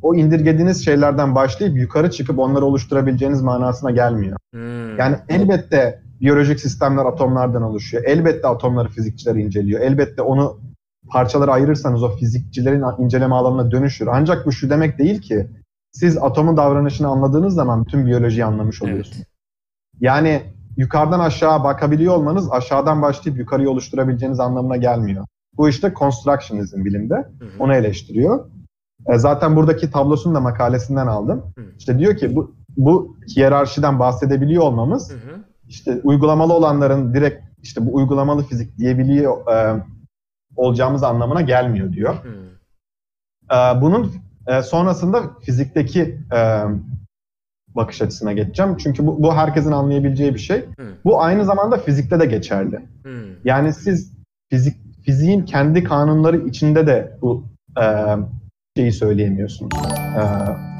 o 0.02 0.14
indirgediğiniz 0.14 0.84
şeylerden 0.84 1.34
başlayıp 1.34 1.76
yukarı 1.76 2.10
çıkıp 2.10 2.38
onları 2.38 2.64
oluşturabileceğiniz 2.64 3.42
manasına 3.42 3.90
gelmiyor. 3.90 4.36
Hmm. 4.52 4.98
Yani 4.98 5.16
elbette 5.28 6.02
biyolojik 6.20 6.60
sistemler 6.60 7.04
atomlardan 7.04 7.62
oluşuyor. 7.62 8.04
Elbette 8.06 8.48
atomları 8.48 8.88
fizikçiler 8.88 9.34
inceliyor. 9.34 9.80
Elbette 9.80 10.22
onu 10.22 10.60
parçalara 11.08 11.52
ayırırsanız 11.52 12.02
o 12.02 12.16
fizikçilerin 12.16 12.84
inceleme 12.98 13.34
alanına 13.34 13.70
dönüşür. 13.70 14.06
Ancak 14.06 14.46
bu 14.46 14.52
şu 14.52 14.70
demek 14.70 14.98
değil 14.98 15.20
ki 15.20 15.46
siz 15.92 16.18
atomun 16.18 16.56
davranışını 16.56 17.08
anladığınız 17.08 17.54
zaman 17.54 17.84
bütün 17.84 18.06
biyolojiyi 18.06 18.44
anlamış 18.44 18.82
oluyorsunuz. 18.82 19.16
Evet. 19.16 19.26
Yani 20.00 20.42
yukarıdan 20.76 21.20
aşağı 21.20 21.64
bakabiliyor 21.64 22.14
olmanız 22.14 22.52
aşağıdan 22.52 23.02
başlayıp 23.02 23.38
yukarıyı 23.38 23.70
oluşturabileceğiniz 23.70 24.40
anlamına 24.40 24.76
gelmiyor. 24.76 25.26
Bu 25.56 25.68
işte 25.68 25.92
constructionizm 25.98 26.84
bilimde. 26.84 27.14
Hı 27.14 27.44
hı. 27.44 27.48
Onu 27.58 27.74
eleştiriyor. 27.74 28.44
E, 29.08 29.18
zaten 29.18 29.56
buradaki 29.56 29.90
tablosunu 29.90 30.34
da 30.34 30.40
makalesinden 30.40 31.06
aldım. 31.06 31.44
Hı. 31.56 31.64
İşte 31.78 31.98
diyor 31.98 32.16
ki 32.16 32.36
bu 32.36 32.54
bu 32.76 33.16
hiyerarşiden 33.36 33.98
bahsedebiliyor 33.98 34.62
olmamız 34.62 35.10
Hı 35.10 35.14
hı. 35.14 35.44
işte 35.68 36.00
uygulamalı 36.04 36.52
olanların 36.52 37.14
direkt 37.14 37.44
işte 37.62 37.86
bu 37.86 37.94
uygulamalı 37.94 38.42
fizik 38.42 38.78
diyebiliyor 38.78 39.52
e, 39.52 39.84
olacağımız 40.56 41.02
anlamına 41.02 41.40
gelmiyor 41.40 41.92
diyor. 41.92 42.14
Hı. 42.14 42.28
E, 43.54 43.80
bunun 43.80 44.12
e, 44.46 44.62
sonrasında 44.62 45.22
fizikteki 45.42 46.20
e, 46.34 46.64
bakış 47.74 48.02
açısına 48.02 48.32
geçeceğim. 48.32 48.76
Çünkü 48.76 49.06
bu, 49.06 49.22
bu 49.22 49.34
herkesin 49.34 49.72
anlayabileceği 49.72 50.34
bir 50.34 50.38
şey. 50.38 50.58
Hı. 50.58 50.94
Bu 51.04 51.22
aynı 51.22 51.44
zamanda 51.44 51.78
fizikte 51.78 52.20
de 52.20 52.26
geçerli. 52.26 52.76
Hı. 53.02 53.24
Yani 53.44 53.72
siz 53.72 54.12
fizik 54.50 54.76
fiziğin 55.02 55.44
kendi 55.44 55.84
kanunları 55.84 56.36
içinde 56.36 56.86
de 56.86 57.18
bu 57.22 57.44
e, 57.80 57.84
şeyi 58.76 58.92
söyleyemiyorsunuz. 58.92 59.72
E, 60.16 60.22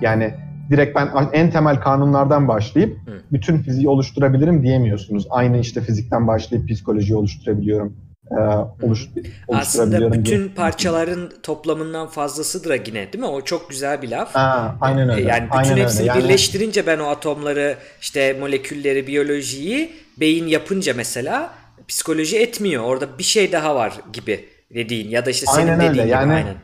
yani 0.03 0.35
direkt 0.71 0.97
ben 0.97 1.09
en 1.33 1.51
temel 1.51 1.81
kanunlardan 1.81 2.49
başlayıp 2.49 2.97
bütün 3.33 3.59
fiziği 3.63 3.89
oluşturabilirim 3.89 4.63
diyemiyorsunuz. 4.63 5.27
Aynı 5.31 5.59
işte 5.59 5.81
fizikten 5.81 6.27
başlayıp 6.27 6.69
psikolojiyi 6.69 7.17
oluşturabiliyorum. 7.17 7.97
E, 8.31 8.41
oluş, 8.87 9.09
Aslında 9.49 10.13
bütün 10.13 10.39
diye- 10.39 10.49
parçaların 10.49 11.31
toplamından 11.43 12.07
fazlasıdır 12.07 12.71
yine 12.87 13.13
değil 13.13 13.25
mi? 13.25 13.31
O 13.31 13.41
çok 13.41 13.71
güzel 13.71 14.03
bir 14.03 14.09
laf. 14.09 14.35
Ha, 14.35 14.77
aynen 14.81 15.09
öyle. 15.09 15.29
Yani 15.29 15.45
bütün 15.45 15.59
aynen 15.59 15.73
öyle. 15.73 15.83
hepsini 15.83 16.07
Yani- 16.07 16.25
birleştirince 16.25 16.87
ben 16.87 16.99
o 16.99 17.05
atomları, 17.07 17.77
işte 18.01 18.37
molekülleri, 18.41 19.07
biyolojiyi 19.07 19.91
beyin 20.21 20.47
yapınca 20.47 20.93
mesela 20.97 21.51
psikoloji 21.89 22.39
etmiyor. 22.39 22.83
Orada 22.85 23.19
bir 23.19 23.25
şey 23.25 23.53
daha 23.53 23.75
var 23.75 23.93
gibi 24.13 24.45
dediğin 24.75 25.09
ya 25.11 25.27
da 25.27 25.31
işte 25.31 25.47
senin 25.47 25.67
Aynen 25.67 25.77
dediğin 25.79 25.91
öyle. 25.93 26.03
gibi 26.03 26.11
Yani 26.13 26.33
aynen. 26.33 26.55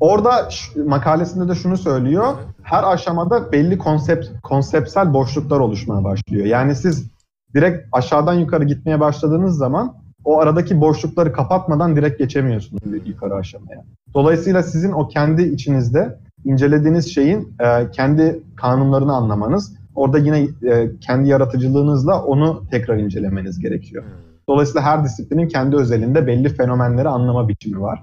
Orada 0.00 0.48
makalesinde 0.86 1.48
de 1.48 1.54
şunu 1.54 1.76
söylüyor. 1.76 2.34
Her 2.62 2.92
aşamada 2.92 3.52
belli 3.52 3.78
konsept 3.78 4.28
konseptsel 4.42 5.14
boşluklar 5.14 5.60
oluşmaya 5.60 6.04
başlıyor. 6.04 6.46
Yani 6.46 6.74
siz 6.74 7.06
direkt 7.54 7.88
aşağıdan 7.92 8.34
yukarı 8.34 8.64
gitmeye 8.64 9.00
başladığınız 9.00 9.56
zaman 9.56 9.94
o 10.24 10.38
aradaki 10.38 10.80
boşlukları 10.80 11.32
kapatmadan 11.32 11.96
direkt 11.96 12.18
geçemiyorsunuz 12.18 12.82
yukarı 13.06 13.34
aşamaya. 13.34 13.84
Dolayısıyla 14.14 14.62
sizin 14.62 14.92
o 14.92 15.08
kendi 15.08 15.42
içinizde 15.42 16.18
incelediğiniz 16.44 17.14
şeyin 17.14 17.54
e, 17.60 17.90
kendi 17.90 18.42
kanunlarını 18.56 19.12
anlamanız, 19.12 19.72
orada 19.94 20.18
yine 20.18 20.48
e, 20.62 20.90
kendi 21.00 21.28
yaratıcılığınızla 21.28 22.24
onu 22.24 22.62
tekrar 22.70 22.96
incelemeniz 22.96 23.58
gerekiyor. 23.58 24.04
Dolayısıyla 24.48 24.82
her 24.82 25.04
disiplinin 25.04 25.48
kendi 25.48 25.76
özelinde 25.76 26.26
belli 26.26 26.48
fenomenleri 26.48 27.08
anlama 27.08 27.48
biçimi 27.48 27.80
var. 27.80 28.02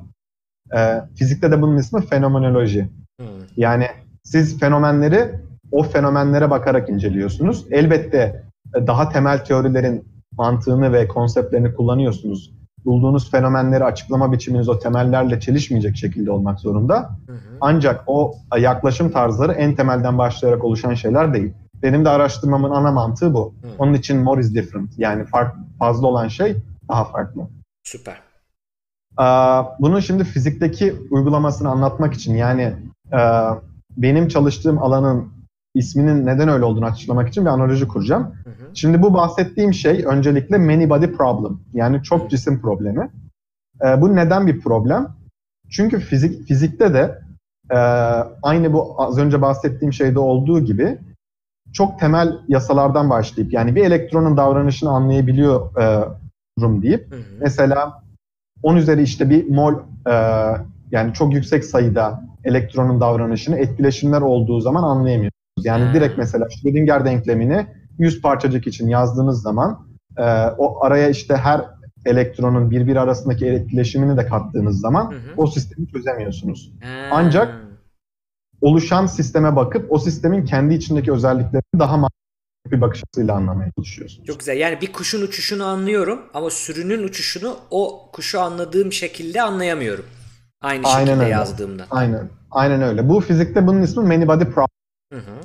Ee, 0.76 1.02
fizikte 1.15 1.52
de 1.52 1.61
bunun 1.61 1.77
ismi 1.77 2.06
fenomenoloji. 2.06 2.89
Hmm. 3.19 3.27
Yani 3.57 3.88
siz 4.23 4.60
fenomenleri 4.60 5.30
o 5.72 5.84
fenomenlere 5.84 6.49
bakarak 6.49 6.89
inceliyorsunuz. 6.89 7.65
Elbette 7.72 8.44
e, 8.76 8.88
daha 8.88 9.10
temel 9.10 9.45
teorilerin 9.45 10.06
mantığını 10.38 10.94
ve 10.94 11.07
konseptlerini 11.07 11.73
kullanıyorsunuz. 11.73 12.57
bulduğunuz 12.85 13.31
fenomenleri 13.31 13.84
açıklama 13.84 14.31
biçiminiz 14.31 14.69
o 14.69 14.80
temellerle 14.80 15.39
çelişmeyecek 15.39 15.98
şekilde 15.98 16.31
olmak 16.31 16.60
zorunda. 16.60 17.10
Hı 17.27 17.34
hı. 17.34 17.38
Ancak 17.61 18.03
o 18.07 18.35
yaklaşım 18.57 19.11
tarzları 19.11 19.52
en 19.52 19.76
temelden 19.76 20.18
başlayarak 20.18 20.64
oluşan 20.64 20.94
şeyler 20.94 21.34
değil. 21.34 21.53
Benim 21.84 22.06
de 22.06 22.10
araştırmamın 22.10 22.72
ana 22.72 22.91
mantığı 22.91 23.34
bu. 23.34 23.53
Hı. 23.61 23.68
Onun 23.80 23.94
için 23.94 24.18
more 24.18 24.41
is 24.41 24.56
different. 24.56 24.99
Yani 24.99 25.26
fark, 25.26 25.56
fazla 25.80 26.07
olan 26.07 26.27
şey 26.27 26.56
daha 26.89 27.06
farklı. 27.06 27.41
Süper. 27.84 28.26
Bunun 29.80 29.99
şimdi 29.99 30.23
fizikteki 30.23 30.95
uygulamasını 31.11 31.69
anlatmak 31.69 32.14
için 32.14 32.35
yani 32.35 32.73
benim 33.98 34.27
çalıştığım 34.27 34.84
alanın 34.84 35.38
isminin 35.73 36.26
neden 36.26 36.49
öyle 36.49 36.65
olduğunu 36.65 36.85
açıklamak 36.85 37.30
için 37.30 37.45
bir 37.45 37.49
analoji 37.49 37.88
kuracağım. 37.88 38.23
Hı 38.23 38.49
hı. 38.49 38.53
Şimdi 38.73 39.02
bu 39.02 39.14
bahsettiğim 39.14 39.73
şey 39.73 40.03
öncelikle 40.06 40.57
many 40.57 40.89
body 40.89 41.11
problem. 41.11 41.60
Yani 41.73 42.03
çok 42.03 42.30
cisim 42.30 42.61
problemi. 42.61 43.10
Ee, 43.85 44.02
bu 44.02 44.15
neden 44.15 44.48
bir 44.48 44.61
problem? 44.61 45.07
Çünkü 45.69 45.99
fizik 45.99 46.48
fizikte 46.48 46.94
de 46.94 47.22
e, 47.72 47.77
aynı 48.44 48.73
bu 48.73 48.95
az 48.98 49.18
önce 49.18 49.41
bahsettiğim 49.41 49.94
şeyde 49.94 50.19
olduğu 50.19 50.60
gibi 50.60 50.98
çok 51.73 51.99
temel 51.99 52.39
yasalardan 52.48 53.10
başlayıp 53.10 53.53
yani 53.53 53.76
bir 53.76 53.85
elektronun 53.85 54.38
davranışını 54.38 54.89
anlayabiliyorum 54.89 56.81
deyip 56.81 57.11
Hı 57.11 57.15
hı. 57.15 57.22
mesela 57.41 58.03
10 58.63 58.75
üzeri 58.75 59.01
işte 59.01 59.29
bir 59.29 59.49
mol 59.49 59.73
e, 60.07 60.13
yani 60.91 61.13
çok 61.13 61.34
yüksek 61.34 61.65
sayıda 61.65 62.23
elektronun 62.43 63.01
davranışını 63.01 63.57
etkileşimler 63.57 64.21
olduğu 64.21 64.59
zaman 64.61 64.84
anlayamıyoruz. 64.84 65.34
Yani 65.63 65.85
Hmm. 65.85 65.93
direkt 65.93 66.17
mesela 66.17 66.47
Schrödinger 66.49 67.05
denklemini 67.05 67.67
100 67.99 68.21
parçacık 68.21 68.67
için 68.67 68.88
yazdığınız 68.88 69.41
zaman 69.41 69.88
e, 70.17 70.23
o 70.57 70.84
araya 70.84 71.09
işte 71.09 71.35
her 71.35 71.61
elektronun 72.05 72.71
birbiri 72.71 72.99
arasındaki 72.99 73.45
etkileşimini 73.45 74.17
de 74.17 74.25
kattığınız 74.25 74.79
zaman 74.79 75.05
Hı 75.11 75.15
hı. 75.15 75.34
o 75.38 75.47
sistemi 75.47 75.88
çözemiyorsunuz. 75.88 76.71
Ha. 76.81 76.88
Ancak- 77.11 77.67
Oluşan 78.61 79.05
sisteme 79.05 79.55
bakıp 79.55 79.91
o 79.91 79.97
sistemin 79.99 80.45
kendi 80.45 80.73
içindeki 80.73 81.11
özelliklerini 81.11 81.79
daha 81.79 81.97
bir 82.72 82.81
bakış 82.81 83.03
açısıyla 83.03 83.34
anlamaya 83.35 83.72
çalışıyorsunuz. 83.72 84.27
Çok 84.27 84.39
güzel. 84.39 84.57
Yani 84.57 84.81
bir 84.81 84.94
kuşun 84.94 85.22
uçuşunu 85.22 85.65
anlıyorum 85.65 86.22
ama 86.34 86.49
sürünün 86.49 87.03
uçuşunu 87.03 87.57
o 87.72 88.10
kuşu 88.14 88.41
anladığım 88.41 88.91
şekilde 88.94 89.41
anlayamıyorum. 89.41 90.06
Aynı 90.61 90.88
Aynen 90.88 91.06
şekilde 91.06 91.23
öyle. 91.23 91.34
yazdığımda. 91.34 91.85
Aynen. 91.91 92.30
Aynen 92.52 92.81
öyle. 92.81 93.10
Bu 93.10 93.22
fizikte 93.22 93.68
bunun 93.68 93.81
ismi 93.81 94.03
many 94.07 94.27
body 94.27 94.44
problem. 94.44 94.68
Hı 95.14 95.19
hı. 95.19 95.41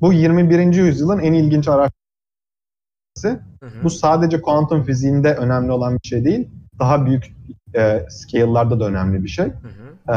Bu 0.00 0.12
21. 0.12 0.74
yüzyılın 0.74 1.18
en 1.18 1.32
ilginç 1.32 1.68
araştırması. 1.68 3.44
Hı 3.60 3.66
hı. 3.66 3.84
Bu 3.84 3.90
sadece 3.90 4.40
kuantum 4.42 4.84
fiziğinde 4.84 5.34
önemli 5.34 5.72
olan 5.72 5.94
bir 5.94 6.08
şey 6.08 6.24
değil. 6.24 6.48
Daha 6.78 7.06
büyük 7.06 7.32
e, 7.74 8.06
scale'larda 8.10 8.80
da 8.80 8.84
önemli 8.84 9.24
bir 9.24 9.28
şey. 9.28 9.46
Hı 9.46 9.50
hı. 9.50 10.14
E, 10.14 10.16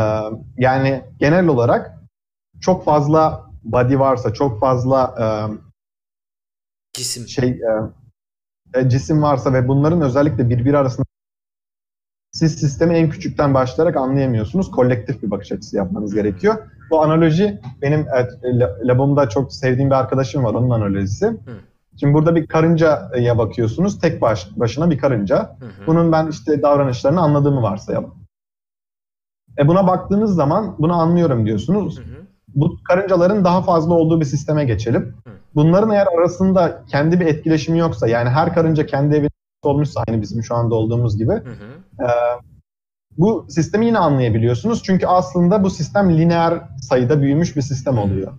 yani 0.57 1.03
genel 1.19 1.47
olarak 1.47 1.97
çok 2.61 2.85
fazla 2.85 3.46
body 3.63 3.99
varsa, 3.99 4.33
çok 4.33 4.59
fazla 4.59 5.15
Cisim. 6.93 7.23
e, 7.23 7.27
şey 7.27 7.49
e, 7.49 8.79
e, 8.79 8.89
cisim 8.89 9.21
varsa 9.21 9.53
ve 9.53 9.67
bunların 9.67 10.01
özellikle 10.01 10.49
birbiri 10.49 10.77
arasında 10.77 11.05
siz 12.31 12.59
sistemi 12.59 12.93
en 12.93 13.09
küçükten 13.09 13.53
başlayarak 13.53 13.97
anlayamıyorsunuz. 13.97 14.71
Kolektif 14.71 15.23
bir 15.23 15.31
bakış 15.31 15.51
açısı 15.51 15.77
yapmanız 15.77 16.15
gerekiyor. 16.15 16.55
Bu 16.91 17.01
analoji 17.03 17.61
benim 17.81 17.99
e, 17.99 18.27
la- 18.59 18.77
labımda 18.83 19.29
çok 19.29 19.53
sevdiğim 19.53 19.89
bir 19.89 19.95
arkadaşım 19.95 20.43
var. 20.43 20.53
Onun 20.53 20.69
analojisi. 20.69 21.37
Şimdi 21.99 22.13
burada 22.13 22.35
bir 22.35 22.47
karıncaya 22.47 23.37
bakıyorsunuz. 23.37 23.99
Tek 23.99 24.21
baş, 24.21 24.47
başına 24.55 24.89
bir 24.89 24.97
karınca. 24.97 25.55
Hı 25.59 25.65
hı. 25.65 25.87
Bunun 25.87 26.11
ben 26.11 26.27
işte 26.27 26.61
davranışlarını 26.61 27.21
anladığımı 27.21 27.61
varsayalım. 27.61 28.15
E 29.57 29.67
buna 29.67 29.87
baktığınız 29.87 30.35
zaman 30.35 30.75
bunu 30.79 30.93
anlıyorum 30.93 31.45
diyorsunuz. 31.45 31.99
Hı 31.99 32.03
hı. 32.03 32.26
Bu 32.55 32.77
karıncaların 32.83 33.43
daha 33.45 33.61
fazla 33.61 33.93
olduğu 33.93 34.19
bir 34.19 34.25
sisteme 34.25 34.65
geçelim. 34.65 35.15
Bunların 35.55 35.91
eğer 35.91 36.07
arasında 36.19 36.83
kendi 36.87 37.19
bir 37.19 37.25
etkileşimi 37.25 37.79
yoksa 37.79 38.07
yani 38.07 38.29
her 38.29 38.53
karınca 38.53 38.85
kendi 38.85 39.15
evinde 39.15 39.29
olmuşsa 39.63 40.03
aynı 40.07 40.21
bizim 40.21 40.43
şu 40.43 40.55
anda 40.55 40.75
olduğumuz 40.75 41.17
gibi 41.17 41.33
Hı 41.33 41.37
hı. 41.39 42.03
e, 42.03 42.07
bu 43.17 43.45
sistemi 43.49 43.85
yine 43.85 43.97
anlayabiliyorsunuz. 43.97 44.83
Çünkü 44.83 45.07
aslında 45.07 45.63
bu 45.63 45.69
sistem 45.69 46.17
lineer 46.17 46.61
sayıda 46.81 47.21
büyümüş 47.21 47.55
bir 47.55 47.61
sistem 47.61 47.97
oluyor. 47.97 48.33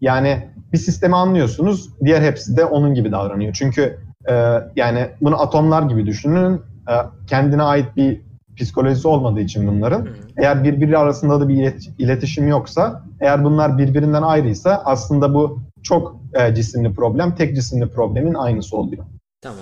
Yani 0.00 0.48
bir 0.72 0.78
sistemi 0.78 1.16
anlıyorsunuz, 1.16 1.90
diğer 2.04 2.22
hepsi 2.22 2.56
de 2.56 2.64
onun 2.64 2.94
gibi 2.94 3.12
davranıyor. 3.12 3.52
Çünkü 3.52 3.98
e, 4.28 4.58
yani 4.76 5.08
bunu 5.20 5.40
atomlar 5.40 5.82
gibi 5.82 6.06
düşünün. 6.06 6.62
E, 6.88 6.94
kendine 7.26 7.62
ait 7.62 7.96
bir 7.96 8.20
psikolojisi 8.56 9.08
olmadığı 9.08 9.40
için 9.40 9.66
bunların. 9.66 10.08
Eğer 10.36 10.64
birbiri 10.64 10.98
arasında 10.98 11.40
da 11.40 11.48
bir 11.48 11.54
ilet- 11.54 11.90
iletişim 11.98 12.48
yoksa, 12.48 13.02
eğer 13.22 13.44
bunlar 13.44 13.78
birbirinden 13.78 14.22
ayrıysa 14.22 14.82
aslında 14.84 15.34
bu 15.34 15.60
çok 15.82 16.16
e, 16.34 16.54
cisimli 16.54 16.94
problem, 16.94 17.34
tek 17.34 17.56
cisimli 17.56 17.88
problemin 17.88 18.34
aynısı 18.34 18.76
oluyor. 18.76 19.04
Tamam. 19.40 19.58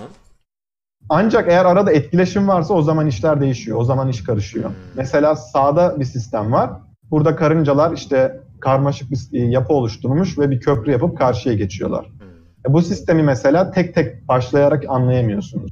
Ancak 1.08 1.48
eğer 1.48 1.64
arada 1.64 1.92
etkileşim 1.92 2.48
varsa 2.48 2.74
o 2.74 2.82
zaman 2.82 3.06
işler 3.06 3.40
değişiyor. 3.40 3.78
O 3.78 3.84
zaman 3.84 4.08
iş 4.08 4.24
karışıyor. 4.24 4.68
Hmm. 4.68 4.76
Mesela 4.96 5.36
sağda 5.36 6.00
bir 6.00 6.04
sistem 6.04 6.52
var. 6.52 6.70
Burada 7.10 7.36
karıncalar 7.36 7.92
işte 7.92 8.40
karmaşık 8.60 9.10
bir 9.10 9.18
e, 9.32 9.38
yapı 9.38 9.72
oluşturmuş 9.72 10.38
ve 10.38 10.50
bir 10.50 10.60
köprü 10.60 10.92
yapıp 10.92 11.18
karşıya 11.18 11.54
geçiyorlar. 11.54 12.06
Hı. 12.06 12.70
E, 12.70 12.72
Bu 12.72 12.82
sistemi 12.82 13.22
mesela 13.22 13.70
tek 13.70 13.94
tek 13.94 14.28
başlayarak 14.28 14.84
anlayamıyorsunuz. 14.88 15.70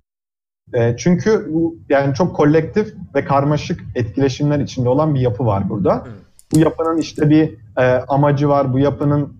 E, 0.74 0.96
çünkü 0.96 1.48
bu 1.52 1.76
yani 1.88 2.14
çok 2.14 2.36
kolektif 2.36 2.94
ve 3.14 3.24
karmaşık 3.24 3.80
etkileşimler 3.94 4.58
içinde 4.58 4.88
olan 4.88 5.14
bir 5.14 5.20
yapı 5.20 5.46
var 5.46 5.68
burada. 5.68 5.94
Hı. 5.94 6.27
Bu 6.54 6.58
yapının 6.58 6.98
işte 6.98 7.30
bir 7.30 7.54
e, 7.76 7.84
amacı 8.08 8.48
var. 8.48 8.72
Bu 8.72 8.78
yapının 8.78 9.36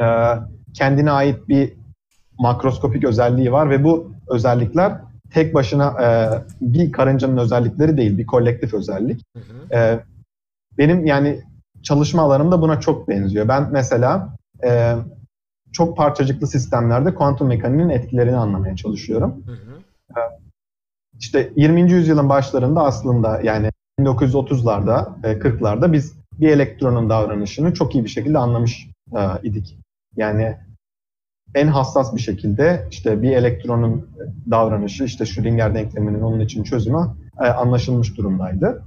e, 0.00 0.04
kendine 0.74 1.10
ait 1.10 1.48
bir 1.48 1.72
makroskopik 2.38 3.04
özelliği 3.04 3.52
var 3.52 3.70
ve 3.70 3.84
bu 3.84 4.12
özellikler 4.28 5.00
tek 5.32 5.54
başına 5.54 6.02
e, 6.02 6.08
bir 6.60 6.92
karıncanın 6.92 7.36
özellikleri 7.36 7.96
değil, 7.96 8.18
bir 8.18 8.26
kolektif 8.26 8.74
özellik. 8.74 9.22
Hı 9.36 9.40
hı. 9.40 9.76
E, 9.76 10.00
benim 10.78 11.06
yani 11.06 11.40
çalışma 11.82 12.22
alanım 12.22 12.52
da 12.52 12.62
buna 12.62 12.80
çok 12.80 13.08
benziyor. 13.08 13.48
Ben 13.48 13.68
mesela 13.72 14.36
e, 14.64 14.94
çok 15.72 15.96
parçacıklı 15.96 16.46
sistemlerde 16.46 17.14
kuantum 17.14 17.48
mekaniğinin 17.48 17.88
etkilerini 17.88 18.36
anlamaya 18.36 18.76
çalışıyorum. 18.76 19.42
Hı 19.46 19.52
hı. 19.52 19.80
İşte 21.18 21.52
20. 21.56 21.92
yüzyılın 21.92 22.28
başlarında 22.28 22.82
aslında 22.82 23.40
yani 23.40 23.70
1930'larda, 24.00 25.26
e, 25.26 25.38
40'larda 25.38 25.92
biz 25.92 26.19
bir 26.40 26.48
elektronun 26.48 27.10
davranışını 27.10 27.74
çok 27.74 27.94
iyi 27.94 28.04
bir 28.04 28.08
şekilde 28.08 28.38
anlamış 28.38 28.88
e, 29.12 29.20
idik. 29.42 29.78
Yani 30.16 30.56
en 31.54 31.66
hassas 31.66 32.14
bir 32.14 32.20
şekilde 32.20 32.86
işte 32.90 33.22
bir 33.22 33.30
elektronun 33.30 34.08
davranışı, 34.50 35.04
işte 35.04 35.26
Schrödinger 35.26 35.74
denkleminin 35.74 36.20
onun 36.20 36.40
için 36.40 36.62
çözümü 36.62 37.06
e, 37.40 37.46
anlaşılmış 37.46 38.16
durumdaydı. 38.16 38.82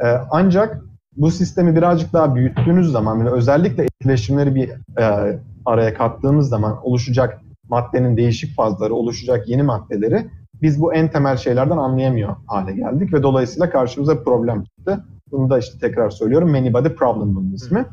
E, 0.00 0.06
ancak 0.30 0.82
bu 1.16 1.30
sistemi 1.30 1.76
birazcık 1.76 2.12
daha 2.12 2.34
büyüttüğünüz 2.34 2.92
zaman 2.92 3.26
ve 3.26 3.30
özellikle 3.30 3.84
etkileşimleri 3.84 4.54
bir 4.54 4.68
e, 5.00 5.38
araya 5.64 5.94
kattığınız 5.94 6.48
zaman 6.48 6.86
oluşacak 6.86 7.40
maddenin 7.68 8.16
değişik 8.16 8.56
fazları, 8.56 8.94
oluşacak 8.94 9.48
yeni 9.48 9.62
maddeleri 9.62 10.26
biz 10.62 10.80
bu 10.80 10.94
en 10.94 11.10
temel 11.10 11.36
şeylerden 11.36 11.76
anlayamıyor 11.76 12.36
hale 12.46 12.72
geldik 12.72 13.12
ve 13.12 13.22
dolayısıyla 13.22 13.70
karşımıza 13.70 14.22
problem 14.22 14.64
çıktı. 14.64 15.04
Bunu 15.30 15.50
da 15.50 15.58
işte 15.58 15.78
tekrar 15.78 16.10
söylüyorum. 16.10 16.50
Many 16.50 16.72
body 16.72 16.88
problem 16.88 17.36
bunun 17.36 17.52
ismi. 17.52 17.86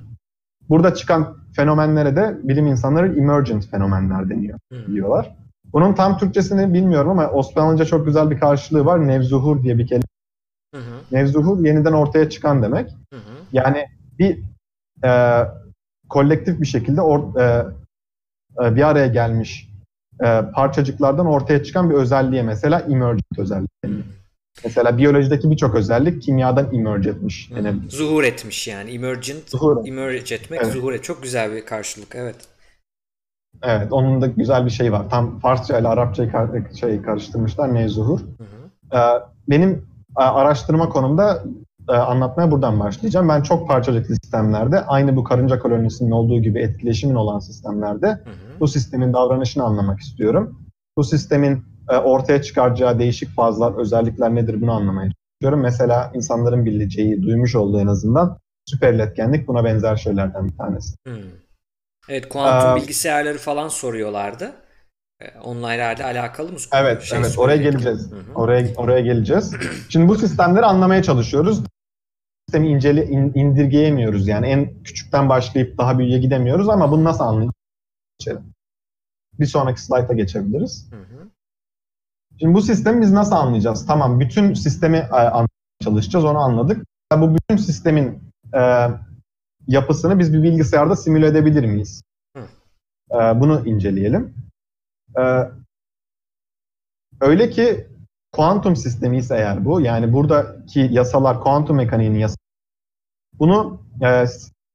Burada 0.69 0.93
çıkan 0.93 1.37
fenomenlere 1.55 2.15
de 2.15 2.37
bilim 2.43 2.67
insanları 2.67 3.19
emergent 3.19 3.69
fenomenler 3.69 4.29
deniyor 4.29 4.59
Hı. 4.71 4.87
diyorlar. 4.87 5.35
Bunun 5.73 5.93
tam 5.93 6.17
Türkçesini 6.17 6.73
bilmiyorum 6.73 7.09
ama 7.09 7.29
Osmanlıca 7.29 7.85
çok 7.85 8.05
güzel 8.05 8.29
bir 8.29 8.39
karşılığı 8.39 8.85
var. 8.85 9.07
Nevzuhur 9.07 9.63
diye 9.63 9.77
bir 9.77 9.87
kelime. 9.87 10.05
Hı 10.75 10.81
hı. 10.81 11.01
Nevzuhur 11.11 11.65
yeniden 11.65 11.93
ortaya 11.93 12.29
çıkan 12.29 12.63
demek. 12.63 12.89
Hı 12.89 13.15
hı. 13.15 13.33
Yani 13.51 13.85
bir 14.19 14.39
e, 15.03 15.41
kolektif 16.09 16.61
bir 16.61 16.65
şekilde 16.65 17.01
or, 17.01 17.35
e, 17.35 17.65
e, 18.63 18.75
bir 18.75 18.89
araya 18.89 19.07
gelmiş 19.07 19.69
e, 20.23 20.41
parçacıklardan 20.53 21.25
ortaya 21.25 21.63
çıkan 21.63 21.89
bir 21.89 21.95
özelliğe 21.95 22.43
mesela 22.43 22.79
emergent 22.79 23.39
özellik 23.39 23.83
deniyor. 23.83 24.03
Mesela 24.63 24.97
biyolojideki 24.97 25.51
birçok 25.51 25.75
özellik 25.75 26.21
kimyadan 26.21 26.73
emerge 26.75 27.09
etmiş 27.09 27.51
Hı. 27.51 27.55
denebilir. 27.55 27.89
Zuhur 27.91 28.23
etmiş 28.23 28.67
yani. 28.67 28.91
Emergent, 28.91 29.49
Zuhur. 29.49 29.87
emerge 29.87 30.35
etmek, 30.35 30.61
Evet. 30.63 30.73
zuhur 30.73 30.93
et. 30.93 31.03
Çok 31.03 31.23
güzel 31.23 31.51
bir 31.55 31.65
karşılık. 31.65 32.15
Evet. 32.15 32.35
Evet, 33.63 33.87
onun 33.93 34.21
da 34.21 34.27
güzel 34.27 34.65
bir 34.65 34.69
şey 34.71 34.91
var. 34.91 35.09
Tam 35.09 35.39
Farsça 35.39 35.79
ile 35.79 35.87
Arapçayı 35.87 36.31
kar- 36.31 36.71
şey 36.79 37.01
karıştırmışlar 37.01 37.73
nevzuhur. 37.73 38.19
Hı 38.19 38.23
hı. 38.43 38.97
Ee, 38.97 39.21
benim 39.49 39.85
araştırma 40.15 40.89
konumda 40.89 41.43
e, 41.89 41.91
anlatmaya 41.91 42.51
buradan 42.51 42.79
başlayacağım. 42.79 43.29
Ben 43.29 43.41
çok 43.41 43.67
parçacıklı 43.67 44.15
sistemlerde, 44.15 44.81
aynı 44.85 45.15
bu 45.15 45.23
karınca 45.23 45.59
kolonisinin 45.59 46.11
olduğu 46.11 46.41
gibi 46.41 46.59
etkileşimin 46.59 47.15
olan 47.15 47.39
sistemlerde 47.39 48.07
Hı 48.07 48.13
hı. 48.13 48.59
bu 48.59 48.67
sistemin 48.67 49.13
davranışını 49.13 49.63
anlamak 49.63 49.99
istiyorum. 49.99 50.59
Bu 50.97 51.03
sistemin 51.03 51.65
e, 51.89 51.97
ortaya 51.97 52.41
çıkaracağı 52.41 52.99
değişik 52.99 53.29
fazlar, 53.35 53.73
özellikler 53.77 54.35
nedir 54.35 54.61
bunu 54.61 54.71
anlamaya 54.71 55.11
çalışıyorum. 55.11 55.61
Mesela 55.63 56.11
insanların 56.13 56.65
bileceği, 56.65 57.23
duymuş 57.23 57.55
olduğu 57.55 57.79
en 57.79 57.87
azından 57.87 58.37
süper 58.65 58.93
iletkenlik 58.93 59.47
buna 59.47 59.63
benzer 59.63 59.95
şeylerden 59.95 60.47
bir 60.47 60.57
tanesi. 60.57 60.95
Hmm. 61.07 61.13
Evet, 62.09 62.29
kuantum 62.29 62.71
Ee, 62.71 62.75
bilgisayarları 62.75 63.37
falan 63.37 63.67
soruyorlardı. 63.67 64.53
Ee, 65.21 65.25
Onlarla 65.43 66.05
alakalı 66.05 66.51
mı? 66.51 66.57
Evet, 66.73 67.01
Şey 67.01 67.19
evet 67.19 67.37
oraya 67.37 67.57
geleceğiz. 67.57 68.11
Hı 68.11 68.15
hı. 68.15 68.33
Oraya 68.35 68.67
oraya 68.75 68.99
geleceğiz. 68.99 69.55
Şimdi 69.89 70.07
bu 70.07 70.15
sistemleri 70.15 70.65
anlamaya 70.65 71.03
çalışıyoruz. 71.03 71.63
Sistemi 72.47 72.67
incele 72.67 73.05
in- 73.05 73.31
indirgeyemiyoruz 73.35 74.27
yani 74.27 74.47
en 74.47 74.83
küçükten 74.83 75.29
başlayıp 75.29 75.77
daha 75.77 75.99
büyüğe 75.99 76.19
gidemiyoruz 76.19 76.69
ama 76.69 76.91
bunu 76.91 77.03
nasıl 77.03 77.23
anlayacağız? 77.23 77.53
Bir 79.39 79.45
sonraki 79.45 79.81
slayta 79.81 80.13
geçebiliriz. 80.13 80.87
Hı 80.91 80.95
hı. 80.95 81.29
Şimdi 82.39 82.53
bu 82.53 82.61
sistemi 82.61 83.01
biz 83.01 83.11
nasıl 83.11 83.35
anlayacağız? 83.35 83.85
Tamam, 83.85 84.19
bütün 84.19 84.53
sistemi 84.53 84.97
e, 84.97 85.15
anlamaya 85.15 85.47
çalışacağız, 85.83 86.25
onu 86.25 86.37
anladık. 86.37 86.85
Bu 87.17 87.35
bütün 87.35 87.57
sistemin 87.57 88.23
e, 88.53 88.87
yapısını 89.67 90.19
biz 90.19 90.33
bir 90.33 90.43
bilgisayarda 90.43 90.95
simüle 90.95 91.27
edebilir 91.27 91.65
miyiz? 91.65 92.03
Hı. 92.37 92.43
E, 93.11 93.39
bunu 93.39 93.67
inceleyelim. 93.67 94.33
E, 95.17 95.23
öyle 97.21 97.49
ki 97.49 97.87
kuantum 98.31 98.75
sistemi 98.75 99.17
ise 99.17 99.35
eğer 99.35 99.65
bu, 99.65 99.81
yani 99.81 100.13
buradaki 100.13 100.79
yasalar 100.91 101.41
kuantum 101.41 101.77
mekaniğinin 101.77 102.19
yasaları, 102.19 102.37
bunu 103.39 103.81
e, 104.01 104.25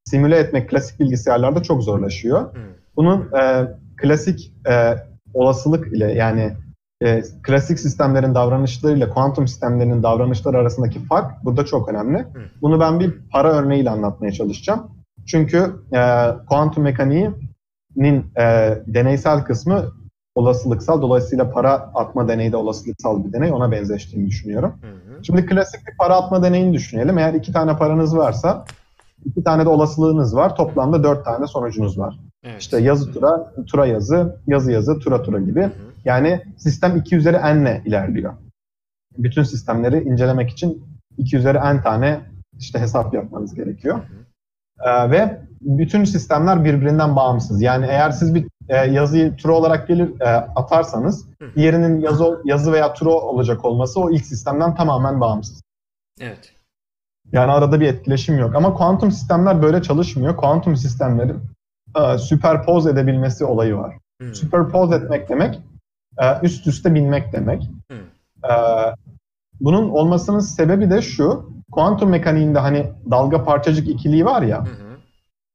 simüle 0.04 0.38
etmek 0.38 0.70
klasik 0.70 1.00
bilgisayarlarda 1.00 1.62
çok 1.62 1.82
zorlaşıyor. 1.82 2.54
Hı. 2.54 2.60
Bunun 2.96 3.32
e, 3.32 3.68
klasik 3.96 4.52
e, 4.68 4.94
olasılık 5.34 5.92
ile 5.92 6.12
yani 6.12 6.56
e, 7.02 7.22
klasik 7.42 7.80
sistemlerin 7.80 8.34
davranışlarıyla 8.34 9.10
kuantum 9.10 9.48
sistemlerinin 9.48 10.02
davranışları 10.02 10.58
arasındaki 10.58 11.04
fark 11.04 11.44
burada 11.44 11.64
çok 11.64 11.88
önemli. 11.88 12.26
Bunu 12.62 12.80
ben 12.80 13.00
bir 13.00 13.14
para 13.32 13.52
örneğiyle 13.52 13.90
anlatmaya 13.90 14.32
çalışacağım. 14.32 14.90
Çünkü 15.26 15.72
e, 15.94 16.00
kuantum 16.48 16.84
mekaniğinin 16.84 18.26
e, 18.36 18.78
deneysel 18.86 19.44
kısmı 19.44 19.84
olasılıksal. 20.34 21.02
Dolayısıyla 21.02 21.50
para 21.50 21.72
atma 21.72 22.28
deneyi 22.28 22.52
de 22.52 22.56
olasılıksal 22.56 23.24
bir 23.24 23.32
deney. 23.32 23.52
Ona 23.52 23.72
benzeştiğini 23.72 24.26
düşünüyorum. 24.26 24.74
Hı 24.80 24.86
hı. 24.86 25.24
Şimdi 25.24 25.46
klasik 25.46 25.86
bir 25.86 25.96
para 25.96 26.16
atma 26.16 26.42
deneyini 26.42 26.72
düşünelim. 26.72 27.18
Eğer 27.18 27.34
iki 27.34 27.52
tane 27.52 27.76
paranız 27.76 28.16
varsa 28.16 28.64
iki 29.24 29.44
tane 29.44 29.64
de 29.64 29.68
olasılığınız 29.68 30.36
var. 30.36 30.56
Toplamda 30.56 31.04
dört 31.04 31.24
tane 31.24 31.46
sonucunuz 31.46 31.98
var. 31.98 32.18
Evet. 32.44 32.60
İşte 32.60 32.78
yazı 32.80 33.12
tura, 33.12 33.52
tura 33.66 33.86
yazı, 33.86 34.36
yazı 34.46 34.72
yazı, 34.72 34.98
tura 34.98 35.22
tura 35.22 35.38
gibi. 35.38 35.62
Hı 35.62 35.66
hı. 35.66 35.87
Yani 36.08 36.42
sistem 36.56 36.96
2 36.96 37.16
üzeri 37.16 37.36
n 37.36 37.60
ile 37.60 37.82
ilerliyor. 37.84 38.34
Bütün 39.18 39.42
sistemleri 39.42 40.02
incelemek 40.02 40.50
için 40.50 40.84
2 41.18 41.36
üzeri 41.36 41.58
n 41.58 41.82
tane 41.82 42.20
işte 42.58 42.78
hesap 42.78 43.14
yapmanız 43.14 43.54
gerekiyor. 43.54 44.00
Ee, 44.80 45.10
ve 45.10 45.40
bütün 45.60 46.04
sistemler 46.04 46.64
birbirinden 46.64 47.16
bağımsız. 47.16 47.62
Yani 47.62 47.86
eğer 47.86 48.10
siz 48.10 48.34
bir 48.34 48.46
e, 48.68 48.76
yazıyı 48.76 49.36
tura 49.36 49.52
olarak 49.52 49.88
gelir 49.88 50.20
e, 50.20 50.28
atarsanız 50.34 51.26
diğerinin 51.56 52.00
yazı 52.00 52.42
yazı 52.44 52.72
veya 52.72 52.94
tura 52.94 53.10
olacak 53.10 53.64
olması 53.64 54.00
o 54.00 54.10
ilk 54.10 54.26
sistemden 54.26 54.74
tamamen 54.74 55.20
bağımsız. 55.20 55.62
Evet. 56.20 56.52
Yani 57.32 57.52
arada 57.52 57.80
bir 57.80 57.86
etkileşim 57.86 58.38
yok. 58.38 58.56
Ama 58.56 58.74
kuantum 58.74 59.10
sistemler 59.10 59.62
böyle 59.62 59.82
çalışmıyor. 59.82 60.36
Kuantum 60.36 60.76
sistemlerin 60.76 61.40
e, 61.96 62.18
süperpoz 62.18 62.86
edebilmesi 62.86 63.44
olayı 63.44 63.76
var. 63.76 63.98
Hı. 64.22 64.34
Superpose 64.34 64.94
etmek 64.94 65.28
demek 65.28 65.60
üst 66.42 66.66
üste 66.66 66.94
binmek 66.94 67.32
demek. 67.32 67.62
Hı. 67.90 67.96
E, 68.46 68.54
bunun 69.60 69.88
olmasının 69.88 70.40
sebebi 70.40 70.90
de 70.90 71.02
şu. 71.02 71.50
Kuantum 71.72 72.10
mekaniğinde 72.10 72.58
hani 72.58 72.92
dalga 73.10 73.44
parçacık 73.44 73.88
ikiliği 73.88 74.24
var 74.24 74.42
ya. 74.42 74.64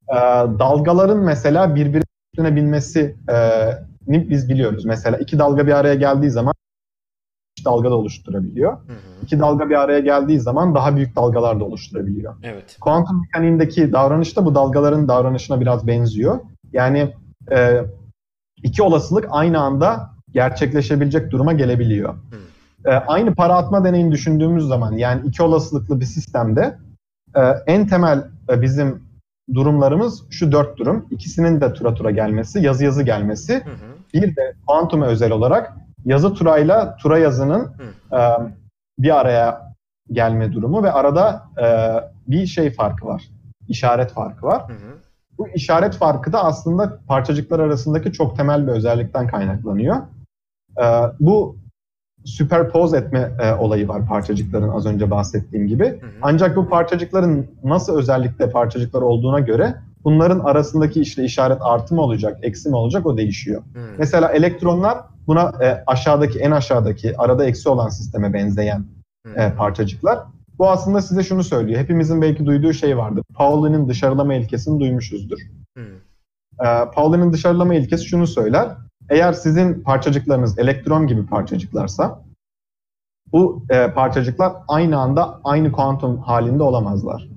E, 0.09 0.15
dalgaların 0.59 1.19
mesela 1.19 1.75
birbirine 1.75 2.55
binmesi 2.55 3.15
e, 3.29 3.37
biz 4.07 4.49
biliyoruz. 4.49 4.85
Mesela 4.85 5.17
iki 5.17 5.39
dalga 5.39 5.67
bir 5.67 5.71
araya 5.71 5.95
geldiği 5.95 6.29
zaman 6.29 6.53
dalga 7.65 7.91
da 7.91 7.95
oluşturabiliyor. 7.95 8.71
Hı 8.71 8.93
hı. 8.93 9.23
İki 9.23 9.39
dalga 9.39 9.69
bir 9.69 9.75
araya 9.75 9.99
geldiği 9.99 10.39
zaman 10.39 10.75
daha 10.75 10.95
büyük 10.95 11.15
dalgalar 11.15 11.59
da 11.59 11.63
oluşturabiliyor. 11.63 12.35
Evet. 12.43 12.77
Kuantum 12.81 13.21
mekaniğindeki 13.21 13.93
davranış 13.93 14.37
da 14.37 14.45
bu 14.45 14.55
dalgaların 14.55 15.07
davranışına 15.07 15.61
biraz 15.61 15.87
benziyor. 15.87 16.39
Yani 16.73 17.13
e, 17.51 17.81
iki 18.63 18.83
olasılık 18.83 19.27
aynı 19.29 19.59
anda 19.59 20.12
gerçekleşebilecek 20.33 21.31
duruma 21.31 21.53
gelebiliyor. 21.53 22.15
E, 22.85 22.89
aynı 22.89 23.35
para 23.35 23.55
atma 23.55 23.85
deneyini 23.85 24.11
düşündüğümüz 24.11 24.67
zaman 24.67 24.91
yani 24.91 25.27
iki 25.27 25.43
olasılıklı 25.43 25.99
bir 25.99 26.05
sistemde 26.05 26.77
e, 27.35 27.41
en 27.67 27.87
temel 27.87 28.23
e, 28.49 28.61
bizim 28.61 29.03
durumlarımız 29.53 30.23
şu 30.29 30.51
dört 30.51 30.77
durum. 30.77 31.05
İkisinin 31.11 31.61
de 31.61 31.73
tura 31.73 31.93
tura 31.93 32.11
gelmesi, 32.11 32.59
yazı 32.59 32.83
yazı 32.83 33.03
gelmesi. 33.03 33.53
Hı 33.53 33.69
hı. 33.69 33.93
Bir 34.13 34.35
de 34.35 34.53
kuantuma 34.67 35.05
özel 35.05 35.31
olarak 35.31 35.73
yazı 36.05 36.33
turayla 36.33 36.95
tura 36.95 37.17
yazının 37.17 37.71
e, 38.13 38.19
bir 38.99 39.19
araya 39.19 39.73
gelme 40.11 40.53
durumu 40.53 40.83
ve 40.83 40.91
arada 40.91 41.43
e, 41.61 41.67
bir 42.27 42.45
şey 42.45 42.71
farkı 42.71 43.07
var. 43.07 43.23
İşaret 43.67 44.11
farkı 44.11 44.45
var. 44.45 44.69
Hı 44.69 44.73
hı. 44.73 44.93
Bu 45.37 45.47
işaret 45.47 45.95
farkı 45.95 46.33
da 46.33 46.43
aslında 46.43 46.99
parçacıklar 47.07 47.59
arasındaki 47.59 48.11
çok 48.11 48.37
temel 48.37 48.67
bir 48.67 48.71
özellikten 48.71 49.27
kaynaklanıyor. 49.27 49.95
E, 50.77 50.85
bu 51.19 51.57
süperpoz 52.25 52.93
etme 52.93 53.31
e, 53.39 53.53
olayı 53.53 53.87
var 53.87 54.07
parçacıkların 54.07 54.69
az 54.69 54.85
önce 54.85 55.11
bahsettiğim 55.11 55.67
gibi. 55.67 55.85
Hı 55.85 56.05
hı. 56.05 56.11
Ancak 56.21 56.55
bu 56.55 56.69
parçacıkların 56.69 57.47
nasıl 57.63 57.97
özellikle 57.97 58.49
parçacıklar 58.49 59.01
olduğuna 59.01 59.39
göre 59.39 59.75
bunların 60.03 60.39
arasındaki 60.39 61.01
işte 61.01 61.23
işaret 61.23 61.57
artı 61.61 61.95
mı 61.95 62.01
olacak, 62.01 62.39
eksi 62.41 62.69
mi 62.69 62.75
olacak 62.75 63.05
o 63.05 63.17
değişiyor. 63.17 63.61
Hı. 63.73 63.79
Mesela 63.97 64.31
elektronlar 64.31 64.97
buna 65.27 65.53
e, 65.61 65.83
aşağıdaki 65.87 66.39
en 66.39 66.51
aşağıdaki 66.51 67.17
arada 67.17 67.45
eksi 67.45 67.69
olan 67.69 67.89
sisteme 67.89 68.33
benzeyen 68.33 68.85
Hı. 69.27 69.41
e, 69.41 69.53
parçacıklar. 69.53 70.19
Bu 70.59 70.69
aslında 70.69 71.01
size 71.01 71.23
şunu 71.23 71.43
söylüyor. 71.43 71.79
Hepimizin 71.79 72.21
belki 72.21 72.45
duyduğu 72.45 72.73
şey 72.73 72.97
vardır. 72.97 73.23
Pauli'nin 73.33 73.89
dışarılama 73.89 74.33
ilkesini 74.33 74.79
duymuşuzdur. 74.79 75.39
Hı. 75.77 75.83
E, 76.59 76.91
Pauli'nin 76.93 77.33
dışarılama 77.33 77.75
ilkesi 77.75 78.05
şunu 78.05 78.27
söyler. 78.27 78.67
Eğer 79.09 79.33
sizin 79.33 79.81
parçacıklarınız 79.81 80.59
elektron 80.59 81.07
gibi 81.07 81.25
parçacıklarsa 81.25 82.23
bu 83.31 83.65
e, 83.69 83.91
parçacıklar 83.91 84.53
aynı 84.67 84.97
anda 84.99 85.39
aynı 85.43 85.71
kuantum 85.71 86.17
halinde 86.17 86.63
olamazlar. 86.63 87.29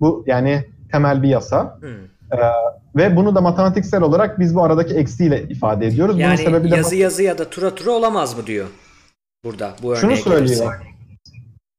Bu 0.00 0.24
yani 0.26 0.64
temel 0.92 1.22
bir 1.22 1.28
yasa 1.28 1.78
Hı. 1.80 1.96
ve 2.96 3.16
bunu 3.16 3.34
da 3.34 3.40
matematiksel 3.40 4.02
olarak 4.02 4.38
biz 4.38 4.54
bu 4.54 4.62
aradaki 4.62 4.94
eksiyle 4.94 5.42
ifade 5.48 5.86
ediyoruz. 5.86 6.14
Bunun 6.14 6.24
Yani 6.24 6.38
sebebi 6.38 6.70
de 6.70 6.76
yazı 6.76 6.96
yazı 6.96 7.22
ya 7.22 7.38
da 7.38 7.50
tura 7.50 7.74
tura 7.74 7.90
olamaz 7.90 8.36
mı 8.38 8.46
diyor 8.46 8.66
burada 9.44 9.74
bu 9.82 9.96
şunu 9.96 10.16
söylüyor. 10.16 10.46
gelirsek. 10.46 10.68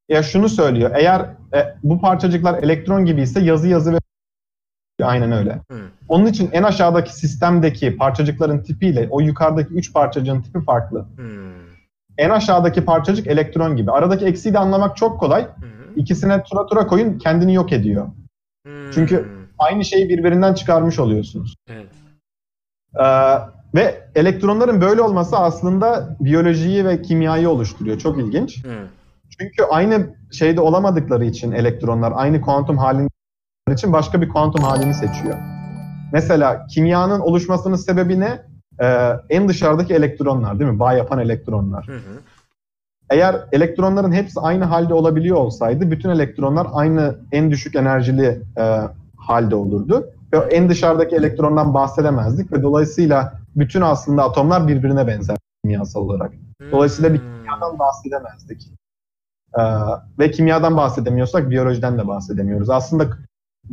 Ya 0.09 0.23
şunu 0.23 0.49
söylüyor. 0.49 0.91
Eğer 0.93 1.21
e, 1.53 1.75
bu 1.83 2.01
parçacıklar 2.01 2.63
elektron 2.63 3.05
gibi 3.05 3.21
ise 3.21 3.39
yazı 3.39 3.67
yazı 3.67 3.93
ve 3.93 3.97
aynen 5.05 5.31
öyle. 5.31 5.51
Hı. 5.71 5.77
Onun 6.07 6.25
için 6.25 6.49
en 6.51 6.63
aşağıdaki 6.63 7.15
sistemdeki 7.15 7.97
parçacıkların 7.97 8.63
tipiyle 8.63 9.07
o 9.09 9.21
yukarıdaki 9.21 9.73
üç 9.73 9.93
parçacığın 9.93 10.41
tipi 10.41 10.59
farklı. 10.61 10.99
Hı. 10.99 11.51
En 12.17 12.29
aşağıdaki 12.29 12.85
parçacık 12.85 13.27
elektron 13.27 13.75
gibi. 13.75 13.91
Aradaki 13.91 14.25
eksiği 14.25 14.53
de 14.53 14.59
anlamak 14.59 14.97
çok 14.97 15.19
kolay. 15.19 15.43
Hı. 15.43 15.49
İkisine 15.95 16.43
tura 16.43 16.65
tura 16.65 16.87
koyun 16.87 17.17
kendini 17.17 17.53
yok 17.53 17.73
ediyor. 17.73 18.07
Hı. 18.67 18.91
Çünkü- 18.93 19.41
Aynı 19.59 19.85
şeyi 19.85 20.09
birbirinden 20.09 20.53
çıkarmış 20.53 20.99
oluyorsunuz. 20.99 21.55
Evet. 21.69 21.87
Ee, 22.95 23.03
ve 23.75 24.07
elektronların 24.15 24.81
böyle 24.81 25.01
olması 25.01 25.37
aslında 25.37 26.15
biyolojiyi 26.19 26.85
ve 26.85 27.01
kimyayı 27.01 27.49
oluşturuyor. 27.49 27.97
Çok 27.97 28.17
ilginç. 28.19 28.65
Hı. 28.65 28.87
Çünkü 29.39 29.63
aynı 29.63 30.15
şeyde 30.31 30.61
olamadıkları 30.61 31.25
için 31.25 31.51
elektronlar 31.51 32.13
aynı 32.15 32.41
kuantum 32.41 32.77
halinde 32.77 33.09
için 33.69 33.93
başka 33.93 34.21
bir 34.21 34.29
kuantum 34.29 34.63
halini 34.63 34.93
seçiyor. 34.93 35.37
Mesela 36.13 36.67
kimyanın 36.67 37.19
oluşmasının 37.19 37.75
sebebi 37.75 38.19
ne? 38.19 38.41
Ee, 38.81 39.13
en 39.29 39.47
dışarıdaki 39.47 39.93
elektronlar 39.93 40.59
değil 40.59 40.71
mi? 40.71 40.79
Bağ 40.79 40.93
yapan 40.93 41.19
elektronlar. 41.19 41.87
Hı 41.87 41.95
hı. 41.95 42.19
Eğer 43.09 43.35
elektronların 43.51 44.11
hepsi 44.11 44.39
aynı 44.39 44.63
halde 44.63 44.93
olabiliyor 44.93 45.37
olsaydı 45.37 45.91
bütün 45.91 46.09
elektronlar 46.09 46.67
aynı 46.73 47.15
en 47.31 47.51
düşük 47.51 47.75
enerjili 47.75 48.41
e, 48.57 48.79
halde 49.17 49.55
olurdu. 49.55 50.09
Ve 50.33 50.37
en 50.37 50.69
dışarıdaki 50.69 51.15
elektrondan 51.15 51.73
bahsedemezdik 51.73 52.51
ve 52.51 52.63
dolayısıyla 52.63 53.33
bütün 53.55 53.81
aslında 53.81 54.23
atomlar 54.23 54.67
birbirine 54.67 55.07
benzer 55.07 55.37
kimyasal 55.63 56.01
olarak. 56.01 56.31
Dolayısıyla 56.71 57.13
bir 57.13 57.19
Hı. 57.19 57.23
kimyadan 57.23 57.79
bahsedemezdik. 57.79 58.71
Ee, 59.59 59.61
ve 60.19 60.31
kimyadan 60.31 60.77
bahsedemiyorsak 60.77 61.49
biyolojiden 61.49 61.97
de 61.97 62.07
bahsedemiyoruz. 62.07 62.69
Aslında 62.69 63.07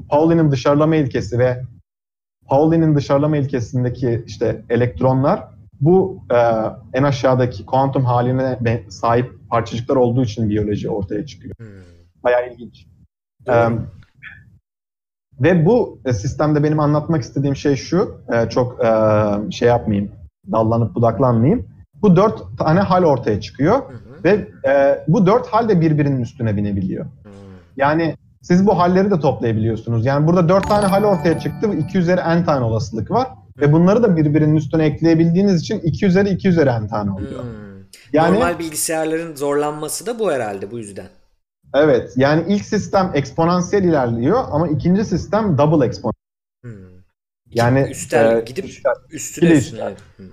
Pauli'nin 0.08 0.50
dışarılama 0.50 0.96
ilkesi 0.96 1.38
ve 1.38 1.62
Pauli'nin 2.46 2.94
dışarılama 2.94 3.36
ilkesindeki 3.36 4.24
işte 4.26 4.64
elektronlar 4.70 5.48
bu 5.80 6.24
e, 6.30 6.38
en 6.92 7.02
aşağıdaki 7.02 7.66
kuantum 7.66 8.04
haline 8.04 8.84
sahip 8.88 9.32
parçacıklar 9.50 9.96
olduğu 9.96 10.22
için 10.22 10.50
biyoloji 10.50 10.90
ortaya 10.90 11.26
çıkıyor. 11.26 11.54
Hmm. 11.58 11.66
Bayağı 12.24 12.52
ilginç. 12.52 12.86
E, 13.48 13.52
ve 15.40 15.66
bu 15.66 16.00
sistemde 16.12 16.62
benim 16.62 16.80
anlatmak 16.80 17.22
istediğim 17.22 17.56
şey 17.56 17.76
şu, 17.76 18.20
e, 18.32 18.48
çok 18.48 18.84
e, 18.84 18.90
şey 19.50 19.68
yapmayayım, 19.68 20.12
dallanıp 20.52 20.94
budaklanmayayım. 20.94 21.66
Bu 22.02 22.16
dört 22.16 22.58
tane 22.58 22.80
hal 22.80 23.04
ortaya 23.04 23.40
çıkıyor 23.40 23.74
hı 23.74 23.92
hı. 23.92 24.24
ve 24.24 24.48
e, 24.68 25.04
bu 25.08 25.26
dört 25.26 25.46
hal 25.46 25.68
de 25.68 25.80
birbirinin 25.80 26.20
üstüne 26.20 26.56
binebiliyor. 26.56 27.04
Hı. 27.04 27.30
Yani 27.76 28.16
siz 28.43 28.66
bu 28.66 28.78
halleri 28.78 29.10
de 29.10 29.20
toplayabiliyorsunuz. 29.20 30.06
Yani 30.06 30.27
burada 30.27 30.48
dört 30.48 30.69
tane 30.69 30.86
hal 30.86 31.05
ortaya 31.05 31.39
çıktı. 31.39 31.70
2 31.89 31.98
üzeri 31.98 32.20
n 32.20 32.44
tane 32.44 32.65
olasılık 32.65 33.10
var. 33.10 33.28
Ve 33.60 33.73
bunları 33.73 34.02
da 34.02 34.16
birbirinin 34.16 34.56
üstüne 34.56 34.85
ekleyebildiğiniz 34.86 35.60
için 35.60 35.81
2 35.81 36.06
üzeri 36.06 36.28
2 36.28 36.48
üzeri 36.48 36.85
n 36.85 36.89
tane 36.89 37.10
oluyor. 37.10 37.43
Hmm. 37.43 37.69
Yani, 38.12 38.35
Normal 38.35 38.59
bilgisayarların 38.59 39.35
zorlanması 39.35 40.06
da 40.06 40.19
bu 40.19 40.32
herhalde 40.32 40.70
bu 40.70 40.78
yüzden. 40.78 41.09
Evet. 41.74 42.12
Yani 42.16 42.44
ilk 42.48 42.65
sistem 42.65 43.10
eksponansiyel 43.15 43.85
ilerliyor 43.85 44.44
ama 44.51 44.69
ikinci 44.69 45.05
sistem 45.05 45.59
double 45.59 45.86
eksponansiyel. 45.86 46.19
Hmm. 46.62 46.98
Yani 47.51 47.86
üstel 47.90 48.36
e, 48.36 48.40
gidip 48.40 48.65
üstel, 48.65 48.93
üstüne. 49.10 49.48
Evet. 49.48 49.98
Hmm. 50.16 50.27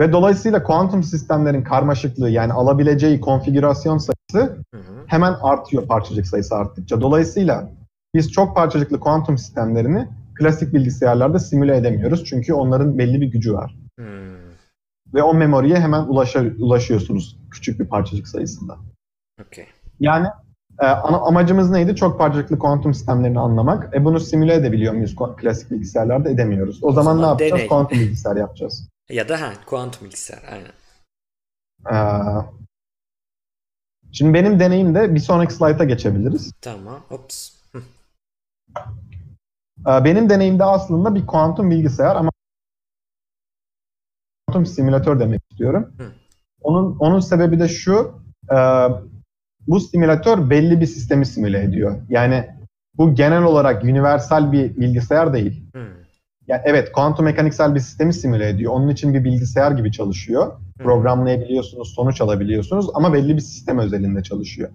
Ve 0.00 0.12
dolayısıyla 0.12 0.62
kuantum 0.62 1.02
sistemlerin 1.02 1.64
karmaşıklığı 1.64 2.30
yani 2.30 2.52
alabileceği 2.52 3.20
konfigürasyon 3.20 3.98
sayısı 3.98 4.56
hı 4.74 4.80
hı. 4.80 4.91
Hemen 5.12 5.36
artıyor 5.42 5.86
parçacık 5.86 6.26
sayısı 6.26 6.54
arttıkça. 6.54 7.00
Dolayısıyla 7.00 7.70
biz 8.14 8.32
çok 8.32 8.56
parçacıklı 8.56 9.00
kuantum 9.00 9.38
sistemlerini 9.38 10.08
klasik 10.34 10.74
bilgisayarlarda 10.74 11.38
simüle 11.38 11.76
edemiyoruz. 11.76 12.24
Çünkü 12.24 12.54
onların 12.54 12.98
belli 12.98 13.20
bir 13.20 13.26
gücü 13.26 13.54
var. 13.54 13.76
Hmm. 13.98 14.32
Ve 15.14 15.22
o 15.22 15.34
memoriye 15.34 15.80
hemen 15.80 16.02
ulaşa, 16.02 16.44
ulaşıyorsunuz 16.58 17.38
küçük 17.50 17.80
bir 17.80 17.86
parçacık 17.86 18.28
sayısında. 18.28 18.78
Okay. 19.46 19.66
Yani 20.00 20.26
e, 20.80 20.86
amacımız 20.86 21.70
neydi? 21.70 21.96
Çok 21.96 22.18
parçacıklı 22.18 22.58
kuantum 22.58 22.94
sistemlerini 22.94 23.40
anlamak. 23.40 23.96
E 23.96 24.04
bunu 24.04 24.20
simüle 24.20 24.54
edebiliyor 24.54 24.94
muyuz 24.94 25.16
klasik 25.36 25.70
bilgisayarlarda? 25.70 26.30
Edemiyoruz. 26.30 26.84
O, 26.84 26.88
o 26.88 26.92
zaman, 26.92 27.04
zaman 27.04 27.22
ne 27.22 27.26
yapacağız? 27.26 27.52
Deney. 27.52 27.66
Kuantum 27.66 27.98
bilgisayar 27.98 28.36
yapacağız. 28.36 28.88
Ya 29.10 29.28
da 29.28 29.40
ha 29.40 29.52
kuantum 29.66 30.04
bilgisayar 30.04 30.42
aynen. 30.52 30.72
Ee, 31.90 32.61
şimdi 34.12 34.34
benim 34.34 34.60
deneyimde 34.60 35.14
bir 35.14 35.20
sonraki 35.20 35.54
slayta 35.54 35.84
geçebiliriz. 35.84 36.52
Tamam. 36.60 37.00
Ops. 37.10 37.62
Ee, 39.88 40.04
benim 40.04 40.30
deneyimde 40.30 40.64
aslında 40.64 41.14
bir 41.14 41.26
kuantum 41.26 41.70
bilgisayar 41.70 42.16
ama 42.16 42.30
kuantum 44.46 44.66
simülatör 44.66 45.20
demek 45.20 45.42
istiyorum. 45.50 45.92
Hı. 45.98 46.12
Onun 46.62 46.96
onun 46.98 47.20
sebebi 47.20 47.60
de 47.60 47.68
şu. 47.68 48.22
E, 48.50 48.56
bu 49.66 49.80
simülatör 49.80 50.50
belli 50.50 50.80
bir 50.80 50.86
sistemi 50.86 51.26
simüle 51.26 51.62
ediyor. 51.62 52.02
Yani 52.08 52.50
bu 52.94 53.14
genel 53.14 53.42
olarak 53.42 53.84
universal 53.84 54.52
bir 54.52 54.76
bilgisayar 54.76 55.32
değil. 55.32 55.64
Hmm. 55.72 56.01
Yani 56.52 56.62
evet 56.64 56.92
kuantum 56.92 57.24
mekaniksel 57.24 57.74
bir 57.74 57.80
sistemi 57.80 58.14
simüle 58.14 58.48
ediyor. 58.48 58.72
Onun 58.72 58.88
için 58.88 59.14
bir 59.14 59.24
bilgisayar 59.24 59.72
gibi 59.72 59.92
çalışıyor. 59.92 60.52
Programlayabiliyorsunuz, 60.78 61.94
sonuç 61.94 62.20
alabiliyorsunuz 62.20 62.86
ama 62.94 63.12
belli 63.12 63.36
bir 63.36 63.40
sistem 63.40 63.78
özelinde 63.78 64.22
çalışıyor. 64.22 64.70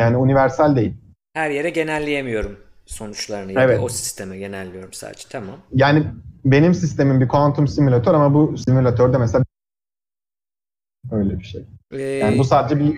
Yani 0.00 0.16
universal 0.16 0.76
değil. 0.76 0.94
Her 1.34 1.50
yere 1.50 1.70
genelleyemiyorum 1.70 2.56
sonuçlarını 2.86 3.52
evet. 3.52 3.80
o 3.82 3.88
sisteme 3.88 4.38
genelliyorum 4.38 4.92
sadece. 4.92 5.28
Tamam. 5.28 5.56
Yani 5.74 6.06
benim 6.44 6.74
sistemim 6.74 7.20
bir 7.20 7.28
kuantum 7.28 7.68
simülatör 7.68 8.14
ama 8.14 8.34
bu 8.34 8.58
simülatörde 8.58 9.18
mesela 9.18 9.44
öyle 11.10 11.38
bir 11.38 11.44
şey. 11.44 11.64
Ee, 11.92 12.00
yani 12.00 12.38
bu 12.38 12.44
sadece 12.44 12.80
bir 12.80 12.96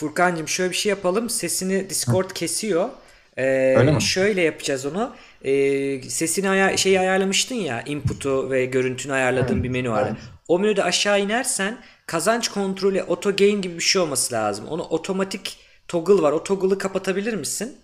Furkan'cığım 0.00 0.48
şöyle 0.48 0.70
bir 0.70 0.76
şey 0.76 0.90
yapalım. 0.90 1.30
Sesini 1.30 1.90
Discord 1.90 2.30
Hı. 2.30 2.34
kesiyor. 2.34 2.88
Ee, 3.36 3.74
Öyle 3.76 3.92
mi? 3.92 4.02
Şöyle 4.02 4.42
yapacağız 4.42 4.86
onu. 4.86 5.12
Ee, 5.44 6.02
sesini 6.02 6.48
aya 6.48 6.76
şeyi 6.76 7.00
ayarlamıştın 7.00 7.54
ya. 7.54 7.82
Input'u 7.82 8.50
ve 8.50 8.64
görüntünü 8.64 9.12
ayarladığın 9.12 9.64
bir 9.64 9.68
menü 9.68 9.90
var. 9.90 10.06
Evet. 10.06 10.16
O 10.48 10.58
menüde 10.58 10.84
aşağı 10.84 11.20
inersen 11.20 11.78
kazanç 12.06 12.48
kontrolü 12.48 13.02
auto 13.02 13.36
gain 13.36 13.62
gibi 13.62 13.74
bir 13.74 13.82
şey 13.82 14.02
olması 14.02 14.34
lazım. 14.34 14.66
Onu 14.68 14.82
otomatik 14.82 15.58
toggle 15.88 16.22
var. 16.22 16.32
O 16.32 16.42
toggle'ı 16.44 16.78
kapatabilir 16.78 17.34
misin? 17.34 17.76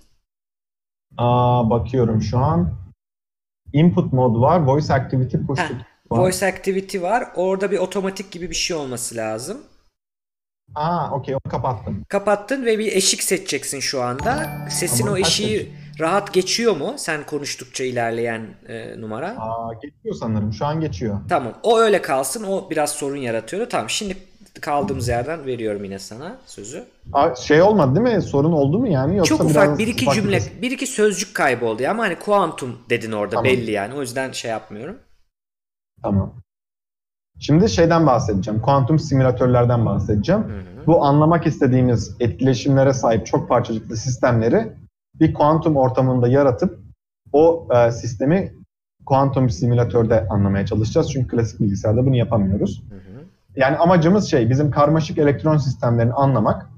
Aa, 1.19 1.71
bakıyorum 1.71 2.23
şu 2.23 2.39
an. 2.39 2.75
Input 3.73 4.13
mod 4.13 4.41
var. 4.41 4.61
Voice 4.61 4.95
activity 4.95 5.37
push 5.47 5.61
var. 5.61 5.71
Voice 6.11 6.47
activity 6.47 7.01
var. 7.01 7.29
Orada 7.37 7.71
bir 7.71 7.79
otomatik 7.79 8.31
gibi 8.31 8.51
bir 8.51 8.55
şey 8.55 8.77
olması 8.77 9.17
lazım. 9.17 9.59
Aa 10.75 11.11
okey 11.11 11.35
onu 11.35 11.51
kapattım. 11.51 12.05
Kapattın 12.09 12.67
ve 12.67 12.79
bir 12.79 12.93
eşik 12.93 13.23
seçeceksin 13.23 13.81
şu 13.81 14.03
anda. 14.03 14.49
Sesin 14.71 15.07
Ama 15.07 15.13
o 15.13 15.17
eşiği 15.17 15.73
rahat 16.01 16.33
geçiyor 16.33 16.77
mu? 16.77 16.95
Sen 16.97 17.27
konuştukça 17.27 17.85
ilerleyen 17.85 18.47
e, 18.69 19.01
numara. 19.01 19.37
Aa 19.39 19.73
geçiyor 19.83 20.15
sanırım. 20.15 20.53
Şu 20.53 20.67
an 20.67 20.81
geçiyor. 20.81 21.21
Tamam. 21.29 21.53
O 21.63 21.79
öyle 21.79 22.03
kalsın. 22.03 22.45
O 22.45 22.71
biraz 22.71 22.91
sorun 22.91 23.17
yaratıyordu. 23.17 23.69
Tamam. 23.69 23.91
Şimdi 23.91 24.17
kaldığımız 24.61 25.09
yerden 25.09 25.47
veriyorum 25.47 25.85
yine 25.85 25.99
sana 25.99 26.37
sözü. 26.47 26.85
Aa, 27.13 27.35
şey 27.35 27.63
olmadı 27.63 27.95
değil 27.95 28.17
mi? 28.17 28.23
Sorun 28.23 28.53
oldu 28.53 28.79
mu 28.79 28.89
yani? 28.89 29.17
Yoksa 29.17 29.37
Çok 29.37 29.47
ufak 29.47 29.79
bir 29.79 29.87
iki 29.87 30.11
cümle, 30.11 30.39
bir... 30.39 30.63
bir 30.63 30.71
iki 30.71 30.87
sözcük 30.87 31.35
kayboldu 31.35 31.83
ama 31.91 32.03
hani 32.03 32.19
kuantum 32.19 32.79
dedin 32.91 33.13
orada 33.13 33.37
tamam. 33.37 33.45
belli 33.45 33.71
yani. 33.71 33.95
O 33.95 34.01
yüzden 34.01 34.33
şey 34.33 34.51
yapmıyorum. 34.51 34.99
Tamam. 36.03 36.35
Şimdi 37.41 37.69
şeyden 37.69 38.07
bahsedeceğim. 38.07 38.61
Kuantum 38.61 38.99
simülatörlerden 38.99 39.87
bahsedeceğim. 39.87 40.43
Hı 40.43 40.47
hı. 40.47 40.87
Bu 40.87 41.05
anlamak 41.05 41.47
istediğimiz 41.47 42.17
etkileşimlere 42.21 42.93
sahip 42.93 43.27
çok 43.27 43.49
parçacıklı 43.49 43.97
sistemleri 43.97 44.73
bir 45.21 45.35
kuantum 45.35 45.77
ortamında 45.77 46.29
yaratıp 46.29 46.79
o 47.33 47.69
e, 47.75 47.93
sistemi 47.93 48.53
kuantum 49.07 49.51
simülatörde 49.51 50.27
anlamaya 50.29 50.67
çalışacağız. 50.67 51.13
Çünkü 51.13 51.29
klasik 51.29 51.61
bilgisayarda 51.61 52.07
bunu 52.07 52.17
yapamıyoruz. 52.17 52.83
Hı 52.91 52.95
hı. 52.95 53.25
Yani 53.57 53.77
amacımız 53.77 54.31
şey 54.31 54.51
bizim 54.51 54.71
karmaşık 54.71 55.19
elektron 55.19 55.57
sistemlerini 55.57 56.13
anlamak. 56.13 56.71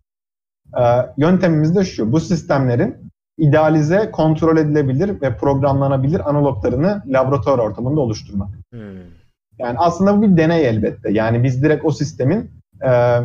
E, 0.78 0.82
yöntemimiz 1.16 1.76
de 1.76 1.84
şu. 1.84 2.12
Bu 2.12 2.20
sistemlerin 2.20 2.96
idealize, 3.38 4.10
kontrol 4.10 4.56
edilebilir 4.56 5.20
ve 5.22 5.36
programlanabilir 5.36 6.30
analoglarını 6.30 7.02
laboratuvar 7.06 7.58
ortamında 7.58 8.00
oluşturmak. 8.00 8.48
Hmm. 8.70 9.21
Yani 9.58 9.78
aslında 9.78 10.18
bu 10.18 10.22
bir 10.22 10.36
deney 10.36 10.66
elbette. 10.66 11.12
Yani 11.12 11.44
biz 11.44 11.62
direkt 11.62 11.84
o 11.84 11.90
sistemin 11.90 12.50
e, 12.84 13.18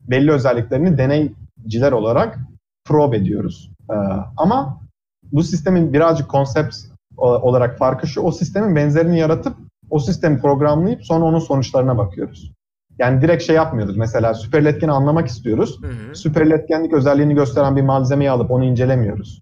belli 0.00 0.32
özelliklerini 0.32 0.98
deneyciler 0.98 1.92
olarak 1.92 2.38
probe 2.84 3.16
ediyoruz. 3.16 3.70
E, 3.90 3.94
ama 4.36 4.80
bu 5.32 5.42
sistemin 5.42 5.92
birazcık 5.92 6.28
konsept 6.28 6.76
olarak 7.16 7.78
farkı 7.78 8.06
şu, 8.06 8.20
o 8.20 8.32
sistemin 8.32 8.76
benzerini 8.76 9.18
yaratıp 9.18 9.56
o 9.90 9.98
sistemi 9.98 10.40
programlayıp 10.40 11.04
sonra 11.04 11.24
onun 11.24 11.38
sonuçlarına 11.38 11.98
bakıyoruz. 11.98 12.52
Yani 12.98 13.22
direkt 13.22 13.42
şey 13.42 13.56
yapmıyoruz. 13.56 13.96
Mesela 13.96 14.34
süperletkeni 14.34 14.92
anlamak 14.92 15.28
istiyoruz. 15.28 15.78
Hı 15.82 15.86
hı. 15.86 16.14
Süperletkenlik 16.14 16.92
özelliğini 16.92 17.34
gösteren 17.34 17.76
bir 17.76 17.82
malzemeyi 17.82 18.30
alıp 18.30 18.50
onu 18.50 18.64
incelemiyoruz. 18.64 19.40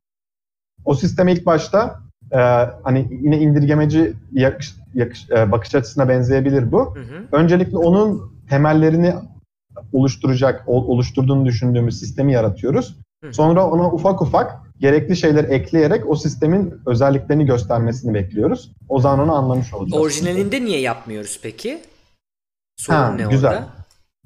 O 0.85 0.95
sisteme 0.95 1.33
ilk 1.33 1.47
başta 1.47 2.01
e, 2.35 2.39
hani 2.83 3.09
yine 3.23 3.39
indirgemeci 3.39 4.13
yakış, 4.33 4.75
yakış, 4.95 5.31
e, 5.31 5.53
bakış 5.53 5.75
açısına 5.75 6.09
benzeyebilir 6.09 6.73
bu. 6.73 6.95
Hı 6.97 7.01
hı. 7.01 7.25
Öncelikle 7.33 7.77
onun 7.77 8.33
temellerini 8.49 9.15
oluşturacak, 9.93 10.65
oluşturduğunu 10.67 11.47
düşündüğümüz 11.47 12.01
sistemi 12.01 12.33
yaratıyoruz. 12.33 12.97
Hı. 13.25 13.35
Sonra 13.35 13.71
ona 13.71 13.93
ufak 13.93 14.23
ufak 14.23 14.61
gerekli 14.81 15.17
şeyler 15.17 15.45
ekleyerek 15.45 16.11
o 16.11 16.17
sistemin 16.17 16.75
özelliklerini 16.87 17.47
göstermesini 17.47 18.15
bekliyoruz. 18.15 18.73
O 18.89 19.01
zaman 19.01 19.19
onu 19.19 19.35
anlamış 19.35 19.75
olacağız. 19.75 20.03
Orijinalinde 20.03 20.65
niye 20.65 20.81
yapmıyoruz 20.81 21.41
peki? 21.43 21.81
Sorun 22.77 22.99
ha, 22.99 23.13
ne 23.13 23.25
güzel. 23.25 23.51
orada? 23.51 23.69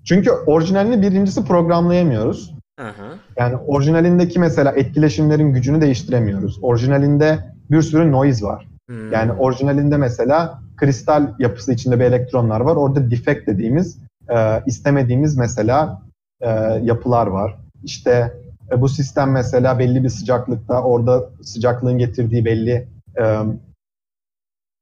Çünkü 0.05 0.31
orijinalini 0.31 1.03
birincisi 1.03 1.45
programlayamıyoruz. 1.45 2.55
Hı. 2.81 2.93
Yani 3.37 3.57
orijinalindeki 3.57 4.39
mesela 4.39 4.73
etkileşimlerin 4.73 5.53
gücünü 5.53 5.81
değiştiremiyoruz. 5.81 6.59
Orijinalinde 6.63 7.58
bir 7.71 7.83
sürü 7.83 8.13
noise 8.13 8.47
var. 8.47 8.69
Hmm. 8.89 9.13
Yani 9.13 9.33
orijinalinde 9.33 9.97
mesela 9.97 10.61
kristal 10.77 11.35
yapısı 11.39 11.73
içinde 11.73 12.01
bir 12.01 12.05
elektronlar 12.05 12.61
var. 12.61 12.77
Orada 12.77 13.11
defect 13.11 13.47
dediğimiz 13.47 13.99
e, 14.31 14.63
istemediğimiz 14.67 15.37
mesela 15.37 16.03
e, 16.41 16.51
yapılar 16.83 17.27
var. 17.27 17.57
İşte 17.85 18.33
e, 18.73 18.81
bu 18.81 18.89
sistem 18.89 19.31
mesela 19.31 19.79
belli 19.79 20.05
bir 20.05 20.09
sıcaklıkta 20.09 20.83
orada 20.83 21.25
sıcaklığın 21.43 21.99
getirdiği 21.99 22.45
belli 22.45 22.89
e, 23.19 23.39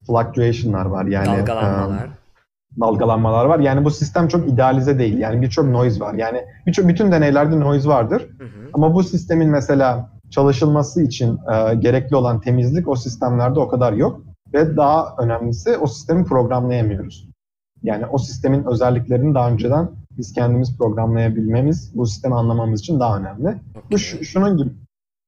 fluctuation'lar 0.07 0.87
var. 0.87 1.05
Yani 1.05 1.27
dalgalanmalar. 1.27 2.07
E, 2.07 2.81
dalgalanmalar 2.81 3.45
var. 3.45 3.59
Yani 3.59 3.85
bu 3.85 3.91
sistem 3.91 4.29
çok 4.29 4.49
idealize 4.49 4.99
değil. 4.99 5.19
Yani 5.19 5.43
birçok 5.43 5.65
noise 5.65 6.01
var. 6.01 6.15
Yani 6.15 6.45
birçok 6.67 6.89
bütün 6.89 7.13
deneylerde 7.13 7.61
noise 7.61 7.89
vardır. 7.89 8.27
Hı 8.39 8.45
hı. 8.45 8.71
Ama 8.73 8.95
bu 8.95 9.03
sistemin 9.03 9.49
mesela 9.49 10.11
çalışılması 10.31 11.03
için 11.03 11.39
e, 11.53 11.75
gerekli 11.75 12.17
olan 12.17 12.41
temizlik 12.41 12.89
o 12.89 12.97
sistemlerde 12.97 13.61
o 13.61 13.69
kadar 13.69 13.93
yok 13.93 14.21
ve 14.55 14.77
daha 14.77 15.15
önemlisi 15.19 15.77
o 15.77 15.87
sistemi 15.87 16.25
programlayamıyoruz. 16.25 17.29
Yani 17.83 18.07
o 18.07 18.19
sistemin 18.19 18.65
özelliklerini 18.65 19.35
daha 19.35 19.51
önceden 19.51 19.91
biz 20.19 20.33
kendimiz 20.33 20.79
programlayabilmemiz, 20.79 21.93
bu 21.95 22.07
sistemi 22.07 22.35
anlamamız 22.35 22.81
için 22.81 23.01
daha 23.01 23.19
önemli. 23.19 23.57
Bu 23.91 23.99
şunun 23.99 24.57
gibi. 24.57 24.71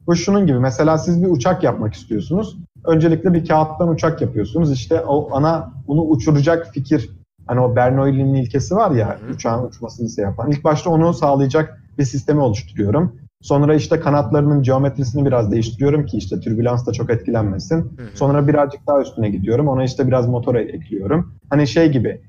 Bu 0.06 0.16
şunun 0.16 0.46
gibi. 0.46 0.58
Mesela 0.58 0.98
siz 0.98 1.22
bir 1.22 1.28
uçak 1.28 1.62
yapmak 1.62 1.94
istiyorsunuz. 1.94 2.58
Öncelikle 2.84 3.34
bir 3.34 3.48
kağıttan 3.48 3.88
uçak 3.88 4.22
yapıyorsunuz. 4.22 4.72
İşte 4.72 5.00
o 5.00 5.36
ana 5.36 5.72
bunu 5.86 6.02
uçuracak 6.02 6.66
fikir. 6.74 7.10
Hani 7.46 7.60
o 7.60 7.76
Bernoulli'nin 7.76 8.34
ilkesi 8.34 8.74
var 8.74 8.90
ya 8.90 9.18
uçağın 9.34 9.66
uçmasını 9.66 10.08
size 10.08 10.22
yapan. 10.22 10.50
İlk 10.50 10.64
başta 10.64 10.90
onu 10.90 11.14
sağlayacak 11.14 11.82
bir 11.98 12.04
sistemi 12.04 12.40
oluşturuyorum. 12.40 13.20
Sonra 13.42 13.74
işte 13.74 14.00
kanatlarının 14.00 14.62
geometrisini 14.62 15.26
biraz 15.26 15.50
değiştiriyorum 15.52 16.06
ki 16.06 16.16
işte 16.16 16.40
türbülans 16.40 16.86
da 16.86 16.92
çok 16.92 17.10
etkilenmesin. 17.10 17.76
Hı 17.76 18.02
hı. 18.02 18.16
Sonra 18.16 18.48
birazcık 18.48 18.86
daha 18.86 19.00
üstüne 19.00 19.30
gidiyorum. 19.30 19.68
Ona 19.68 19.84
işte 19.84 20.06
biraz 20.06 20.28
motor 20.28 20.54
e- 20.54 20.62
ekliyorum. 20.62 21.34
Hani 21.50 21.66
şey 21.66 21.92
gibi 21.92 22.20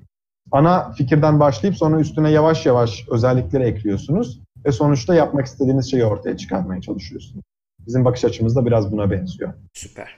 ana 0.52 0.92
fikirden 0.92 1.40
başlayıp 1.40 1.78
sonra 1.78 2.00
üstüne 2.00 2.32
yavaş 2.32 2.66
yavaş 2.66 3.06
özellikleri 3.12 3.64
ekliyorsunuz 3.64 4.40
ve 4.66 4.72
sonuçta 4.72 5.16
yapmak 5.16 5.46
istediğiniz 5.46 5.92
şeyi 5.92 6.06
ortaya 6.06 6.38
çıkarmaya 6.38 6.82
çalışıyorsunuz. 6.82 7.46
Bizim 7.88 8.06
bakış 8.06 8.26
açımız 8.26 8.56
da 8.56 8.66
biraz 8.66 8.92
buna 8.92 9.12
benziyor. 9.12 9.54
Süper. 9.74 10.16